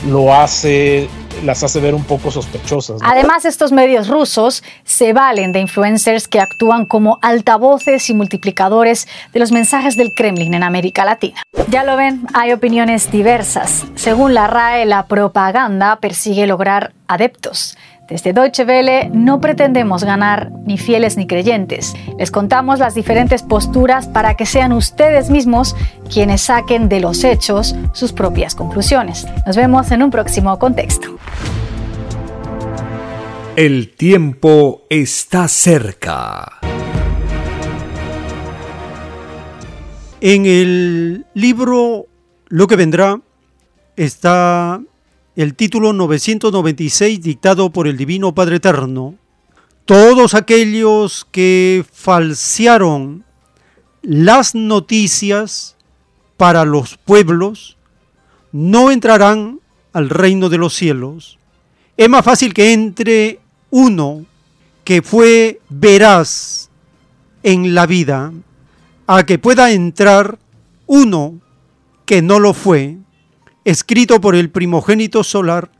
lo 0.06 0.34
hace 0.34 1.08
las 1.44 1.62
hace 1.62 1.80
ver 1.80 1.94
un 1.94 2.04
poco 2.04 2.30
sospechosas. 2.30 3.00
Además, 3.04 3.44
estos 3.44 3.72
medios 3.72 4.08
rusos 4.08 4.62
se 4.84 5.12
valen 5.12 5.52
de 5.52 5.60
influencers 5.60 6.28
que 6.28 6.40
actúan 6.40 6.84
como 6.84 7.18
altavoces 7.22 8.10
y 8.10 8.14
multiplicadores 8.14 9.06
de 9.32 9.40
los 9.40 9.52
mensajes 9.52 9.96
del 9.96 10.12
Kremlin 10.14 10.54
en 10.54 10.62
América 10.62 11.04
Latina. 11.04 11.42
Ya 11.68 11.84
lo 11.84 11.96
ven, 11.96 12.26
hay 12.34 12.52
opiniones 12.52 13.10
diversas. 13.10 13.84
Según 13.94 14.34
la 14.34 14.46
RAE, 14.46 14.86
la 14.86 15.06
propaganda 15.06 15.96
persigue 16.00 16.46
lograr 16.46 16.92
adeptos. 17.06 17.76
Desde 18.08 18.32
Deutsche 18.32 18.64
Welle 18.64 19.10
no 19.12 19.38
pretendemos 19.38 20.02
ganar 20.02 20.50
ni 20.64 20.78
fieles 20.78 21.18
ni 21.18 21.26
creyentes. 21.26 21.94
Les 22.18 22.30
contamos 22.30 22.78
las 22.78 22.94
diferentes 22.94 23.42
posturas 23.42 24.08
para 24.08 24.34
que 24.34 24.46
sean 24.46 24.72
ustedes 24.72 25.28
mismos 25.28 25.76
quienes 26.10 26.40
saquen 26.40 26.88
de 26.88 27.00
los 27.00 27.22
hechos 27.22 27.76
sus 27.92 28.14
propias 28.14 28.54
conclusiones. 28.54 29.26
Nos 29.46 29.56
vemos 29.56 29.90
en 29.90 30.02
un 30.02 30.10
próximo 30.10 30.58
contexto. 30.58 31.18
El 33.56 33.94
tiempo 33.94 34.84
está 34.88 35.46
cerca. 35.46 36.60
En 40.22 40.46
el 40.46 41.26
libro 41.34 42.06
Lo 42.48 42.66
que 42.68 42.76
vendrá 42.76 43.20
está 43.96 44.80
el 45.38 45.54
título 45.54 45.92
996 45.92 47.22
dictado 47.22 47.70
por 47.70 47.86
el 47.86 47.96
Divino 47.96 48.34
Padre 48.34 48.56
Eterno, 48.56 49.14
todos 49.84 50.34
aquellos 50.34 51.28
que 51.30 51.84
falsearon 51.92 53.22
las 54.02 54.56
noticias 54.56 55.76
para 56.36 56.64
los 56.64 56.96
pueblos 56.96 57.76
no 58.50 58.90
entrarán 58.90 59.60
al 59.92 60.10
reino 60.10 60.48
de 60.48 60.58
los 60.58 60.74
cielos. 60.74 61.38
Es 61.96 62.08
más 62.08 62.24
fácil 62.24 62.52
que 62.52 62.72
entre 62.72 63.38
uno 63.70 64.26
que 64.82 65.02
fue 65.02 65.60
veraz 65.68 66.68
en 67.44 67.76
la 67.76 67.86
vida 67.86 68.32
a 69.06 69.24
que 69.24 69.38
pueda 69.38 69.70
entrar 69.70 70.36
uno 70.88 71.38
que 72.06 72.22
no 72.22 72.40
lo 72.40 72.54
fue 72.54 72.96
escrito 73.68 74.18
por 74.18 74.34
el 74.34 74.48
primogénito 74.48 75.22
solar, 75.22 75.70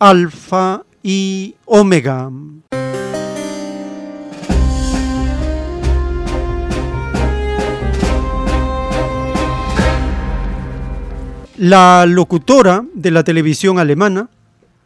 Alfa 0.00 0.82
y 1.00 1.54
Omega. 1.64 2.28
La 11.56 12.04
locutora 12.08 12.84
de 12.94 13.12
la 13.12 13.22
televisión 13.22 13.78
alemana 13.78 14.28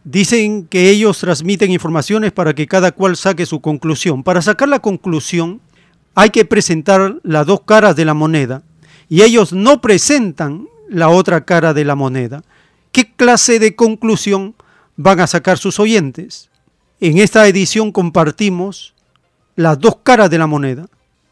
dicen 0.04 0.66
que 0.66 0.90
ellos 0.90 1.20
transmiten 1.20 1.70
informaciones 1.70 2.32
para 2.32 2.52
que 2.54 2.66
cada 2.66 2.92
cual 2.92 3.16
saque 3.16 3.46
su 3.46 3.62
conclusión. 3.62 4.22
Para 4.22 4.42
sacar 4.42 4.68
la 4.68 4.80
conclusión 4.80 5.62
hay 6.14 6.28
que 6.28 6.44
presentar 6.44 7.20
las 7.22 7.46
dos 7.46 7.62
caras 7.62 7.96
de 7.96 8.04
la 8.04 8.12
moneda 8.12 8.64
y 9.08 9.22
ellos 9.22 9.54
no 9.54 9.80
presentan 9.80 10.68
la 10.88 11.08
otra 11.08 11.44
cara 11.44 11.74
de 11.74 11.84
la 11.84 11.94
moneda. 11.94 12.42
¿Qué 12.92 13.12
clase 13.12 13.58
de 13.58 13.76
conclusión 13.76 14.54
van 14.96 15.20
a 15.20 15.26
sacar 15.26 15.58
sus 15.58 15.78
oyentes? 15.78 16.50
En 17.00 17.18
esta 17.18 17.46
edición 17.46 17.92
compartimos 17.92 18.94
las 19.54 19.78
dos 19.78 19.96
caras 20.02 20.30
de 20.30 20.38
la 20.38 20.46
moneda 20.46 20.88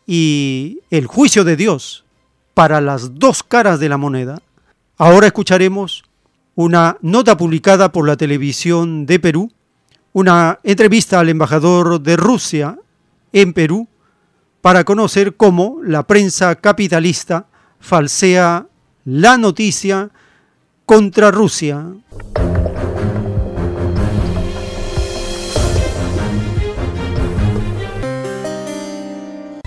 y 0.07 0.81
el 0.91 1.07
juicio 1.07 1.45
de 1.45 1.57
Dios 1.57 2.05
para 2.55 2.81
las 2.81 3.19
dos 3.19 3.43
caras 3.43 3.81
de 3.81 3.89
la 3.89 3.97
moneda. 3.97 4.41
Ahora 4.97 5.27
escucharemos 5.27 6.05
una 6.55 6.97
nota 7.03 7.37
publicada 7.37 7.93
por 7.93 8.07
la 8.07 8.17
televisión 8.17 9.05
de 9.07 9.19
Perú, 9.19 9.53
una 10.13 10.59
entrevista 10.63 11.21
al 11.21 11.29
embajador 11.29 12.01
de 12.01 12.17
Rusia 12.17 12.79
en 13.33 13.53
Perú 13.53 13.89
para 14.63 14.85
conocer 14.85 15.37
cómo 15.37 15.81
la 15.85 16.07
prensa 16.07 16.55
capitalista 16.57 17.47
falsea 17.79 18.67
la 19.07 19.39
noticia 19.39 20.11
contra 20.85 21.31
Rusia. 21.31 21.87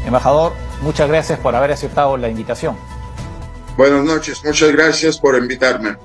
Embajador, 0.05 0.51
muchas 0.81 1.07
gracias 1.07 1.39
por 1.39 1.55
haber 1.55 1.71
aceptado 1.71 2.17
la 2.17 2.27
invitación. 2.27 2.75
Buenas 3.77 4.03
noches, 4.03 4.41
muchas 4.43 4.73
gracias 4.73 5.17
por 5.17 5.37
invitarme. 5.37 5.95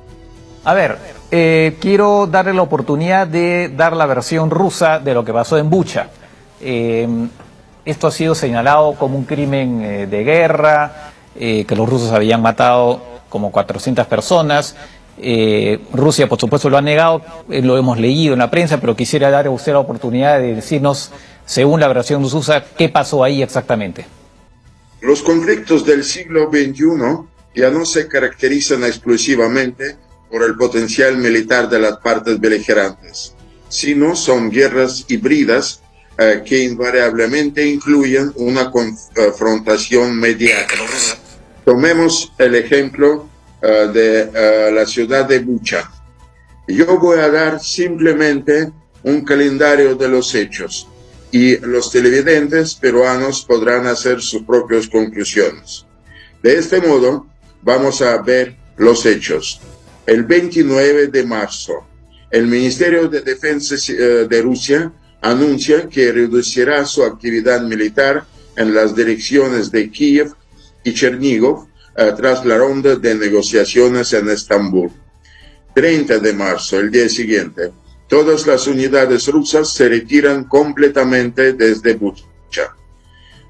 A 0.65 0.75
ver, 0.75 0.97
eh, 1.33 1.77
quiero 1.81 2.29
darle 2.29 2.55
la 2.55 2.63
oportunidad 2.63 3.27
de 3.27 3.73
dar 3.77 3.97
la 3.97 4.07
versión 4.07 4.49
rusa 4.49 5.01
de 5.01 5.13
lo 5.13 5.25
que 5.25 5.33
pasó 5.33 5.59
en 5.59 5.69
Bucha. 5.69 6.09
Eh, 6.61 7.09
esto 7.85 8.07
ha 8.07 8.13
sido 8.13 8.37
señalado 8.37 8.95
como 8.95 9.19
un 9.19 9.25
crimen 9.25 9.83
eh, 9.83 10.07
de 10.07 10.23
guerra, 10.23 11.11
que 11.37 11.75
los 11.75 11.89
rusos 11.89 12.13
habían 12.13 12.41
matado 12.41 13.14
como 13.35 13.51
400 13.51 14.07
personas. 14.07 14.77
Rusia, 15.93 16.29
por 16.29 16.39
supuesto, 16.39 16.71
lo 16.71 16.79
ha 16.79 16.83
negado, 16.83 17.21
lo 17.49 17.77
hemos 17.77 17.99
leído 17.99 18.35
en 18.35 18.39
la 18.39 18.49
prensa, 18.49 18.81
pero 18.81 18.95
quisiera 18.95 19.29
darle 19.29 19.49
a 19.49 19.53
usted 19.53 19.73
la 19.73 19.81
oportunidad 19.81 20.39
de 20.39 20.55
decirnos 20.55 21.11
según 21.45 21.81
la 21.81 21.89
versión 21.89 22.23
rusa, 22.23 22.65
¿qué 22.79 22.89
pasó 22.89 23.25
ahí 23.25 23.43
exactamente? 23.43 24.07
Los 25.01 25.23
conflictos 25.23 25.85
del 25.85 26.05
siglo 26.05 26.49
XXI 26.49 26.85
ya 27.55 27.71
no 27.71 27.85
se 27.85 28.07
caracterizan 28.07 28.85
exclusivamente 28.85 29.97
por 30.31 30.45
el 30.45 30.57
potencial 30.57 31.17
militar 31.17 31.69
de 31.69 31.81
las 31.81 31.99
partes 31.99 32.39
beligerantes, 32.41 33.35
sino 33.69 34.15
son 34.15 34.49
guerras 34.49 35.05
híbridas 35.09 35.81
eh, 36.17 36.43
que 36.47 36.63
invariablemente 36.63 37.67
incluyen 37.67 38.33
una 38.37 38.71
confrontación 38.71 40.17
mediática. 40.17 40.83
Tomemos 41.65 42.33
el 42.39 42.55
ejemplo 42.57 43.29
eh, 43.63 43.89
de 43.93 44.31
eh, 44.35 44.71
la 44.73 44.85
ciudad 44.85 45.25
de 45.25 45.39
Bucha. 45.39 45.91
Yo 46.69 46.99
voy 46.99 47.19
a 47.19 47.31
dar 47.31 47.61
simplemente 47.61 48.71
un 49.03 49.25
calendario 49.25 49.95
de 49.95 50.09
los 50.09 50.35
hechos 50.35 50.89
y 51.31 51.57
los 51.59 51.91
televidentes 51.91 52.75
peruanos 52.75 53.45
podrán 53.45 53.87
hacer 53.87 54.21
sus 54.21 54.43
propias 54.43 54.87
conclusiones. 54.87 55.87
De 56.43 56.59
este 56.59 56.81
modo, 56.81 57.27
vamos 57.63 58.03
a 58.03 58.21
ver 58.21 58.57
los 58.77 59.07
hechos. 59.07 59.61
El 60.07 60.25
29 60.25 61.09
de 61.09 61.25
marzo, 61.25 61.87
el 62.31 62.47
Ministerio 62.47 63.09
de 63.09 63.23
Defensa 63.23 63.75
eh, 63.89 64.27
de 64.29 64.43
Rusia 64.43 64.93
anuncia 65.23 65.89
que 65.89 66.13
reducirá 66.13 66.85
su 66.85 67.03
actividad 67.03 67.63
militar 67.63 68.27
en 68.57 68.75
las 68.75 68.95
direcciones 68.95 69.71
de 69.71 69.91
Kiev 69.91 70.35
y 70.85 70.95
Chernigov 70.95 71.67
tras 72.17 72.45
la 72.45 72.59
ronda 72.59 72.97
de 72.97 73.15
negociaciones 73.15 74.13
en 74.13 74.29
Estambul. 74.29 74.91
30 75.75 76.19
de 76.19 76.33
marzo, 76.33 76.79
el 76.79 76.91
día 76.91 77.09
siguiente, 77.09 77.73
Todas 78.09 78.47
las 78.47 78.67
unidades 78.67 79.29
rusas 79.29 79.73
se 79.73 79.89
retiran 79.89 80.45
completamente 80.45 81.55
desde 81.55 81.95
Bucha. 81.95 82.77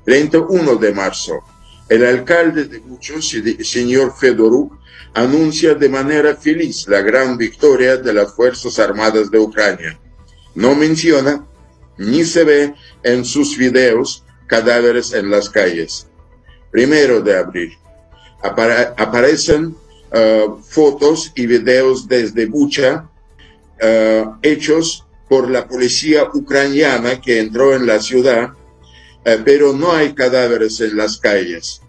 31 0.05 0.77
de 0.77 0.93
marzo, 0.93 1.41
el 1.89 2.05
alcalde 2.05 2.65
de 2.65 2.79
Bucha, 2.79 3.15
señor 3.21 4.15
Fedoruk, 4.17 4.79
anuncia 5.13 5.75
de 5.75 5.89
manera 5.89 6.37
feliz 6.37 6.87
la 6.89 7.01
gran 7.01 7.37
victoria 7.37 7.97
de 7.97 8.13
las 8.13 8.33
Fuerzas 8.33 8.79
Armadas 8.79 9.31
de 9.31 9.39
Ucrania. 9.39 9.99
No 10.55 10.75
menciona 10.75 11.45
ni 11.99 12.25
se 12.25 12.45
ve 12.45 12.75
en 13.03 13.25
sus 13.25 13.57
videos 13.57 14.25
cadáveres 14.47 15.13
en 15.13 15.31
las 15.31 15.51
calles. 15.51 16.07
Primero 16.75 17.21
de 17.21 17.37
abril, 17.37 17.79
aparecen 18.43 19.77
uh, 20.13 20.57
fotos 20.61 21.31
y 21.37 21.47
videos 21.47 22.09
desde 22.09 22.47
Bucha 22.47 23.09
eh, 23.81 24.25
hechos 24.43 25.07
por 25.29 25.49
la 25.49 25.69
policía 25.69 26.25
ucraniana 26.35 27.21
que 27.21 27.39
entró 27.39 27.77
en 27.77 27.87
la 27.87 28.01
ciudad, 28.01 28.55
eh, 29.25 29.39
pero 29.45 29.73
no 29.73 29.93
hay 29.93 30.15
cadáveres 30.15 30.81
en 30.81 30.97
las 30.97 31.19
calles. 31.19 31.81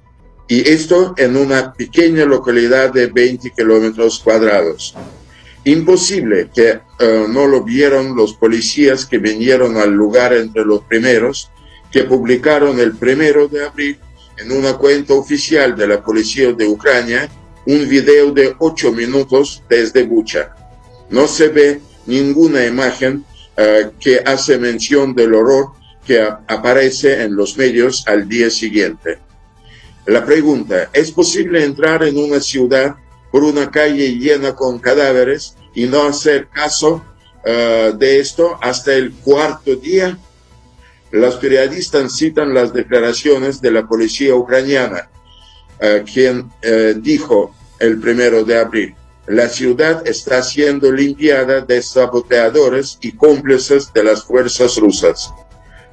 Y 0.47 0.69
esto 0.69 1.15
en 1.17 1.35
una 1.35 1.73
pequeña 1.73 2.25
localidad 2.25 2.93
de 2.93 3.07
20 3.07 3.53
kilómetros 3.57 4.19
cuadrados. 4.19 4.93
Imposible 5.63 6.51
que 6.53 6.79
no 7.29 7.47
lo 7.47 7.63
vieron 7.63 8.15
los 8.15 8.35
policías 8.35 9.07
que 9.07 9.17
vinieron 9.17 9.77
al 9.77 9.93
lugar 9.93 10.31
entre 10.33 10.63
los 10.63 10.83
primeros, 10.83 11.49
que 11.91 12.03
publicaron 12.03 12.79
el 12.79 12.95
primero 12.95 13.47
de 13.47 13.65
abril 13.65 13.99
en 14.37 14.51
una 14.51 14.73
cuenta 14.73 15.13
oficial 15.13 15.75
de 15.75 15.87
la 15.87 16.03
policía 16.03 16.51
de 16.53 16.67
Ucrania 16.67 17.29
un 17.65 17.87
video 17.87 18.31
de 18.31 18.55
8 18.59 18.91
minutos 18.91 19.63
desde 19.69 20.03
Bucha 20.03 20.55
no 21.09 21.27
se 21.27 21.49
ve 21.49 21.81
ninguna 22.05 22.65
imagen 22.65 23.25
eh, 23.57 23.91
que 23.99 24.19
hace 24.25 24.57
mención 24.57 25.13
del 25.15 25.33
horror 25.33 25.71
que 26.05 26.21
aparece 26.21 27.23
en 27.23 27.35
los 27.35 27.57
medios 27.57 28.03
al 28.07 28.27
día 28.27 28.49
siguiente. 28.49 29.19
La 30.05 30.23
pregunta, 30.23 30.89
¿es 30.93 31.11
posible 31.11 31.63
entrar 31.63 32.03
en 32.03 32.17
una 32.17 32.39
ciudad 32.39 32.95
por 33.31 33.43
una 33.43 33.71
calle 33.71 34.17
llena 34.17 34.55
con 34.55 34.77
cadáveres 34.77 35.55
y 35.73 35.85
no 35.85 36.03
hacer 36.03 36.47
caso 36.49 37.03
eh, 37.43 37.91
de 37.97 38.19
esto 38.19 38.57
hasta 38.61 38.93
el 38.93 39.13
cuarto 39.13 39.75
día? 39.75 40.17
Los 41.15 41.37
periodistas 41.37 42.17
citan 42.17 42.53
las 42.53 42.73
declaraciones 42.73 43.61
de 43.61 43.71
la 43.71 43.87
policía 43.87 44.35
ucraniana, 44.35 45.09
eh, 45.79 46.03
quien 46.13 46.51
dijo 46.97 47.55
el 47.79 48.01
primero 48.01 48.43
de 48.43 48.57
abril, 48.57 48.95
la 49.27 49.47
ciudad 49.47 50.05
está 50.05 50.43
siendo 50.43 50.91
limpiada 50.91 51.61
de 51.61 51.81
saboteadores 51.81 52.97
y 52.99 53.13
cómplices 53.13 53.93
de 53.93 54.03
las 54.03 54.25
fuerzas 54.25 54.75
rusas. 54.75 55.33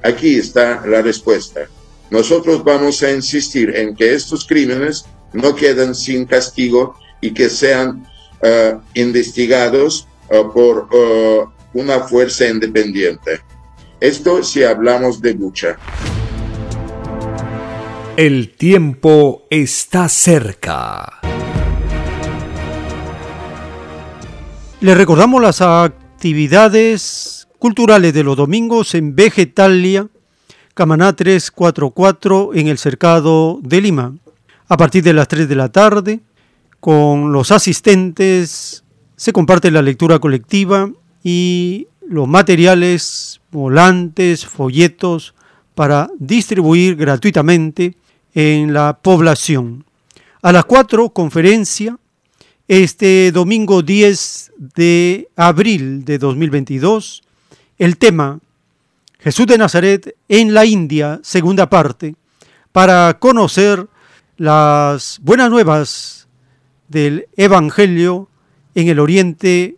Aquí 0.03 0.35
está 0.35 0.85
la 0.85 1.01
respuesta. 1.01 1.69
Nosotros 2.09 2.61
vamos 2.61 3.01
a 3.01 3.09
insistir 3.09 3.73
en 3.77 3.95
que 3.95 4.13
estos 4.13 4.45
crímenes 4.45 5.05
no 5.31 5.55
queden 5.55 5.95
sin 5.95 6.25
castigo 6.25 6.95
y 7.21 7.33
que 7.33 7.49
sean 7.49 8.05
uh, 8.41 8.77
investigados 8.93 10.05
por 10.53 10.89
una 11.73 12.01
fuerza 12.01 12.45
independiente. 12.47 13.39
Esto 14.03 14.43
si 14.43 14.61
hablamos 14.65 15.21
de 15.21 15.31
Bucha. 15.31 15.77
El 18.17 18.49
tiempo 18.49 19.43
está 19.49 20.09
cerca. 20.09 21.21
Les 24.81 24.97
recordamos 24.97 25.41
las 25.41 25.61
actividades 25.61 27.47
culturales 27.57 28.13
de 28.13 28.25
los 28.25 28.35
domingos 28.35 28.93
en 28.93 29.15
Vegetalia, 29.15 30.09
Camaná 30.73 31.15
344 31.15 32.55
en 32.55 32.67
el 32.67 32.77
Cercado 32.79 33.61
de 33.63 33.79
Lima. 33.79 34.17
A 34.67 34.75
partir 34.75 35.01
de 35.01 35.13
las 35.13 35.29
3 35.29 35.47
de 35.47 35.55
la 35.55 35.69
tarde, 35.69 36.19
con 36.81 37.31
los 37.31 37.51
asistentes 37.53 38.83
se 39.15 39.31
comparte 39.31 39.71
la 39.71 39.81
lectura 39.81 40.19
colectiva 40.19 40.91
y 41.23 41.87
los 42.05 42.27
materiales, 42.27 43.39
volantes, 43.53 44.45
folletos 44.45 45.33
para 45.75 46.09
distribuir 46.19 46.95
gratuitamente 46.95 47.95
en 48.33 48.73
la 48.73 48.99
población. 49.01 49.85
A 50.41 50.51
las 50.51 50.65
4, 50.65 51.09
conferencia 51.09 51.97
este 52.67 53.31
domingo 53.31 53.81
10 53.81 54.51
de 54.75 55.29
abril 55.35 56.03
de 56.03 56.17
2022, 56.17 57.23
el 57.77 57.97
tema 57.97 58.39
Jesús 59.19 59.47
de 59.47 59.57
Nazaret 59.57 60.15
en 60.27 60.53
la 60.53 60.65
India, 60.65 61.19
segunda 61.23 61.69
parte, 61.69 62.15
para 62.71 63.17
conocer 63.19 63.87
las 64.37 65.19
buenas 65.21 65.49
nuevas 65.49 66.27
del 66.89 67.27
Evangelio 67.37 68.29
en 68.75 68.87
el 68.87 68.99
Oriente 68.99 69.75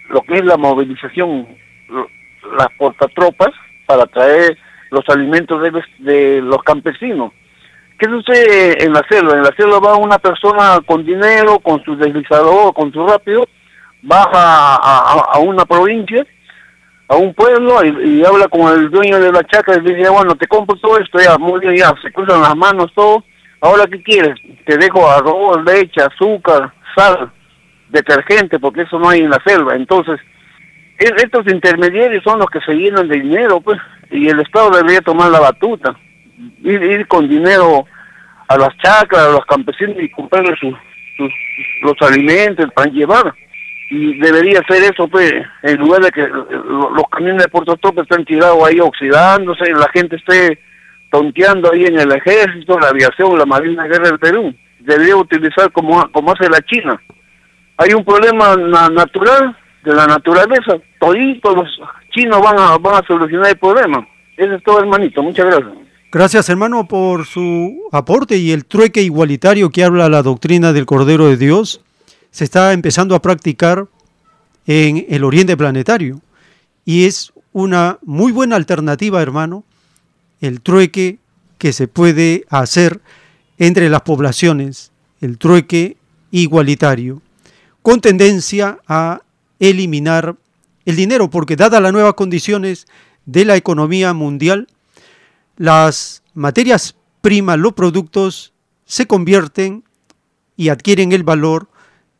lo 0.08 0.22
que 0.22 0.34
es 0.34 0.44
la 0.44 0.56
movilización, 0.56 1.48
las 2.56 2.68
portatropas, 2.78 3.50
para 3.86 4.06
traer 4.06 4.56
los 4.90 5.08
alimentos 5.08 5.62
de, 5.62 5.82
de 5.98 6.40
los 6.42 6.62
campesinos. 6.62 7.32
¿Qué 7.98 8.06
sucede 8.06 8.84
en 8.84 8.92
la 8.92 9.02
selva? 9.08 9.34
En 9.34 9.42
la 9.42 9.54
selva 9.56 9.78
va 9.78 9.96
una 9.96 10.18
persona 10.18 10.80
con 10.84 11.04
dinero, 11.04 11.58
con 11.60 11.82
su 11.84 11.96
deslizador, 11.96 12.72
con 12.74 12.92
su 12.92 13.06
rápido, 13.06 13.46
baja 14.02 14.74
a, 14.76 15.38
una 15.38 15.64
provincia, 15.64 16.26
a 17.08 17.16
un 17.16 17.32
pueblo 17.34 17.84
y, 17.84 18.24
habla 18.24 18.48
con 18.48 18.72
el 18.72 18.90
dueño 18.90 19.20
de 19.20 19.32
la 19.32 19.44
chacra 19.44 19.76
y 19.76 19.80
dice, 19.80 20.08
bueno, 20.08 20.34
te 20.34 20.46
compro 20.46 20.76
todo 20.76 20.98
esto, 20.98 21.18
ya, 21.20 21.38
muy 21.38 21.60
bien, 21.60 21.76
ya, 21.76 21.94
se 22.02 22.12
cruzan 22.12 22.42
las 22.42 22.56
manos 22.56 22.92
todo, 22.94 23.24
ahora 23.60 23.86
qué 23.86 24.02
quieres, 24.02 24.34
te 24.66 24.76
dejo 24.76 25.08
arroz, 25.08 25.64
leche, 25.64 26.02
azúcar, 26.02 26.72
sal, 26.96 27.30
detergente, 27.88 28.58
porque 28.58 28.82
eso 28.82 28.98
no 28.98 29.08
hay 29.08 29.20
en 29.20 29.30
la 29.30 29.40
selva, 29.46 29.76
entonces, 29.76 30.20
estos 30.98 31.46
intermediarios 31.46 32.22
son 32.22 32.38
los 32.38 32.48
que 32.50 32.60
se 32.60 32.74
llenan 32.74 33.08
de 33.08 33.20
dinero, 33.20 33.60
pues, 33.60 33.78
y 34.10 34.28
el 34.28 34.40
Estado 34.40 34.70
debería 34.70 35.00
tomar 35.00 35.30
la 35.30 35.40
batuta, 35.40 35.96
ir, 36.62 36.82
ir 36.82 37.06
con 37.06 37.28
dinero 37.28 37.86
a 38.48 38.56
las 38.56 38.76
chacras, 38.78 39.26
a 39.26 39.32
los 39.32 39.46
campesinos 39.46 39.96
y 39.98 40.10
comprarles 40.10 40.58
sus, 40.58 40.74
los 41.82 41.96
alimentos 42.00 42.70
para 42.74 42.90
llevar 42.90 43.34
y 43.94 44.14
debería 44.18 44.62
ser 44.66 44.82
eso, 44.84 45.06
pues, 45.06 45.30
en 45.62 45.76
lugar 45.76 46.00
de 46.00 46.10
que 46.10 46.26
los 46.26 47.04
camiones 47.10 47.42
de 47.42 47.50
Puerto 47.50 47.76
Tope 47.76 48.00
estén 48.00 48.24
tirados 48.24 48.64
ahí 48.64 48.80
oxidándose, 48.80 49.70
la 49.70 49.86
gente 49.92 50.16
esté 50.16 50.58
tonteando 51.10 51.70
ahí 51.70 51.84
en 51.84 52.00
el 52.00 52.10
ejército, 52.10 52.80
la 52.80 52.88
aviación, 52.88 53.36
la 53.36 53.44
Marina 53.44 53.86
Guerra 53.86 54.08
del 54.08 54.18
Perú. 54.18 54.54
Debería 54.80 55.14
utilizar 55.14 55.70
como, 55.72 56.10
como 56.10 56.32
hace 56.32 56.48
la 56.48 56.62
China. 56.62 56.98
Hay 57.76 57.92
un 57.92 58.02
problema 58.02 58.56
natural 58.56 59.54
de 59.84 59.94
la 59.94 60.06
naturaleza, 60.06 60.78
toditos 60.98 61.54
los 61.54 61.68
chinos 62.12 62.40
van 62.40 62.58
a, 62.58 62.78
van 62.78 62.94
a 62.94 63.06
solucionar 63.06 63.50
el 63.50 63.58
problema. 63.58 64.08
Eso 64.38 64.54
es 64.54 64.62
todo, 64.62 64.80
hermanito. 64.80 65.22
Muchas 65.22 65.44
gracias. 65.44 65.72
Gracias, 66.10 66.48
hermano, 66.48 66.88
por 66.88 67.26
su 67.26 67.78
aporte 67.92 68.38
y 68.38 68.52
el 68.52 68.64
trueque 68.64 69.02
igualitario 69.02 69.68
que 69.68 69.84
habla 69.84 70.08
la 70.08 70.22
doctrina 70.22 70.72
del 70.72 70.86
Cordero 70.86 71.26
de 71.26 71.36
Dios 71.36 71.84
se 72.32 72.44
está 72.44 72.72
empezando 72.72 73.14
a 73.14 73.22
practicar 73.22 73.86
en 74.66 75.06
el 75.08 75.22
oriente 75.22 75.56
planetario. 75.56 76.20
Y 76.84 77.04
es 77.04 77.32
una 77.52 77.98
muy 78.02 78.32
buena 78.32 78.56
alternativa, 78.56 79.22
hermano, 79.22 79.64
el 80.40 80.60
trueque 80.60 81.18
que 81.58 81.72
se 81.72 81.86
puede 81.86 82.44
hacer 82.48 83.00
entre 83.58 83.88
las 83.88 84.02
poblaciones, 84.02 84.90
el 85.20 85.38
trueque 85.38 85.96
igualitario, 86.32 87.22
con 87.82 88.00
tendencia 88.00 88.78
a 88.88 89.20
eliminar 89.60 90.34
el 90.86 90.96
dinero, 90.96 91.30
porque 91.30 91.54
dadas 91.54 91.80
las 91.80 91.92
nuevas 91.92 92.14
condiciones 92.14 92.86
de 93.26 93.44
la 93.44 93.56
economía 93.56 94.14
mundial, 94.14 94.66
las 95.56 96.22
materias 96.34 96.96
primas, 97.20 97.58
los 97.58 97.74
productos, 97.74 98.52
se 98.84 99.06
convierten 99.06 99.84
y 100.56 100.70
adquieren 100.70 101.12
el 101.12 101.22
valor 101.22 101.68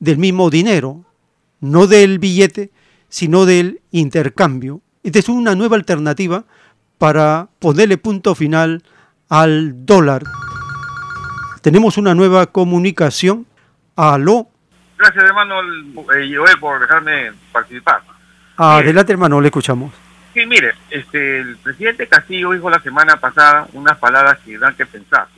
del 0.02 0.18
mismo 0.18 0.50
dinero, 0.50 1.04
no 1.60 1.86
del 1.86 2.18
billete, 2.18 2.72
sino 3.08 3.44
del 3.46 3.82
intercambio. 3.92 4.80
Esta 5.04 5.20
es 5.20 5.28
una 5.28 5.54
nueva 5.54 5.76
alternativa 5.76 6.44
para 6.98 7.46
ponerle 7.60 7.98
punto 7.98 8.34
final 8.34 8.82
al 9.28 9.86
dólar. 9.86 10.24
Tenemos 11.60 11.98
una 11.98 12.16
nueva 12.16 12.46
comunicación. 12.46 13.46
Aló. 13.94 14.48
Gracias, 14.98 15.22
hermano 15.22 15.60
eh, 16.16 16.34
Joel, 16.34 16.58
por 16.58 16.80
dejarme 16.80 17.30
participar. 17.52 18.02
Adelante, 18.56 19.12
hermano, 19.12 19.40
le 19.40 19.48
escuchamos. 19.48 19.94
Sí, 20.34 20.44
mire, 20.46 20.74
este, 20.90 21.42
el 21.42 21.56
presidente 21.58 22.08
Castillo 22.08 22.50
dijo 22.50 22.68
la 22.68 22.80
semana 22.80 23.20
pasada 23.20 23.68
unas 23.72 23.98
palabras 23.98 24.40
que 24.44 24.58
dan 24.58 24.74
que 24.74 24.84
pensar. 24.84 25.28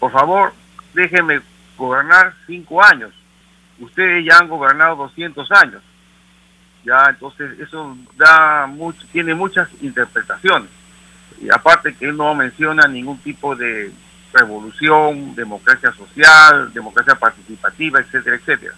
Por 0.00 0.10
favor, 0.10 0.54
déjenme 0.92 1.40
gobernar 1.76 2.34
cinco 2.48 2.82
años 2.82 3.12
ustedes 3.80 4.24
ya 4.24 4.38
han 4.38 4.48
gobernado 4.48 4.96
200 4.96 5.50
años. 5.52 5.82
Ya, 6.84 7.06
entonces 7.08 7.58
eso 7.60 7.96
da 8.16 8.66
mucho, 8.66 9.06
tiene 9.12 9.34
muchas 9.34 9.68
interpretaciones. 9.80 10.70
Y 11.40 11.50
aparte 11.50 11.94
que 11.94 12.06
él 12.06 12.16
no 12.16 12.34
menciona 12.34 12.88
ningún 12.88 13.18
tipo 13.18 13.54
de 13.54 13.92
revolución, 14.32 15.34
democracia 15.34 15.92
social, 15.92 16.72
democracia 16.72 17.14
participativa, 17.14 18.00
etcétera, 18.00 18.36
etcétera. 18.36 18.74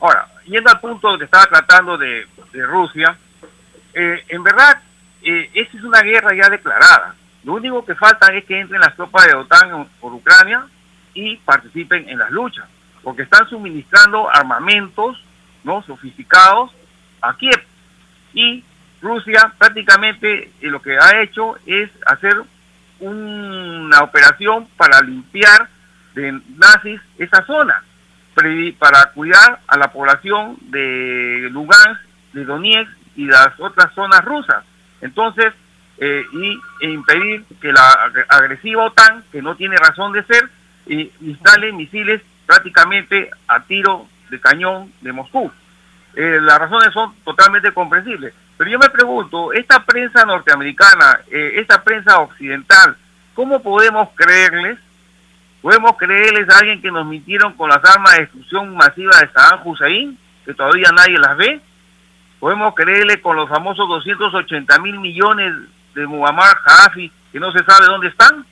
Ahora, 0.00 0.28
yendo 0.44 0.70
al 0.70 0.80
punto 0.80 1.18
que 1.18 1.24
estaba 1.24 1.46
tratando 1.46 1.96
de, 1.96 2.26
Rusia, 2.52 3.16
eh, 3.92 4.24
en 4.28 4.42
verdad, 4.42 4.80
eh, 5.22 5.50
esa 5.54 5.76
es 5.76 5.84
una 5.84 6.00
guerra 6.00 6.34
ya 6.34 6.48
declarada. 6.48 7.14
Lo 7.44 7.54
único 7.54 7.84
que 7.84 7.94
falta 7.94 8.32
es 8.32 8.44
que 8.44 8.58
entren 8.58 8.80
las 8.80 8.96
tropas 8.96 9.26
de 9.26 9.34
OTAN 9.34 9.86
por 10.00 10.12
Ucrania 10.12 10.66
y 11.14 11.36
participen 11.38 12.08
en 12.08 12.18
las 12.18 12.30
luchas 12.30 12.66
porque 13.06 13.22
están 13.22 13.48
suministrando 13.48 14.28
armamentos 14.28 15.16
no 15.62 15.80
sofisticados 15.84 16.72
a 17.20 17.36
Kiev 17.36 17.62
y 18.34 18.64
Rusia 19.00 19.52
prácticamente 19.56 20.50
eh, 20.60 20.66
lo 20.66 20.82
que 20.82 20.98
ha 20.98 21.22
hecho 21.22 21.56
es 21.66 21.88
hacer 22.04 22.34
una 22.98 24.02
operación 24.02 24.66
para 24.76 25.00
limpiar 25.02 25.68
de 26.16 26.32
nazis 26.56 27.00
esa 27.16 27.46
zona 27.46 27.84
para 28.80 29.12
cuidar 29.12 29.60
a 29.68 29.78
la 29.78 29.92
población 29.92 30.56
de 30.62 31.48
Lugansk, 31.52 32.00
de 32.32 32.44
Donetsk 32.44 32.90
y 33.14 33.26
las 33.26 33.50
otras 33.60 33.94
zonas 33.94 34.24
rusas. 34.24 34.64
Entonces, 35.00 35.54
eh, 35.98 36.24
y 36.32 36.58
e 36.84 36.90
impedir 36.90 37.44
que 37.60 37.72
la 37.72 38.10
agresiva 38.28 38.86
OTAN, 38.86 39.22
que 39.30 39.40
no 39.42 39.54
tiene 39.54 39.76
razón 39.76 40.12
de 40.12 40.24
ser, 40.24 40.50
eh, 40.88 41.10
instale 41.20 41.72
misiles 41.72 42.20
prácticamente 42.46 43.30
a 43.48 43.60
tiro 43.64 44.06
de 44.30 44.40
cañón 44.40 44.92
de 45.00 45.12
Moscú. 45.12 45.50
Eh, 46.14 46.38
las 46.40 46.58
razones 46.58 46.92
son 46.92 47.14
totalmente 47.24 47.72
comprensibles. 47.72 48.32
Pero 48.56 48.70
yo 48.70 48.78
me 48.78 48.88
pregunto, 48.88 49.52
esta 49.52 49.84
prensa 49.84 50.24
norteamericana, 50.24 51.20
eh, 51.30 51.54
esta 51.56 51.82
prensa 51.84 52.20
occidental, 52.20 52.96
¿cómo 53.34 53.62
podemos 53.62 54.08
creerles? 54.14 54.78
¿Podemos 55.60 55.96
creerles 55.96 56.48
a 56.48 56.58
alguien 56.58 56.80
que 56.80 56.90
nos 56.90 57.06
mintieron 57.06 57.52
con 57.52 57.68
las 57.68 57.84
armas 57.84 58.14
de 58.14 58.20
destrucción 58.20 58.74
masiva 58.74 59.18
de 59.20 59.28
Saddam 59.28 59.66
Hussein, 59.66 60.18
que 60.44 60.54
todavía 60.54 60.90
nadie 60.92 61.18
las 61.18 61.36
ve? 61.36 61.60
podemos 62.38 62.74
creerle 62.74 63.20
con 63.20 63.36
los 63.36 63.48
famosos 63.48 63.88
280 63.88 64.78
mil 64.78 64.98
millones 65.00 65.52
de 65.94 66.06
Muammar 66.06 66.58
Gaddafi 66.64 67.10
que 67.32 67.40
no 67.40 67.52
se 67.52 67.64
sabe 67.64 67.86
dónde 67.86 68.08
están, 68.08 68.46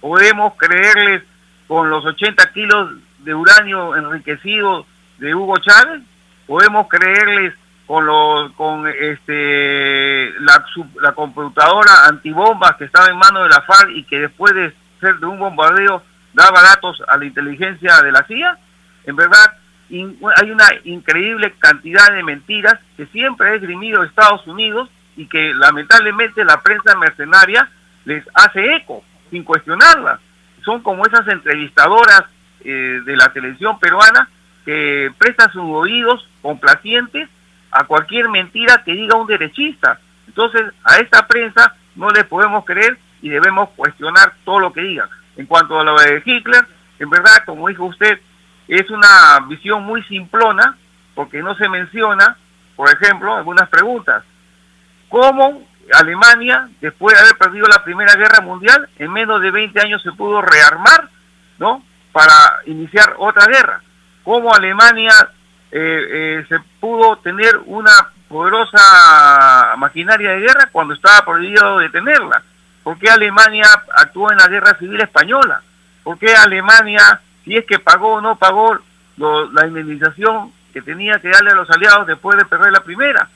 podemos 0.00 0.54
creerles 0.56 1.22
con 1.66 1.90
los 1.90 2.04
80 2.04 2.52
kilos 2.52 2.90
de 3.28 3.34
uranio 3.34 3.94
enriquecido 3.94 4.86
de 5.18 5.34
Hugo 5.34 5.58
Chávez, 5.58 6.00
podemos 6.46 6.88
creerles 6.88 7.52
con 7.86 8.06
los 8.06 8.52
con 8.52 8.86
este 8.88 10.32
la, 10.40 10.64
la 11.02 11.12
computadora 11.12 12.06
antibombas 12.06 12.76
que 12.76 12.86
estaba 12.86 13.08
en 13.08 13.18
manos 13.18 13.42
de 13.42 13.50
la 13.50 13.60
FARC 13.60 13.90
y 13.90 14.04
que 14.04 14.20
después 14.20 14.54
de 14.54 14.72
ser 15.00 15.16
de 15.18 15.26
un 15.26 15.38
bombardeo 15.38 16.02
daba 16.32 16.62
datos 16.62 17.02
a 17.06 17.18
la 17.18 17.26
inteligencia 17.26 18.00
de 18.00 18.12
la 18.12 18.24
CIA, 18.26 18.58
en 19.04 19.16
verdad 19.16 19.58
hay 19.90 20.50
una 20.50 20.68
increíble 20.84 21.52
cantidad 21.58 22.10
de 22.10 22.22
mentiras 22.22 22.78
que 22.96 23.04
siempre 23.06 23.50
ha 23.50 23.54
esgrimido 23.56 24.04
Estados 24.04 24.46
Unidos 24.46 24.88
y 25.16 25.26
que 25.26 25.52
lamentablemente 25.52 26.46
la 26.46 26.62
prensa 26.62 26.96
mercenaria 26.96 27.68
les 28.06 28.24
hace 28.32 28.76
eco 28.76 29.04
sin 29.30 29.44
cuestionarla. 29.44 30.18
Son 30.64 30.82
como 30.82 31.04
esas 31.04 31.28
entrevistadoras 31.28 32.24
eh, 32.64 33.00
de 33.04 33.16
la 33.16 33.32
televisión 33.32 33.78
peruana 33.78 34.28
que 34.64 35.12
prestan 35.18 35.50
sus 35.52 35.62
oídos 35.62 36.28
complacientes 36.42 37.28
a 37.70 37.84
cualquier 37.84 38.28
mentira 38.28 38.82
que 38.84 38.92
diga 38.92 39.16
un 39.16 39.26
derechista. 39.26 40.00
Entonces, 40.26 40.62
a 40.84 40.96
esta 40.98 41.26
prensa 41.26 41.74
no 41.96 42.10
le 42.10 42.24
podemos 42.24 42.64
creer 42.64 42.98
y 43.22 43.28
debemos 43.28 43.70
cuestionar 43.70 44.34
todo 44.44 44.60
lo 44.60 44.72
que 44.72 44.82
digan. 44.82 45.08
En 45.36 45.46
cuanto 45.46 45.78
a 45.78 45.84
lo 45.84 45.98
de 45.98 46.22
Hitler, 46.24 46.64
en 46.98 47.10
verdad, 47.10 47.44
como 47.46 47.68
dijo 47.68 47.84
usted, 47.84 48.20
es 48.66 48.90
una 48.90 49.40
visión 49.48 49.82
muy 49.84 50.02
simplona, 50.04 50.76
porque 51.14 51.42
no 51.42 51.54
se 51.56 51.68
menciona, 51.68 52.36
por 52.76 52.92
ejemplo, 52.92 53.34
algunas 53.34 53.68
preguntas. 53.68 54.22
¿Cómo 55.08 55.66
Alemania, 55.94 56.68
después 56.80 57.14
de 57.14 57.22
haber 57.22 57.36
perdido 57.38 57.66
la 57.66 57.82
Primera 57.82 58.14
Guerra 58.14 58.40
Mundial, 58.40 58.88
en 58.98 59.12
menos 59.12 59.40
de 59.40 59.50
20 59.50 59.80
años 59.80 60.02
se 60.02 60.12
pudo 60.12 60.42
rearmar, 60.42 61.08
¿no? 61.58 61.82
Para 62.12 62.34
iniciar 62.66 63.14
otra 63.18 63.46
guerra. 63.46 63.80
¿Cómo 64.24 64.54
Alemania 64.54 65.12
eh, 65.70 66.06
eh, 66.10 66.46
se 66.48 66.58
pudo 66.80 67.16
tener 67.18 67.58
una 67.66 67.92
poderosa 68.28 69.74
maquinaria 69.76 70.32
de 70.32 70.40
guerra 70.40 70.68
cuando 70.70 70.94
estaba 70.94 71.24
prohibido 71.24 71.78
detenerla? 71.78 72.42
¿Por 72.82 72.98
qué 72.98 73.10
Alemania 73.10 73.66
actuó 73.96 74.30
en 74.30 74.38
la 74.38 74.48
Guerra 74.48 74.76
Civil 74.78 75.00
Española? 75.00 75.62
¿Por 76.02 76.18
qué 76.18 76.34
Alemania 76.34 77.20
si 77.48 77.56
es 77.56 77.64
que 77.64 77.78
pagó 77.78 78.14
o 78.14 78.20
no 78.20 78.36
pagó 78.36 78.78
la 79.16 79.66
indemnización 79.66 80.52
que 80.72 80.82
tenía 80.82 81.18
que 81.18 81.30
darle 81.30 81.50
a 81.50 81.54
los 81.54 81.70
aliados 81.70 82.06
después 82.06 82.38
de 82.38 82.44
perder 82.44 82.72
la 82.72 82.80
primera. 82.80 83.28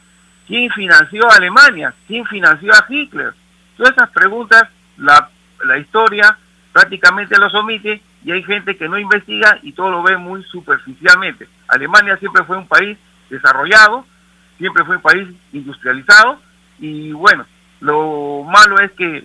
¿Quién 0.46 0.70
financió 0.70 1.30
a 1.30 1.36
Alemania? 1.36 1.94
¿Quién 2.06 2.26
financió 2.26 2.72
a 2.72 2.84
Hitler? 2.88 3.32
Todas 3.76 3.92
esas 3.92 4.10
preguntas 4.10 4.68
la, 4.98 5.28
la 5.64 5.78
historia 5.78 6.36
prácticamente 6.72 7.38
los 7.38 7.54
omite 7.54 8.02
y 8.24 8.32
hay 8.32 8.42
gente 8.42 8.76
que 8.76 8.88
no 8.88 8.98
investiga 8.98 9.58
y 9.62 9.72
todo 9.72 9.90
lo 9.90 10.02
ve 10.02 10.16
muy 10.16 10.42
superficialmente. 10.44 11.48
Alemania 11.68 12.16
siempre 12.18 12.44
fue 12.44 12.56
un 12.56 12.68
país 12.68 12.96
desarrollado, 13.30 14.06
siempre 14.58 14.84
fue 14.84 14.96
un 14.96 15.02
país 15.02 15.28
industrializado 15.52 16.40
y 16.78 17.12
bueno, 17.12 17.46
lo 17.80 18.44
malo 18.44 18.78
es 18.80 18.92
que 18.92 19.24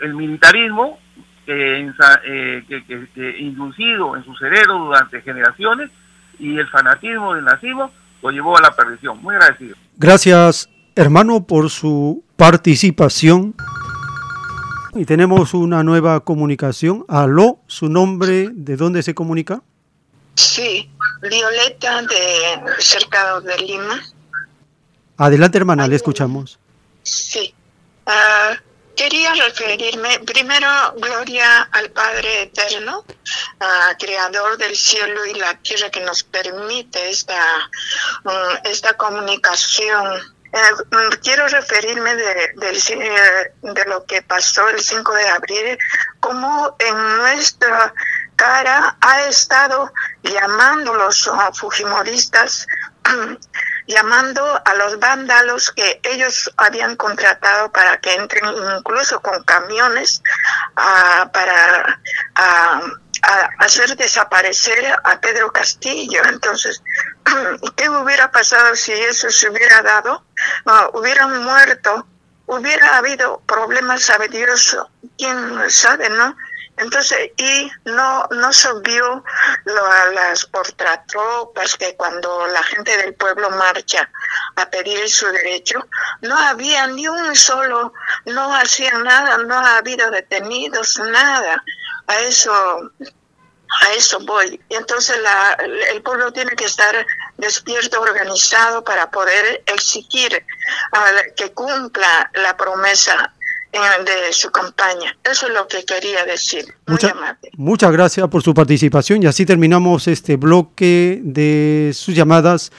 el 0.00 0.14
militarismo 0.14 0.98
eh, 1.46 2.64
que, 2.68 2.84
que, 2.84 3.38
inducido 3.40 4.16
en 4.16 4.24
su 4.24 4.34
cerebro 4.36 4.78
durante 4.78 5.20
generaciones 5.22 5.90
y 6.38 6.58
el 6.58 6.68
fanatismo 6.68 7.34
del 7.34 7.44
nazismo 7.44 7.90
lo 8.22 8.30
llevó 8.30 8.56
a 8.56 8.62
la 8.62 8.70
perdición. 8.70 9.20
Muy 9.20 9.34
agradecido. 9.34 9.76
Gracias, 9.96 10.68
hermano, 10.94 11.46
por 11.46 11.70
su 11.70 12.22
participación. 12.36 13.54
Y 14.94 15.04
tenemos 15.04 15.54
una 15.54 15.82
nueva 15.82 16.20
comunicación. 16.20 17.04
Aló, 17.08 17.60
su 17.66 17.88
nombre, 17.88 18.48
¿de 18.52 18.76
dónde 18.76 19.02
se 19.02 19.14
comunica? 19.14 19.62
Sí, 20.34 20.90
Violeta 21.22 22.02
de 22.02 22.60
cerca 22.78 23.40
de 23.40 23.58
Lima. 23.58 24.02
Adelante, 25.16 25.58
hermana, 25.58 25.86
le 25.86 25.96
escuchamos. 25.96 26.58
Sí. 27.02 27.54
Uh, 28.06 28.56
Quería 29.00 29.32
referirme 29.32 30.18
primero, 30.26 30.68
gloria 30.98 31.62
al 31.72 31.90
Padre 31.90 32.42
Eterno, 32.42 33.02
Creador 33.98 34.58
del 34.58 34.76
cielo 34.76 35.24
y 35.24 35.38
la 35.38 35.54
tierra 35.54 35.88
que 35.88 36.00
nos 36.00 36.22
permite 36.22 37.08
esta, 37.08 37.70
mm, 38.24 38.66
esta 38.66 38.98
comunicación. 38.98 40.20
Mm, 40.52 41.14
quiero 41.22 41.46
referirme 41.46 42.16
de, 42.16 42.54
eh, 42.90 43.52
de 43.62 43.84
lo 43.86 44.04
que 44.04 44.22
pasó 44.22 44.68
el 44.68 44.80
5 44.80 45.14
de 45.14 45.28
abril, 45.28 45.78
como 46.18 46.74
en 46.78 47.16
nuestra 47.18 47.94
cara 48.34 48.96
ha 49.00 49.20
estado 49.26 49.92
llamando 50.22 50.94
los 50.94 51.26
uh, 51.26 51.52
fujimoristas 51.52 52.66
llamando 53.86 54.60
a 54.64 54.74
los 54.74 54.98
vándalos 54.98 55.70
que 55.72 56.00
ellos 56.04 56.50
habían 56.56 56.96
contratado 56.96 57.70
para 57.70 57.98
que 57.98 58.14
entren 58.14 58.44
incluso 58.78 59.20
con 59.20 59.42
camiones 59.44 60.22
ah, 60.76 61.28
para 61.32 62.00
hacer 63.58 63.96
desaparecer 63.96 64.92
a 65.04 65.20
Pedro 65.20 65.52
Castillo. 65.52 66.22
Entonces, 66.28 66.82
¿qué 67.76 67.88
hubiera 67.88 68.30
pasado 68.30 68.74
si 68.76 68.92
eso 68.92 69.30
se 69.30 69.50
hubiera 69.50 69.82
dado? 69.82 70.24
Ah, 70.66 70.90
hubieran 70.94 71.42
muerto, 71.44 72.06
hubiera 72.46 72.96
habido 72.96 73.40
problemas, 73.46 74.02
sabe 74.02 74.28
Dios, 74.28 74.76
quién 75.16 75.70
sabe, 75.70 76.08
¿no? 76.10 76.36
Entonces, 76.80 77.30
y 77.36 77.70
no, 77.84 78.26
no 78.30 78.52
subió 78.54 79.22
lo, 79.64 79.86
a 79.86 80.06
las 80.14 80.46
portatropas 80.46 81.76
que 81.76 81.94
cuando 81.94 82.46
la 82.46 82.62
gente 82.62 82.96
del 82.96 83.14
pueblo 83.14 83.50
marcha 83.50 84.10
a 84.56 84.70
pedir 84.70 85.08
su 85.10 85.26
derecho, 85.26 85.86
no 86.22 86.38
había 86.38 86.86
ni 86.86 87.06
un 87.06 87.36
solo, 87.36 87.92
no 88.24 88.54
hacían 88.54 89.04
nada, 89.04 89.36
no 89.38 89.54
ha 89.58 89.76
habido 89.76 90.10
detenidos, 90.10 90.98
nada. 90.98 91.62
A 92.10 92.20
eso, 92.20 92.52
a 92.52 93.92
eso 93.96 94.18
voy. 94.26 94.60
Y 94.68 94.74
entonces 94.74 95.16
la, 95.22 95.56
el 95.92 96.02
pueblo 96.02 96.32
tiene 96.32 96.52
que 96.52 96.64
estar 96.64 97.06
despierto, 97.38 98.00
organizado 98.00 98.82
para 98.82 99.10
poder 99.10 99.62
exigir 99.66 100.44
que 101.36 101.52
cumpla 101.52 102.30
la 102.34 102.56
promesa 102.56 103.32
de 103.72 104.32
su 104.32 104.50
campaña. 104.50 105.16
Eso 105.24 105.46
es 105.46 105.54
lo 105.54 105.68
que 105.68 105.84
quería 105.84 106.24
decir. 106.24 106.74
muchas 107.56 107.92
gracias 107.92 108.28
por 108.28 108.42
su 108.42 108.52
participación 108.52 109.22
y 109.22 109.26
así 109.26 109.46
terminamos 109.46 110.08
este 110.08 110.36
bloque 110.36 111.20
de 111.22 111.92
sus 111.94 112.14
llamadas. 112.14 112.72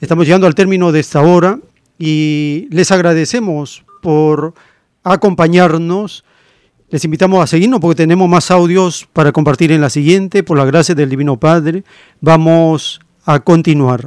Estamos 0.00 0.24
llegando 0.24 0.46
al 0.46 0.54
término 0.54 0.92
de 0.92 1.00
esta 1.00 1.20
hora 1.20 1.58
y 1.98 2.68
les 2.70 2.90
agradecemos 2.90 3.84
por 4.00 4.54
acompañarnos. 5.04 6.24
Les 6.90 7.04
invitamos 7.04 7.40
a 7.40 7.46
seguirnos 7.46 7.78
porque 7.78 7.94
tenemos 7.94 8.28
más 8.28 8.50
audios 8.50 9.08
para 9.12 9.30
compartir 9.30 9.70
en 9.70 9.80
la 9.80 9.90
siguiente. 9.90 10.42
Por 10.42 10.58
la 10.58 10.64
gracia 10.64 10.94
del 10.94 11.08
Divino 11.08 11.38
Padre, 11.38 11.84
vamos 12.20 13.00
a 13.24 13.38
continuar. 13.40 14.06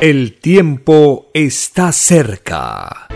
El 0.00 0.38
tiempo 0.40 1.26
está 1.34 1.90
cerca. 1.92 3.08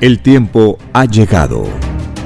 El 0.00 0.20
tiempo 0.20 0.78
ha 0.94 1.04
llegado. 1.04 1.64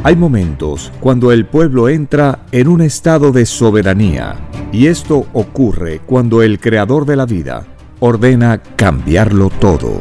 Hay 0.04 0.14
momentos 0.14 0.92
cuando 1.00 1.32
el 1.32 1.44
pueblo 1.44 1.88
entra 1.88 2.46
en 2.52 2.68
un 2.68 2.80
estado 2.80 3.32
de 3.32 3.46
soberanía 3.46 4.36
y 4.70 4.86
esto 4.86 5.26
ocurre 5.32 6.00
cuando 6.06 6.42
el 6.42 6.60
creador 6.60 7.04
de 7.04 7.16
la 7.16 7.26
vida 7.26 7.66
ordena 7.98 8.62
cambiarlo 8.76 9.50
todo 9.50 9.98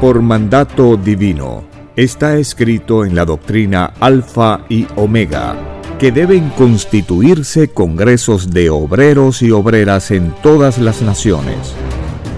por 0.00 0.22
mandato 0.22 0.96
divino. 0.96 1.64
Está 1.96 2.36
escrito 2.36 3.04
en 3.04 3.16
la 3.16 3.24
doctrina 3.24 3.92
Alfa 3.98 4.60
y 4.68 4.86
Omega 4.94 5.56
que 5.98 6.12
deben 6.12 6.50
constituirse 6.50 7.66
congresos 7.66 8.52
de 8.52 8.70
obreros 8.70 9.42
y 9.42 9.50
obreras 9.50 10.12
en 10.12 10.32
todas 10.40 10.78
las 10.78 11.02
naciones. 11.02 11.74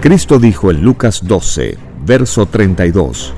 Cristo 0.01 0.39
dijo 0.39 0.71
en 0.71 0.81
Lucas 0.81 1.21
12, 1.23 1.77
verso 2.03 2.47
32, 2.47 3.35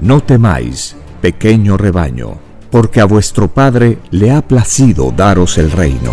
No 0.00 0.20
temáis, 0.20 0.94
pequeño 1.20 1.76
rebaño, 1.76 2.38
porque 2.70 3.00
a 3.00 3.04
vuestro 3.04 3.48
Padre 3.48 3.98
le 4.10 4.30
ha 4.30 4.42
placido 4.42 5.12
daros 5.16 5.58
el 5.58 5.72
reino. 5.72 6.12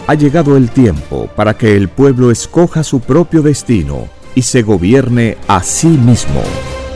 Ha 0.07 0.15
llegado 0.15 0.57
el 0.57 0.69
tiempo 0.69 1.29
para 1.35 1.57
que 1.57 1.75
el 1.75 1.89
pueblo 1.89 2.31
escoja 2.31 2.83
su 2.83 2.99
propio 2.99 3.41
destino 3.41 4.07
y 4.35 4.41
se 4.43 4.61
gobierne 4.61 5.37
a 5.47 5.61
sí 5.63 5.87
mismo. 5.87 6.41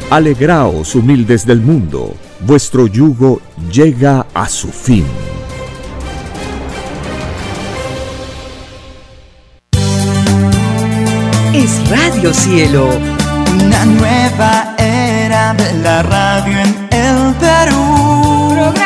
Alegraos, 0.10 0.96
humildes 0.96 1.46
del 1.46 1.62
mundo, 1.62 2.14
vuestro 2.42 2.88
yugo 2.88 3.42
llega 3.72 4.28
a 4.34 4.48
su 4.48 4.70
fin. 4.70 5.06
Es 11.54 11.90
Radio 11.90 12.34
Cielo. 12.34 12.90
Una 13.54 13.86
nueva 13.86 14.76
era 14.78 15.54
de 15.54 15.74
la 15.84 16.04
radio 16.04 16.58
en 16.60 16.88
el 16.92 17.36
Perú. 17.36 18.83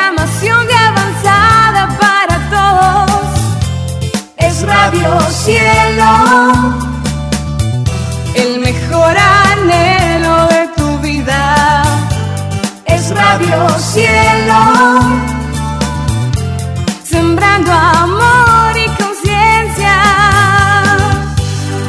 Radio 4.89 5.19
Cielo. 5.31 6.11
El 8.35 8.61
mejor 8.61 9.18
anhelo 9.18 10.47
de 10.47 10.69
tu 10.77 10.97
vida. 10.99 11.84
Es 12.85 13.09
Radio 13.14 13.68
Cielo. 13.80 14.59
Sembrando 17.03 17.73
amor 17.73 18.77
y 18.77 18.88
conciencia. 19.03 19.97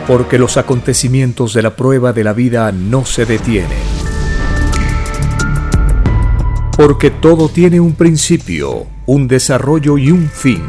Porque 0.07 0.39
los 0.39 0.55
acontecimientos 0.55 1.53
de 1.53 1.61
la 1.61 1.75
prueba 1.75 2.13
de 2.13 2.23
la 2.23 2.31
vida 2.31 2.71
no 2.71 3.05
se 3.05 3.25
detienen. 3.25 3.77
Porque 6.77 7.11
todo 7.11 7.49
tiene 7.49 7.81
un 7.81 7.93
principio, 7.93 8.87
un 9.05 9.27
desarrollo 9.27 9.97
y 9.97 10.11
un 10.11 10.29
fin. 10.29 10.63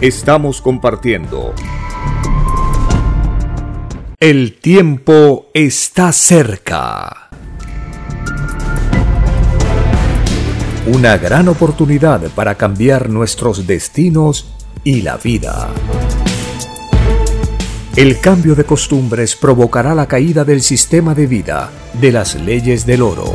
Estamos 0.00 0.60
compartiendo. 0.60 1.54
El 4.18 4.58
tiempo 4.58 5.50
está 5.54 6.12
cerca. 6.12 7.30
Una 10.86 11.18
gran 11.18 11.48
oportunidad 11.48 12.22
para 12.30 12.56
cambiar 12.56 13.10
nuestros 13.10 13.66
destinos 13.66 14.54
y 14.82 15.02
la 15.02 15.16
vida. 15.18 15.68
El 17.98 18.20
cambio 18.20 18.54
de 18.54 18.62
costumbres 18.62 19.34
provocará 19.34 19.92
la 19.92 20.06
caída 20.06 20.44
del 20.44 20.62
sistema 20.62 21.16
de 21.16 21.26
vida, 21.26 21.68
de 21.94 22.12
las 22.12 22.36
leyes 22.36 22.86
del 22.86 23.02
oro. 23.02 23.34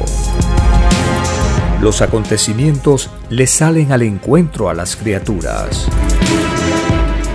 Los 1.81 2.01
acontecimientos 2.01 3.09
le 3.29 3.45
salen 3.45 3.91
al 3.91 4.03
encuentro 4.03 4.69
a 4.69 4.73
las 4.73 4.95
criaturas. 4.95 5.89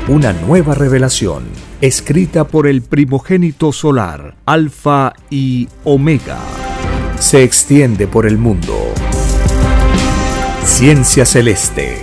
Una 0.09 0.33
nueva 0.33 0.73
revelación, 0.75 1.45
escrita 1.83 2.45
por 2.45 2.67
el 2.67 2.81
primogénito 2.81 3.75
solar, 3.75 4.37
Alfa 4.47 5.13
y 5.29 5.69
Omega, 5.85 6.39
se 7.19 7.43
extiende 7.43 8.07
por 8.07 8.25
el 8.25 8.39
mundo. 8.39 8.75
Ciencia 10.65 11.27
celeste, 11.27 11.99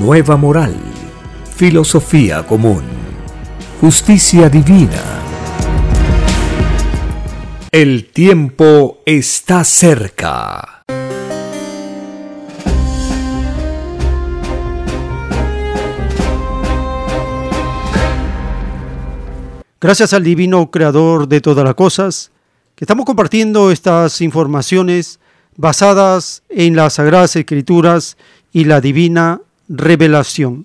nueva 0.00 0.36
moral, 0.36 0.74
filosofía 1.54 2.44
común, 2.44 3.05
justicia 3.80 4.48
divina. 4.48 5.02
El 7.70 8.06
tiempo 8.10 9.02
está 9.04 9.64
cerca. 9.64 10.82
Gracias 19.78 20.14
al 20.14 20.24
divino 20.24 20.70
creador 20.70 21.28
de 21.28 21.42
todas 21.42 21.62
las 21.62 21.74
cosas, 21.74 22.30
que 22.74 22.84
estamos 22.84 23.04
compartiendo 23.04 23.70
estas 23.70 24.22
informaciones 24.22 25.20
basadas 25.54 26.42
en 26.48 26.76
las 26.76 26.94
sagradas 26.94 27.36
escrituras 27.36 28.16
y 28.52 28.64
la 28.64 28.80
divina 28.80 29.42
revelación. 29.68 30.64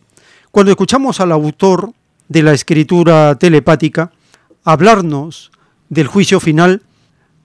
Cuando 0.50 0.72
escuchamos 0.72 1.20
al 1.20 1.34
autor 1.34 1.92
de 2.32 2.44
la 2.44 2.54
escritura 2.54 3.36
telepática 3.36 4.12
hablarnos 4.64 5.52
del 5.90 6.08
juicio 6.08 6.40
final, 6.40 6.82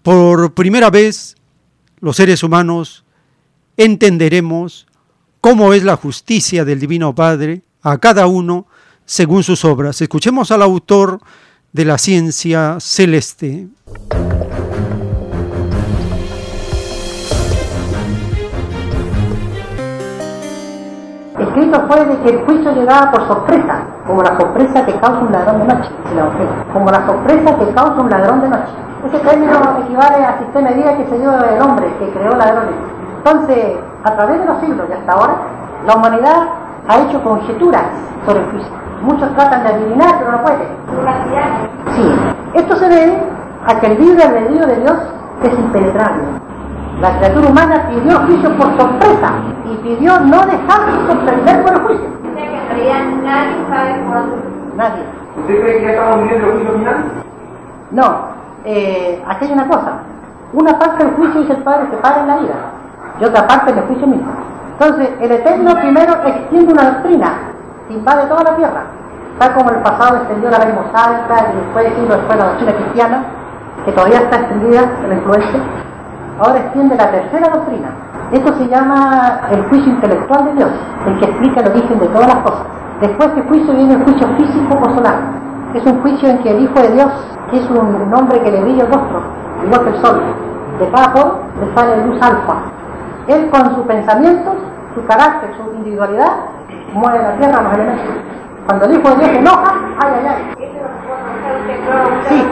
por 0.05 0.55
primera 0.55 0.91
vez 0.91 1.35
los 1.99 2.15
seres 2.15 2.45
humanos 2.45 3.05
entenderemos 3.77 4.87
cómo 5.41 5.75
es 5.75 5.83
la 5.83 5.97
justicia 5.97 6.65
del 6.65 6.79
Divino 6.79 7.17
Padre 7.17 7.63
a 7.83 7.99
cada 7.99 8.29
uno 8.29 8.69
según 9.05 9.43
sus 9.43 9.65
obras. 9.65 10.01
Escuchemos 10.01 10.53
al 10.53 10.63
autor 10.63 11.21
de 11.73 11.85
la 11.85 11.99
ciencia 11.99 12.79
celeste. 12.79 13.67
Escrito 21.39 21.81
fue 21.87 22.05
de 22.07 22.19
que 22.21 22.31
el 22.31 22.45
juicio 22.47 22.73
llegaba 22.73 23.11
por 23.11 23.27
sorpresa, 23.27 23.81
como 24.07 24.23
la 24.23 24.39
sorpresa 24.39 24.87
que 24.87 24.95
causa 25.01 25.21
un 25.21 25.33
ladrón 25.33 25.59
de 25.61 25.75
noche, 25.75 25.91
como 26.73 26.91
la 26.91 27.05
sorpresa 27.05 27.59
que 27.59 27.75
causa 27.75 28.01
un 28.01 28.11
ladrón 28.11 28.41
de 28.41 28.49
noche. 28.49 28.73
Ese 29.07 29.19
término 29.19 29.53
equivale 29.85 30.25
al 30.25 30.39
sistema 30.39 30.69
de 30.71 30.75
vida 30.77 30.97
que 30.97 31.07
se 31.07 31.19
dio 31.19 31.31
el 31.33 31.61
hombre, 31.61 31.87
que 31.99 32.11
creó 32.11 32.33
ladrones. 32.33 32.75
Entonces, 33.19 33.77
a 34.05 34.17
través 34.17 34.41
de 34.41 34.47
los 34.47 34.61
siglos 34.61 34.87
y 34.89 34.93
hasta 34.95 35.13
ahora, 35.13 35.35
la 35.87 35.97
humanidad 35.97 36.49
ha 36.89 36.99
hecho 37.01 37.23
conjeturas 37.23 37.85
sobre 38.25 38.41
el 38.41 38.51
juicio. 38.53 38.73
Muchos 39.03 39.31
tratan 39.35 39.63
de 39.63 39.69
adivinar, 39.75 40.15
pero 40.19 40.33
no 40.33 40.43
pueden. 40.43 40.69
Sí, 41.95 42.15
esto 42.55 42.77
se 42.77 42.89
debe 42.89 43.23
a 43.67 43.79
que 43.79 43.87
el 43.89 43.99
libre 43.99 44.23
albedrío 44.23 44.67
de 44.67 44.77
Dios 44.77 44.97
es 45.43 45.59
impenetrable. 45.59 46.23
La 47.01 47.19
criatura 47.19 47.49
humana 47.49 47.89
pidió 47.89 48.19
juicio 48.21 48.57
por 48.57 48.79
sorpresa 48.79 49.33
y 49.65 49.77
pidió 49.77 50.19
no 50.21 50.47
dejarse 50.47 51.07
sorprender 51.07 51.63
por 51.63 51.73
el 51.73 51.81
juicio. 51.81 52.07
O 52.07 52.35
sea 52.35 52.49
que 52.49 52.57
en 52.57 52.69
realidad 52.69 53.05
nadie 53.23 53.57
sabe 53.69 54.05
cuándo. 54.09 54.37
Nadie. 54.77 55.03
¿Usted 55.41 55.63
cree 55.63 55.79
que 55.79 55.85
ya 55.85 55.91
estamos 55.93 56.23
viviendo 56.23 56.47
el 56.47 56.53
juicio 56.55 56.73
final? 56.79 57.05
No, 57.91 58.19
eh, 58.65 59.23
aquí 59.29 59.45
hay 59.45 59.53
una 59.53 59.69
cosa. 59.69 59.93
Una 60.53 60.79
parte 60.79 61.05
del 61.05 61.15
juicio 61.15 61.41
dice 61.43 61.53
el 61.53 61.63
Padre 61.63 61.91
que 61.91 61.97
para 61.99 62.21
en 62.21 62.27
la 62.29 62.37
vida 62.39 62.55
y 63.21 63.25
otra 63.25 63.47
parte 63.47 63.73
del 63.73 63.85
juicio 63.85 64.07
mismo. 64.07 64.33
Entonces, 64.79 65.11
el 65.21 65.33
Eterno 65.33 65.75
primero 65.75 66.13
extiende 66.25 66.73
una 66.73 66.91
doctrina 66.91 67.33
que 67.89 67.95
invade 67.95 68.27
toda 68.27 68.43
la 68.43 68.57
tierra 68.57 68.83
Tal 69.39 69.53
como 69.53 69.71
el 69.71 69.77
pasado 69.77 70.17
extendió 70.17 70.51
la 70.51 70.59
ley 70.59 70.73
mosaica 70.73 71.53
y 71.53 71.57
después, 71.57 71.87
siglos 71.95 72.17
después, 72.17 72.39
la 72.39 72.45
doctrina 72.47 72.73
cristiana, 72.73 73.25
que 73.85 73.93
todavía 73.93 74.21
está 74.21 74.37
extendida 74.37 74.83
en 75.03 75.09
la 75.11 75.15
influencia, 75.15 75.61
ahora 76.39 76.59
extiende 76.59 76.97
la 76.97 77.11
tercera 77.11 77.49
doctrina. 77.49 77.89
Esto 78.33 78.55
se 78.55 78.69
llama 78.69 79.41
el 79.51 79.63
juicio 79.69 79.93
intelectual 79.93 80.45
de 80.47 80.53
Dios, 80.55 80.71
el 81.07 81.19
que 81.19 81.25
explica 81.27 81.61
el 81.61 81.71
origen 81.71 81.99
de 81.99 82.09
todas 82.09 82.27
las 82.27 82.43
cosas. 82.43 82.67
Después 83.01 83.35
de 83.35 83.43
juicio 83.43 83.75
viene 83.75 83.95
el 83.95 84.05
juicio 84.05 84.27
físico 84.37 84.79
o 84.81 84.95
solar. 84.95 85.19
Es 85.75 85.85
un 85.87 86.01
juicio 86.01 86.29
en 86.29 86.39
que 86.39 86.51
el 86.51 86.63
Hijo 86.63 86.75
de 86.75 86.93
Dios, 86.93 87.13
que 87.51 87.59
es 87.59 87.71
un 87.71 88.11
nombre 88.11 88.41
que 88.41 88.51
le 88.51 88.63
brilla 88.63 88.85
el 88.85 88.93
rostro, 88.93 89.21
igual 89.65 89.85
que 89.85 89.91
el 89.91 90.03
sol, 90.03 90.21
de 90.81 90.89
cada 90.91 91.13
poro 91.13 91.41
le 91.61 91.75
sale 91.75 92.07
luz 92.07 92.21
alfa. 92.21 92.55
Él 93.29 93.51
con 93.51 93.75
sus 93.75 93.85
pensamientos, 93.87 94.55
su 94.95 95.05
carácter, 95.07 95.51
su 95.57 95.75
individualidad, 95.77 96.33
mueve 96.95 97.23
la 97.23 97.37
tierra 97.37 97.59
a 97.59 97.63
los 97.63 97.73
elementos. 97.75 98.15
Cuando 98.67 98.85
el 98.87 98.93
Hijo 98.93 99.09
de 99.11 99.17
Dios 99.17 99.31
se 99.31 99.39
enoja, 99.39 99.75
ay, 100.01 100.13
ay, 100.15 100.27
ay. 100.29 100.69
Sí, 102.29 102.47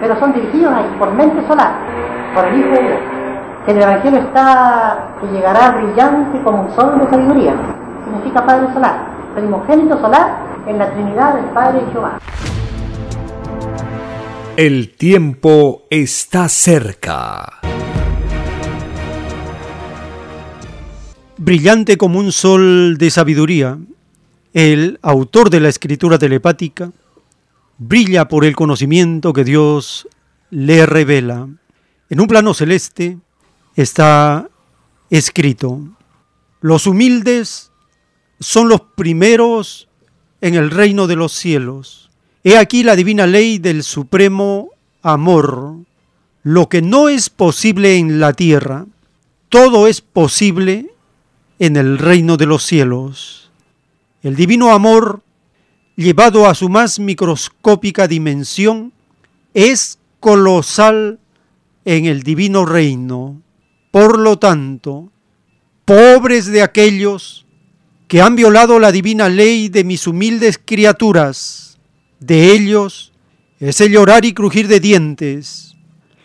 pero 0.00 0.16
son 0.18 0.32
dirigidos 0.32 0.72
ahí 0.74 0.96
por 0.98 1.12
mente 1.12 1.46
solar, 1.46 1.72
por 2.34 2.44
el 2.46 2.58
Hijo 2.58 2.70
de 2.70 2.82
Dios. 2.82 3.19
Que 3.70 3.76
el 3.76 3.82
Evangelio 3.82 4.18
está 4.18 5.16
que 5.20 5.28
llegará 5.28 5.70
brillante 5.70 6.42
como 6.42 6.62
un 6.62 6.74
sol 6.74 6.98
de 6.98 7.08
sabiduría. 7.08 7.54
Significa 8.04 8.44
Padre 8.44 8.72
solar, 8.74 9.32
primogénito 9.36 10.00
solar 10.00 10.64
en 10.66 10.76
la 10.76 10.92
Trinidad 10.92 11.34
del 11.34 11.44
Padre 11.54 11.82
y 11.88 11.92
Jehová. 11.92 12.18
El 14.56 14.96
tiempo 14.96 15.82
está 15.88 16.48
cerca. 16.48 17.60
Brillante 21.36 21.96
como 21.96 22.18
un 22.18 22.32
sol 22.32 22.98
de 22.98 23.08
sabiduría, 23.10 23.78
el 24.52 24.98
autor 25.00 25.48
de 25.48 25.60
la 25.60 25.68
escritura 25.68 26.18
telepática 26.18 26.90
brilla 27.78 28.26
por 28.26 28.44
el 28.44 28.56
conocimiento 28.56 29.32
que 29.32 29.44
Dios 29.44 30.08
le 30.50 30.86
revela. 30.86 31.46
En 32.08 32.20
un 32.20 32.26
plano 32.26 32.52
celeste 32.52 33.18
está 33.82 34.48
escrito, 35.10 35.80
los 36.60 36.86
humildes 36.86 37.70
son 38.38 38.68
los 38.68 38.80
primeros 38.80 39.88
en 40.40 40.54
el 40.54 40.70
reino 40.70 41.06
de 41.06 41.16
los 41.16 41.32
cielos. 41.32 42.10
He 42.42 42.56
aquí 42.56 42.82
la 42.82 42.96
divina 42.96 43.26
ley 43.26 43.58
del 43.58 43.82
supremo 43.82 44.70
amor. 45.02 45.76
Lo 46.42 46.68
que 46.68 46.80
no 46.80 47.08
es 47.08 47.28
posible 47.28 47.98
en 47.98 48.18
la 48.18 48.32
tierra, 48.32 48.86
todo 49.50 49.86
es 49.86 50.00
posible 50.00 50.90
en 51.58 51.76
el 51.76 51.98
reino 51.98 52.36
de 52.38 52.46
los 52.46 52.64
cielos. 52.64 53.50
El 54.22 54.36
divino 54.36 54.72
amor, 54.72 55.22
llevado 55.96 56.46
a 56.46 56.54
su 56.54 56.68
más 56.68 56.98
microscópica 56.98 58.08
dimensión, 58.08 58.92
es 59.52 59.98
colosal 60.20 61.18
en 61.84 62.06
el 62.06 62.22
divino 62.22 62.64
reino. 62.64 63.42
Por 63.90 64.18
lo 64.18 64.38
tanto, 64.38 65.10
pobres 65.84 66.46
de 66.46 66.62
aquellos 66.62 67.46
que 68.06 68.22
han 68.22 68.36
violado 68.36 68.78
la 68.78 68.92
divina 68.92 69.28
ley 69.28 69.68
de 69.68 69.84
mis 69.84 70.06
humildes 70.06 70.60
criaturas, 70.64 71.78
de 72.20 72.52
ellos 72.52 73.12
es 73.58 73.80
el 73.80 73.92
llorar 73.92 74.24
y 74.24 74.32
crujir 74.32 74.68
de 74.68 74.80
dientes. 74.80 75.76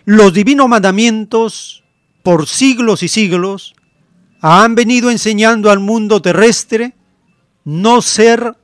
Los 0.04 0.34
divinos 0.34 0.70
mandamientos, 0.70 1.84
por 2.24 2.48
siglos 2.48 3.02
y 3.02 3.08
siglos, 3.08 3.76
han 4.42 4.76
venido 4.76 5.10
enseñando 5.10 5.72
al 5.72 5.80
mundo 5.80 6.22
terrestre 6.22 6.94
no 7.64 8.02
ser 8.02 8.56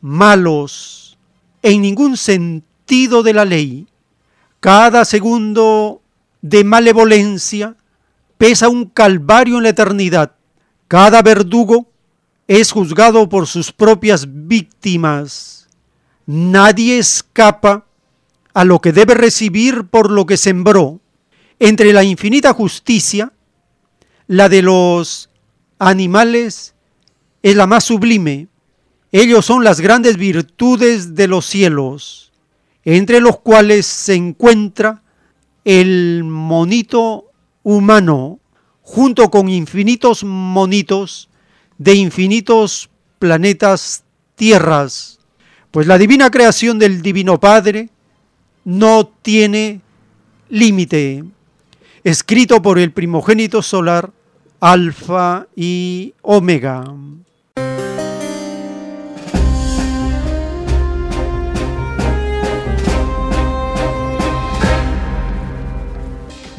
malos 0.00 1.18
en 1.62 1.82
ningún 1.82 2.16
sentido 2.16 3.22
de 3.22 3.32
la 3.32 3.44
ley. 3.44 3.86
Cada 4.60 5.04
segundo 5.04 6.00
de 6.40 6.62
malevolencia 6.62 7.74
pesa 8.44 8.68
un 8.68 8.84
calvario 8.84 9.56
en 9.56 9.62
la 9.62 9.70
eternidad. 9.70 10.32
Cada 10.86 11.22
verdugo 11.22 11.90
es 12.46 12.72
juzgado 12.72 13.26
por 13.26 13.46
sus 13.46 13.72
propias 13.72 14.26
víctimas. 14.28 15.66
Nadie 16.26 16.98
escapa 16.98 17.86
a 18.52 18.64
lo 18.66 18.82
que 18.82 18.92
debe 18.92 19.14
recibir 19.14 19.84
por 19.84 20.10
lo 20.10 20.26
que 20.26 20.36
sembró. 20.36 21.00
Entre 21.58 21.94
la 21.94 22.04
infinita 22.04 22.52
justicia 22.52 23.32
la 24.26 24.50
de 24.50 24.60
los 24.60 25.30
animales 25.78 26.74
es 27.42 27.56
la 27.56 27.66
más 27.66 27.84
sublime. 27.84 28.48
Ellos 29.10 29.46
son 29.46 29.64
las 29.64 29.80
grandes 29.80 30.18
virtudes 30.18 31.14
de 31.14 31.28
los 31.28 31.46
cielos, 31.46 32.30
entre 32.84 33.20
los 33.20 33.38
cuales 33.38 33.86
se 33.86 34.16
encuentra 34.16 35.02
el 35.64 36.24
monito 36.24 37.30
humano, 37.64 38.38
junto 38.82 39.28
con 39.30 39.48
infinitos 39.48 40.22
monitos 40.22 41.28
de 41.78 41.94
infinitos 41.94 42.88
planetas 43.18 44.04
tierras, 44.36 45.18
pues 45.72 45.88
la 45.88 45.98
divina 45.98 46.30
creación 46.30 46.78
del 46.78 47.02
Divino 47.02 47.40
Padre 47.40 47.88
no 48.64 49.10
tiene 49.22 49.80
límite 50.48 51.24
escrito 52.04 52.60
por 52.60 52.78
el 52.78 52.92
primogénito 52.92 53.62
solar, 53.62 54.12
Alfa 54.60 55.46
y 55.56 56.14
Omega. 56.22 56.84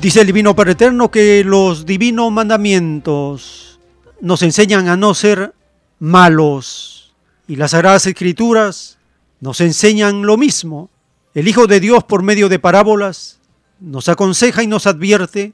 Dice 0.05 0.21
el 0.21 0.27
Divino 0.27 0.55
Padre 0.55 0.73
Eterno 0.73 1.09
que 1.09 1.43
los 1.43 1.87
divinos 1.87 2.31
mandamientos 2.31 3.79
nos 4.21 4.43
enseñan 4.43 4.87
a 4.87 4.95
no 4.95 5.15
ser 5.15 5.55
malos 5.97 7.15
y 7.47 7.55
las 7.55 7.71
Sagradas 7.71 8.05
Escrituras 8.05 8.99
nos 9.39 9.61
enseñan 9.61 10.21
lo 10.21 10.37
mismo. 10.37 10.91
El 11.33 11.47
Hijo 11.47 11.65
de 11.65 11.79
Dios 11.79 12.03
por 12.03 12.21
medio 12.21 12.49
de 12.49 12.59
parábolas 12.59 13.39
nos 13.79 14.07
aconseja 14.07 14.61
y 14.61 14.67
nos 14.67 14.85
advierte 14.85 15.53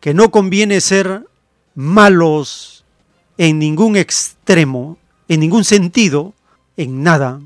que 0.00 0.12
no 0.12 0.30
conviene 0.30 0.82
ser 0.82 1.24
malos 1.74 2.84
en 3.38 3.58
ningún 3.58 3.96
extremo, 3.96 4.98
en 5.28 5.40
ningún 5.40 5.64
sentido, 5.64 6.34
en 6.76 7.02
nada. 7.02 7.40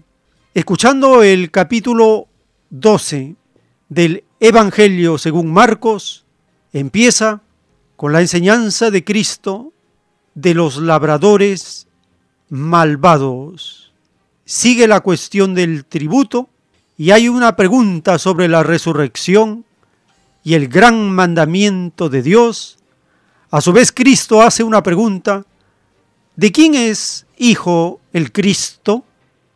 Escuchando 0.54 1.22
el 1.22 1.52
capítulo 1.52 2.26
12 2.70 3.36
del 3.88 4.24
Evangelio 4.40 5.18
según 5.18 5.52
Marcos, 5.52 6.22
empieza 6.72 7.42
con 7.96 8.12
la 8.12 8.20
enseñanza 8.20 8.90
de 8.90 9.04
Cristo 9.04 9.72
de 10.34 10.54
los 10.54 10.78
labradores 10.78 11.86
malvados. 12.48 13.92
Sigue 14.44 14.88
la 14.88 15.00
cuestión 15.00 15.54
del 15.54 15.84
tributo 15.84 16.48
y 16.96 17.10
hay 17.10 17.28
una 17.28 17.56
pregunta 17.56 18.18
sobre 18.18 18.48
la 18.48 18.62
resurrección 18.62 19.64
y 20.44 20.54
el 20.54 20.68
gran 20.68 21.10
mandamiento 21.10 22.08
de 22.08 22.22
Dios, 22.22 22.78
a 23.50 23.60
su 23.60 23.72
vez 23.72 23.92
Cristo 23.92 24.42
hace 24.42 24.64
una 24.64 24.82
pregunta, 24.82 25.44
¿de 26.36 26.50
quién 26.50 26.74
es 26.74 27.26
hijo 27.36 28.00
el 28.12 28.32
Cristo? 28.32 29.04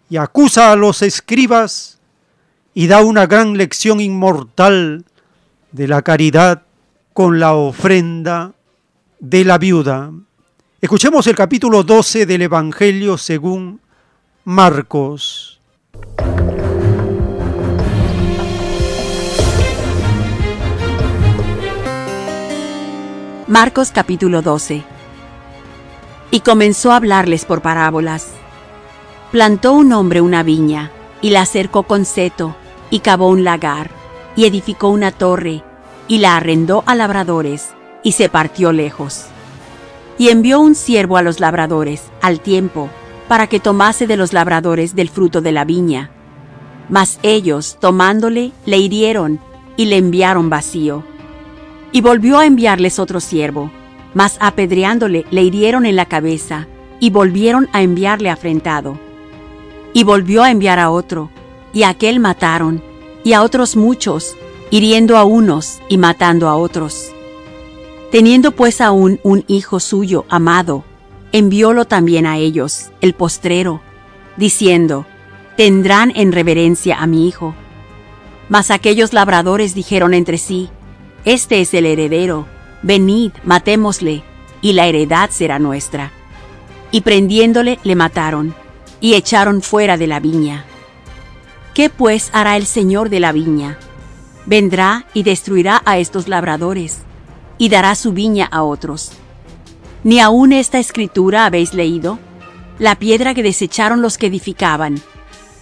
Y 0.09 0.19
acusa 0.19 0.71
a 0.71 0.77
los 0.77 1.03
escribas 1.03 1.99
y 2.75 2.87
da 2.87 3.01
una 3.01 3.27
gran 3.27 3.57
lección 3.57 4.01
inmortal 4.01 5.05
de 5.73 5.89
la 5.89 6.03
caridad 6.03 6.66
con 7.17 7.41
la 7.41 7.55
ofrenda 7.55 8.53
de 9.21 9.43
la 9.43 9.57
viuda. 9.57 10.13
Escuchemos 10.83 11.27
el 11.27 11.35
capítulo 11.35 11.83
12 11.83 12.27
del 12.27 12.43
Evangelio 12.43 13.17
según 13.17 13.81
Marcos. 14.45 15.59
Marcos 23.47 23.93
capítulo 23.93 24.43
12 24.43 24.85
Y 26.31 26.41
comenzó 26.41 26.93
a 26.93 26.97
hablarles 26.97 27.47
por 27.47 27.63
parábolas. 27.63 28.29
Plantó 29.33 29.73
un 29.73 29.91
hombre 29.95 30.21
una 30.21 30.43
viña, 30.43 30.91
y 31.23 31.31
la 31.31 31.47
cercó 31.47 31.85
con 31.85 32.05
seto, 32.05 32.55
y 32.91 32.99
cavó 32.99 33.31
un 33.31 33.43
lagar, 33.43 33.91
y 34.37 34.45
edificó 34.45 34.91
una 34.91 35.13
torre, 35.13 35.65
y 36.09 36.19
la 36.19 36.37
arrendó 36.37 36.83
a 36.87 36.95
labradores, 36.95 37.71
y 38.03 38.13
se 38.13 38.29
partió 38.29 38.73
lejos. 38.73 39.27
Y 40.19 40.29
envió 40.29 40.61
un 40.61 40.75
siervo 40.75 41.17
a 41.17 41.23
los 41.23 41.41
labradores, 41.41 42.05
al 42.23 42.41
tiempo, 42.41 42.89
para 43.29 43.49
que 43.49 43.61
tomase 43.61 44.07
de 44.07 44.17
los 44.17 44.33
labradores 44.33 44.95
del 44.95 45.09
fruto 45.09 45.41
de 45.41 45.53
la 45.53 45.65
viña. 45.65 46.11
Mas 46.89 47.19
ellos, 47.23 47.77
tomándole, 47.81 48.53
le 48.65 48.79
hirieron, 48.79 49.41
y 49.77 49.87
le 49.87 49.97
enviaron 49.97 50.49
vacío. 50.49 51.05
Y 51.93 52.01
volvió 52.01 52.39
a 52.39 52.47
enviarles 52.47 52.99
otro 52.99 53.21
siervo, 53.21 53.71
mas 54.15 54.39
apedreándole 54.41 55.27
le 55.31 55.43
hirieron 55.43 55.85
en 55.85 55.97
la 55.97 56.07
cabeza, 56.07 56.69
y 57.01 57.11
volvieron 57.11 57.69
a 57.73 57.83
enviarle 57.83 58.31
afrentado. 58.31 58.99
Y 59.93 60.05
volvió 60.05 60.43
a 60.43 60.51
enviar 60.51 60.79
a 60.79 60.91
otro, 60.91 61.31
y 61.73 61.83
a 61.83 61.91
aquel 61.91 62.21
mataron, 62.21 62.83
y 63.25 63.33
a 63.33 63.43
otros 63.43 63.77
muchos, 63.77 64.37
hiriendo 64.71 65.17
a 65.17 65.25
unos 65.25 65.81
y 65.89 65.99
matando 65.99 66.49
a 66.49 66.57
otros. 66.57 67.13
Teniendo 68.11 68.53
pues 68.53 68.81
aún 68.81 69.21
un 69.23 69.45
hijo 69.49 69.81
suyo 69.81 70.25
amado, 70.29 70.85
enviólo 71.33 71.85
también 71.85 72.27
a 72.27 72.39
ellos, 72.39 72.91
el 73.01 73.15
postrero, 73.15 73.81
diciendo, 74.37 75.07
Tendrán 75.57 76.13
en 76.15 76.33
reverencia 76.33 76.99
a 76.99 77.07
mi 77.07 77.27
hijo. 77.27 77.55
Mas 78.49 78.71
aquellos 78.71 79.13
labradores 79.13 79.75
dijeron 79.75 80.13
entre 80.13 80.39
sí, 80.39 80.69
Este 81.25 81.61
es 81.61 81.73
el 81.75 81.87
heredero, 81.87 82.47
venid, 82.83 83.33
matémosle, 83.45 84.23
y 84.61 84.75
la 84.75 84.87
heredad 84.87 85.31
será 85.31 85.59
nuestra. 85.59 86.13
Y 86.91 87.01
prendiéndole 87.01 87.79
le 87.85 87.95
mataron, 87.95 88.55
y 89.01 89.15
echaron 89.15 89.63
fuera 89.63 89.97
de 89.97 90.07
la 90.07 90.21
viña. 90.21 90.65
¿Qué 91.75 91.91
pues 91.91 92.31
hará 92.33 92.57
el 92.57 92.67
señor 92.67 93.09
de 93.11 93.21
la 93.21 93.33
viña? 93.33 93.79
Vendrá 94.47 95.07
y 95.13 95.25
destruirá 95.25 95.83
a 95.85 95.99
estos 95.99 96.29
labradores, 96.29 96.99
y 97.59 97.69
dará 97.69 97.95
su 97.95 98.13
viña 98.13 98.47
a 98.47 98.63
otros. 98.63 99.13
¿Ni 100.05 100.21
aún 100.21 100.53
esta 100.53 100.79
escritura 100.79 101.47
habéis 101.47 101.75
leído? 101.75 102.19
La 102.79 102.97
piedra 102.97 103.35
que 103.35 103.43
desecharon 103.43 104.03
los 104.03 104.19
que 104.19 104.27
edificaban, 104.27 105.01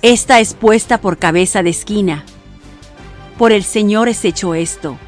esta 0.05 0.39
es 0.39 0.53
puesta 0.53 1.01
por 1.01 1.17
cabeza 1.17 1.63
de 1.63 1.71
esquina. 1.71 2.27
Por 3.39 3.53
el 3.53 3.65
Señor 3.65 4.11
es 4.11 4.23
hecho 4.27 4.55
esto, 4.55 4.99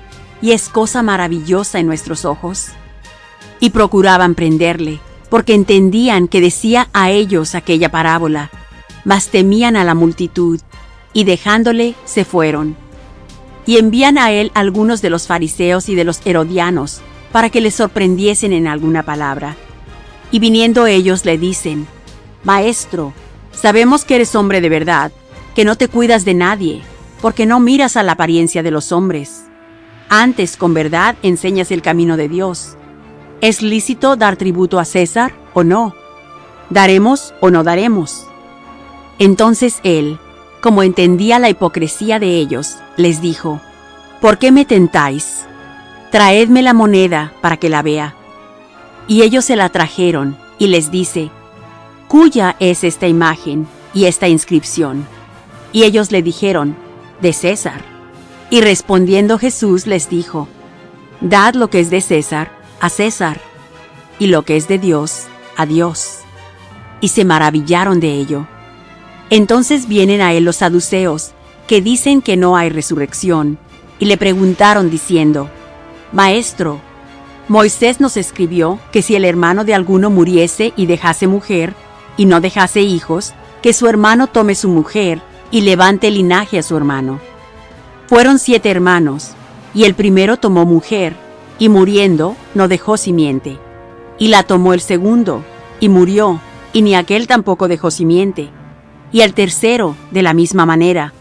y 0.40 0.52
es 0.52 0.70
cosa 0.70 1.02
maravillosa 1.02 1.78
en 1.78 1.86
nuestros 1.86 2.24
ojos. 2.24 2.68
Y 3.60 3.70
procuraban 3.70 4.34
prenderle, 4.34 4.98
porque 5.28 5.52
entendían 5.52 6.28
que 6.28 6.40
decía 6.40 6.88
a 6.94 7.10
ellos 7.10 7.54
aquella 7.54 7.90
parábola, 7.90 8.50
mas 9.04 9.28
temían 9.28 9.76
a 9.76 9.84
la 9.84 9.94
multitud, 9.94 10.60
y 11.12 11.24
dejándole 11.24 11.94
se 12.06 12.24
fueron. 12.24 12.74
Y 13.66 13.78
envían 13.78 14.16
a 14.16 14.30
él 14.30 14.52
algunos 14.54 15.02
de 15.02 15.10
los 15.10 15.26
fariseos 15.26 15.88
y 15.88 15.94
de 15.94 16.04
los 16.04 16.20
herodianos, 16.24 17.02
para 17.32 17.50
que 17.50 17.60
le 17.60 17.70
sorprendiesen 17.70 18.52
en 18.52 18.68
alguna 18.68 19.02
palabra. 19.02 19.56
Y 20.30 20.38
viniendo 20.38 20.86
ellos 20.86 21.24
le 21.24 21.36
dicen, 21.36 21.86
Maestro, 22.44 23.12
sabemos 23.52 24.04
que 24.04 24.14
eres 24.14 24.34
hombre 24.34 24.60
de 24.60 24.68
verdad, 24.68 25.12
que 25.54 25.64
no 25.64 25.76
te 25.76 25.88
cuidas 25.88 26.24
de 26.24 26.34
nadie, 26.34 26.82
porque 27.20 27.46
no 27.46 27.60
miras 27.60 27.96
a 27.96 28.02
la 28.02 28.12
apariencia 28.12 28.62
de 28.62 28.70
los 28.70 28.92
hombres. 28.92 29.44
Antes, 30.08 30.56
con 30.56 30.72
verdad, 30.72 31.16
enseñas 31.22 31.72
el 31.72 31.82
camino 31.82 32.16
de 32.16 32.28
Dios. 32.28 32.76
¿Es 33.40 33.62
lícito 33.62 34.16
dar 34.16 34.36
tributo 34.36 34.78
a 34.78 34.84
César 34.84 35.34
o 35.52 35.64
no? 35.64 35.94
¿Daremos 36.70 37.34
o 37.40 37.50
no 37.50 37.64
daremos? 37.64 38.26
Entonces 39.18 39.80
él, 39.82 40.18
como 40.66 40.82
entendía 40.82 41.38
la 41.38 41.48
hipocresía 41.48 42.18
de 42.18 42.38
ellos, 42.38 42.78
les 42.96 43.20
dijo, 43.20 43.60
¿Por 44.20 44.36
qué 44.36 44.50
me 44.50 44.64
tentáis? 44.64 45.44
Traedme 46.10 46.60
la 46.60 46.74
moneda 46.74 47.32
para 47.40 47.56
que 47.56 47.68
la 47.68 47.82
vea. 47.82 48.16
Y 49.06 49.22
ellos 49.22 49.44
se 49.44 49.54
la 49.54 49.68
trajeron, 49.68 50.36
y 50.58 50.66
les 50.66 50.90
dice, 50.90 51.30
¿Cuya 52.08 52.56
es 52.58 52.82
esta 52.82 53.06
imagen 53.06 53.68
y 53.94 54.06
esta 54.06 54.26
inscripción? 54.26 55.06
Y 55.72 55.84
ellos 55.84 56.10
le 56.10 56.20
dijeron, 56.20 56.74
de 57.20 57.32
César. 57.32 57.80
Y 58.50 58.60
respondiendo 58.60 59.38
Jesús 59.38 59.86
les 59.86 60.10
dijo, 60.10 60.48
Dad 61.20 61.54
lo 61.54 61.70
que 61.70 61.78
es 61.78 61.90
de 61.90 62.00
César 62.00 62.50
a 62.80 62.88
César, 62.88 63.40
y 64.18 64.26
lo 64.26 64.42
que 64.42 64.56
es 64.56 64.66
de 64.66 64.80
Dios 64.80 65.28
a 65.56 65.64
Dios. 65.64 66.22
Y 67.00 67.10
se 67.10 67.24
maravillaron 67.24 68.00
de 68.00 68.14
ello. 68.14 68.48
Entonces 69.30 69.88
vienen 69.88 70.20
a 70.20 70.32
él 70.32 70.44
los 70.44 70.56
saduceos, 70.56 71.32
que 71.66 71.80
dicen 71.80 72.22
que 72.22 72.36
no 72.36 72.56
hay 72.56 72.70
resurrección, 72.70 73.58
y 73.98 74.04
le 74.04 74.16
preguntaron 74.16 74.90
diciendo, 74.90 75.50
Maestro, 76.12 76.80
Moisés 77.48 78.00
nos 78.00 78.16
escribió 78.16 78.78
que 78.92 79.02
si 79.02 79.14
el 79.14 79.24
hermano 79.24 79.64
de 79.64 79.74
alguno 79.74 80.10
muriese 80.10 80.72
y 80.76 80.86
dejase 80.86 81.26
mujer, 81.26 81.74
y 82.16 82.26
no 82.26 82.40
dejase 82.40 82.82
hijos, 82.82 83.34
que 83.62 83.72
su 83.72 83.88
hermano 83.88 84.26
tome 84.26 84.54
su 84.54 84.68
mujer 84.68 85.20
y 85.50 85.62
levante 85.62 86.10
linaje 86.10 86.58
a 86.58 86.62
su 86.62 86.76
hermano. 86.76 87.20
Fueron 88.08 88.38
siete 88.38 88.70
hermanos, 88.70 89.32
y 89.74 89.84
el 89.84 89.94
primero 89.94 90.36
tomó 90.36 90.64
mujer, 90.64 91.14
y 91.58 91.68
muriendo 91.68 92.36
no 92.54 92.68
dejó 92.68 92.96
simiente. 92.96 93.58
Y 94.18 94.28
la 94.28 94.42
tomó 94.44 94.72
el 94.72 94.80
segundo, 94.80 95.44
y 95.80 95.88
murió, 95.88 96.40
y 96.72 96.82
ni 96.82 96.94
aquel 96.94 97.26
tampoco 97.26 97.68
dejó 97.68 97.90
simiente. 97.90 98.50
Y 99.12 99.20
el 99.20 99.34
tercero, 99.34 99.96
de 100.10 100.22
la 100.22 100.34
misma 100.34 100.66
manera. 100.66 101.12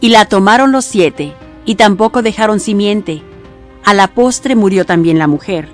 Y 0.00 0.08
la 0.10 0.24
tomaron 0.26 0.72
los 0.72 0.84
siete, 0.84 1.34
y 1.64 1.74
tampoco 1.74 2.22
dejaron 2.22 2.60
simiente. 2.60 3.22
A 3.84 3.94
la 3.94 4.08
postre 4.08 4.56
murió 4.56 4.84
también 4.84 5.18
la 5.18 5.26
mujer. 5.26 5.68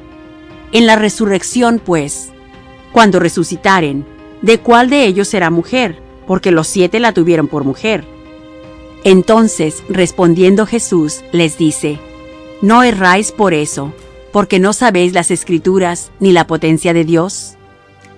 En 0.72 0.86
la 0.86 0.96
resurrección, 0.96 1.80
pues, 1.84 2.32
cuando 2.92 3.20
resucitaren, 3.20 4.04
¿de 4.42 4.58
cuál 4.58 4.90
de 4.90 5.06
ellos 5.06 5.28
será 5.28 5.50
mujer? 5.50 6.00
Porque 6.26 6.50
los 6.50 6.66
siete 6.66 7.00
la 7.00 7.12
tuvieron 7.12 7.48
por 7.48 7.64
mujer. 7.64 8.04
Entonces, 9.04 9.82
respondiendo 9.88 10.66
Jesús, 10.66 11.22
les 11.32 11.58
dice, 11.58 11.98
No 12.60 12.82
erráis 12.82 13.32
por 13.32 13.54
eso, 13.54 13.92
porque 14.32 14.58
no 14.58 14.72
sabéis 14.72 15.12
las 15.12 15.30
escrituras 15.30 16.10
ni 16.20 16.32
la 16.32 16.46
potencia 16.46 16.92
de 16.92 17.04
Dios. 17.04 17.56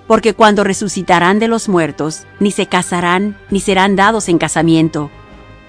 Porque 0.07 0.35
cuando 0.35 0.65
resucitarán 0.65 1.39
de 1.39 1.49
los 1.49 1.69
muertos, 1.69 2.25
ni 2.41 2.51
se 2.51 2.67
casarán, 2.67 3.39
ni 3.51 3.61
serán 3.61 3.97
dados 3.97 4.29
en 4.29 4.39
casamiento, 4.39 5.11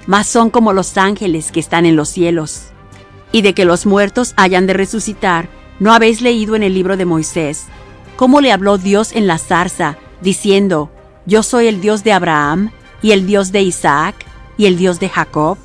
mas 0.08 0.28
son 0.28 0.50
como 0.50 0.74
los 0.74 0.98
ángeles 0.98 1.52
que 1.52 1.60
están 1.60 1.86
en 1.86 1.96
los 1.96 2.10
cielos. 2.10 2.68
Y 3.32 3.42
de 3.42 3.54
que 3.54 3.66
los 3.66 3.86
muertos 3.86 4.34
hayan 4.38 4.68
de 4.68 4.74
resucitar, 4.74 5.50
¿no 5.80 5.94
habéis 5.94 6.22
leído 6.22 6.56
en 6.56 6.64
el 6.64 6.74
libro 6.74 6.98
de 6.98 7.06
Moisés 7.06 7.68
cómo 8.16 8.42
le 8.42 8.52
habló 8.52 8.78
Dios 8.78 9.12
en 9.14 9.28
la 9.28 9.38
zarza, 9.38 9.98
diciendo, 10.22 10.90
Yo 11.26 11.44
soy 11.44 11.68
el 11.68 11.82
Dios 11.82 12.04
de 12.04 12.14
Abraham, 12.14 12.72
y 13.02 13.12
el 13.12 13.28
Dios 13.28 13.52
de 13.52 13.62
Isaac, 13.62 14.16
y 14.58 14.66
el 14.66 14.78
Dios 14.78 15.00
de 15.00 15.10
Jacob? 15.10 15.58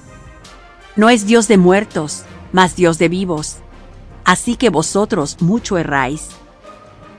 No 0.96 1.10
es 1.10 1.26
Dios 1.26 1.48
de 1.48 1.58
muertos, 1.58 2.24
mas 2.52 2.76
Dios 2.76 2.98
de 2.98 3.08
vivos. 3.08 3.58
Así 4.24 4.56
que 4.56 4.68
vosotros 4.68 5.36
mucho 5.40 5.78
erráis. 5.78 6.28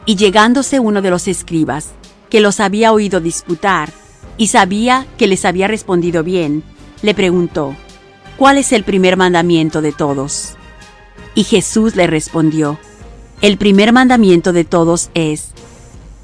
Y 0.06 0.16
llegándose 0.16 0.80
uno 0.80 1.02
de 1.02 1.10
los 1.10 1.28
escribas, 1.28 1.92
que 2.30 2.42
los 2.42 2.60
había 2.60 2.92
oído 2.92 3.20
disputar, 3.20 3.92
y 4.38 4.48
sabía 4.48 5.06
que 5.18 5.28
les 5.28 5.46
había 5.46 5.68
respondido 5.68 6.24
bien, 6.24 6.64
le 7.02 7.14
preguntó, 7.14 7.76
¿cuál 8.38 8.58
es 8.58 8.72
el 8.72 8.84
primer 8.84 9.18
mandamiento 9.18 9.82
de 9.82 9.92
todos? 9.92 10.56
Y 11.36 11.44
Jesús 11.44 11.96
le 11.96 12.08
respondió, 12.08 12.80
el 13.42 13.58
primer 13.58 13.94
mandamiento 13.94 14.54
de 14.54 14.64
todos 14.64 15.10
es, 15.14 15.52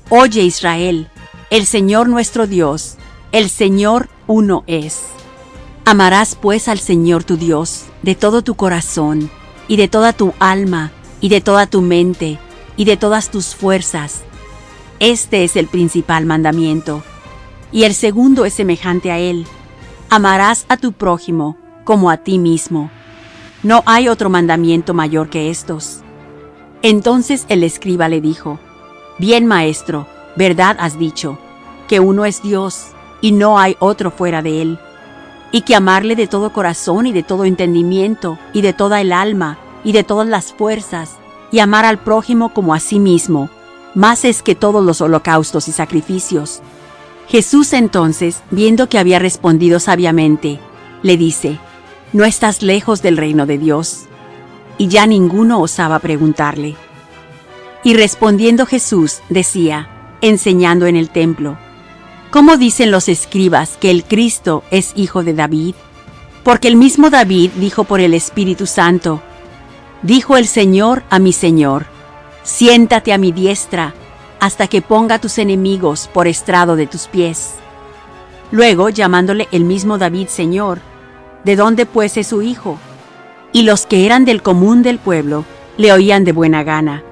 Oye 0.09 0.43
Israel, 0.43 1.09
el 1.49 1.65
Señor 1.65 2.09
nuestro 2.09 2.47
Dios, 2.47 2.95
el 3.31 3.49
Señor 3.49 4.09
uno 4.25 4.63
es. 4.67 5.01
Amarás 5.85 6.37
pues 6.39 6.67
al 6.67 6.79
Señor 6.79 7.23
tu 7.23 7.37
Dios 7.37 7.85
de 8.03 8.15
todo 8.15 8.41
tu 8.41 8.55
corazón, 8.55 9.29
y 9.67 9.75
de 9.75 9.87
toda 9.87 10.13
tu 10.13 10.33
alma, 10.39 10.91
y 11.19 11.29
de 11.29 11.41
toda 11.41 11.67
tu 11.67 11.81
mente, 11.81 12.39
y 12.77 12.85
de 12.85 12.95
todas 12.95 13.29
tus 13.29 13.55
fuerzas. 13.55 14.21
Este 14.99 15.43
es 15.43 15.55
el 15.55 15.67
principal 15.67 16.25
mandamiento. 16.25 17.03
Y 17.71 17.83
el 17.83 17.93
segundo 17.93 18.45
es 18.45 18.53
semejante 18.53 19.11
a 19.11 19.19
él. 19.19 19.45
Amarás 20.09 20.65
a 20.69 20.77
tu 20.77 20.93
prójimo 20.93 21.57
como 21.83 22.09
a 22.09 22.17
ti 22.17 22.39
mismo. 22.39 22.89
No 23.63 23.83
hay 23.85 24.07
otro 24.07 24.29
mandamiento 24.29 24.93
mayor 24.93 25.29
que 25.29 25.49
estos. 25.49 26.01
Entonces 26.81 27.45
el 27.49 27.63
escriba 27.63 28.07
le 28.07 28.21
dijo, 28.21 28.59
Bien 29.19 29.47
maestro, 29.47 30.07
verdad 30.35 30.77
has 30.79 30.99
dicho, 30.99 31.39
que 31.87 31.99
uno 31.99 32.25
es 32.25 32.43
Dios 32.43 32.87
y 33.19 33.31
no 33.31 33.57
hay 33.57 33.75
otro 33.79 34.11
fuera 34.11 34.43
de 34.43 34.61
él, 34.61 34.79
y 35.51 35.61
que 35.61 35.75
amarle 35.75 36.15
de 36.15 36.27
todo 36.27 36.53
corazón 36.53 37.07
y 37.07 37.13
de 37.13 37.23
todo 37.23 37.45
entendimiento 37.45 38.37
y 38.53 38.61
de 38.61 38.73
toda 38.73 39.01
el 39.01 39.11
alma 39.11 39.57
y 39.83 39.91
de 39.91 40.03
todas 40.03 40.27
las 40.27 40.53
fuerzas, 40.53 41.17
y 41.51 41.59
amar 41.59 41.85
al 41.85 41.97
prójimo 41.97 42.53
como 42.53 42.73
a 42.73 42.79
sí 42.79 42.99
mismo, 42.99 43.49
más 43.95 44.25
es 44.25 44.43
que 44.43 44.55
todos 44.55 44.83
los 44.83 45.01
holocaustos 45.01 45.67
y 45.67 45.71
sacrificios. 45.71 46.61
Jesús 47.27 47.73
entonces, 47.73 48.43
viendo 48.51 48.89
que 48.89 48.99
había 48.99 49.19
respondido 49.19 49.79
sabiamente, 49.79 50.59
le 51.01 51.17
dice, 51.17 51.59
No 52.13 52.25
estás 52.25 52.61
lejos 52.61 53.01
del 53.01 53.17
reino 53.17 53.45
de 53.45 53.57
Dios. 53.57 54.03
Y 54.77 54.87
ya 54.87 55.07
ninguno 55.07 55.59
osaba 55.59 55.99
preguntarle. 55.99 56.75
Y 57.83 57.95
respondiendo 57.95 58.65
Jesús, 58.65 59.21
decía, 59.29 59.89
enseñando 60.21 60.85
en 60.85 60.95
el 60.95 61.09
templo, 61.09 61.57
¿Cómo 62.29 62.57
dicen 62.57 62.91
los 62.91 63.07
escribas 63.07 63.77
que 63.79 63.89
el 63.89 64.03
Cristo 64.03 64.63
es 64.69 64.91
hijo 64.95 65.23
de 65.23 65.33
David? 65.33 65.75
Porque 66.43 66.67
el 66.67 66.75
mismo 66.75 67.09
David 67.09 67.51
dijo 67.55 67.85
por 67.85 68.01
el 68.01 68.13
Espíritu 68.13 68.65
Santo, 68.65 69.21
Dijo 70.03 70.37
el 70.37 70.47
Señor 70.47 71.03
a 71.09 71.17
mi 71.17 71.33
Señor, 71.33 71.85
siéntate 72.43 73.13
a 73.13 73.17
mi 73.17 73.31
diestra 73.31 73.93
hasta 74.39 74.67
que 74.67 74.81
ponga 74.81 75.19
tus 75.19 75.39
enemigos 75.39 76.07
por 76.13 76.27
estrado 76.27 76.75
de 76.75 76.85
tus 76.85 77.07
pies. 77.07 77.55
Luego, 78.51 78.89
llamándole 78.89 79.47
el 79.51 79.65
mismo 79.65 79.97
David 79.97 80.27
Señor, 80.27 80.79
¿de 81.43 81.55
dónde 81.55 81.85
pues 81.85 82.15
es 82.17 82.27
su 82.27 82.41
hijo? 82.43 82.77
Y 83.51 83.63
los 83.63 83.85
que 83.87 84.05
eran 84.05 84.23
del 84.23 84.43
común 84.43 84.83
del 84.83 84.99
pueblo 84.99 85.45
le 85.77 85.91
oían 85.91 86.23
de 86.23 86.31
buena 86.31 86.63
gana, 86.63 87.03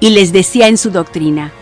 y 0.00 0.10
les 0.10 0.32
decía 0.32 0.68
en 0.68 0.78
su 0.78 0.90
doctrina, 0.90 1.52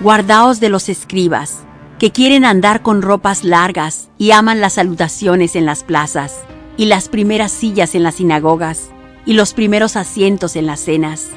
Guardaos 0.00 0.60
de 0.60 0.68
los 0.68 0.90
escribas, 0.90 1.60
que 1.98 2.10
quieren 2.10 2.44
andar 2.44 2.82
con 2.82 3.00
ropas 3.00 3.42
largas 3.42 4.10
y 4.18 4.32
aman 4.32 4.60
las 4.60 4.74
salutaciones 4.74 5.56
en 5.56 5.64
las 5.64 5.82
plazas, 5.82 6.40
y 6.76 6.84
las 6.84 7.08
primeras 7.08 7.52
sillas 7.52 7.94
en 7.94 8.02
las 8.02 8.16
sinagogas, 8.16 8.90
y 9.26 9.34
los 9.34 9.52
primeros 9.52 9.96
asientos 9.96 10.56
en 10.56 10.66
las 10.66 10.80
cenas, 10.80 11.30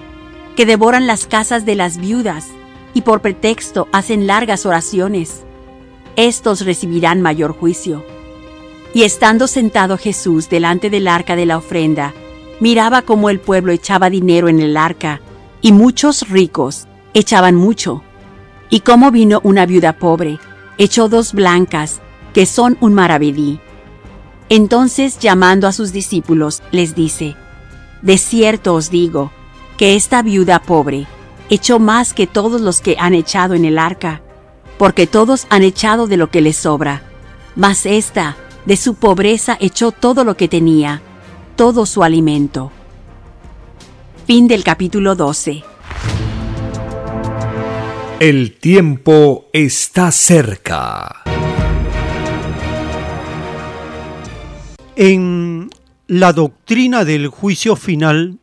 que 0.56 0.66
devoran 0.66 1.07
las 1.07 1.26
casas 1.26 1.66
de 1.66 1.76
las 1.76 1.98
viudas, 1.98 2.48
y 2.94 3.02
por 3.02 3.22
pretexto 3.22 3.88
hacen 3.91 4.28
largas 4.28 4.66
oraciones. 4.66 5.44
Estos 6.16 6.61
recibirán 6.61 7.22
mayor 7.22 7.53
juicio. 7.53 8.06
Y 8.94 9.03
estando 9.03 9.48
sentado 9.48 9.98
Jesús 9.98 10.49
delante 10.49 10.90
del 10.90 11.07
arca 11.07 11.36
de 11.36 11.45
la 11.45 11.57
ofrenda, 11.57 12.14
miraba 12.60 13.02
cómo 13.02 13.30
el 13.30 13.40
pueblo 13.40 13.72
echaba 13.72 14.10
dinero 14.10 14.48
en 14.48 14.60
el 14.60 14.78
arca, 14.78 15.22
y 15.61 15.72
muchos 15.72 16.30
ricos 16.30 16.88
echaban 17.14 17.56
mucho. 17.56 18.03
Y 18.70 18.82
cómo 18.82 19.11
vino 19.11 19.41
una 19.44 19.66
viuda 19.66 19.94
pobre, 19.94 20.40
echó 20.78 21.10
dos 21.10 21.34
blancas, 21.34 22.02
que 22.34 22.45
son 22.45 22.78
un 22.82 22.94
maravedí. 22.94 23.60
Entonces, 24.49 25.20
llamando 25.20 25.68
a 25.68 25.72
sus 25.72 25.91
discípulos, 25.91 26.64
les 26.72 26.95
dice, 26.95 27.36
De 28.02 28.18
cierto 28.18 28.74
os 28.76 28.90
digo, 28.90 29.32
que 29.78 29.96
esta 29.96 30.22
viuda 30.22 30.60
pobre 30.60 31.08
echó 31.50 31.80
más 31.80 32.14
que 32.14 32.28
todos 32.28 32.62
los 32.62 32.82
que 32.82 32.96
han 33.00 33.14
echado 33.14 33.54
en 33.54 33.66
el 33.66 33.78
arca, 33.78 34.22
porque 34.78 35.08
todos 35.08 35.48
han 35.50 35.64
echado 35.64 36.08
de 36.08 36.18
lo 36.18 36.30
que 36.30 36.42
les 36.42 36.58
sobra, 36.58 37.02
mas 37.56 37.86
ésta, 37.86 38.38
de 38.66 38.78
su 38.78 38.96
pobreza, 38.96 39.58
echó 39.60 39.92
todo 39.92 40.24
lo 40.24 40.38
que 40.38 40.48
tenía, 40.48 41.02
todo 41.56 41.86
su 41.86 42.04
alimento. 42.04 42.72
Fin 44.26 44.48
del 44.48 44.64
capítulo 44.64 45.16
12. 45.16 45.64
El 48.20 48.58
tiempo 48.60 49.48
está 49.54 50.12
cerca. 50.12 51.24
En 54.96 55.70
la 56.10 56.34
doctrina 56.34 57.06
del 57.06 57.27
juicio 57.27 57.76
final, 57.76 58.40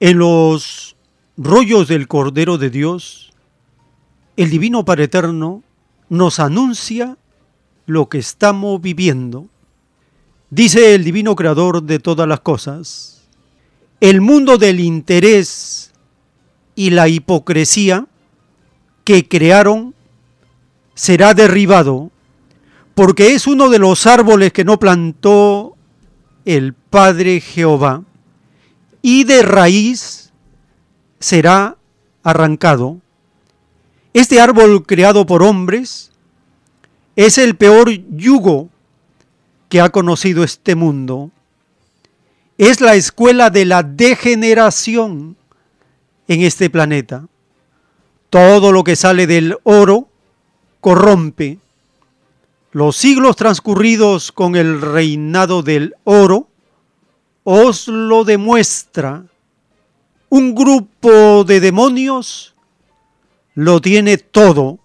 en 0.00 0.16
los 0.16 0.96
rollos 1.36 1.88
del 1.88 2.08
Cordero 2.08 2.56
de 2.56 2.70
Dios, 2.70 3.34
el 4.38 4.48
Divino 4.48 4.82
Padre 4.86 5.04
Eterno 5.04 5.62
nos 6.08 6.40
anuncia 6.40 7.18
lo 7.84 8.08
que 8.08 8.16
estamos 8.16 8.80
viviendo. 8.80 9.46
Dice 10.48 10.94
el 10.94 11.04
Divino 11.04 11.36
Creador 11.36 11.82
de 11.82 11.98
todas 11.98 12.26
las 12.26 12.40
cosas, 12.40 13.28
el 14.00 14.22
mundo 14.22 14.56
del 14.56 14.80
interés 14.80 15.92
y 16.74 16.88
la 16.88 17.08
hipocresía 17.08 18.06
que 19.04 19.28
crearon 19.28 19.94
será 20.94 21.34
derribado, 21.34 22.10
porque 22.94 23.34
es 23.34 23.46
uno 23.46 23.68
de 23.68 23.78
los 23.78 24.06
árboles 24.06 24.50
que 24.54 24.64
no 24.64 24.78
plantó 24.78 25.76
el 26.44 26.74
Padre 26.74 27.40
Jehová, 27.40 28.02
y 29.02 29.24
de 29.24 29.42
raíz 29.42 30.32
será 31.18 31.76
arrancado. 32.22 32.98
Este 34.12 34.40
árbol 34.40 34.84
creado 34.84 35.26
por 35.26 35.42
hombres 35.42 36.10
es 37.16 37.38
el 37.38 37.56
peor 37.56 37.90
yugo 37.90 38.68
que 39.68 39.80
ha 39.80 39.90
conocido 39.90 40.42
este 40.42 40.74
mundo. 40.74 41.30
Es 42.58 42.80
la 42.80 42.94
escuela 42.94 43.50
de 43.50 43.64
la 43.64 43.82
degeneración 43.82 45.36
en 46.28 46.42
este 46.42 46.68
planeta. 46.68 47.26
Todo 48.28 48.72
lo 48.72 48.84
que 48.84 48.96
sale 48.96 49.26
del 49.26 49.56
oro 49.62 50.08
corrompe. 50.80 51.58
Los 52.72 52.96
siglos 52.96 53.34
transcurridos 53.34 54.30
con 54.30 54.54
el 54.54 54.80
reinado 54.80 55.62
del 55.62 55.94
oro 56.04 56.48
os 57.42 57.88
lo 57.88 58.24
demuestra. 58.24 59.24
Un 60.28 60.54
grupo 60.54 61.42
de 61.42 61.58
demonios 61.58 62.54
lo 63.54 63.80
tiene 63.80 64.18
todo 64.18 64.78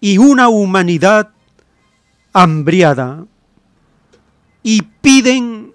y 0.00 0.18
una 0.18 0.48
humanidad 0.50 1.30
hambriada 2.34 3.24
y 4.62 4.82
piden 4.82 5.72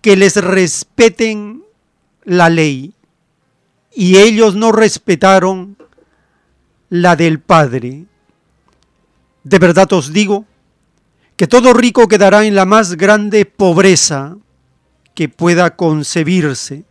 que 0.00 0.14
les 0.14 0.36
respeten 0.36 1.64
la 2.24 2.48
ley 2.48 2.94
y 3.92 4.18
ellos 4.18 4.54
no 4.54 4.70
respetaron 4.70 5.76
la 6.88 7.16
del 7.16 7.40
Padre. 7.40 8.04
De 9.50 9.58
verdad 9.58 9.92
os 9.94 10.12
digo 10.12 10.46
que 11.34 11.48
todo 11.48 11.74
rico 11.74 12.06
quedará 12.06 12.44
en 12.44 12.54
la 12.54 12.66
más 12.66 12.96
grande 12.96 13.44
pobreza 13.44 14.36
que 15.12 15.28
pueda 15.28 15.74
concebirse, 15.74 16.84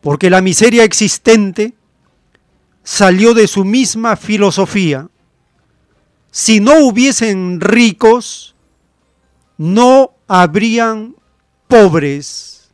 porque 0.00 0.28
la 0.28 0.40
miseria 0.40 0.82
existente 0.82 1.74
salió 2.82 3.32
de 3.32 3.46
su 3.46 3.64
misma 3.64 4.16
filosofía. 4.16 5.08
Si 6.32 6.58
no 6.58 6.84
hubiesen 6.84 7.60
ricos, 7.60 8.56
no 9.56 10.14
habrían 10.26 11.14
pobres. 11.68 12.72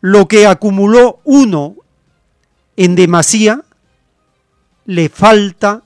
Lo 0.00 0.26
que 0.26 0.46
acumuló 0.46 1.20
uno 1.24 1.76
en 2.78 2.94
demasía, 2.94 3.62
le 4.86 5.10
falta 5.10 5.82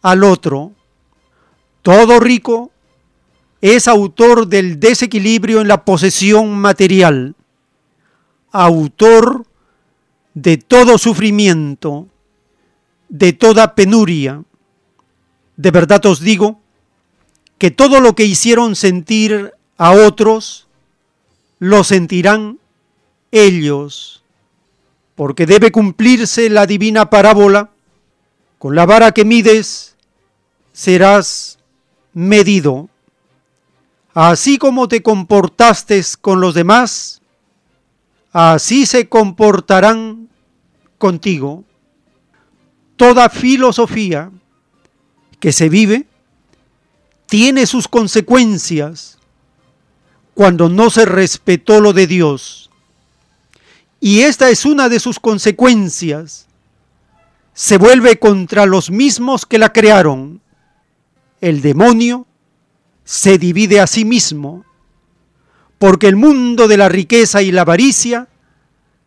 al 0.00 0.24
otro. 0.24 0.75
Todo 1.86 2.18
rico 2.18 2.72
es 3.60 3.86
autor 3.86 4.48
del 4.48 4.80
desequilibrio 4.80 5.60
en 5.60 5.68
la 5.68 5.84
posesión 5.84 6.58
material, 6.58 7.36
autor 8.50 9.46
de 10.34 10.56
todo 10.56 10.98
sufrimiento, 10.98 12.08
de 13.08 13.32
toda 13.34 13.76
penuria. 13.76 14.42
De 15.56 15.70
verdad 15.70 16.04
os 16.06 16.18
digo 16.18 16.58
que 17.56 17.70
todo 17.70 18.00
lo 18.00 18.16
que 18.16 18.24
hicieron 18.24 18.74
sentir 18.74 19.52
a 19.76 19.92
otros, 19.92 20.66
lo 21.60 21.84
sentirán 21.84 22.58
ellos. 23.30 24.24
Porque 25.14 25.46
debe 25.46 25.70
cumplirse 25.70 26.50
la 26.50 26.66
divina 26.66 27.10
parábola, 27.10 27.70
con 28.58 28.74
la 28.74 28.86
vara 28.86 29.12
que 29.12 29.24
mides 29.24 29.94
serás 30.72 31.55
medido. 32.16 32.88
Así 34.14 34.56
como 34.56 34.88
te 34.88 35.02
comportaste 35.02 36.02
con 36.20 36.40
los 36.40 36.54
demás, 36.54 37.20
así 38.32 38.86
se 38.86 39.08
comportarán 39.08 40.28
contigo. 40.96 41.64
Toda 42.96 43.28
filosofía 43.28 44.30
que 45.38 45.52
se 45.52 45.68
vive 45.68 46.06
tiene 47.26 47.66
sus 47.66 47.86
consecuencias 47.86 49.18
cuando 50.32 50.68
no 50.68 50.88
se 50.88 51.04
respetó 51.04 51.80
lo 51.80 51.92
de 51.92 52.06
Dios 52.06 52.66
y 54.00 54.20
esta 54.20 54.50
es 54.50 54.64
una 54.64 54.88
de 54.88 55.00
sus 55.00 55.18
consecuencias, 55.18 56.46
se 57.54 57.78
vuelve 57.78 58.18
contra 58.18 58.66
los 58.66 58.90
mismos 58.90 59.46
que 59.46 59.58
la 59.58 59.72
crearon. 59.72 60.40
El 61.40 61.60
demonio 61.60 62.26
se 63.04 63.38
divide 63.38 63.80
a 63.80 63.86
sí 63.86 64.04
mismo, 64.04 64.64
porque 65.78 66.08
el 66.08 66.16
mundo 66.16 66.68
de 66.68 66.76
la 66.76 66.88
riqueza 66.88 67.42
y 67.42 67.52
la 67.52 67.62
avaricia 67.62 68.28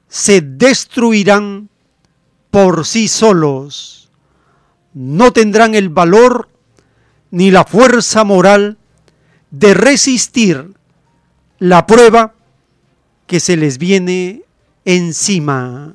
se 0.08 0.42
destruirán 0.42 1.70
por 2.52 2.86
sí 2.86 3.08
solos. 3.08 4.10
No 4.94 5.34
tendrán 5.34 5.76
el 5.76 5.90
valor 5.90 6.50
ni 7.32 7.52
la 7.52 7.64
fuerza 7.64 8.24
moral 8.24 8.78
de 9.52 9.74
resistir 9.74 10.74
la 11.60 11.86
prueba 11.86 12.34
que 13.28 13.40
se 13.40 13.58
les 13.58 13.78
viene 13.78 14.44
encima. 14.86 15.94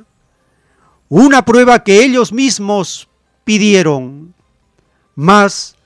Una 1.09 1.45
prueba 1.45 1.83
que 1.83 2.05
ellos 2.05 2.33
mismos 2.33 3.09
pidieron, 3.45 4.35
mas 5.15 5.77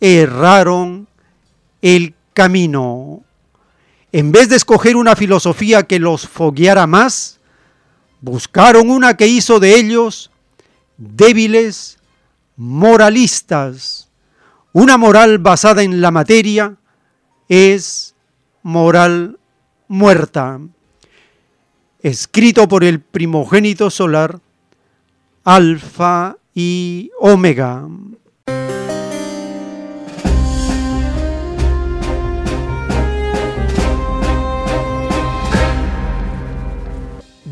erraron 0.00 1.08
el 1.82 2.14
camino. 2.34 3.22
En 4.12 4.32
vez 4.32 4.48
de 4.48 4.56
escoger 4.56 4.96
una 4.96 5.16
filosofía 5.16 5.82
que 5.84 5.98
los 5.98 6.26
fogueara 6.28 6.86
más, 6.86 7.40
buscaron 8.20 8.90
una 8.90 9.16
que 9.16 9.26
hizo 9.26 9.60
de 9.60 9.76
ellos 9.76 10.30
débiles 10.96 11.98
moralistas, 12.56 14.08
Una 14.72 14.98
moral 14.98 15.38
basada 15.38 15.82
en 15.82 16.02
la 16.02 16.10
materia 16.10 16.76
es 17.48 18.14
moral 18.62 19.38
muerta. 19.88 20.60
Escrito 22.02 22.68
por 22.68 22.84
el 22.84 23.00
primogénito 23.00 23.88
solar, 23.88 24.38
Alfa 25.44 26.36
y 26.54 27.10
Omega. 27.18 27.88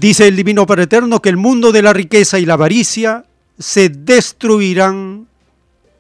Dice 0.05 0.29
el 0.29 0.37
Divino 0.37 0.67
Padre 0.67 0.83
Eterno 0.83 1.23
que 1.23 1.31
el 1.31 1.39
mundo 1.39 1.73
de 1.73 1.81
la 1.81 1.95
riqueza 1.95 2.39
y 2.39 2.45
la 2.45 2.53
avaricia 2.53 3.25
se 3.59 3.89
destruirán 3.89 5.27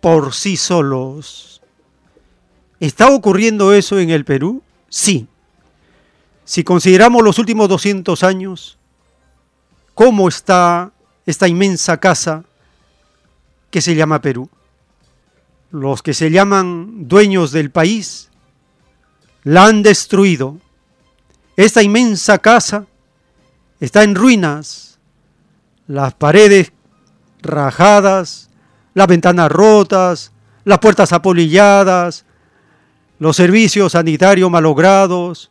por 0.02 0.34
sí 0.34 0.58
solos. 0.58 1.62
¿Está 2.81 3.08
ocurriendo 3.08 3.73
eso 3.73 3.99
en 3.99 4.10
el 4.10 4.26
Perú? 4.26 4.62
Sí. 4.91 5.26
Si 6.44 6.65
consideramos 6.65 7.23
los 7.23 7.39
últimos 7.39 7.66
200 7.70 8.23
años, 8.24 8.76
¿cómo 9.94 10.28
está 10.28 10.92
esta 11.24 11.49
inmensa 11.49 11.97
casa 11.97 12.44
que 13.70 13.81
se 13.81 13.94
llama 13.94 14.20
Perú? 14.20 14.50
Los 15.70 16.02
que 16.02 16.12
se 16.12 16.31
llaman 16.31 17.08
dueños 17.08 17.52
del 17.52 17.70
país 17.70 18.28
la 19.44 19.65
han 19.65 19.83
destruido. 19.83 20.58
Esta 21.57 21.83
inmensa 21.83 22.36
casa 22.36 22.86
está 23.81 24.03
en 24.03 24.15
ruinas, 24.15 24.99
las 25.86 26.15
paredes 26.15 26.73
rajadas, 27.43 28.51
las 28.94 29.07
ventanas 29.07 29.51
rotas, 29.51 30.33
las 30.65 30.78
puertas 30.78 31.12
apolilladas, 31.12 32.25
los 33.19 33.36
servicios 33.36 33.93
sanitarios 33.93 34.51
malogrados, 34.51 35.51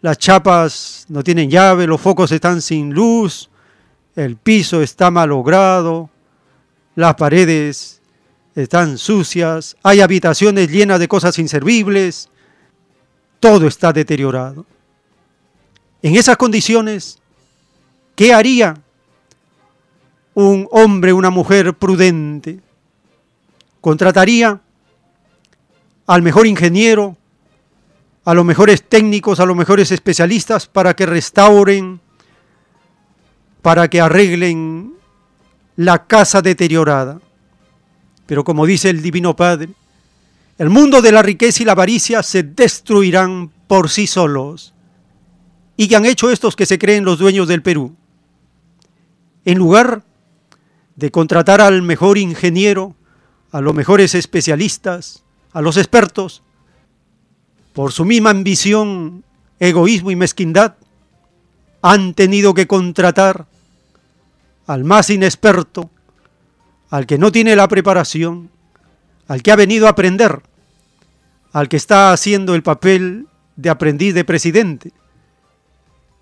las 0.00 0.18
chapas 0.18 1.06
no 1.08 1.24
tienen 1.24 1.50
llave, 1.50 1.86
los 1.86 2.00
focos 2.00 2.30
están 2.30 2.62
sin 2.62 2.92
luz, 2.92 3.50
el 4.14 4.36
piso 4.36 4.82
está 4.82 5.10
malogrado, 5.10 6.10
las 6.94 7.14
paredes 7.14 8.00
están 8.54 8.98
sucias, 8.98 9.76
hay 9.82 10.00
habitaciones 10.00 10.70
llenas 10.70 10.98
de 10.98 11.08
cosas 11.08 11.38
inservibles, 11.38 12.28
todo 13.40 13.66
está 13.66 13.92
deteriorado. 13.92 14.66
En 16.02 16.16
esas 16.16 16.36
condiciones, 16.36 17.18
¿Qué 18.18 18.34
haría 18.34 18.74
un 20.34 20.66
hombre, 20.72 21.12
una 21.12 21.30
mujer 21.30 21.74
prudente? 21.74 22.58
Contrataría 23.80 24.60
al 26.04 26.22
mejor 26.22 26.48
ingeniero, 26.48 27.16
a 28.24 28.34
los 28.34 28.44
mejores 28.44 28.82
técnicos, 28.82 29.38
a 29.38 29.46
los 29.46 29.56
mejores 29.56 29.92
especialistas 29.92 30.66
para 30.66 30.96
que 30.96 31.06
restauren, 31.06 32.00
para 33.62 33.86
que 33.86 34.00
arreglen 34.00 34.94
la 35.76 36.04
casa 36.04 36.42
deteriorada. 36.42 37.20
Pero 38.26 38.42
como 38.42 38.66
dice 38.66 38.90
el 38.90 39.00
Divino 39.00 39.36
Padre, 39.36 39.68
el 40.58 40.70
mundo 40.70 41.02
de 41.02 41.12
la 41.12 41.22
riqueza 41.22 41.62
y 41.62 41.66
la 41.66 41.72
avaricia 41.72 42.24
se 42.24 42.42
destruirán 42.42 43.52
por 43.68 43.88
sí 43.88 44.08
solos. 44.08 44.74
¿Y 45.76 45.86
qué 45.86 45.94
han 45.94 46.04
hecho 46.04 46.32
estos 46.32 46.56
que 46.56 46.66
se 46.66 46.80
creen 46.80 47.04
los 47.04 47.20
dueños 47.20 47.46
del 47.46 47.62
Perú? 47.62 47.94
En 49.48 49.56
lugar 49.56 50.02
de 50.94 51.10
contratar 51.10 51.62
al 51.62 51.80
mejor 51.80 52.18
ingeniero, 52.18 52.94
a 53.50 53.62
los 53.62 53.74
mejores 53.74 54.14
especialistas, 54.14 55.24
a 55.52 55.62
los 55.62 55.78
expertos, 55.78 56.42
por 57.72 57.92
su 57.92 58.04
misma 58.04 58.28
ambición, 58.28 59.24
egoísmo 59.58 60.10
y 60.10 60.16
mezquindad, 60.16 60.74
han 61.80 62.12
tenido 62.12 62.52
que 62.52 62.66
contratar 62.66 63.46
al 64.66 64.84
más 64.84 65.08
inexperto, 65.08 65.88
al 66.90 67.06
que 67.06 67.16
no 67.16 67.32
tiene 67.32 67.56
la 67.56 67.68
preparación, 67.68 68.50
al 69.28 69.42
que 69.42 69.50
ha 69.50 69.56
venido 69.56 69.86
a 69.86 69.90
aprender, 69.92 70.42
al 71.52 71.70
que 71.70 71.78
está 71.78 72.12
haciendo 72.12 72.54
el 72.54 72.62
papel 72.62 73.28
de 73.56 73.70
aprendiz 73.70 74.12
de 74.12 74.26
presidente 74.26 74.92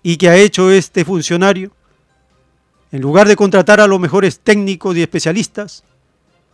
y 0.01 0.15
que 0.15 0.29
ha 0.29 0.37
hecho 0.37 0.71
este 0.71 1.03
funcionario 1.03 1.73
en 2.91 3.01
lugar 3.01 3.27
de 3.27 3.35
contratar 3.35 3.81
a 3.81 3.87
los 3.87 3.99
mejores 3.99 4.39
técnicos 4.39 4.95
y 4.95 5.01
especialistas, 5.01 5.83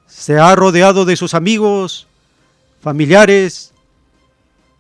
se 0.08 0.38
ha 0.38 0.56
rodeado 0.56 1.06
de 1.06 1.16
sus 1.16 1.34
amigos, 1.34 2.08
familiares 2.82 3.74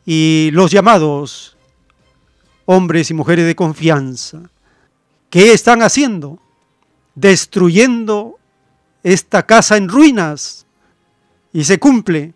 y 0.05 0.49
los 0.51 0.71
llamados 0.71 1.57
hombres 2.65 3.09
y 3.09 3.13
mujeres 3.13 3.45
de 3.45 3.55
confianza. 3.55 4.41
¿Qué 5.29 5.53
están 5.53 5.81
haciendo? 5.81 6.39
Destruyendo 7.15 8.39
esta 9.03 9.45
casa 9.45 9.77
en 9.77 9.89
ruinas. 9.89 10.65
Y 11.51 11.63
se 11.65 11.79
cumple. 11.79 12.33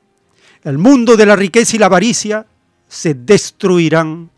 El 0.63 0.77
mundo 0.77 1.15
de 1.15 1.25
la 1.25 1.35
riqueza 1.35 1.75
y 1.75 1.79
la 1.79 1.85
avaricia 1.85 2.45
se 2.87 3.13
destruirán 3.13 4.29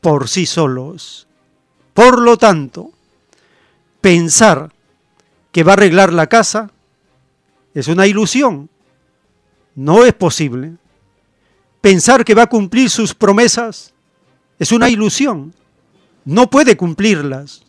por 0.00 0.28
sí 0.28 0.46
solos. 0.46 1.26
Por 1.92 2.20
lo 2.20 2.36
tanto, 2.36 2.92
pensar 4.00 4.72
que 5.52 5.62
va 5.62 5.72
a 5.72 5.74
arreglar 5.74 6.12
la 6.12 6.26
casa 6.26 6.70
es 7.74 7.88
una 7.88 8.06
ilusión. 8.06 8.68
No 9.74 10.04
es 10.04 10.12
posible. 10.12 10.74
Pensar 11.80 12.24
que 12.24 12.34
va 12.34 12.42
a 12.42 12.48
cumplir 12.48 12.90
sus 12.90 13.14
promesas 13.14 13.94
es 14.58 14.72
una 14.72 14.88
ilusión. 14.88 15.54
No 16.24 16.50
puede 16.50 16.76
cumplirlas, 16.76 17.62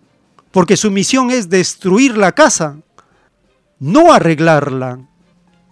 porque 0.51 0.75
su 0.75 0.91
misión 0.91 1.31
es 1.31 1.49
destruir 1.49 2.17
la 2.17 2.33
casa, 2.33 2.77
no 3.79 4.11
arreglarla. 4.11 4.99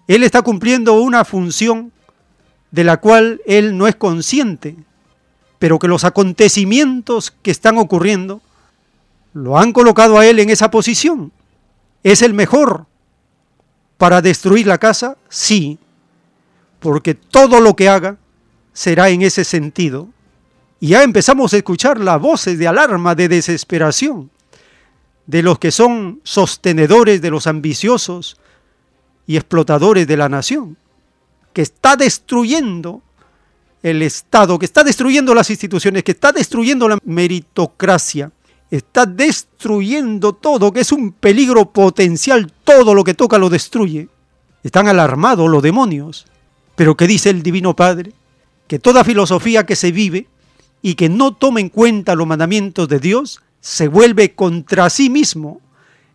Él 0.07 0.23
está 0.23 0.41
cumpliendo 0.41 0.93
una 0.93 1.25
función 1.25 1.91
de 2.71 2.83
la 2.83 2.97
cual 2.97 3.41
él 3.45 3.77
no 3.77 3.87
es 3.87 3.95
consciente, 3.95 4.77
pero 5.59 5.77
que 5.77 5.89
los 5.89 6.05
acontecimientos 6.05 7.31
que 7.31 7.51
están 7.51 7.77
ocurriendo 7.77 8.41
lo 9.33 9.57
han 9.57 9.73
colocado 9.73 10.17
a 10.17 10.25
él 10.25 10.39
en 10.39 10.49
esa 10.49 10.71
posición. 10.71 11.31
¿Es 12.03 12.21
el 12.21 12.33
mejor 12.33 12.85
para 13.97 14.21
destruir 14.21 14.67
la 14.67 14.77
casa? 14.77 15.17
Sí, 15.29 15.77
porque 16.79 17.13
todo 17.13 17.59
lo 17.59 17.75
que 17.75 17.89
haga 17.89 18.17
será 18.73 19.09
en 19.09 19.21
ese 19.21 19.43
sentido. 19.43 20.09
Y 20.79 20.89
ya 20.89 21.03
empezamos 21.03 21.53
a 21.53 21.57
escuchar 21.57 21.99
las 21.99 22.19
voces 22.21 22.57
de 22.57 22.67
alarma, 22.67 23.15
de 23.15 23.27
desesperación, 23.27 24.29
de 25.27 25.43
los 25.43 25.59
que 25.59 25.71
son 25.71 26.21
sostenedores 26.23 27.21
de 27.21 27.29
los 27.29 27.47
ambiciosos 27.47 28.37
y 29.27 29.35
explotadores 29.35 30.07
de 30.07 30.17
la 30.17 30.29
nación, 30.29 30.77
que 31.53 31.61
está 31.61 31.95
destruyendo 31.95 33.01
el 33.83 34.01
Estado, 34.01 34.57
que 34.57 34.65
está 34.65 34.83
destruyendo 34.83 35.35
las 35.35 35.49
instituciones, 35.49 36.03
que 36.03 36.11
está 36.11 36.31
destruyendo 36.31 36.87
la 36.87 36.97
meritocracia, 37.03 38.31
está 38.71 39.05
destruyendo 39.05 40.33
todo, 40.33 40.71
que 40.71 40.81
es 40.81 40.91
un 40.91 41.11
peligro 41.11 41.71
potencial, 41.71 42.51
todo 42.63 42.93
lo 42.93 43.03
que 43.03 43.13
toca 43.13 43.37
lo 43.37 43.49
destruye. 43.49 44.09
Están 44.63 44.87
alarmados 44.87 45.49
los 45.49 45.63
demonios. 45.63 46.25
Pero 46.75 46.95
¿qué 46.95 47.07
dice 47.07 47.29
el 47.29 47.43
Divino 47.43 47.75
Padre? 47.75 48.13
Que 48.67 48.79
toda 48.79 49.03
filosofía 49.03 49.65
que 49.65 49.75
se 49.75 49.91
vive 49.91 50.27
y 50.81 50.95
que 50.95 51.09
no 51.09 51.33
toma 51.33 51.59
en 51.59 51.69
cuenta 51.69 52.15
los 52.15 52.27
mandamientos 52.27 52.87
de 52.87 52.99
Dios 52.99 53.41
se 53.59 53.87
vuelve 53.87 54.35
contra 54.35 54.89
sí 54.89 55.09
mismo. 55.09 55.61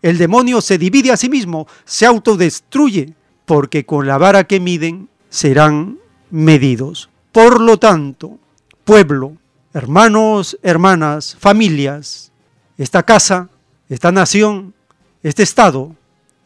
El 0.01 0.19
demonio 0.19 0.61
se 0.61 0.79
divide 0.79 1.11
a 1.11 1.17
sí 1.17 1.29
mismo, 1.29 1.67
se 1.85 2.07
autodestruye, 2.07 3.15
porque 3.47 3.85
con 3.85 4.07
la 4.07 4.19
vara 4.19 4.45
que 4.45 4.61
miden 4.61 5.09
serán 5.29 5.99
medidos. 6.31 7.11
Por 7.33 7.61
lo 7.61 7.79
tanto, 7.79 8.39
pueblo, 8.85 9.37
hermanos, 9.73 10.59
hermanas, 10.63 11.37
familias, 11.39 12.33
esta 12.79 13.03
casa, 13.03 13.49
esta 13.89 14.13
nación, 14.13 14.75
este 15.23 15.43
Estado, 15.43 15.95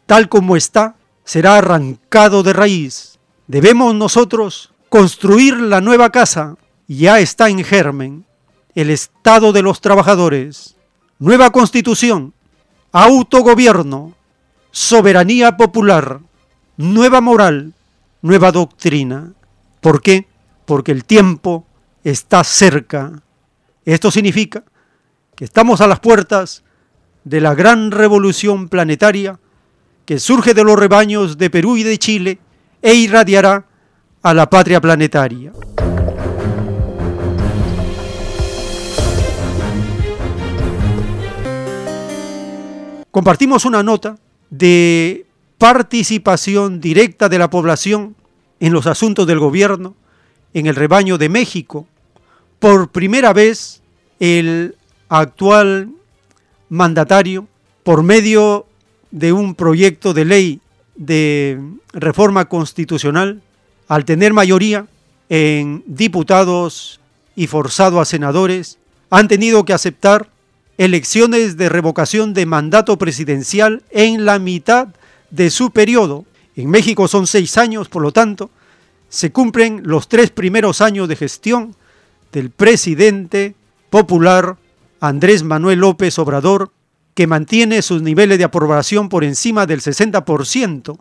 tal 0.07 0.28
como 0.28 0.57
está, 0.57 0.97
será 1.24 1.58
arrancado 1.58 2.42
de 2.42 2.52
raíz. 2.52 3.18
Debemos 3.47 3.94
nosotros 3.94 4.73
construir 4.89 5.58
la 5.58 5.81
nueva 5.81 6.10
casa, 6.10 6.57
ya 6.86 7.18
está 7.20 7.48
en 7.48 7.65
germen, 7.65 8.24
el 8.74 8.90
Estado 8.90 9.52
de 9.52 9.62
los 9.62 9.81
trabajadores, 9.81 10.76
nueva 11.18 11.50
constitución, 11.50 12.34
autogobierno, 12.92 14.15
soberanía 14.70 15.57
popular, 15.57 16.20
nueva 16.76 17.20
moral, 17.20 17.74
nueva 18.23 18.52
doctrina. 18.52 19.32
¿Por 19.81 20.02
qué? 20.02 20.26
Porque 20.65 20.92
el 20.92 21.05
tiempo 21.05 21.66
está 22.05 22.44
cerca. 22.44 23.23
Esto 23.84 24.10
significa 24.10 24.65
que 25.39 25.44
estamos 25.44 25.81
a 25.81 25.86
las 25.86 26.00
puertas 26.00 26.65
de 27.23 27.41
la 27.41 27.55
gran 27.55 27.92
revolución 27.92 28.68
planetaria 28.68 29.39
que 30.05 30.18
surge 30.18 30.52
de 30.52 30.65
los 30.65 30.76
rebaños 30.76 31.39
de 31.39 31.49
Perú 31.49 31.76
y 31.76 31.84
de 31.84 31.97
Chile 31.97 32.41
e 32.83 32.94
irradiará 32.94 33.65
a 34.20 34.34
la 34.34 34.50
patria 34.50 34.81
planetaria. 34.81 35.52
Compartimos 43.12 43.65
una 43.65 43.84
nota 43.84 44.18
de 44.50 45.25
participación 45.57 46.81
directa 46.81 47.28
de 47.28 47.39
la 47.39 47.49
población 47.49 48.17
en 48.58 48.73
los 48.73 48.89
asuntos 48.89 49.25
del 49.28 49.39
gobierno 49.39 49.94
en 50.52 50.67
el 50.67 50.75
rebaño 50.75 51.17
de 51.17 51.28
México. 51.28 51.86
Por 52.58 52.91
primera 52.91 53.33
vez, 53.33 53.83
el 54.18 54.75
actual 55.08 55.90
mandatario, 56.68 57.46
por 57.82 58.02
medio 58.02 58.66
de 59.10 59.32
un 59.32 59.54
proyecto 59.54 60.12
de 60.12 60.24
ley 60.24 60.60
de 60.96 61.60
reforma 61.92 62.46
constitucional, 62.46 63.40
al 63.86 64.04
tener 64.04 64.32
mayoría 64.32 64.86
en 65.28 65.82
diputados 65.86 67.00
y 67.34 67.46
forzado 67.46 68.00
a 68.00 68.04
senadores, 68.04 68.78
han 69.10 69.28
tenido 69.28 69.64
que 69.64 69.72
aceptar 69.72 70.28
elecciones 70.76 71.56
de 71.56 71.68
revocación 71.68 72.34
de 72.34 72.46
mandato 72.46 72.98
presidencial 72.98 73.82
en 73.90 74.24
la 74.24 74.38
mitad 74.38 74.88
de 75.30 75.50
su 75.50 75.70
periodo. 75.70 76.24
En 76.56 76.70
México 76.70 77.08
son 77.08 77.26
seis 77.26 77.56
años, 77.56 77.88
por 77.88 78.02
lo 78.02 78.12
tanto, 78.12 78.50
se 79.08 79.32
cumplen 79.32 79.82
los 79.84 80.08
tres 80.08 80.30
primeros 80.30 80.80
años 80.80 81.08
de 81.08 81.16
gestión 81.16 81.74
del 82.32 82.50
presidente 82.50 83.54
popular 83.90 84.56
Andrés 85.00 85.42
Manuel 85.42 85.80
López 85.80 86.18
Obrador, 86.18 86.72
que 87.14 87.26
mantiene 87.26 87.82
sus 87.82 88.02
niveles 88.02 88.38
de 88.38 88.44
aprobación 88.44 89.08
por 89.08 89.24
encima 89.24 89.66
del 89.66 89.80
60%, 89.80 90.98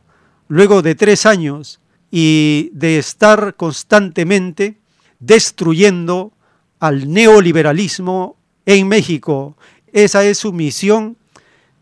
luego 0.48 0.82
de 0.82 0.96
tres 0.96 1.26
años 1.26 1.80
y 2.10 2.70
de 2.74 2.98
estar 2.98 3.56
constantemente 3.56 4.78
destruyendo 5.20 6.32
al 6.80 7.12
neoliberalismo 7.12 8.38
en 8.66 8.88
México. 8.88 9.58
Esa 9.92 10.24
es 10.26 10.40
su 10.40 10.54
misión 10.54 11.18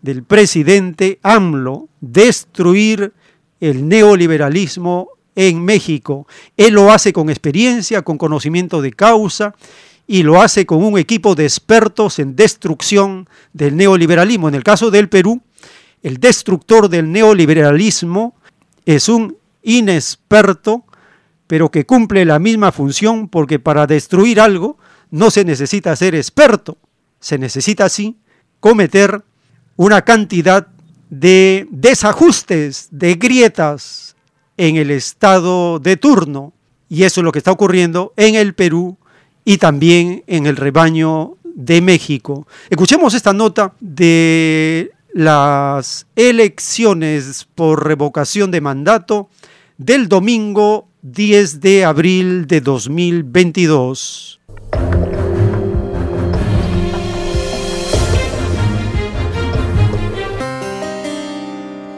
del 0.01 0.23
presidente 0.23 1.19
AMLO, 1.23 1.89
destruir 1.99 3.13
el 3.59 3.87
neoliberalismo 3.87 5.09
en 5.35 5.63
México. 5.63 6.27
Él 6.57 6.75
lo 6.75 6.91
hace 6.91 7.11
con 7.11 7.29
experiencia, 7.29 8.03
con 8.03 8.17
conocimiento 8.17 8.81
de 8.81 8.93
causa 8.93 9.55
y 10.07 10.23
lo 10.23 10.41
hace 10.41 10.65
con 10.65 10.83
un 10.83 10.97
equipo 10.97 11.35
de 11.35 11.43
expertos 11.43 12.19
en 12.19 12.35
destrucción 12.35 13.27
del 13.53 13.75
neoliberalismo. 13.75 14.47
En 14.47 14.55
el 14.55 14.63
caso 14.63 14.91
del 14.91 15.09
Perú, 15.09 15.41
el 16.03 16.17
destructor 16.17 16.89
del 16.89 17.11
neoliberalismo 17.11 18.35
es 18.85 19.09
un 19.09 19.37
inexperto, 19.63 20.83
pero 21.47 21.71
que 21.71 21.85
cumple 21.85 22.25
la 22.25 22.39
misma 22.39 22.71
función 22.71 23.27
porque 23.27 23.59
para 23.59 23.87
destruir 23.87 24.39
algo 24.39 24.77
no 25.09 25.31
se 25.31 25.43
necesita 25.43 25.95
ser 25.95 26.13
experto, 26.15 26.77
se 27.19 27.37
necesita 27.37 27.85
así 27.85 28.17
cometer 28.59 29.23
una 29.75 30.03
cantidad 30.03 30.67
de 31.09 31.67
desajustes, 31.71 32.87
de 32.91 33.15
grietas 33.15 34.15
en 34.57 34.75
el 34.75 34.91
estado 34.91 35.79
de 35.79 35.97
turno. 35.97 36.53
Y 36.89 37.03
eso 37.03 37.21
es 37.21 37.25
lo 37.25 37.31
que 37.31 37.39
está 37.39 37.51
ocurriendo 37.51 38.13
en 38.15 38.35
el 38.35 38.53
Perú 38.53 38.97
y 39.45 39.57
también 39.57 40.23
en 40.27 40.47
el 40.47 40.57
rebaño 40.57 41.37
de 41.43 41.79
México. 41.81 42.47
Escuchemos 42.69 43.13
esta 43.13 43.31
nota 43.31 43.73
de 43.79 44.91
las 45.13 46.07
elecciones 46.15 47.47
por 47.55 47.87
revocación 47.87 48.51
de 48.51 48.59
mandato 48.59 49.29
del 49.77 50.09
domingo 50.09 50.89
10 51.03 51.61
de 51.61 51.85
abril 51.85 52.47
de 52.47 52.59
2022. 52.59 54.41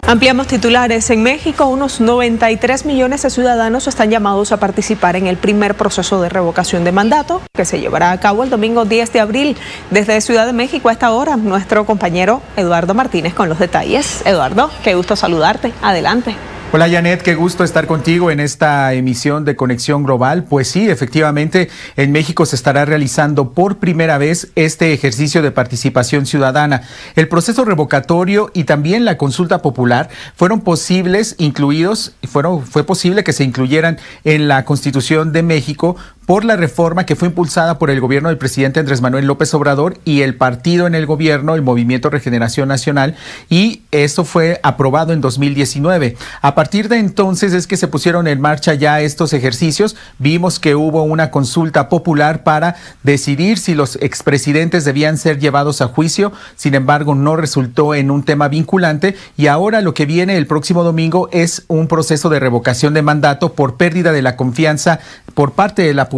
Ampliamos 0.08 0.48
titulares. 0.48 1.10
En 1.10 1.22
México, 1.22 1.66
unos 1.66 2.00
93 2.00 2.86
millones 2.86 3.24
de 3.24 3.30
ciudadanos 3.30 3.88
están 3.88 4.10
llamados 4.10 4.54
a 4.54 4.58
participar 4.58 5.18
en 5.18 5.28
el 5.28 5.36
primer 5.36 5.76
proceso 5.76 6.22
de 6.22 6.30
revocación 6.30 6.86
de 6.86 6.94
mandato 6.94 7.42
que 7.54 7.66
se 7.66 7.82
llevará 7.82 8.12
a 8.12 8.20
cabo 8.22 8.46
el 8.46 8.50
domingo 8.50 8.86
10 8.86 9.12
de 9.12 9.20
abril. 9.20 9.58
Desde 9.92 10.22
Ciudad 10.22 10.46
de 10.46 10.54
México 10.54 10.88
a 10.88 10.94
esta 10.94 11.12
hora, 11.12 11.36
nuestro 11.36 11.86
compañero 11.86 12.42
Eduardo 12.56 12.94
Martínez 12.94 13.34
con 13.34 13.50
los 13.50 13.60
detalles. 13.60 14.26
Eduardo, 14.26 14.72
qué 14.82 14.96
gusto 14.96 15.18
saludarte. 15.18 15.74
Adelante. 15.82 16.38
Hola 16.74 16.90
Janet, 16.90 17.22
qué 17.22 17.34
gusto 17.34 17.64
estar 17.64 17.88
contigo 17.88 18.30
en 18.30 18.42
esta 18.42 18.92
emisión 18.92 19.46
de 19.46 19.56
Conexión 19.56 20.04
Global. 20.04 20.44
Pues 20.44 20.68
sí, 20.68 20.90
efectivamente, 20.90 21.70
en 21.96 22.12
México 22.12 22.46
se 22.46 22.58
estará 22.58 22.84
realizando 22.84 23.54
por 23.54 23.78
primera 23.78 24.18
vez 24.18 24.52
este 24.56 24.92
ejercicio 24.92 25.42
de 25.42 25.52
participación 25.52 26.26
ciudadana. 26.26 26.82
El 27.16 27.30
proceso 27.30 27.64
revocatorio 27.64 28.52
y 28.54 28.66
también 28.66 29.06
la 29.06 29.18
consulta 29.18 29.62
popular 29.62 30.10
fueron 30.36 30.60
posibles, 30.60 31.36
incluidos, 31.38 32.16
fueron, 32.26 32.62
fue 32.66 32.84
posible 32.84 33.24
que 33.24 33.32
se 33.32 33.46
incluyeran 33.46 33.98
en 34.26 34.50
la 34.50 34.66
Constitución 34.66 35.32
de 35.32 35.44
México 35.44 35.96
por 36.28 36.44
la 36.44 36.58
reforma 36.58 37.06
que 37.06 37.16
fue 37.16 37.30
impulsada 37.30 37.80
por 37.80 37.90
el 37.90 38.02
gobierno 38.02 38.28
del 38.28 38.38
presidente 38.38 38.82
Andrés 38.82 39.00
Manuel 39.00 39.26
López 39.26 39.54
Obrador 39.54 39.98
y 40.04 40.24
el 40.24 40.36
partido 40.36 40.86
en 40.86 40.94
el 40.94 41.06
gobierno, 41.06 41.56
el 41.56 41.62
Movimiento 41.62 42.10
Regeneración 42.10 42.68
Nacional, 42.68 43.16
y 43.50 43.84
eso 43.92 44.26
fue 44.26 44.60
aprobado 44.62 45.14
en 45.14 45.22
2019. 45.22 46.18
A 46.42 46.54
partir 46.54 46.90
de 46.90 46.98
entonces 46.98 47.54
es 47.54 47.66
que 47.66 47.78
se 47.78 47.88
pusieron 47.88 48.28
en 48.28 48.42
marcha 48.42 48.74
ya 48.74 49.00
estos 49.00 49.32
ejercicios. 49.32 49.96
Vimos 50.20 50.60
que 50.60 50.76
hubo 50.76 51.04
una 51.04 51.32
consulta 51.32 51.88
popular 51.88 52.44
para 52.44 52.76
decidir 53.04 53.58
si 53.58 53.74
los 53.74 53.96
expresidentes 54.02 54.84
debían 54.84 55.18
ser 55.18 55.40
llevados 55.40 55.82
a 55.82 55.88
juicio. 55.88 56.34
Sin 56.58 56.76
embargo, 56.76 57.16
no 57.16 57.38
resultó 57.38 57.96
en 57.96 58.12
un 58.12 58.24
tema 58.24 58.50
vinculante 58.50 59.16
y 59.38 59.48
ahora 59.48 59.80
lo 59.80 59.94
que 59.94 60.06
viene 60.06 60.36
el 60.36 60.46
próximo 60.46 60.84
domingo 60.84 61.30
es 61.32 61.64
un 61.70 61.88
proceso 61.88 62.28
de 62.28 62.42
revocación 62.42 62.94
de 62.94 63.02
mandato 63.02 63.54
por 63.54 63.78
pérdida 63.78 64.12
de 64.12 64.22
la 64.22 64.36
confianza 64.36 65.00
por 65.34 65.54
parte 65.54 65.84
de 65.84 65.94
la 65.94 66.10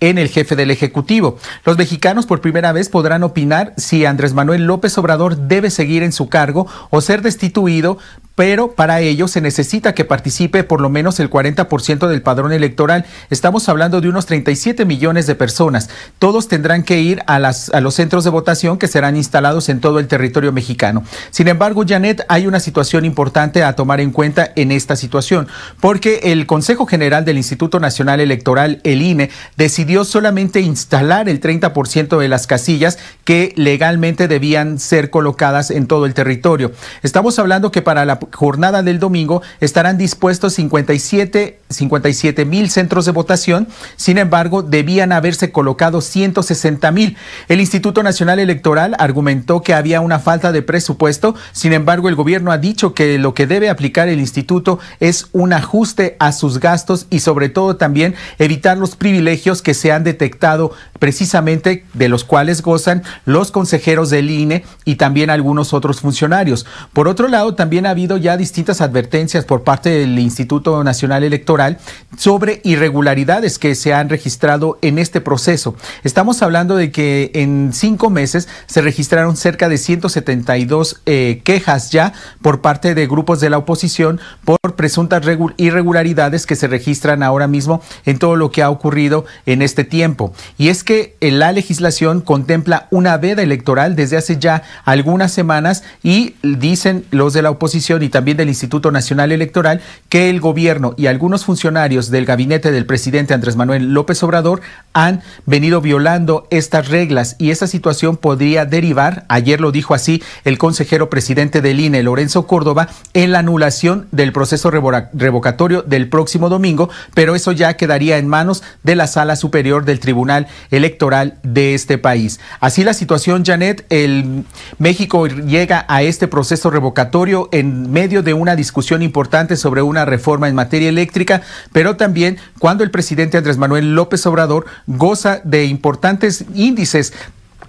en 0.00 0.18
el 0.18 0.28
jefe 0.28 0.56
del 0.56 0.70
Ejecutivo. 0.70 1.38
Los 1.64 1.78
mexicanos 1.78 2.26
por 2.26 2.40
primera 2.40 2.72
vez 2.72 2.88
podrán 2.88 3.22
opinar 3.22 3.74
si 3.76 4.04
Andrés 4.04 4.34
Manuel 4.34 4.64
López 4.64 4.96
Obrador 4.98 5.36
debe 5.36 5.70
seguir 5.70 6.02
en 6.02 6.12
su 6.12 6.28
cargo 6.28 6.66
o 6.90 7.00
ser 7.00 7.22
destituido 7.22 7.98
pero 8.36 8.72
para 8.72 9.00
ello 9.00 9.26
se 9.26 9.40
necesita 9.40 9.94
que 9.94 10.04
participe 10.04 10.62
por 10.62 10.80
lo 10.80 10.90
menos 10.90 11.18
el 11.18 11.30
40% 11.30 12.06
del 12.06 12.22
padrón 12.22 12.52
electoral. 12.52 13.06
Estamos 13.30 13.68
hablando 13.68 14.00
de 14.00 14.10
unos 14.10 14.26
37 14.26 14.84
millones 14.84 15.26
de 15.26 15.34
personas. 15.34 15.88
Todos 16.18 16.46
tendrán 16.46 16.84
que 16.84 17.00
ir 17.00 17.22
a, 17.26 17.40
los 17.40 17.94
centros 17.94 18.24
de 18.24 18.30
votación 18.30 18.78
que 18.78 18.88
serán 18.88 19.16
instalados 19.16 19.70
en 19.70 19.80
todo 19.80 19.98
el 19.98 20.06
territorio 20.06 20.52
mexicano. 20.52 21.02
Sin 21.30 21.48
embargo, 21.48 21.84
Janet, 21.88 22.26
hay 22.28 22.46
una 22.46 22.60
situación 22.60 23.06
importante 23.06 23.64
a 23.64 23.74
tomar 23.74 24.00
en 24.00 24.12
cuenta 24.12 24.52
en 24.54 24.70
esta 24.70 24.96
situación, 24.96 25.48
porque 25.80 26.20
el 26.24 26.46
Consejo 26.46 26.84
General 26.84 27.24
del 27.24 27.38
Instituto 27.38 27.80
Nacional 27.80 28.20
Electoral, 28.20 28.80
el 28.84 29.00
INE, 29.00 29.30
decidió 29.56 30.04
solamente 30.04 30.60
instalar 30.60 31.30
el 31.30 31.40
30% 31.40 32.18
de 32.18 32.28
las 32.28 32.46
casillas 32.46 32.98
que 33.24 33.54
legalmente 33.56 34.28
debían 34.28 34.78
ser 34.78 35.08
colocadas 35.08 35.70
en 35.70 35.86
todo 35.86 36.04
el 36.04 36.12
territorio. 36.12 36.72
Estamos 37.02 37.38
hablando 37.38 37.72
que 37.72 37.80
para 37.80 38.04
la 38.04 38.18
jornada 38.32 38.82
del 38.82 38.98
domingo 38.98 39.42
estarán 39.60 39.98
dispuestos 39.98 40.54
57, 40.54 41.60
57 41.68 42.44
mil 42.44 42.70
centros 42.70 43.06
de 43.06 43.12
votación, 43.12 43.68
sin 43.96 44.18
embargo, 44.18 44.62
debían 44.62 45.12
haberse 45.12 45.52
colocado 45.52 46.00
160 46.00 46.90
mil. 46.92 47.16
El 47.48 47.60
Instituto 47.60 48.02
Nacional 48.02 48.38
Electoral 48.38 48.96
argumentó 48.98 49.62
que 49.62 49.74
había 49.74 50.00
una 50.00 50.18
falta 50.18 50.52
de 50.52 50.62
presupuesto, 50.62 51.34
sin 51.52 51.72
embargo, 51.72 52.08
el 52.08 52.14
gobierno 52.14 52.52
ha 52.52 52.58
dicho 52.58 52.94
que 52.94 53.18
lo 53.18 53.34
que 53.34 53.46
debe 53.46 53.70
aplicar 53.70 54.08
el 54.08 54.20
instituto 54.20 54.78
es 55.00 55.28
un 55.32 55.52
ajuste 55.52 56.16
a 56.18 56.32
sus 56.32 56.60
gastos 56.60 57.06
y 57.10 57.20
sobre 57.20 57.48
todo 57.48 57.76
también 57.76 58.14
evitar 58.38 58.78
los 58.78 58.96
privilegios 58.96 59.62
que 59.62 59.74
se 59.74 59.92
han 59.92 60.04
detectado 60.04 60.72
precisamente 60.98 61.84
de 61.94 62.08
los 62.08 62.24
cuales 62.24 62.62
gozan 62.62 63.02
los 63.24 63.50
consejeros 63.50 64.10
del 64.10 64.30
INE 64.30 64.64
y 64.84 64.96
también 64.96 65.30
algunos 65.30 65.72
otros 65.72 66.00
funcionarios. 66.00 66.66
Por 66.92 67.08
otro 67.08 67.28
lado, 67.28 67.54
también 67.54 67.86
ha 67.86 67.90
habido 67.90 68.16
ya 68.16 68.36
distintas 68.36 68.80
advertencias 68.80 69.44
por 69.44 69.62
parte 69.62 69.90
del 69.90 70.18
Instituto 70.18 70.82
Nacional 70.84 71.24
Electoral 71.24 71.78
sobre 72.16 72.60
irregularidades 72.64 73.58
que 73.58 73.74
se 73.74 73.94
han 73.94 74.08
registrado 74.08 74.78
en 74.82 74.98
este 74.98 75.20
proceso. 75.20 75.76
Estamos 76.04 76.42
hablando 76.42 76.76
de 76.76 76.90
que 76.90 77.30
en 77.34 77.72
cinco 77.72 78.10
meses 78.10 78.48
se 78.66 78.80
registraron 78.82 79.36
cerca 79.36 79.68
de 79.68 79.78
172 79.78 81.02
eh, 81.06 81.40
quejas 81.44 81.90
ya 81.90 82.12
por 82.42 82.60
parte 82.60 82.94
de 82.94 83.06
grupos 83.06 83.40
de 83.40 83.50
la 83.50 83.58
oposición 83.58 84.20
por 84.44 84.58
presuntas 84.76 85.22
irregularidades 85.56 86.46
que 86.46 86.56
se 86.56 86.68
registran 86.68 87.22
ahora 87.22 87.48
mismo 87.48 87.82
en 88.04 88.18
todo 88.18 88.36
lo 88.36 88.50
que 88.50 88.62
ha 88.62 88.70
ocurrido 88.70 89.24
en 89.46 89.62
este 89.62 89.84
tiempo. 89.84 90.32
Y 90.58 90.68
es 90.68 90.84
que 90.86 91.16
la 91.20 91.52
legislación 91.52 92.22
contempla 92.22 92.86
una 92.90 93.18
veda 93.18 93.42
electoral 93.42 93.94
desde 93.94 94.16
hace 94.16 94.38
ya 94.38 94.62
algunas 94.86 95.32
semanas 95.32 95.84
y 96.02 96.36
dicen 96.42 97.04
los 97.10 97.34
de 97.34 97.42
la 97.42 97.50
oposición 97.50 98.02
y 98.02 98.08
también 98.08 98.38
del 98.38 98.48
Instituto 98.48 98.90
Nacional 98.90 99.32
Electoral 99.32 99.82
que 100.08 100.30
el 100.30 100.40
gobierno 100.40 100.94
y 100.96 101.08
algunos 101.08 101.44
funcionarios 101.44 102.10
del 102.10 102.24
gabinete 102.24 102.70
del 102.70 102.86
presidente 102.86 103.34
Andrés 103.34 103.56
Manuel 103.56 103.92
López 103.92 104.22
Obrador 104.22 104.62
han 104.94 105.20
venido 105.44 105.82
violando 105.82 106.46
estas 106.50 106.88
reglas 106.88 107.36
y 107.38 107.50
esa 107.50 107.66
situación 107.66 108.16
podría 108.16 108.64
derivar, 108.64 109.26
ayer 109.28 109.60
lo 109.60 109.72
dijo 109.72 109.92
así 109.92 110.22
el 110.44 110.56
consejero 110.56 111.10
presidente 111.10 111.60
del 111.60 111.80
INE, 111.80 112.02
Lorenzo 112.02 112.46
Córdoba, 112.46 112.88
en 113.12 113.32
la 113.32 113.40
anulación 113.40 114.06
del 114.12 114.32
proceso 114.32 114.70
revocatorio 114.70 115.82
del 115.82 116.08
próximo 116.08 116.48
domingo, 116.48 116.88
pero 117.12 117.34
eso 117.34 117.52
ya 117.52 117.76
quedaría 117.76 118.18
en 118.18 118.28
manos 118.28 118.62
de 118.84 118.94
la 118.94 119.08
sala 119.08 119.36
superior 119.36 119.84
del 119.84 120.00
Tribunal 120.00 120.46
Electoral 120.76 121.38
de 121.42 121.74
este 121.74 121.98
país. 121.98 122.40
Así 122.60 122.84
la 122.84 122.94
situación, 122.94 123.44
Janet, 123.44 123.86
el 123.90 124.44
México 124.78 125.26
llega 125.26 125.84
a 125.88 126.02
este 126.02 126.28
proceso 126.28 126.70
revocatorio 126.70 127.48
en 127.52 127.90
medio 127.90 128.22
de 128.22 128.34
una 128.34 128.56
discusión 128.56 129.02
importante 129.02 129.56
sobre 129.56 129.82
una 129.82 130.04
reforma 130.04 130.48
en 130.48 130.54
materia 130.54 130.88
eléctrica, 130.88 131.42
pero 131.72 131.96
también 131.96 132.38
cuando 132.58 132.84
el 132.84 132.90
presidente 132.90 133.38
Andrés 133.38 133.58
Manuel 133.58 133.94
López 133.94 134.26
Obrador 134.26 134.66
goza 134.86 135.40
de 135.44 135.66
importantes 135.66 136.44
índices 136.54 137.12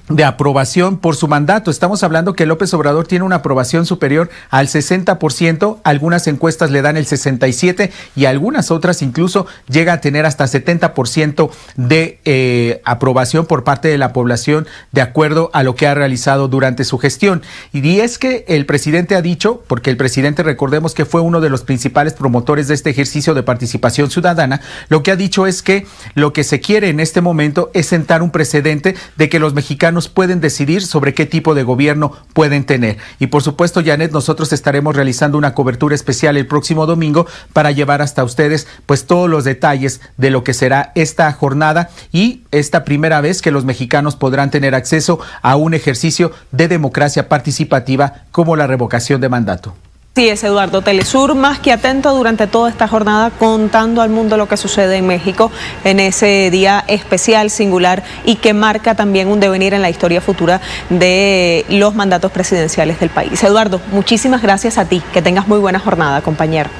de 0.09 0.23
aprobación 0.23 0.97
por 0.97 1.15
su 1.15 1.27
mandato. 1.27 1.69
Estamos 1.69 2.03
hablando 2.03 2.33
que 2.33 2.45
López 2.45 2.73
Obrador 2.73 3.07
tiene 3.07 3.25
una 3.25 3.37
aprobación 3.37 3.85
superior 3.85 4.29
al 4.49 4.67
60%, 4.67 5.79
algunas 5.83 6.27
encuestas 6.27 6.71
le 6.71 6.81
dan 6.81 6.97
el 6.97 7.05
67% 7.05 7.91
y 8.15 8.25
algunas 8.25 8.71
otras 8.71 9.01
incluso 9.01 9.47
llega 9.69 9.93
a 9.93 10.01
tener 10.01 10.25
hasta 10.25 10.45
70% 10.45 11.49
de 11.75 12.19
eh, 12.25 12.81
aprobación 12.85 13.45
por 13.45 13.63
parte 13.63 13.89
de 13.89 13.97
la 13.97 14.13
población 14.13 14.67
de 14.91 15.01
acuerdo 15.01 15.49
a 15.53 15.63
lo 15.63 15.75
que 15.75 15.87
ha 15.87 15.93
realizado 15.93 16.47
durante 16.47 16.85
su 16.85 16.97
gestión. 16.97 17.41
Y 17.73 17.99
es 17.99 18.17
que 18.17 18.45
el 18.47 18.65
presidente 18.65 19.15
ha 19.15 19.21
dicho, 19.21 19.63
porque 19.67 19.89
el 19.89 19.97
presidente 19.97 20.43
recordemos 20.43 20.93
que 20.93 21.05
fue 21.05 21.21
uno 21.21 21.41
de 21.41 21.49
los 21.49 21.63
principales 21.63 22.13
promotores 22.13 22.67
de 22.67 22.75
este 22.75 22.89
ejercicio 22.89 23.33
de 23.33 23.43
participación 23.43 24.09
ciudadana, 24.09 24.61
lo 24.89 25.03
que 25.03 25.11
ha 25.11 25.15
dicho 25.15 25.47
es 25.47 25.61
que 25.61 25.85
lo 26.13 26.33
que 26.33 26.43
se 26.43 26.59
quiere 26.61 26.89
en 26.89 26.99
este 26.99 27.21
momento 27.21 27.71
es 27.73 27.87
sentar 27.87 28.21
un 28.21 28.31
precedente 28.31 28.95
de 29.17 29.29
que 29.29 29.39
los 29.39 29.53
mexicanos 29.53 29.96
pueden 30.07 30.39
decidir 30.39 30.85
sobre 30.85 31.13
qué 31.13 31.25
tipo 31.25 31.55
de 31.55 31.63
gobierno 31.63 32.11
pueden 32.33 32.63
tener. 32.63 32.97
Y 33.19 33.27
por 33.27 33.41
supuesto, 33.41 33.81
Janet, 33.83 34.11
nosotros 34.11 34.53
estaremos 34.53 34.95
realizando 34.95 35.37
una 35.37 35.53
cobertura 35.55 35.95
especial 35.95 36.37
el 36.37 36.45
próximo 36.45 36.85
domingo 36.85 37.25
para 37.53 37.71
llevar 37.71 38.01
hasta 38.01 38.23
ustedes 38.23 38.67
pues 38.85 39.05
todos 39.05 39.29
los 39.29 39.43
detalles 39.43 40.01
de 40.17 40.29
lo 40.29 40.43
que 40.43 40.53
será 40.53 40.91
esta 40.93 41.31
jornada 41.33 41.89
y 42.11 42.43
esta 42.51 42.83
primera 42.83 43.21
vez 43.21 43.41
que 43.41 43.51
los 43.51 43.65
mexicanos 43.65 44.15
podrán 44.15 44.51
tener 44.51 44.75
acceso 44.75 45.19
a 45.41 45.55
un 45.55 45.73
ejercicio 45.73 46.31
de 46.51 46.67
democracia 46.67 47.27
participativa 47.27 48.25
como 48.31 48.55
la 48.55 48.67
revocación 48.67 49.19
de 49.21 49.29
mandato. 49.29 49.73
Sí, 50.17 50.29
es 50.29 50.43
Eduardo 50.43 50.81
Telesur, 50.81 51.35
más 51.35 51.59
que 51.59 51.71
atento 51.71 52.11
durante 52.15 52.47
toda 52.47 52.71
esta 52.71 52.87
jornada, 52.87 53.29
contando 53.29 54.01
al 54.01 54.09
mundo 54.09 54.35
lo 54.35 54.47
que 54.47 54.57
sucede 54.57 54.97
en 54.97 55.05
México 55.05 55.51
en 55.83 55.99
ese 55.99 56.49
día 56.49 56.83
especial, 56.87 57.51
singular 57.51 58.01
y 58.25 58.37
que 58.37 58.55
marca 58.55 58.95
también 58.95 59.27
un 59.27 59.39
devenir 59.39 59.75
en 59.75 59.83
la 59.83 59.91
historia 59.91 60.19
futura 60.19 60.59
de 60.89 61.67
los 61.69 61.93
mandatos 61.93 62.31
presidenciales 62.31 62.99
del 62.99 63.11
país. 63.11 63.43
Eduardo, 63.43 63.79
muchísimas 63.91 64.41
gracias 64.41 64.79
a 64.79 64.85
ti. 64.85 65.03
Que 65.13 65.21
tengas 65.21 65.47
muy 65.47 65.59
buena 65.59 65.77
jornada, 65.77 66.21
compañero. 66.21 66.71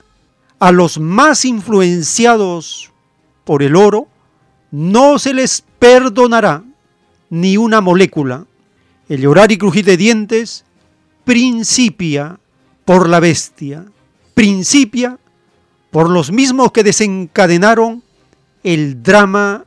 a 0.60 0.72
los 0.72 1.00
más 1.00 1.46
influenciados 1.46 2.92
por 3.46 3.64
el 3.64 3.76
oro, 3.76 4.08
no 4.72 5.18
se 5.20 5.34
les 5.34 5.64
perdonará 5.80 6.64
ni 7.30 7.56
una 7.56 7.80
molécula. 7.80 8.46
El 9.08 9.22
llorar 9.22 9.52
y 9.52 9.58
crujir 9.58 9.86
de 9.86 9.96
dientes 9.96 10.66
principia 11.24 12.40
por 12.84 13.08
la 13.08 13.20
bestia, 13.20 13.86
principia 14.34 15.18
por 15.92 16.10
los 16.10 16.32
mismos 16.32 16.72
que 16.72 16.84
desencadenaron 16.84 18.04
el 18.64 19.02
drama 19.02 19.66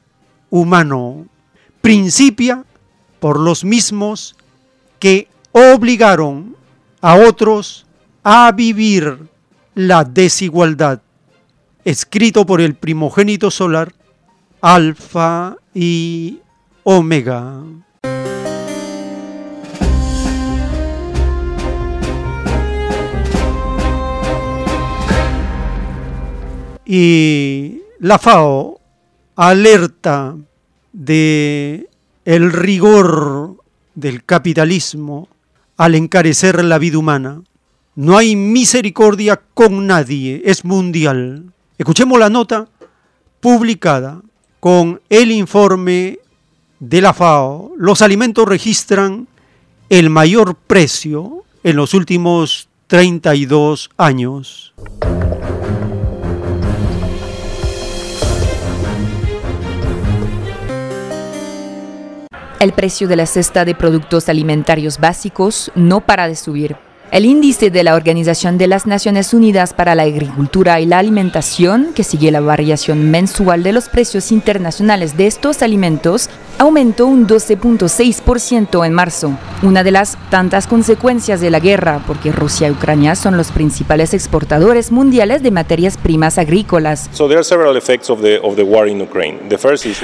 humano, 0.51 1.27
principia 1.81 2.65
por 3.21 3.41
los 3.41 3.65
mismos 3.65 4.37
que 4.99 5.29
obligaron 5.53 6.57
a 7.01 7.15
otros 7.15 7.87
a 8.23 8.53
vivir 8.53 9.29
la 9.75 10.05
desigualdad 10.05 11.01
escrito 11.85 12.47
por 12.47 12.61
el 12.61 12.75
primogénito 12.75 13.51
solar, 13.51 13.95
Alfa 14.61 15.57
y 15.75 16.39
Omega. 16.83 17.63
y 26.89 27.83
la 28.01 28.19
FAO 28.19 28.81
alerta 29.37 30.35
de 30.93 31.87
el 32.25 32.51
rigor 32.51 33.57
del 33.95 34.25
capitalismo 34.25 35.29
al 35.77 35.95
encarecer 35.95 36.65
la 36.65 36.79
vida 36.79 36.99
humana. 36.99 37.43
No 37.95 38.17
hay 38.17 38.37
misericordia 38.37 39.39
con 39.53 39.87
nadie, 39.87 40.41
es 40.47 40.65
mundial. 40.65 41.53
Escuchemos 41.79 42.19
la 42.19 42.29
nota 42.29 42.67
publicada 43.39 44.21
con 44.59 45.01
el 45.09 45.31
informe 45.31 46.19
de 46.81 47.01
la 47.01 47.15
FAO. 47.15 47.71
Los 47.77 48.03
alimentos 48.03 48.49
registran 48.49 49.29
el 49.89 50.11
mayor 50.11 50.57
precio 50.57 51.45
en 51.63 51.77
los 51.77 51.95
últimos 51.95 52.69
32 52.89 53.91
años. 53.97 54.75
El 62.59 62.73
precio 62.73 63.07
de 63.07 63.15
la 63.15 63.27
cesta 63.27 63.65
de 63.65 63.77
productos 63.77 64.29
alimentarios 64.29 64.99
básicos 64.99 65.71
no 65.77 66.01
para 66.01 66.27
de 66.27 66.35
subir. 66.35 66.88
El 67.11 67.25
índice 67.25 67.71
de 67.71 67.83
la 67.85 67.95
Organización 67.95 68.59
de 68.59 68.67
las 68.67 68.87
Naciones 68.87 69.33
Unidas 69.33 69.73
para 69.73 69.95
la 69.95 70.03
Agricultura 70.03 70.79
y 70.79 70.85
la 70.85 70.99
Alimentación, 70.99 71.93
que 71.95 72.05
sigue 72.05 72.31
la 72.31 72.41
variación 72.41 73.11
mensual 73.11 73.63
de 73.63 73.73
los 73.73 73.89
precios 73.89 74.31
internacionales 74.31 75.17
de 75.17 75.27
estos 75.27 75.63
alimentos, 75.63 76.29
aumentó 76.59 77.07
un 77.07 77.27
12.6% 77.27 78.87
en 78.87 78.93
marzo, 78.93 79.39
una 79.63 79.85
de 79.85 79.91
las 79.91 80.19
tantas 80.29 80.67
consecuencias 80.67 81.41
de 81.41 81.51
la 81.51 81.61
guerra, 81.61 82.03
porque 82.07 82.31
Rusia 82.31 82.69
y 82.69 82.73
Ucrania 82.73 83.15
son 83.15 83.39
los 83.39 83.53
principales 83.53 84.13
exportadores 84.13 84.93
mundiales 84.93 85.43
de 85.43 85.51
materias 85.51 85.97
primas 85.97 86.37
agrícolas. 86.37 87.09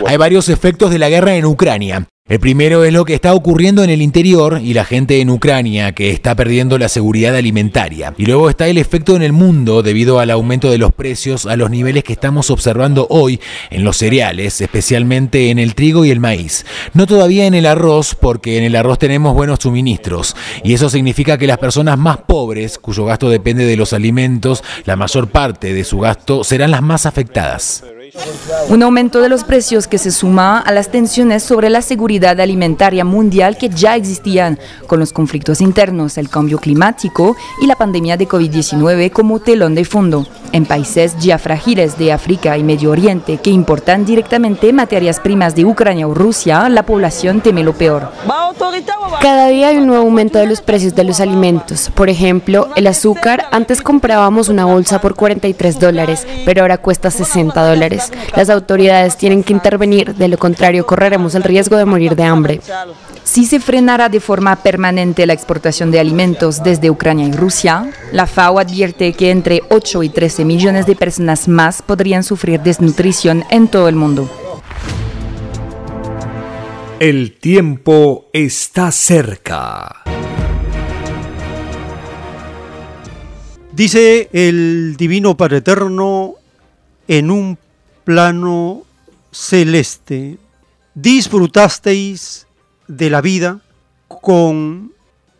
Hay 0.06 0.16
varios 0.16 0.48
efectos 0.48 0.90
de 0.90 0.98
la 0.98 1.10
guerra 1.10 1.34
en 1.34 1.44
Ucrania. 1.44 2.08
El 2.26 2.40
primero 2.40 2.84
es 2.84 2.92
lo 2.94 3.04
que 3.04 3.12
está 3.12 3.34
ocurriendo 3.34 3.84
en 3.84 3.90
el 3.90 4.00
interior 4.00 4.58
y 4.64 4.72
la 4.72 4.86
gente 4.86 5.20
en 5.20 5.28
Ucrania 5.28 5.92
que 5.92 6.10
está 6.10 6.34
perdiendo 6.34 6.78
la 6.78 6.88
seguridad 6.88 7.36
alimentaria. 7.36 8.14
Y 8.16 8.24
luego 8.24 8.48
está 8.48 8.66
el 8.66 8.78
efecto 8.78 9.14
en 9.14 9.20
el 9.20 9.34
mundo 9.34 9.82
debido 9.82 10.18
al 10.18 10.30
aumento 10.30 10.70
de 10.70 10.78
los 10.78 10.94
precios 10.94 11.44
a 11.44 11.56
los 11.56 11.68
niveles 11.68 12.02
que 12.02 12.14
estamos 12.14 12.50
observando 12.50 13.06
hoy 13.10 13.40
en 13.68 13.84
los 13.84 13.98
cereales, 13.98 14.62
especialmente 14.62 15.50
en 15.50 15.58
el 15.58 15.74
trigo 15.74 16.06
y 16.06 16.10
el 16.10 16.18
maíz. 16.18 16.64
No 16.94 17.06
todavía 17.06 17.44
en 17.44 17.52
el 17.52 17.66
arroz 17.66 18.14
porque 18.14 18.56
en 18.56 18.64
el 18.64 18.76
arroz 18.76 18.98
tenemos 18.98 19.34
buenos 19.34 19.58
suministros 19.60 20.34
y 20.62 20.72
eso 20.72 20.88
significa 20.88 21.36
que 21.36 21.46
las 21.46 21.58
personas 21.58 21.98
más 21.98 22.16
pobres, 22.26 22.78
cuyo 22.78 23.04
gasto 23.04 23.28
depende 23.28 23.66
de 23.66 23.76
los 23.76 23.92
alimentos, 23.92 24.64
la 24.86 24.96
mayor 24.96 25.28
parte 25.28 25.74
de 25.74 25.84
su 25.84 25.98
gasto 25.98 26.42
serán 26.42 26.70
las 26.70 26.80
más 26.80 27.04
afectadas. 27.04 27.84
Un 28.68 28.82
aumento 28.82 29.20
de 29.20 29.28
los 29.28 29.44
precios 29.44 29.88
que 29.88 29.98
se 29.98 30.10
suma 30.10 30.58
a 30.58 30.72
las 30.72 30.90
tensiones 30.90 31.42
sobre 31.42 31.68
la 31.68 31.82
seguridad 31.82 32.40
alimentaria 32.40 33.04
mundial 33.04 33.56
que 33.56 33.68
ya 33.68 33.96
existían 33.96 34.58
con 34.86 35.00
los 35.00 35.12
conflictos 35.12 35.60
internos, 35.60 36.16
el 36.16 36.28
cambio 36.28 36.58
climático 36.58 37.36
y 37.60 37.66
la 37.66 37.76
pandemia 37.76 38.16
de 38.16 38.28
COVID-19 38.28 39.10
como 39.10 39.40
telón 39.40 39.74
de 39.74 39.84
fondo. 39.84 40.26
En 40.52 40.66
países 40.66 41.16
ya 41.18 41.38
frágiles 41.38 41.98
de 41.98 42.12
África 42.12 42.56
y 42.56 42.62
Medio 42.62 42.92
Oriente 42.92 43.38
que 43.38 43.50
importan 43.50 44.04
directamente 44.04 44.72
materias 44.72 45.18
primas 45.18 45.56
de 45.56 45.64
Ucrania 45.64 46.06
o 46.06 46.14
Rusia, 46.14 46.68
la 46.68 46.84
población 46.84 47.40
teme 47.40 47.64
lo 47.64 47.72
peor. 47.72 48.12
Cada 49.20 49.48
día 49.48 49.68
hay 49.68 49.78
un 49.78 49.86
nuevo 49.86 50.04
aumento 50.04 50.38
de 50.38 50.46
los 50.46 50.60
precios 50.60 50.94
de 50.94 51.04
los 51.04 51.20
alimentos. 51.20 51.90
Por 51.94 52.08
ejemplo, 52.08 52.68
el 52.76 52.86
azúcar, 52.86 53.46
antes 53.50 53.82
comprábamos 53.82 54.48
una 54.48 54.64
bolsa 54.64 55.00
por 55.00 55.14
43 55.14 55.80
dólares, 55.80 56.26
pero 56.44 56.62
ahora 56.62 56.78
cuesta 56.78 57.10
60 57.10 57.66
dólares. 57.66 58.03
Las 58.36 58.50
autoridades 58.50 59.16
tienen 59.16 59.42
que 59.42 59.52
intervenir, 59.52 60.14
de 60.14 60.28
lo 60.28 60.38
contrario 60.38 60.86
correremos 60.86 61.34
el 61.34 61.42
riesgo 61.42 61.76
de 61.76 61.84
morir 61.84 62.16
de 62.16 62.24
hambre. 62.24 62.60
Si 63.24 63.46
se 63.46 63.60
frenara 63.60 64.08
de 64.08 64.20
forma 64.20 64.56
permanente 64.56 65.26
la 65.26 65.32
exportación 65.32 65.90
de 65.90 66.00
alimentos 66.00 66.62
desde 66.62 66.90
Ucrania 66.90 67.26
y 67.26 67.32
Rusia, 67.32 67.90
la 68.12 68.26
FAO 68.26 68.58
advierte 68.58 69.12
que 69.12 69.30
entre 69.30 69.62
8 69.70 70.02
y 70.02 70.08
13 70.08 70.44
millones 70.44 70.86
de 70.86 70.94
personas 70.94 71.48
más 71.48 71.82
podrían 71.82 72.22
sufrir 72.22 72.60
desnutrición 72.60 73.44
en 73.50 73.68
todo 73.68 73.88
el 73.88 73.96
mundo. 73.96 74.30
El 77.00 77.32
tiempo 77.38 78.26
está 78.32 78.92
cerca. 78.92 80.04
Dice 83.72 84.28
el 84.32 84.94
Divino 84.96 85.36
Padre 85.36 85.56
Eterno 85.56 86.34
en 87.08 87.30
un 87.32 87.58
plano 88.04 88.84
celeste. 89.32 90.38
Disfrutasteis 90.94 92.46
de 92.86 93.10
la 93.10 93.20
vida 93.20 93.60
con 94.22 94.92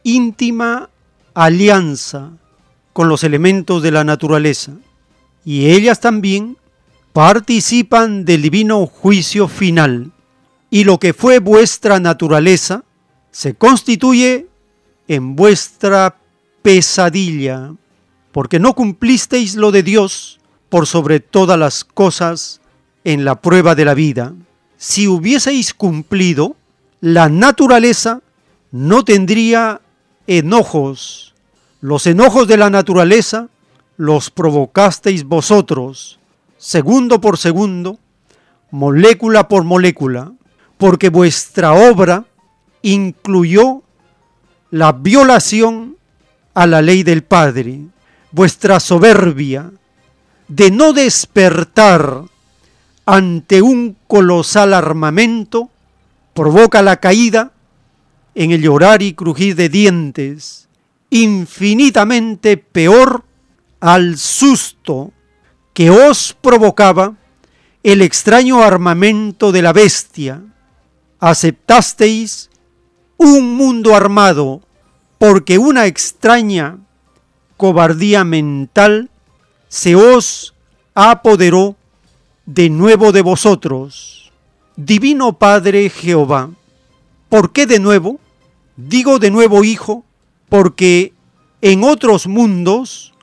íntima 0.02 0.90
alianza 1.34 2.32
con 2.92 3.08
los 3.08 3.24
elementos 3.24 3.82
de 3.82 3.90
la 3.90 4.04
naturaleza 4.04 4.72
y 5.44 5.66
ellas 5.66 6.00
también 6.00 6.56
participan 7.12 8.24
del 8.24 8.42
divino 8.42 8.86
juicio 8.86 9.48
final 9.48 10.12
y 10.70 10.84
lo 10.84 10.98
que 10.98 11.12
fue 11.12 11.38
vuestra 11.38 12.00
naturaleza 12.00 12.84
se 13.30 13.54
constituye 13.54 14.46
en 15.06 15.36
vuestra 15.36 16.16
pesadilla 16.62 17.74
porque 18.32 18.58
no 18.58 18.74
cumplisteis 18.74 19.54
lo 19.54 19.70
de 19.70 19.82
Dios 19.82 20.40
por 20.74 20.88
sobre 20.88 21.20
todas 21.20 21.56
las 21.56 21.84
cosas 21.84 22.60
en 23.04 23.24
la 23.24 23.40
prueba 23.40 23.76
de 23.76 23.84
la 23.84 23.94
vida. 23.94 24.32
Si 24.76 25.06
hubieseis 25.06 25.72
cumplido, 25.72 26.56
la 27.00 27.28
naturaleza 27.28 28.22
no 28.72 29.04
tendría 29.04 29.80
enojos. 30.26 31.32
Los 31.80 32.08
enojos 32.08 32.48
de 32.48 32.56
la 32.56 32.70
naturaleza 32.70 33.50
los 33.98 34.30
provocasteis 34.30 35.22
vosotros, 35.22 36.18
segundo 36.58 37.20
por 37.20 37.38
segundo, 37.38 38.00
molécula 38.72 39.46
por 39.46 39.62
molécula, 39.62 40.32
porque 40.76 41.08
vuestra 41.08 41.72
obra 41.72 42.24
incluyó 42.82 43.84
la 44.72 44.90
violación 44.90 45.98
a 46.52 46.66
la 46.66 46.82
ley 46.82 47.04
del 47.04 47.22
Padre, 47.22 47.78
vuestra 48.32 48.80
soberbia, 48.80 49.70
de 50.48 50.70
no 50.70 50.92
despertar 50.92 52.24
ante 53.06 53.62
un 53.62 53.97
colosal 54.06 54.74
armamento 54.74 55.70
provoca 56.34 56.82
la 56.82 56.97
caída 56.97 57.52
en 58.34 58.50
el 58.50 58.62
llorar 58.62 59.02
y 59.02 59.14
crujir 59.14 59.55
de 59.55 59.68
dientes, 59.68 60.68
infinitamente 61.10 62.56
peor 62.56 63.24
al 63.81 64.18
susto 64.18 65.12
que 65.73 65.90
os 65.90 66.36
provocaba 66.40 67.14
el 67.82 68.02
extraño 68.02 68.62
armamento 68.62 69.52
de 69.52 69.62
la 69.62 69.73
bestia. 69.73 70.42
Aceptasteis 71.20 72.50
un 73.16 73.56
mundo 73.56 73.94
armado 73.94 74.62
porque 75.18 75.58
una 75.58 75.86
extraña 75.86 76.78
cobardía 77.56 78.24
mental 78.24 79.10
se 79.74 79.96
os 79.96 80.54
apoderó 80.94 81.74
de 82.46 82.70
nuevo 82.70 83.10
de 83.10 83.22
vosotros. 83.22 84.30
Divino 84.76 85.36
Padre 85.36 85.90
Jehová, 85.90 86.50
¿por 87.28 87.52
qué 87.52 87.66
de 87.66 87.80
nuevo? 87.80 88.20
Digo 88.76 89.18
de 89.18 89.32
nuevo 89.32 89.64
Hijo, 89.64 90.04
porque 90.48 91.12
en 91.60 91.82
otros 91.82 92.28
mundos 92.28 93.14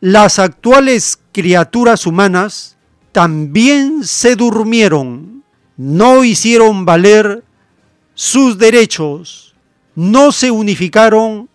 las 0.00 0.40
actuales 0.40 1.20
criaturas 1.30 2.04
humanas 2.04 2.76
también 3.12 4.02
se 4.02 4.34
durmieron, 4.34 5.44
no 5.76 6.24
hicieron 6.24 6.84
valer 6.84 7.44
sus 8.14 8.58
derechos, 8.58 9.54
no 9.94 10.32
se 10.32 10.50
unificaron 10.50 11.48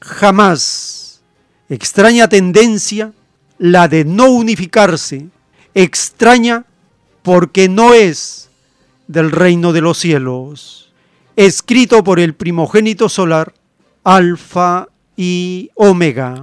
jamás. 0.00 1.20
Extraña 1.68 2.30
tendencia 2.30 3.12
la 3.58 3.88
de 3.88 4.04
no 4.04 4.30
unificarse, 4.30 5.28
extraña 5.74 6.64
porque 7.22 7.68
no 7.68 7.94
es 7.94 8.50
del 9.06 9.30
reino 9.30 9.72
de 9.72 9.80
los 9.80 9.98
cielos, 9.98 10.92
escrito 11.36 12.04
por 12.04 12.20
el 12.20 12.34
primogénito 12.34 13.08
solar, 13.08 13.54
Alfa 14.02 14.88
y 15.16 15.70
Omega. 15.74 16.42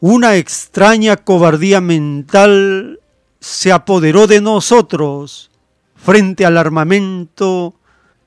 Una 0.00 0.36
extraña 0.36 1.16
cobardía 1.16 1.80
mental 1.80 3.00
se 3.40 3.72
apoderó 3.72 4.26
de 4.26 4.40
nosotros 4.40 5.50
frente 5.96 6.46
al 6.46 6.56
armamento 6.56 7.74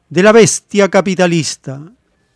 de 0.10 0.24
la 0.24 0.32
bestia 0.32 0.90
capitalista. 0.90 1.82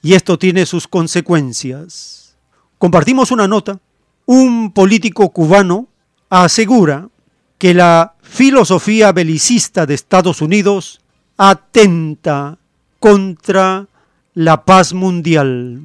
Y 0.01 0.13
esto 0.13 0.37
tiene 0.37 0.65
sus 0.65 0.87
consecuencias. 0.87 2.37
Compartimos 2.77 3.31
una 3.31 3.47
nota. 3.47 3.79
Un 4.25 4.71
político 4.71 5.29
cubano 5.29 5.87
asegura 6.29 7.09
que 7.57 7.73
la 7.73 8.15
filosofía 8.21 9.11
belicista 9.11 9.85
de 9.85 9.93
Estados 9.93 10.41
Unidos 10.41 11.01
atenta 11.37 12.57
contra 12.99 13.87
la 14.33 14.65
paz 14.65 14.93
mundial. 14.93 15.81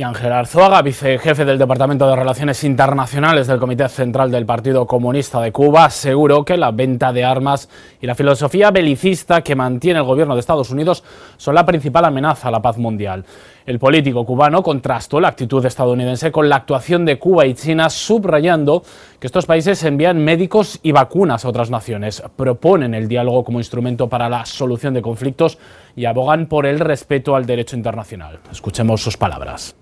Y 0.00 0.02
Ángel 0.02 0.32
Arzuaga, 0.32 0.80
vicejefe 0.80 1.44
del 1.44 1.58
Departamento 1.58 2.08
de 2.08 2.16
Relaciones 2.16 2.64
Internacionales 2.64 3.46
del 3.46 3.60
Comité 3.60 3.86
Central 3.90 4.30
del 4.30 4.46
Partido 4.46 4.86
Comunista 4.86 5.42
de 5.42 5.52
Cuba, 5.52 5.84
aseguró 5.84 6.42
que 6.42 6.56
la 6.56 6.70
venta 6.70 7.12
de 7.12 7.22
armas 7.22 7.68
y 8.00 8.06
la 8.06 8.14
filosofía 8.14 8.70
belicista 8.70 9.42
que 9.42 9.54
mantiene 9.54 9.98
el 9.98 10.06
gobierno 10.06 10.32
de 10.32 10.40
Estados 10.40 10.70
Unidos 10.70 11.04
son 11.36 11.54
la 11.54 11.66
principal 11.66 12.06
amenaza 12.06 12.48
a 12.48 12.50
la 12.50 12.62
paz 12.62 12.78
mundial. 12.78 13.26
El 13.66 13.78
político 13.78 14.24
cubano 14.24 14.62
contrastó 14.62 15.20
la 15.20 15.28
actitud 15.28 15.62
estadounidense 15.66 16.32
con 16.32 16.48
la 16.48 16.56
actuación 16.56 17.04
de 17.04 17.18
Cuba 17.18 17.44
y 17.44 17.52
China, 17.52 17.90
subrayando 17.90 18.82
que 19.18 19.26
estos 19.26 19.44
países 19.44 19.84
envían 19.84 20.24
médicos 20.24 20.80
y 20.82 20.92
vacunas 20.92 21.44
a 21.44 21.50
otras 21.50 21.68
naciones, 21.68 22.22
proponen 22.36 22.94
el 22.94 23.06
diálogo 23.06 23.44
como 23.44 23.60
instrumento 23.60 24.08
para 24.08 24.30
la 24.30 24.46
solución 24.46 24.94
de 24.94 25.02
conflictos 25.02 25.58
y 25.94 26.06
abogan 26.06 26.46
por 26.46 26.64
el 26.64 26.80
respeto 26.80 27.36
al 27.36 27.44
derecho 27.44 27.76
internacional. 27.76 28.38
Escuchemos 28.50 29.02
sus 29.02 29.18
palabras 29.18 29.76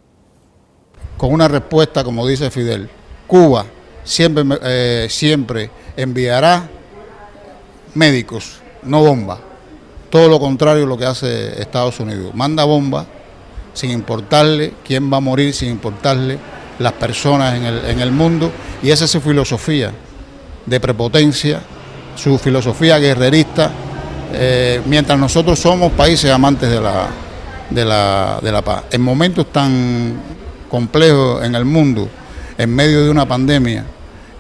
con 1.18 1.32
una 1.32 1.48
respuesta, 1.48 2.02
como 2.02 2.26
dice 2.26 2.50
Fidel. 2.50 2.88
Cuba 3.26 3.66
siempre, 4.04 4.44
eh, 4.62 5.06
siempre 5.10 5.70
enviará 5.96 6.66
médicos, 7.94 8.60
no 8.82 9.02
bombas. 9.02 9.40
Todo 10.08 10.28
lo 10.28 10.40
contrario 10.40 10.82
de 10.82 10.86
lo 10.86 10.96
que 10.96 11.04
hace 11.04 11.60
Estados 11.60 12.00
Unidos. 12.00 12.34
Manda 12.34 12.64
bombas 12.64 13.06
sin 13.74 13.90
importarle 13.90 14.72
quién 14.84 15.12
va 15.12 15.18
a 15.18 15.20
morir, 15.20 15.52
sin 15.52 15.68
importarle 15.70 16.38
las 16.78 16.92
personas 16.92 17.54
en 17.54 17.64
el, 17.64 17.84
en 17.84 18.00
el 18.00 18.10
mundo. 18.10 18.50
Y 18.82 18.90
esa 18.90 19.04
es 19.04 19.10
su 19.10 19.20
filosofía 19.20 19.92
de 20.64 20.80
prepotencia, 20.80 21.60
su 22.16 22.38
filosofía 22.38 22.98
guerrerista, 22.98 23.70
eh, 24.32 24.80
mientras 24.86 25.18
nosotros 25.18 25.58
somos 25.58 25.92
países 25.92 26.30
amantes 26.30 26.70
de 26.70 26.80
la, 26.80 27.08
de 27.68 27.84
la, 27.84 28.38
de 28.42 28.52
la 28.52 28.62
paz. 28.62 28.84
En 28.90 29.02
momentos 29.02 29.46
tan 29.52 30.37
complejo 30.68 31.42
en 31.42 31.54
el 31.54 31.64
mundo, 31.64 32.08
en 32.56 32.74
medio 32.74 33.04
de 33.04 33.10
una 33.10 33.26
pandemia, 33.26 33.84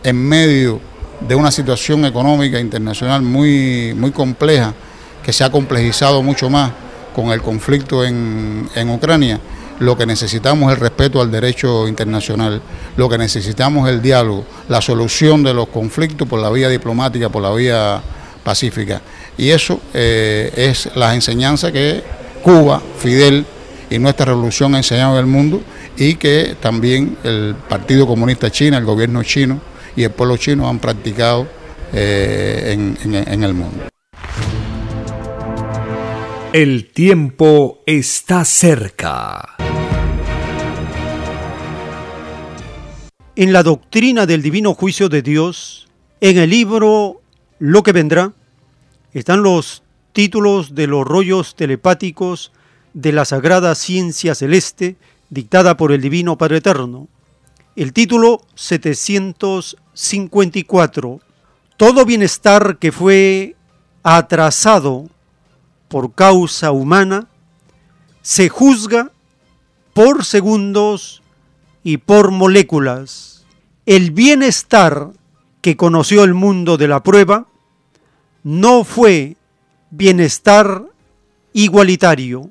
en 0.02 0.16
medio 0.16 0.80
de 1.20 1.34
una 1.34 1.50
situación 1.50 2.04
económica 2.04 2.60
internacional 2.60 3.22
muy, 3.22 3.94
muy 3.96 4.10
compleja, 4.10 4.74
que 5.22 5.32
se 5.32 5.44
ha 5.44 5.50
complejizado 5.50 6.22
mucho 6.22 6.48
más 6.48 6.72
con 7.14 7.32
el 7.32 7.42
conflicto 7.42 8.04
en, 8.04 8.68
en 8.74 8.90
Ucrania, 8.90 9.40
lo 9.80 9.96
que 9.96 10.06
necesitamos 10.06 10.70
es 10.70 10.78
el 10.78 10.80
respeto 10.80 11.20
al 11.20 11.30
derecho 11.30 11.86
internacional, 11.86 12.60
lo 12.96 13.08
que 13.08 13.18
necesitamos 13.18 13.88
es 13.88 13.94
el 13.94 14.02
diálogo, 14.02 14.44
la 14.68 14.80
solución 14.80 15.42
de 15.42 15.54
los 15.54 15.68
conflictos 15.68 16.26
por 16.28 16.40
la 16.40 16.50
vía 16.50 16.68
diplomática, 16.68 17.28
por 17.28 17.42
la 17.42 17.52
vía 17.52 18.00
pacífica. 18.42 19.00
Y 19.36 19.50
eso 19.50 19.80
eh, 19.94 20.52
es 20.56 20.90
la 20.96 21.14
enseñanza 21.14 21.70
que 21.70 22.02
Cuba, 22.42 22.82
Fidel 22.98 23.46
y 23.90 23.98
nuestra 23.98 24.26
revolución 24.26 24.74
ha 24.74 24.78
enseñado 24.78 25.16
al 25.16 25.26
mundo 25.26 25.62
y 25.96 26.14
que 26.14 26.56
también 26.60 27.16
el 27.24 27.54
Partido 27.68 28.06
Comunista 28.06 28.50
China, 28.50 28.78
el 28.78 28.84
gobierno 28.84 29.22
chino 29.22 29.60
y 29.96 30.04
el 30.04 30.10
pueblo 30.10 30.36
chino 30.36 30.68
han 30.68 30.78
practicado 30.78 31.48
eh, 31.92 32.94
en 33.04 33.42
el 33.42 33.54
mundo. 33.54 33.88
El 36.52 36.90
tiempo 36.90 37.80
está 37.84 38.44
cerca. 38.44 39.56
En 43.36 43.52
la 43.52 43.62
doctrina 43.62 44.26
del 44.26 44.42
divino 44.42 44.74
juicio 44.74 45.08
de 45.08 45.22
Dios, 45.22 45.88
en 46.20 46.38
el 46.38 46.50
libro 46.50 47.20
Lo 47.58 47.82
que 47.82 47.92
vendrá, 47.92 48.32
están 49.12 49.42
los 49.42 49.82
títulos 50.12 50.74
de 50.74 50.86
los 50.86 51.06
rollos 51.06 51.54
telepáticos 51.54 52.50
de 52.94 53.12
la 53.12 53.24
sagrada 53.24 53.74
ciencia 53.74 54.34
celeste 54.34 54.96
dictada 55.30 55.76
por 55.76 55.92
el 55.92 56.00
Divino 56.00 56.38
Padre 56.38 56.56
Eterno. 56.58 57.08
El 57.76 57.92
título 57.92 58.42
754. 58.54 61.20
Todo 61.76 62.04
bienestar 62.04 62.78
que 62.78 62.92
fue 62.92 63.56
atrasado 64.02 65.08
por 65.88 66.14
causa 66.14 66.72
humana 66.72 67.28
se 68.22 68.48
juzga 68.48 69.12
por 69.94 70.24
segundos 70.24 71.22
y 71.82 71.98
por 71.98 72.30
moléculas. 72.30 73.44
El 73.86 74.10
bienestar 74.10 75.12
que 75.60 75.76
conoció 75.76 76.24
el 76.24 76.34
mundo 76.34 76.76
de 76.76 76.88
la 76.88 77.02
prueba 77.02 77.46
no 78.42 78.84
fue 78.84 79.36
bienestar 79.90 80.84
igualitario 81.52 82.50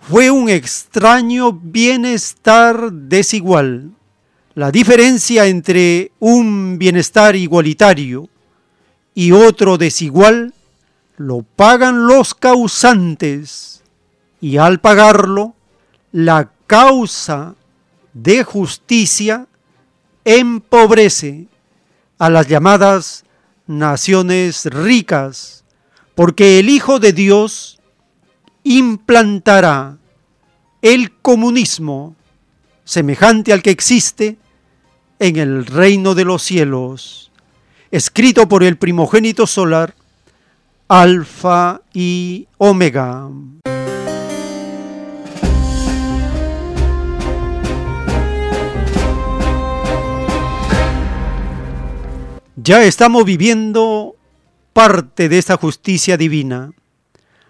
fue 0.00 0.30
un 0.30 0.48
extraño 0.48 1.52
bienestar 1.52 2.92
desigual. 2.92 3.92
La 4.54 4.70
diferencia 4.70 5.46
entre 5.46 6.12
un 6.18 6.78
bienestar 6.78 7.36
igualitario 7.36 8.28
y 9.14 9.32
otro 9.32 9.78
desigual 9.78 10.54
lo 11.16 11.42
pagan 11.42 12.06
los 12.06 12.34
causantes 12.34 13.82
y 14.40 14.56
al 14.56 14.80
pagarlo, 14.80 15.54
la 16.12 16.50
causa 16.66 17.56
de 18.14 18.44
justicia 18.44 19.46
empobrece 20.24 21.48
a 22.18 22.30
las 22.30 22.46
llamadas 22.46 23.24
naciones 23.66 24.64
ricas, 24.66 25.64
porque 26.14 26.58
el 26.58 26.68
Hijo 26.68 26.98
de 26.98 27.12
Dios 27.12 27.77
implantará 28.68 29.96
el 30.82 31.10
comunismo 31.22 32.14
semejante 32.84 33.54
al 33.54 33.62
que 33.62 33.70
existe 33.70 34.36
en 35.18 35.36
el 35.36 35.64
reino 35.64 36.14
de 36.14 36.26
los 36.26 36.42
cielos, 36.42 37.32
escrito 37.90 38.46
por 38.46 38.62
el 38.62 38.76
primogénito 38.76 39.46
solar, 39.46 39.94
Alfa 40.86 41.80
y 41.94 42.46
Omega. 42.58 43.30
Ya 52.56 52.84
estamos 52.84 53.24
viviendo 53.24 54.14
parte 54.74 55.30
de 55.30 55.38
esa 55.38 55.56
justicia 55.56 56.18
divina 56.18 56.72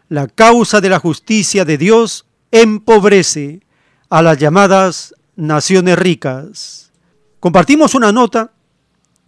la 0.09 0.27
causa 0.27 0.81
de 0.81 0.89
la 0.89 0.99
justicia 0.99 1.65
de 1.65 1.79
Dios 1.79 2.27
empobrece 2.51 3.61
a 4.09 4.23
las 4.23 4.39
llamadas 4.39 5.15
naciones 5.37 5.99
ricas. 5.99 6.93
Compartimos 7.41 7.95
una 7.95 8.11
nota, 8.13 8.53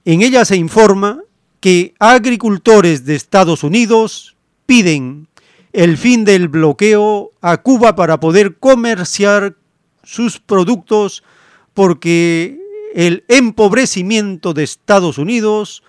en 0.05 0.23
ella 0.23 0.45
se 0.45 0.57
informa 0.57 1.21
que 1.61 1.95
agricultores 1.99 3.05
de 3.05 3.15
Estados 3.15 3.63
Unidos 3.63 4.37
piden 4.67 5.29
el 5.73 5.99
fin 5.99 6.25
del 6.25 6.49
bloqueo 6.49 7.31
a 7.41 7.59
Cuba 7.59 7.95
para 7.95 8.19
poder 8.19 8.57
comerciar 8.57 9.57
sus 10.03 10.41
productos 10.41 11.23
porque 11.75 12.59
el 12.95 13.25
empobrecimiento 13.29 14.53
de 14.53 14.65
Estados 14.65 15.19
Unidos 15.19 15.83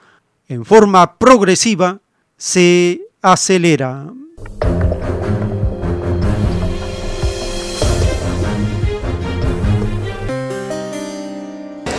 en 0.48 0.66
forma 0.66 1.18
progresiva 1.18 2.02
se 2.38 3.02
acelera. 3.22 4.14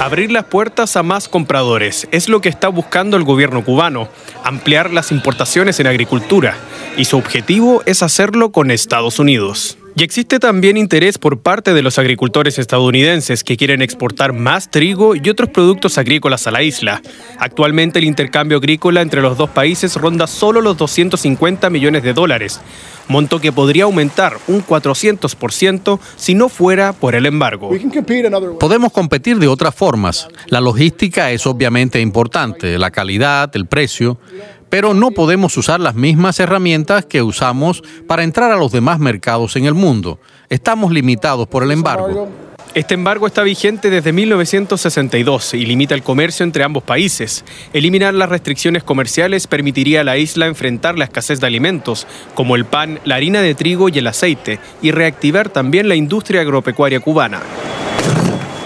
Abrir 0.01 0.33
las 0.33 0.45
puertas 0.45 0.97
a 0.97 1.03
más 1.03 1.29
compradores 1.29 2.09
es 2.11 2.29
lo 2.29 2.41
que 2.41 2.49
está 2.49 2.69
buscando 2.69 3.17
el 3.17 3.25
gobierno 3.25 3.65
cubano, 3.65 4.09
ampliar 4.45 4.93
las 4.93 5.13
importaciones 5.13 5.79
en 5.81 5.87
agricultura, 5.87 6.57
y 6.97 7.05
su 7.05 7.17
objetivo 7.17 7.83
es 7.87 8.03
hacerlo 8.03 8.51
con 8.51 8.71
Estados 8.71 9.19
Unidos. 9.19 9.79
Y 9.95 10.03
existe 10.05 10.39
también 10.39 10.79
interés 10.79 11.19
por 11.19 11.41
parte 11.41 11.75
de 11.75 11.83
los 11.83 11.99
agricultores 11.99 12.59
estadounidenses 12.59 13.45
que 13.45 13.59
quieren 13.59 13.83
exportar 13.83 14.33
más 14.33 14.71
trigo 14.71 15.15
y 15.15 15.29
otros 15.29 15.51
productos 15.51 15.99
agrícolas 15.99 16.47
a 16.47 16.51
la 16.51 16.63
isla. 16.63 17.03
Actualmente 17.39 17.99
el 17.99 18.07
intercambio 18.07 18.57
agrícola 18.57 19.03
entre 19.03 19.21
los 19.21 19.37
dos 19.37 19.51
países 19.51 19.97
ronda 19.97 20.27
solo 20.27 20.63
los 20.63 20.79
250 20.79 21.69
millones 21.69 22.03
de 22.03 22.15
dólares, 22.15 22.61
monto 23.13 23.41
que 23.41 23.53
podría 23.53 23.85
aumentar 23.85 24.39
un 24.49 24.65
400% 24.65 26.01
si 26.17 26.35
no 26.35 26.49
fuera 26.49 26.95
por 26.95 27.15
el 27.15 27.27
embargo. 27.27 27.71
Podemos 28.59 28.93
competir 28.93 29.39
de 29.39 29.49
otras 29.49 29.75
formas. 29.75 30.29
La 30.47 30.61
logística 30.61 31.31
es 31.31 31.47
obviamente 31.47 32.01
importante, 32.01 32.79
la 32.79 32.91
calidad, 32.91 33.55
el 33.55 33.67
precio, 33.67 34.19
pero 34.71 34.95
no 34.95 35.11
podemos 35.11 35.57
usar 35.59 35.81
las 35.81 35.95
mismas 35.95 36.41
herramientas 36.41 37.05
que 37.05 37.21
usamos 37.23 37.83
para 38.07 38.25
entrar 38.25 38.51
a 38.51 38.57
los 38.57 38.73
demás 38.73 38.99
mercados 38.99 39.55
en 39.57 39.67
el 39.67 39.75
mundo. 39.75 40.19
Estamos 40.49 40.91
limitados 40.91 41.47
por 41.47 41.63
el 41.63 41.71
embargo. 41.71 42.29
Este 42.75 42.95
embargo 42.95 43.27
está 43.27 43.43
vigente 43.43 43.91
desde 43.91 44.15
1962 44.15 45.53
y 45.53 45.67
limita 45.67 45.95
el 45.95 46.03
comercio 46.03 46.43
entre 46.43 46.65
ambos 46.65 46.83
países. 46.83 47.45
Eliminar 47.75 48.15
las 48.15 48.31
restricciones 48.31 48.83
comerciales 48.83 49.47
permitiría 49.47 50.01
a 50.01 50.05
la 50.05 50.17
isla 50.17 50.47
enfrentar 50.47 50.97
la 50.97 51.05
escasez 51.05 51.39
de 51.39 51.49
alimentos, 51.49 52.07
como 52.35 52.57
el 52.57 52.65
pan, 52.65 52.99
la 53.05 53.17
harina 53.17 53.43
de 53.43 53.55
trigo 53.55 53.91
y 53.91 53.99
el 53.99 54.07
aceite, 54.07 54.59
y 54.81 54.91
reactivar 54.91 55.51
también 55.51 55.87
la 55.87 55.97
industria 55.97 56.41
agropecuaria 56.41 57.01
cubana 57.01 57.43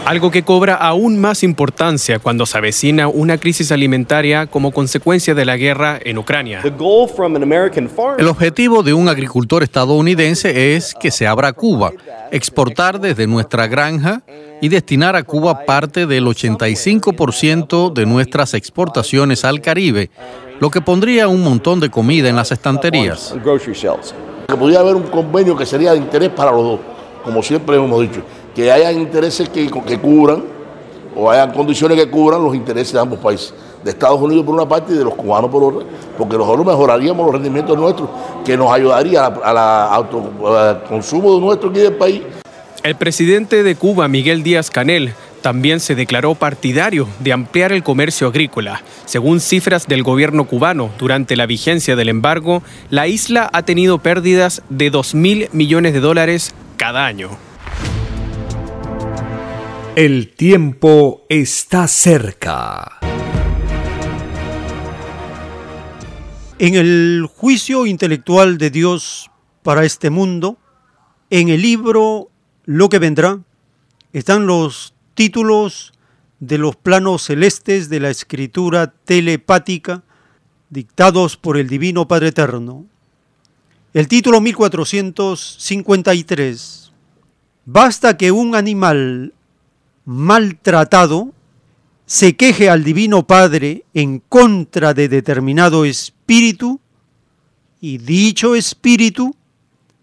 algo 0.07 0.31
que 0.31 0.45
cobra 0.45 0.77
aún 0.77 1.21
más 1.21 1.43
importancia 1.43 2.21
cuando 2.21 2.47
se 2.47 2.57
avecina 2.57 3.09
una 3.09 3.39
crisis 3.39 3.73
alimentaria 3.73 4.47
como 4.47 4.71
consecuencia 4.71 5.35
de 5.35 5.45
la 5.45 5.57
guerra 5.57 5.99
en 6.01 6.17
Ucrania. 6.17 6.63
El 6.63 8.29
objetivo 8.29 8.85
de 8.85 8.95
un 8.95 9.09
agricultor 9.09 9.65
estadounidense 9.65 10.77
es 10.77 10.95
que 10.95 11.11
se 11.11 11.27
abra 11.27 11.53
Cuba, 11.53 11.91
exportar 12.31 13.01
desde 13.01 13.27
nuestra 13.27 13.67
granja 13.67 14.23
y 14.61 14.69
destinar 14.69 15.17
a 15.17 15.25
Cuba 15.25 15.65
parte 15.67 16.07
del 16.07 16.25
85% 16.27 17.93
de 17.93 18.07
nuestras 18.07 18.55
exportaciones 18.55 19.45
al 19.45 19.61
Caribe, 19.61 20.11
lo 20.61 20.71
que 20.71 20.81
pondría 20.81 21.27
un 21.27 21.43
montón 21.43 21.81
de 21.81 21.91
comida 21.91 22.29
en 22.29 22.37
las 22.37 22.53
estanterías. 22.53 23.35
Que 23.35 24.55
podría 24.55 24.79
haber 24.79 24.95
un 24.95 25.03
convenio 25.09 25.57
que 25.57 25.67
sería 25.67 25.91
de 25.91 25.99
interés 25.99 26.31
para 26.31 26.53
los 26.53 26.63
dos, 26.63 26.81
como 27.25 27.43
siempre 27.43 27.75
hemos 27.75 28.01
dicho 28.01 28.23
que 28.57 28.73
haya 28.73 28.91
intereses 28.91 29.51
que, 29.51 29.69
cubran 29.99 30.43
o 31.15 31.31
hayan 31.31 31.53
condiciones 31.53 31.99
que 31.99 32.09
cubran 32.09 32.43
los 32.43 32.55
intereses 32.55 32.95
de 32.95 32.99
ambos 32.99 33.19
países, 33.19 33.53
de 33.85 33.91
Estados 33.91 34.19
Unidos 34.19 34.47
por 34.47 34.55
una 34.55 34.67
parte 34.67 34.95
y 34.95 34.97
de 34.97 35.05
los 35.05 35.15
cubanos 35.15 35.51
por 35.51 35.63
otra, 35.63 35.87
porque 36.17 36.39
nosotros 36.39 36.65
mejoraríamos 36.65 37.27
los 37.27 37.35
rendimientos 37.35 37.77
nuestros, 37.77 38.09
que 38.47 38.57
nos 38.57 38.73
ayudaría 38.73 39.27
al 39.27 40.83
consumo 40.85 41.35
de 41.35 41.41
nuestro 41.41 41.69
aquí 41.69 41.81
del 41.81 41.97
país. 41.97 42.23
El 42.83 42.95
presidente 42.95 43.63
de 43.63 43.75
Cuba, 43.75 44.09
Miguel 44.09 44.43
Díaz 44.43 44.71
Canel, 44.71 45.13
también 45.43 45.79
se 45.79 45.95
declaró 45.95 46.35
partidario 46.35 47.07
de 47.21 47.35
ampliar 47.35 47.73
el 47.73 47.83
comercio 47.83 48.27
agrícola. 48.27 48.83
Según 49.05 49.41
cifras 49.41 49.87
del 49.87 50.03
gobierno 50.03 50.47
cubano, 50.47 50.91
durante 50.99 51.37
la 51.37 51.45
vigencia 51.45 51.95
del 51.95 52.09
embargo, 52.09 52.63
la 52.89 53.07
isla 53.07 53.51
ha 53.53 53.63
tenido 53.63 53.99
pérdidas 53.99 54.63
de 54.71 54.89
2 54.89 55.15
mil 55.15 55.49
millones 55.53 55.93
de 55.93 56.01
dólares 56.01 56.55
cada 56.79 57.05
año. 57.05 57.46
El 59.97 60.33
tiempo 60.35 61.25
está 61.31 61.89
cerca. 61.89 62.99
En 66.59 66.75
el 66.75 67.27
juicio 67.35 67.87
intelectual 67.87 68.59
de 68.59 68.69
Dios 68.69 69.31
para 69.63 69.87
este 69.87 70.11
mundo, 70.11 70.59
en 71.31 71.49
el 71.49 71.63
libro 71.63 72.29
Lo 72.67 72.91
que 72.91 72.99
vendrá, 72.99 73.41
están 74.13 74.47
los 74.47 74.93
títulos 75.15 75.95
de 76.41 76.59
los 76.59 76.77
planos 76.77 77.23
celestes 77.23 77.89
de 77.89 78.01
la 78.01 78.11
escritura 78.11 78.89
telepática 78.89 80.03
dictados 80.69 81.39
por 81.39 81.57
el 81.57 81.69
Divino 81.69 82.07
Padre 82.07 82.29
Eterno. 82.29 82.85
El 83.95 84.09
título 84.09 84.43
1453. 84.43 86.93
Basta 87.65 88.19
que 88.19 88.31
un 88.31 88.55
animal 88.55 89.33
maltratado 90.07 91.33
se 92.07 92.37
queje 92.37 92.71
al 92.71 92.85
Divino 92.85 93.27
Padre 93.27 93.85
en 93.93 94.21
contra 94.21 94.95
de 94.95 95.09
determinado 95.09 95.85
espíritu 95.85 96.81
y 97.81 97.99
dicho 97.99 98.55
espíritu 98.55 99.35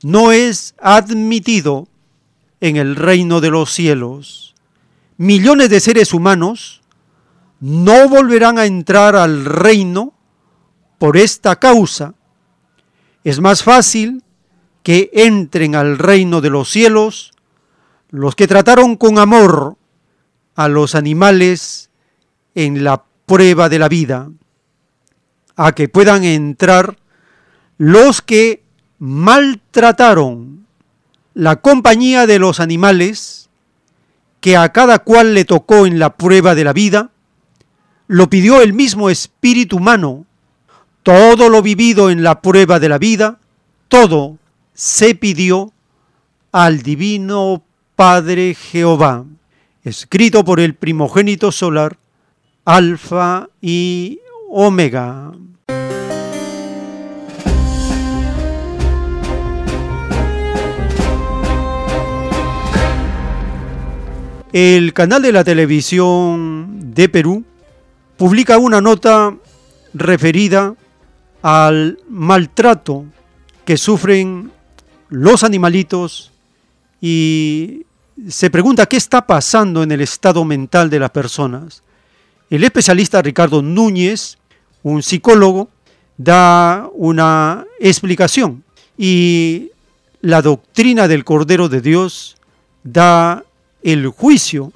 no 0.04 0.34
es 0.34 0.76
admitido 0.80 1.88
en 2.60 2.76
el 2.76 2.98
reino 2.98 3.40
de 3.40 3.50
los 3.50 3.72
cielos. 3.72 4.54
Millones 5.18 5.70
de 5.70 5.80
seres 5.80 6.14
humanos 6.14 6.82
no 7.62 8.10
volverán 8.10 8.60
a 8.60 8.66
entrar 8.66 9.16
al 9.16 9.46
reino 9.46 10.14
por 10.98 11.16
esta 11.16 11.56
causa. 11.56 12.14
Es 13.24 13.40
más 13.40 13.64
fácil 13.64 14.22
que 14.84 15.10
entren 15.14 15.76
al 15.76 15.98
reino 15.98 16.42
de 16.42 16.50
los 16.50 16.70
cielos 16.70 17.32
los 18.10 18.36
que 18.36 18.48
trataron 18.48 18.98
con 18.98 19.18
amor 19.18 19.78
a 20.56 20.68
los 20.68 20.96
animales 20.96 21.90
en 22.56 22.84
la 22.84 23.04
prueba 23.26 23.70
de 23.70 23.80
la 23.80 23.90
vida, 23.90 24.30
a 25.56 25.72
que 25.74 25.90
puedan 25.90 26.24
entrar 26.24 26.98
los 27.78 28.22
que 28.22 28.64
maltrataron 29.00 30.66
la 31.34 31.58
compañía 31.58 32.28
de 32.28 32.40
los 32.40 32.60
animales 32.60 33.50
que 34.40 34.58
a 34.58 34.72
cada 34.72 35.00
cual 35.00 35.34
le 35.34 35.46
tocó 35.46 35.86
en 35.86 36.00
la 36.00 36.16
prueba 36.16 36.54
de 36.54 36.64
la 36.64 36.74
vida, 36.74 37.12
lo 38.08 38.30
pidió 38.30 38.62
el 38.62 38.74
mismo 38.74 39.10
espíritu 39.10 39.78
humano. 39.78 40.26
Todo 41.02 41.50
lo 41.50 41.62
vivido 41.62 42.10
en 42.10 42.24
la 42.24 42.42
prueba 42.42 42.80
de 42.80 42.90
la 42.90 42.98
vida, 42.98 43.40
todo 43.88 44.38
se 44.74 45.16
pidió 45.16 45.72
al 46.52 46.82
divino 46.82 47.64
Padre 47.96 48.56
Jehová 48.56 49.26
escrito 49.84 50.46
por 50.46 50.60
el 50.60 50.76
primogénito 50.76 51.52
solar, 51.52 51.98
Alfa 52.66 53.50
y 53.62 54.20
Omega. 54.50 55.34
El 64.54 64.94
canal 64.94 65.24
de 65.24 65.32
la 65.32 65.44
televisión 65.44 66.94
de 66.94 67.10
Perú 67.10 67.44
publica 68.18 68.60
una 68.60 68.82
nota 68.82 69.36
referida 69.96 70.76
al 71.42 71.98
maltrato 72.08 73.06
que 73.66 73.78
sufren 73.78 74.52
los 75.10 75.44
animalitos 75.44 76.32
y 77.02 77.86
se 78.28 78.50
pregunta 78.50 78.86
qué 78.86 78.98
está 78.98 79.26
pasando 79.26 79.84
en 79.84 79.92
el 79.92 80.02
estado 80.02 80.46
mental 80.46 80.90
de 80.90 81.00
las 81.00 81.12
personas. 81.12 81.84
El 82.50 82.64
especialista 82.64 83.22
Ricardo 83.22 83.62
Núñez, 83.62 84.38
un 84.84 85.02
psicólogo, 85.02 85.70
da 86.18 86.90
una 86.94 87.66
explicación 87.80 88.64
y 88.98 89.72
la 90.22 90.42
doctrina 90.42 91.08
del 91.08 91.26
Cordero 91.26 91.70
de 91.70 91.82
Dios 91.82 92.38
da 92.84 93.44
el 93.82 94.08
juicio 94.08 94.72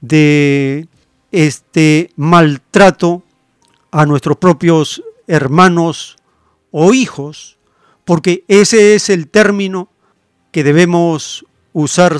de 0.00 0.88
este 1.30 2.10
maltrato 2.16 3.22
a 3.90 4.04
nuestros 4.04 4.36
propios 4.36 5.02
hermanos 5.26 6.16
o 6.70 6.92
hijos, 6.92 7.58
porque 8.04 8.44
ese 8.48 8.94
es 8.94 9.08
el 9.08 9.28
término 9.28 9.88
que 10.50 10.64
debemos 10.64 11.46
usar 11.72 12.18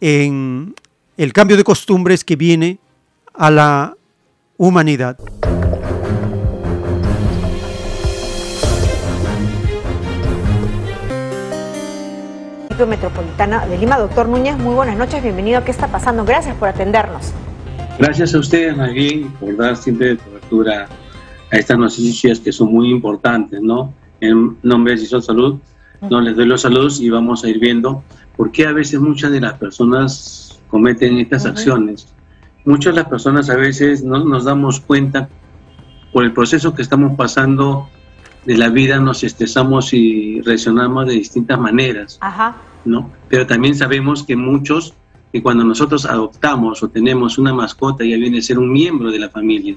en 0.00 0.74
el 1.16 1.32
cambio 1.32 1.56
de 1.56 1.64
costumbres 1.64 2.24
que 2.24 2.36
viene 2.36 2.78
a 3.34 3.50
la 3.50 3.96
humanidad. 4.56 5.18
Metropolitana 12.86 13.66
de 13.66 13.76
Lima, 13.76 13.98
doctor 13.98 14.28
Núñez, 14.28 14.56
muy 14.56 14.72
buenas 14.72 14.96
noches, 14.96 15.20
bienvenido. 15.20 15.64
¿Qué 15.64 15.72
está 15.72 15.88
pasando? 15.88 16.24
Gracias 16.24 16.54
por 16.56 16.68
atendernos. 16.68 17.32
Gracias 17.98 18.34
a 18.34 18.38
ustedes, 18.38 18.76
más 18.76 18.92
bien, 18.92 19.32
por 19.40 19.56
dar 19.56 19.76
siempre 19.76 20.16
cobertura 20.16 20.88
a 21.50 21.56
estas 21.56 21.76
noticias 21.76 22.38
que 22.38 22.52
son 22.52 22.72
muy 22.72 22.90
importantes, 22.90 23.60
¿no? 23.60 23.92
En 24.20 24.56
nombre 24.62 24.92
de 24.92 24.98
CISO 25.00 25.20
Salud, 25.20 25.58
no 26.08 26.20
les 26.20 26.36
doy 26.36 26.46
los 26.46 26.62
saludos 26.62 27.00
y 27.00 27.10
vamos 27.10 27.42
a 27.42 27.48
ir 27.48 27.58
viendo 27.58 28.04
por 28.38 28.52
qué 28.52 28.68
a 28.68 28.72
veces 28.72 29.00
muchas 29.00 29.32
de 29.32 29.40
las 29.40 29.54
personas 29.54 30.60
cometen 30.70 31.18
estas 31.18 31.44
acciones. 31.44 32.14
Muchas 32.64 32.94
de 32.94 33.00
las 33.00 33.10
personas 33.10 33.50
a 33.50 33.56
veces 33.56 34.04
no 34.04 34.24
nos 34.24 34.44
damos 34.44 34.78
cuenta 34.78 35.28
por 36.12 36.22
el 36.22 36.32
proceso 36.32 36.72
que 36.72 36.82
estamos 36.82 37.16
pasando 37.16 37.88
de 38.46 38.56
la 38.56 38.68
vida, 38.68 39.00
nos 39.00 39.24
estresamos 39.24 39.92
y 39.92 40.40
reaccionamos 40.42 41.08
de 41.08 41.14
distintas 41.14 41.58
maneras, 41.58 42.20
¿no? 42.84 43.10
Pero 43.28 43.44
también 43.44 43.74
sabemos 43.74 44.22
que 44.22 44.36
muchos, 44.36 44.94
que 45.32 45.42
cuando 45.42 45.64
nosotros 45.64 46.06
adoptamos 46.06 46.80
o 46.84 46.88
tenemos 46.88 47.38
una 47.38 47.52
mascota, 47.52 48.04
ya 48.04 48.16
viene 48.16 48.38
a 48.38 48.42
ser 48.42 48.60
un 48.60 48.70
miembro 48.70 49.10
de 49.10 49.18
la 49.18 49.30
familia, 49.30 49.74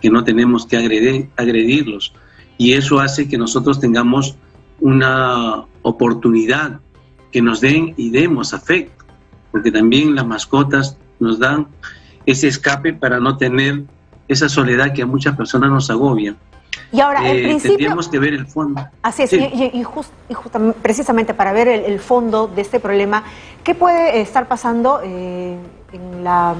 que 0.00 0.10
no 0.10 0.24
tenemos 0.24 0.66
que 0.66 0.78
agredir, 0.78 1.28
agredirlos. 1.36 2.12
Y 2.58 2.72
eso 2.72 2.98
hace 2.98 3.28
que 3.28 3.38
nosotros 3.38 3.78
tengamos 3.78 4.36
una 4.80 5.64
oportunidad 5.82 6.80
que 7.34 7.42
nos 7.42 7.60
den 7.60 7.94
y 7.96 8.10
demos 8.10 8.54
afecto, 8.54 9.04
porque 9.50 9.72
también 9.72 10.14
las 10.14 10.24
mascotas 10.24 10.96
nos 11.18 11.40
dan 11.40 11.66
ese 12.26 12.46
escape 12.46 12.92
para 12.92 13.18
no 13.18 13.36
tener 13.36 13.82
esa 14.28 14.48
soledad 14.48 14.92
que 14.92 15.02
a 15.02 15.06
muchas 15.06 15.36
personas 15.36 15.68
nos 15.68 15.90
agobia. 15.90 16.36
Y 16.92 17.00
ahora, 17.00 17.28
en 17.28 17.36
Eh, 17.38 17.42
principio... 17.42 17.70
Tendríamos 17.76 18.06
que 18.08 18.20
ver 18.20 18.34
el 18.34 18.46
fondo. 18.46 18.86
Así 19.02 19.24
es, 19.24 19.30
Sí. 19.30 19.36
y, 19.52 19.64
y- 19.64 19.80
y 19.80 19.82
jus- 19.82 20.12
y 20.28 20.34
justamente- 20.34 20.78
precisamente 20.80 21.34
para 21.34 21.52
ver 21.52 21.66
el, 21.66 21.80
el 21.86 21.98
fondo 21.98 22.46
de 22.46 22.62
este 22.62 22.78
problema, 22.78 23.24
¿qué 23.64 23.74
puede 23.74 24.20
estar 24.20 24.46
pasando 24.46 25.00
eh, 25.02 25.56
en 25.92 26.22
la 26.22 26.54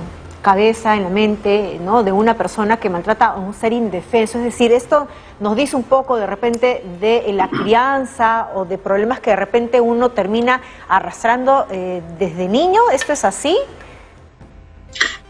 cabeza, 0.44 0.94
en 0.94 1.02
la 1.04 1.08
mente 1.08 1.80
¿no? 1.82 2.04
de 2.04 2.12
una 2.12 2.36
persona 2.36 2.76
que 2.76 2.90
maltrata 2.90 3.26
a 3.28 3.36
un 3.36 3.54
ser 3.54 3.72
indefenso? 3.72 4.38
Es 4.38 4.44
decir, 4.44 4.70
esto 4.72 5.08
nos 5.40 5.56
dice 5.56 5.74
un 5.74 5.84
poco 5.84 6.16
de 6.16 6.26
repente 6.26 6.84
de 7.00 7.24
la 7.32 7.48
crianza 7.48 8.50
o 8.54 8.64
de 8.66 8.76
problemas 8.78 9.20
que 9.20 9.30
de 9.30 9.36
repente 9.36 9.80
uno 9.80 10.10
termina 10.10 10.60
arrastrando 10.88 11.66
eh, 11.70 12.02
desde 12.18 12.46
niño. 12.48 12.80
¿Esto 12.92 13.12
es 13.14 13.24
así? 13.24 13.56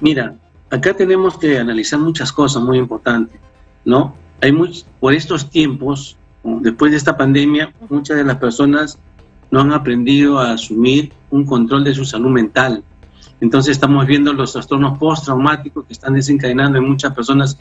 Mira, 0.00 0.34
acá 0.70 0.92
tenemos 0.94 1.38
que 1.38 1.58
analizar 1.58 1.98
muchas 2.00 2.32
cosas 2.32 2.62
muy 2.62 2.78
importantes, 2.78 3.40
¿no? 3.84 4.14
Hay 4.42 4.50
much- 4.52 4.84
por 5.00 5.14
estos 5.14 5.48
tiempos, 5.48 6.16
después 6.42 6.90
de 6.90 6.98
esta 6.98 7.16
pandemia, 7.16 7.72
muchas 7.88 8.16
de 8.16 8.24
las 8.24 8.36
personas 8.36 8.98
no 9.50 9.60
han 9.60 9.72
aprendido 9.72 10.38
a 10.40 10.52
asumir 10.52 11.12
un 11.30 11.46
control 11.46 11.84
de 11.84 11.94
su 11.94 12.04
salud 12.04 12.30
mental. 12.30 12.82
Entonces 13.44 13.72
estamos 13.72 14.06
viendo 14.06 14.32
los 14.32 14.54
trastornos 14.54 14.96
postraumáticos 14.98 15.84
que 15.84 15.92
están 15.92 16.14
desencadenando 16.14 16.78
en 16.78 16.88
muchas 16.88 17.12
personas, 17.14 17.58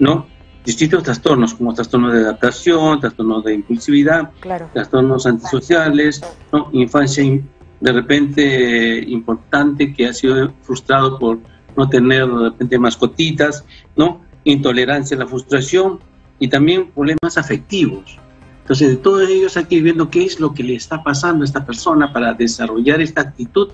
¿no? 0.00 0.26
Distintos 0.64 1.04
trastornos, 1.04 1.54
como 1.54 1.72
trastornos 1.72 2.12
de 2.12 2.18
adaptación, 2.18 2.98
trastornos 2.98 3.44
de 3.44 3.54
impulsividad, 3.54 4.32
Claro. 4.40 4.68
trastornos 4.72 5.26
antisociales, 5.26 6.20
¿no? 6.52 6.68
infancia 6.72 7.22
in- 7.22 7.48
de 7.80 7.92
repente 7.92 8.98
eh, 8.98 9.04
importante 9.08 9.94
que 9.94 10.08
ha 10.08 10.12
sido 10.12 10.52
frustrado 10.62 11.16
por 11.16 11.38
no 11.76 11.88
tener 11.88 12.26
de 12.26 12.48
repente 12.50 12.76
mascotitas, 12.80 13.64
¿no? 13.96 14.22
intolerancia 14.42 15.16
a 15.16 15.20
la 15.20 15.26
frustración 15.28 16.00
y 16.40 16.48
también 16.48 16.90
problemas 16.90 17.38
afectivos. 17.38 18.18
Entonces, 18.62 18.88
de 18.90 18.96
todos 18.96 19.28
ellos 19.30 19.56
hay 19.56 19.64
que 19.66 19.76
ir 19.76 19.84
viendo 19.84 20.10
qué 20.10 20.24
es 20.24 20.40
lo 20.40 20.52
que 20.54 20.64
le 20.64 20.74
está 20.74 21.04
pasando 21.04 21.42
a 21.42 21.46
esta 21.46 21.64
persona 21.64 22.12
para 22.12 22.34
desarrollar 22.34 23.00
esta 23.00 23.20
actitud 23.20 23.68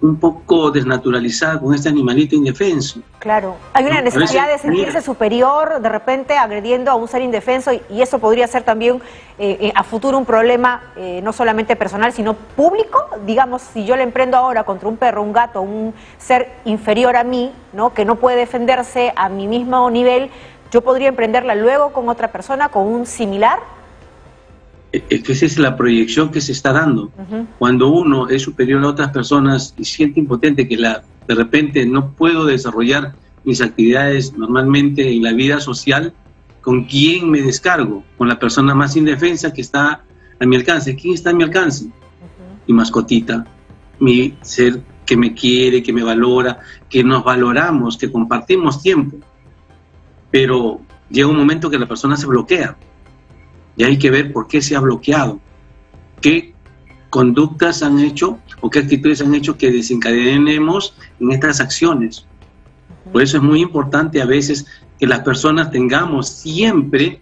un 0.00 0.16
poco 0.16 0.70
desnaturalizada 0.70 1.58
con 1.58 1.74
este 1.74 1.88
animalito 1.88 2.36
indefenso. 2.36 3.00
Claro, 3.18 3.56
hay 3.72 3.86
una 3.86 4.02
necesidad 4.02 4.46
de 4.46 4.58
sentirse 4.58 5.00
superior, 5.00 5.80
de 5.80 5.88
repente 5.88 6.36
agrediendo 6.36 6.90
a 6.90 6.94
un 6.94 7.08
ser 7.08 7.22
indefenso 7.22 7.72
y, 7.72 7.80
y 7.90 8.02
eso 8.02 8.18
podría 8.18 8.46
ser 8.46 8.62
también 8.62 9.00
eh, 9.38 9.58
eh, 9.60 9.72
a 9.74 9.82
futuro 9.82 10.16
un 10.16 10.24
problema 10.24 10.82
eh, 10.96 11.20
no 11.22 11.32
solamente 11.32 11.76
personal, 11.76 12.12
sino 12.12 12.34
público. 12.34 13.06
Digamos, 13.26 13.62
si 13.62 13.84
yo 13.84 13.96
le 13.96 14.02
emprendo 14.02 14.36
ahora 14.36 14.64
contra 14.64 14.88
un 14.88 14.96
perro, 14.96 15.22
un 15.22 15.32
gato, 15.32 15.60
un 15.60 15.94
ser 16.18 16.50
inferior 16.64 17.16
a 17.16 17.24
mí, 17.24 17.52
¿no? 17.72 17.92
que 17.92 18.04
no 18.04 18.16
puede 18.16 18.36
defenderse 18.36 19.12
a 19.16 19.28
mi 19.28 19.46
mismo 19.46 19.90
nivel, 19.90 20.30
yo 20.70 20.82
podría 20.82 21.08
emprenderla 21.08 21.54
luego 21.54 21.92
con 21.92 22.08
otra 22.08 22.32
persona, 22.32 22.68
con 22.68 22.86
un 22.86 23.06
similar. 23.06 23.60
Es 25.08 25.22
que 25.22 25.32
esa 25.32 25.46
es 25.46 25.58
la 25.58 25.76
proyección 25.76 26.30
que 26.30 26.40
se 26.40 26.52
está 26.52 26.72
dando. 26.72 27.10
Cuando 27.58 27.88
uno 27.88 28.28
es 28.28 28.42
superior 28.42 28.82
a 28.84 28.88
otras 28.88 29.10
personas 29.10 29.74
y 29.76 29.84
siente 29.84 30.20
impotente 30.20 30.68
que 30.68 30.76
la, 30.76 31.02
de 31.26 31.34
repente 31.34 31.84
no 31.86 32.12
puedo 32.12 32.44
desarrollar 32.44 33.14
mis 33.44 33.60
actividades 33.60 34.36
normalmente 34.36 35.10
en 35.10 35.22
la 35.22 35.32
vida 35.32 35.60
social, 35.60 36.12
¿con 36.60 36.84
quién 36.84 37.30
me 37.30 37.42
descargo? 37.42 38.04
Con 38.18 38.28
la 38.28 38.38
persona 38.38 38.74
más 38.74 38.96
indefensa 38.96 39.52
que 39.52 39.60
está 39.60 40.02
a 40.38 40.46
mi 40.46 40.56
alcance. 40.56 40.96
¿Quién 40.96 41.14
está 41.14 41.30
a 41.30 41.32
mi 41.32 41.44
alcance? 41.44 41.86
Mi 42.66 42.74
mascotita, 42.74 43.46
mi 44.00 44.36
ser 44.42 44.82
que 45.04 45.16
me 45.16 45.32
quiere, 45.34 45.82
que 45.82 45.92
me 45.92 46.02
valora, 46.02 46.58
que 46.88 47.04
nos 47.04 47.22
valoramos, 47.22 47.96
que 47.96 48.10
compartimos 48.10 48.82
tiempo. 48.82 49.16
Pero 50.30 50.80
llega 51.08 51.28
un 51.28 51.36
momento 51.36 51.70
que 51.70 51.78
la 51.78 51.86
persona 51.86 52.16
se 52.16 52.26
bloquea 52.26 52.76
y 53.76 53.84
hay 53.84 53.98
que 53.98 54.10
ver 54.10 54.32
por 54.32 54.48
qué 54.48 54.60
se 54.62 54.76
ha 54.76 54.80
bloqueado, 54.80 55.40
qué 56.20 56.54
conductas 57.10 57.82
han 57.82 57.98
hecho 58.00 58.38
o 58.60 58.70
qué 58.70 58.80
actitudes 58.80 59.20
han 59.20 59.34
hecho 59.34 59.56
que 59.56 59.70
desencadenemos 59.70 60.94
en 61.20 61.32
estas 61.32 61.60
acciones. 61.60 62.26
Por 63.12 63.22
eso 63.22 63.36
es 63.36 63.42
muy 63.42 63.60
importante 63.62 64.20
a 64.20 64.26
veces 64.26 64.66
que 64.98 65.06
las 65.06 65.20
personas 65.20 65.70
tengamos 65.70 66.28
siempre 66.28 67.20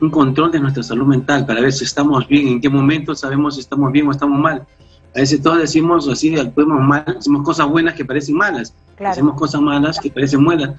un 0.00 0.10
control 0.10 0.52
de 0.52 0.60
nuestra 0.60 0.82
salud 0.82 1.06
mental 1.06 1.46
para 1.46 1.60
ver 1.60 1.72
si 1.72 1.84
estamos 1.84 2.26
bien, 2.28 2.48
en 2.48 2.60
qué 2.60 2.68
momento 2.68 3.14
sabemos 3.14 3.54
si 3.54 3.60
estamos 3.60 3.92
bien 3.92 4.06
o 4.08 4.10
estamos 4.12 4.38
mal. 4.38 4.66
A 5.14 5.20
veces 5.20 5.40
todos 5.42 5.58
decimos 5.58 6.06
así, 6.08 6.36
actuemos 6.38 6.80
mal, 6.82 7.04
hacemos 7.18 7.42
cosas 7.42 7.68
buenas 7.68 7.94
que 7.94 8.04
parecen 8.04 8.36
malas, 8.36 8.74
Claro. 8.96 9.12
hacemos 9.12 9.34
cosas 9.34 9.60
malas 9.60 9.98
que 9.98 10.10
parecen 10.10 10.44
buenas. 10.44 10.78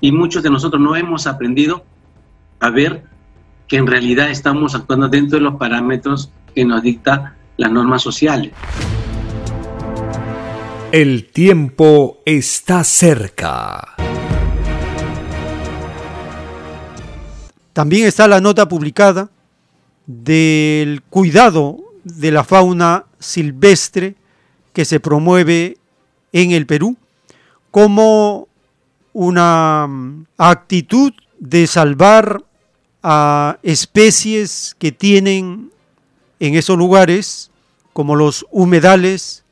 Y 0.00 0.12
muchos 0.12 0.42
de 0.42 0.50
nosotros 0.50 0.80
no 0.80 0.94
hemos 0.96 1.26
aprendido 1.26 1.84
a 2.60 2.70
ver 2.70 3.04
que 3.68 3.76
en 3.76 3.86
realidad 3.86 4.30
estamos 4.30 4.74
actuando 4.74 5.08
dentro 5.08 5.38
de 5.38 5.44
los 5.44 5.56
parámetros 5.56 6.32
que 6.54 6.64
nos 6.64 6.82
dicta 6.82 7.36
las 7.58 7.70
normas 7.70 8.02
sociales. 8.02 8.52
El 10.90 11.26
tiempo 11.30 12.18
está 12.24 12.82
cerca. 12.82 13.94
También 17.74 18.06
está 18.06 18.26
la 18.26 18.40
nota 18.40 18.66
publicada 18.66 19.30
del 20.06 21.02
cuidado 21.02 21.76
de 22.02 22.32
la 22.32 22.42
fauna 22.42 23.04
silvestre 23.18 24.16
que 24.72 24.86
se 24.86 24.98
promueve 24.98 25.76
en 26.32 26.52
el 26.52 26.66
Perú 26.66 26.96
como 27.70 28.48
una 29.12 29.86
actitud 30.38 31.12
de 31.38 31.66
salvar 31.66 32.42
a 33.02 33.58
especies 33.62 34.76
que 34.78 34.92
tienen 34.92 35.70
en 36.40 36.54
esos 36.54 36.76
lugares, 36.76 37.50
como 37.92 38.16
los 38.16 38.46
humedales, 38.50 39.44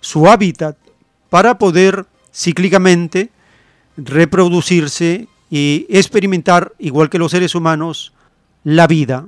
su 0.00 0.28
hábitat 0.28 0.76
para 1.30 1.58
poder 1.58 2.06
cíclicamente 2.32 3.30
reproducirse 3.96 5.28
y 5.50 5.86
experimentar, 5.88 6.72
igual 6.78 7.08
que 7.10 7.18
los 7.18 7.30
seres 7.30 7.54
humanos, 7.54 8.12
la 8.64 8.86
vida. 8.86 9.26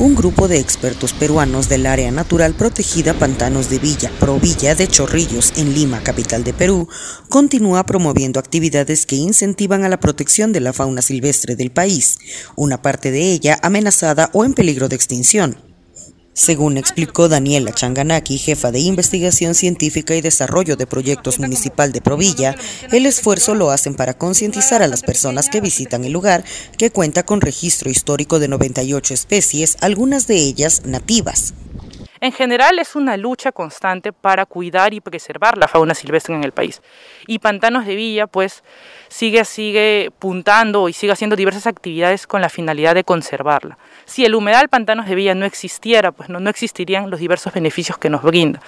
Un 0.00 0.14
grupo 0.14 0.48
de 0.48 0.58
expertos 0.58 1.12
peruanos 1.12 1.68
del 1.68 1.84
área 1.84 2.10
natural 2.10 2.54
protegida 2.54 3.12
Pantanos 3.12 3.68
de 3.68 3.78
Villa, 3.78 4.10
Provilla 4.18 4.74
de 4.74 4.88
Chorrillos, 4.88 5.52
en 5.58 5.74
Lima, 5.74 6.00
capital 6.02 6.42
de 6.42 6.54
Perú, 6.54 6.88
continúa 7.28 7.84
promoviendo 7.84 8.40
actividades 8.40 9.04
que 9.04 9.16
incentivan 9.16 9.84
a 9.84 9.90
la 9.90 10.00
protección 10.00 10.52
de 10.52 10.60
la 10.60 10.72
fauna 10.72 11.02
silvestre 11.02 11.54
del 11.54 11.70
país, 11.70 12.18
una 12.56 12.80
parte 12.80 13.10
de 13.10 13.30
ella 13.30 13.58
amenazada 13.60 14.30
o 14.32 14.46
en 14.46 14.54
peligro 14.54 14.88
de 14.88 14.96
extinción. 14.96 15.69
Según 16.32 16.78
explicó 16.78 17.28
Daniela 17.28 17.72
Changanaki, 17.72 18.38
jefa 18.38 18.70
de 18.70 18.78
investigación 18.78 19.54
científica 19.54 20.14
y 20.14 20.20
desarrollo 20.20 20.76
de 20.76 20.86
proyectos 20.86 21.40
municipal 21.40 21.90
de 21.92 22.00
Provilla, 22.00 22.54
el 22.92 23.06
esfuerzo 23.06 23.54
lo 23.56 23.70
hacen 23.70 23.94
para 23.94 24.14
concientizar 24.14 24.80
a 24.80 24.86
las 24.86 25.02
personas 25.02 25.48
que 25.48 25.60
visitan 25.60 26.04
el 26.04 26.12
lugar, 26.12 26.44
que 26.78 26.90
cuenta 26.90 27.24
con 27.24 27.40
registro 27.40 27.90
histórico 27.90 28.38
de 28.38 28.48
98 28.48 29.12
especies, 29.12 29.76
algunas 29.80 30.28
de 30.28 30.36
ellas 30.36 30.82
nativas. 30.84 31.52
En 32.20 32.32
general 32.32 32.78
es 32.78 32.96
una 32.96 33.16
lucha 33.16 33.50
constante 33.50 34.12
para 34.12 34.44
cuidar 34.44 34.92
y 34.92 35.00
preservar 35.00 35.56
la 35.56 35.68
fauna 35.68 35.94
silvestre 35.94 36.34
en 36.34 36.44
el 36.44 36.52
país. 36.52 36.82
Y 37.26 37.38
Pantanos 37.38 37.86
de 37.86 37.94
Villa 37.94 38.26
pues 38.26 38.62
sigue, 39.08 39.44
sigue 39.46 40.10
puntando 40.18 40.88
y 40.90 40.92
sigue 40.92 41.12
haciendo 41.12 41.34
diversas 41.34 41.66
actividades 41.66 42.26
con 42.26 42.42
la 42.42 42.50
finalidad 42.50 42.94
de 42.94 43.04
conservarla. 43.04 43.78
Si 44.04 44.24
el 44.26 44.34
humedal 44.34 44.68
Pantanos 44.68 45.06
de 45.06 45.14
Villa 45.14 45.34
no 45.34 45.46
existiera, 45.46 46.12
pues 46.12 46.28
no, 46.28 46.40
no 46.40 46.50
existirían 46.50 47.08
los 47.08 47.20
diversos 47.20 47.54
beneficios 47.54 47.96
que 47.96 48.10
nos 48.10 48.22
brinda. 48.22 48.60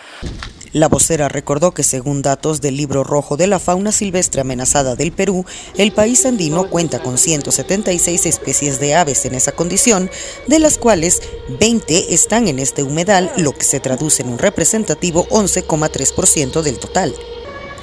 La 0.73 0.89
vocera 0.89 1.29
recordó 1.29 1.73
que 1.73 1.83
según 1.83 2.23
datos 2.23 2.63
del 2.63 2.79
libro 2.79 3.05
rojo 3.05 3.37
de 3.37 3.47
la 3.47 3.59
fauna 3.59 3.93
silvestre 3.93 4.41
amenazada 4.41 4.97
del 4.97 5.13
Perú, 5.13 5.45
el 5.77 5.93
país 5.93 6.25
andino 6.25 6.71
cuenta 6.71 7.03
con 7.03 7.19
176 7.19 8.25
especies 8.25 8.81
de 8.81 8.95
aves 8.95 9.27
en 9.27 9.35
esa 9.35 9.53
condición, 9.53 10.11
de 10.47 10.59
las 10.59 10.79
cuales 10.79 11.21
20 11.61 12.15
están 12.15 12.49
en 12.49 12.59
este 12.59 12.83
humedal, 12.83 13.31
lo 13.37 13.53
que 13.53 13.65
se 13.65 13.81
traduce 13.81 14.23
en 14.23 14.31
un 14.31 14.39
representativo 14.39 15.29
11,3% 15.29 16.63
del 16.63 16.79
total. 16.79 17.15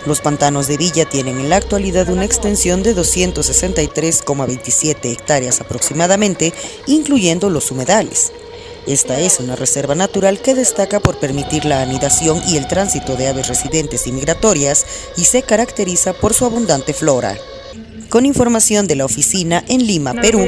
Los 0.07 0.21
pantanos 0.21 0.67
de 0.67 0.77
Villa 0.77 1.05
tienen 1.05 1.39
en 1.39 1.49
la 1.49 1.57
actualidad 1.57 2.09
una 2.09 2.25
extensión 2.25 2.81
de 2.81 2.95
263,27 2.95 5.11
hectáreas 5.11 5.61
aproximadamente, 5.61 6.55
incluyendo 6.87 7.51
los 7.51 7.69
humedales. 7.69 8.31
Esta 8.87 9.19
es 9.19 9.39
una 9.39 9.55
reserva 9.55 9.95
natural 9.95 10.39
que 10.39 10.55
destaca 10.55 10.99
por 10.99 11.17
permitir 11.19 11.65
la 11.65 11.81
anidación 11.81 12.41
y 12.47 12.57
el 12.57 12.67
tránsito 12.67 13.15
de 13.15 13.27
aves 13.27 13.47
residentes 13.47 14.07
y 14.07 14.11
migratorias 14.11 14.85
y 15.17 15.25
se 15.25 15.43
caracteriza 15.43 16.13
por 16.13 16.33
su 16.33 16.45
abundante 16.45 16.93
flora. 16.93 17.37
Con 18.09 18.25
información 18.25 18.87
de 18.87 18.95
la 18.95 19.05
oficina 19.05 19.63
en 19.67 19.85
Lima, 19.85 20.13
Perú, 20.13 20.47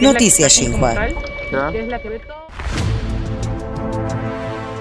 Noticias 0.00 0.52
Xinhua. 0.52 1.08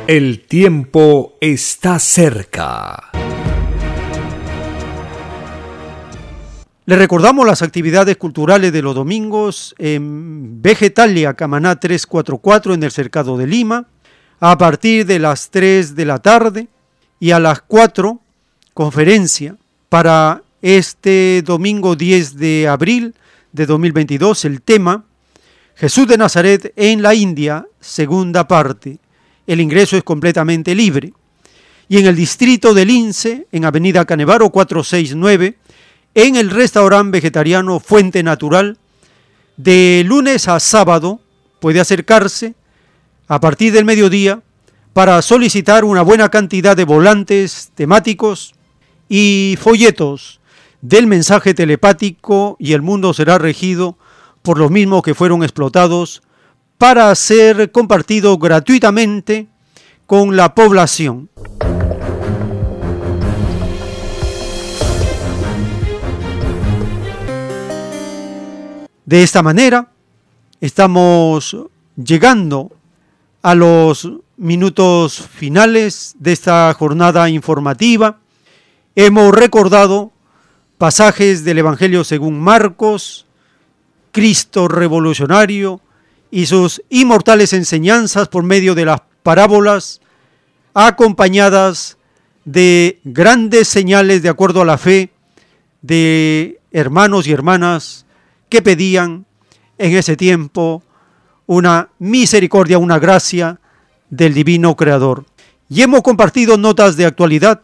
El 0.08 0.46
tiempo 0.46 1.38
está 1.40 2.00
cerca. 2.00 3.12
Le 6.88 6.96
recordamos 6.96 7.48
las 7.48 7.64
actividades 7.64 8.16
culturales 8.16 8.72
de 8.72 8.84
los 8.84 8.94
domingos 8.94 9.74
en 9.80 10.62
Vegetalia 10.62 11.34
Camaná 11.34 11.80
344 11.80 12.76
en 12.76 12.84
el 12.84 12.92
Cercado 12.92 13.38
de 13.38 13.48
Lima, 13.48 13.88
a 14.40 14.56
partir 14.56 15.04
de 15.08 15.18
las 15.18 15.50
3 15.50 15.96
de 15.96 16.06
la 16.06 16.20
tarde 16.20 16.68
y 17.20 17.32
a 17.32 17.40
las 17.40 17.62
4 17.62 18.20
conferencia 18.76 19.56
para 19.90 20.44
este 20.62 21.42
domingo 21.44 21.96
10 21.96 22.38
de 22.38 22.68
abril 22.68 23.16
de 23.52 23.66
2022 23.66 24.46
el 24.46 24.62
tema 24.62 25.06
Jesús 25.74 26.08
de 26.08 26.20
Nazaret 26.20 26.72
en 26.76 27.02
la 27.02 27.16
India, 27.16 27.66
segunda 27.80 28.48
parte. 28.48 29.00
El 29.48 29.60
ingreso 29.60 29.98
es 29.98 30.04
completamente 30.04 30.76
libre. 30.76 31.14
Y 31.88 31.98
en 31.98 32.06
el 32.06 32.16
distrito 32.16 32.76
de 32.76 32.86
Lince, 32.86 33.48
en 33.52 33.66
Avenida 33.66 34.06
Canevaro 34.06 34.52
469, 34.52 35.58
en 36.16 36.38
el 36.38 36.50
restaurante 36.50 37.18
vegetariano 37.18 37.80
Fuente 37.80 38.24
Natural. 38.24 38.78
De 39.58 40.04
lunes 40.06 40.48
a 40.48 40.60
sábado 40.60 41.20
puede 41.60 41.80
acercarse 41.80 42.56
a 43.28 43.40
partir 43.40 43.74
del 43.74 43.86
mediodía 43.86 44.42
para 44.94 45.22
solicitar 45.22 45.84
una 45.84 46.02
buena 46.02 46.30
cantidad 46.30 46.76
de 46.76 46.86
volantes 46.86 47.72
temáticos 47.76 48.56
y 49.10 49.58
folletos 49.62 50.40
del 50.82 51.06
mensaje 51.06 51.54
telepático 51.54 52.56
y 52.60 52.74
el 52.74 52.82
mundo 52.82 53.14
será 53.14 53.38
regido 53.38 53.98
por 54.42 54.58
los 54.58 54.72
mismos 54.72 55.02
que 55.02 55.16
fueron 55.16 55.44
explotados 55.44 56.22
para 56.78 57.14
ser 57.16 57.72
compartido 57.72 58.38
gratuitamente 58.38 59.48
con 60.06 60.38
la 60.38 60.56
población. 60.56 61.30
De 69.06 69.22
esta 69.22 69.44
manera, 69.44 69.92
estamos 70.60 71.56
llegando 71.96 72.72
a 73.44 73.54
los 73.54 74.10
minutos 74.36 75.30
finales 75.32 76.16
de 76.18 76.32
esta 76.32 76.74
jornada 76.74 77.30
informativa. 77.30 78.18
Hemos 78.96 79.32
recordado 79.32 80.12
pasajes 80.80 81.44
del 81.44 81.60
Evangelio 81.60 82.04
según 82.04 82.40
Marcos, 82.40 83.28
Cristo 84.12 84.68
revolucionario 84.68 85.82
y 86.32 86.48
sus 86.48 86.82
inmortales 86.90 87.54
enseñanzas 87.54 88.28
por 88.28 88.44
medio 88.44 88.74
de 88.74 88.86
las 88.86 89.02
parábolas, 89.22 90.02
acompañadas 90.74 92.00
de 92.44 93.00
grandes 93.04 93.68
señales 93.68 94.24
de 94.24 94.30
acuerdo 94.30 94.62
a 94.62 94.66
la 94.66 94.80
fe 94.80 95.12
de 95.84 96.60
hermanos 96.72 97.28
y 97.28 97.34
hermanas 97.34 98.05
que 98.50 98.62
pedían 98.62 99.26
en 99.78 99.96
ese 99.96 100.16
tiempo 100.16 100.84
una 101.46 101.90
misericordia, 102.00 102.78
una 102.78 103.00
gracia 103.00 103.60
del 104.10 104.34
divino 104.34 104.76
creador. 104.76 105.26
Y 105.70 105.82
hemos 105.82 106.02
compartido 106.02 106.58
notas 106.58 106.96
de 106.96 107.06
actualidad 107.06 107.62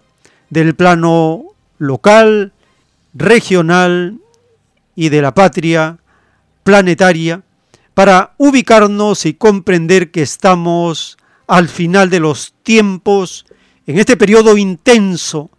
del 0.49 0.75
plano 0.75 1.43
local, 1.77 2.53
regional 3.13 4.19
y 4.95 5.09
de 5.09 5.21
la 5.21 5.33
patria 5.33 5.97
planetaria 6.63 7.43
para 7.93 8.33
ubicarnos 8.37 9.25
y 9.25 9.33
comprender 9.33 10.11
que 10.11 10.21
estamos 10.21 11.17
al 11.47 11.67
final 11.67 12.09
de 12.09 12.19
los 12.19 12.53
tiempos, 12.63 13.45
en 13.85 13.99
este 13.99 14.15
periodo 14.15 14.57
intenso, 14.57 15.49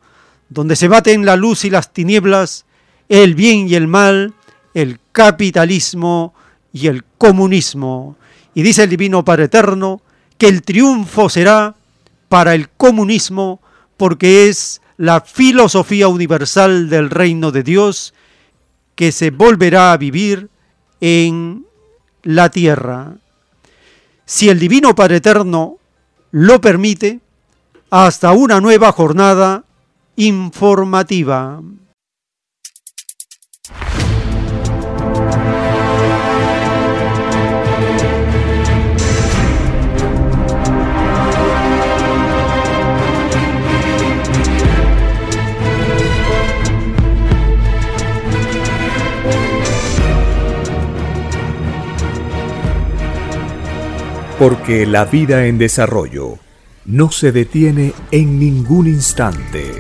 donde 0.49 0.77
se 0.77 0.89
baten 0.89 1.27
la 1.27 1.37
luz 1.37 1.65
y 1.65 1.71
las 1.71 1.93
tinieblas, 1.93 2.65
el 3.09 3.35
bien 3.35 3.69
y 3.69 3.75
el 3.75 3.89
mal, 3.89 4.33
el 4.75 4.99
capitalismo 5.13 6.35
y 6.73 6.87
el 6.89 7.05
comunismo. 7.19 8.17
Y 8.55 8.63
dice 8.63 8.85
el 8.85 8.91
Divino 8.91 9.25
Padre 9.25 9.45
Eterno 9.45 10.03
que 10.39 10.49
el 10.49 10.63
triunfo 10.63 11.29
será 11.29 11.75
para 12.29 12.55
el 12.55 12.69
comunismo 12.71 13.61
porque 13.97 14.49
es 14.49 14.81
la 14.97 15.21
filosofía 15.21 16.09
universal 16.09 16.89
del 16.89 17.11
reino 17.11 17.53
de 17.53 17.63
Dios 17.63 18.15
que 18.95 19.13
se 19.13 19.31
volverá 19.31 19.93
a 19.93 19.97
vivir 19.97 20.51
en 21.01 21.67
la 22.23 22.51
tierra. 22.51 23.15
Si 24.25 24.49
el 24.49 24.59
Divino 24.59 24.95
Padre 24.95 25.17
Eterno 25.17 25.77
lo 26.31 26.61
permite, 26.61 27.21
hasta 27.91 28.33
una 28.33 28.61
nueva 28.61 28.91
jornada 28.93 29.65
informativa. 30.17 31.61
Porque 54.43 54.87
la 54.87 55.05
vida 55.05 55.47
en 55.47 55.57
desarrollo 55.57 56.37
no 56.85 57.13
se 57.13 57.31
detiene 57.31 57.93
en 58.11 58.41
ningún 58.41 58.89
instante. 58.89 59.71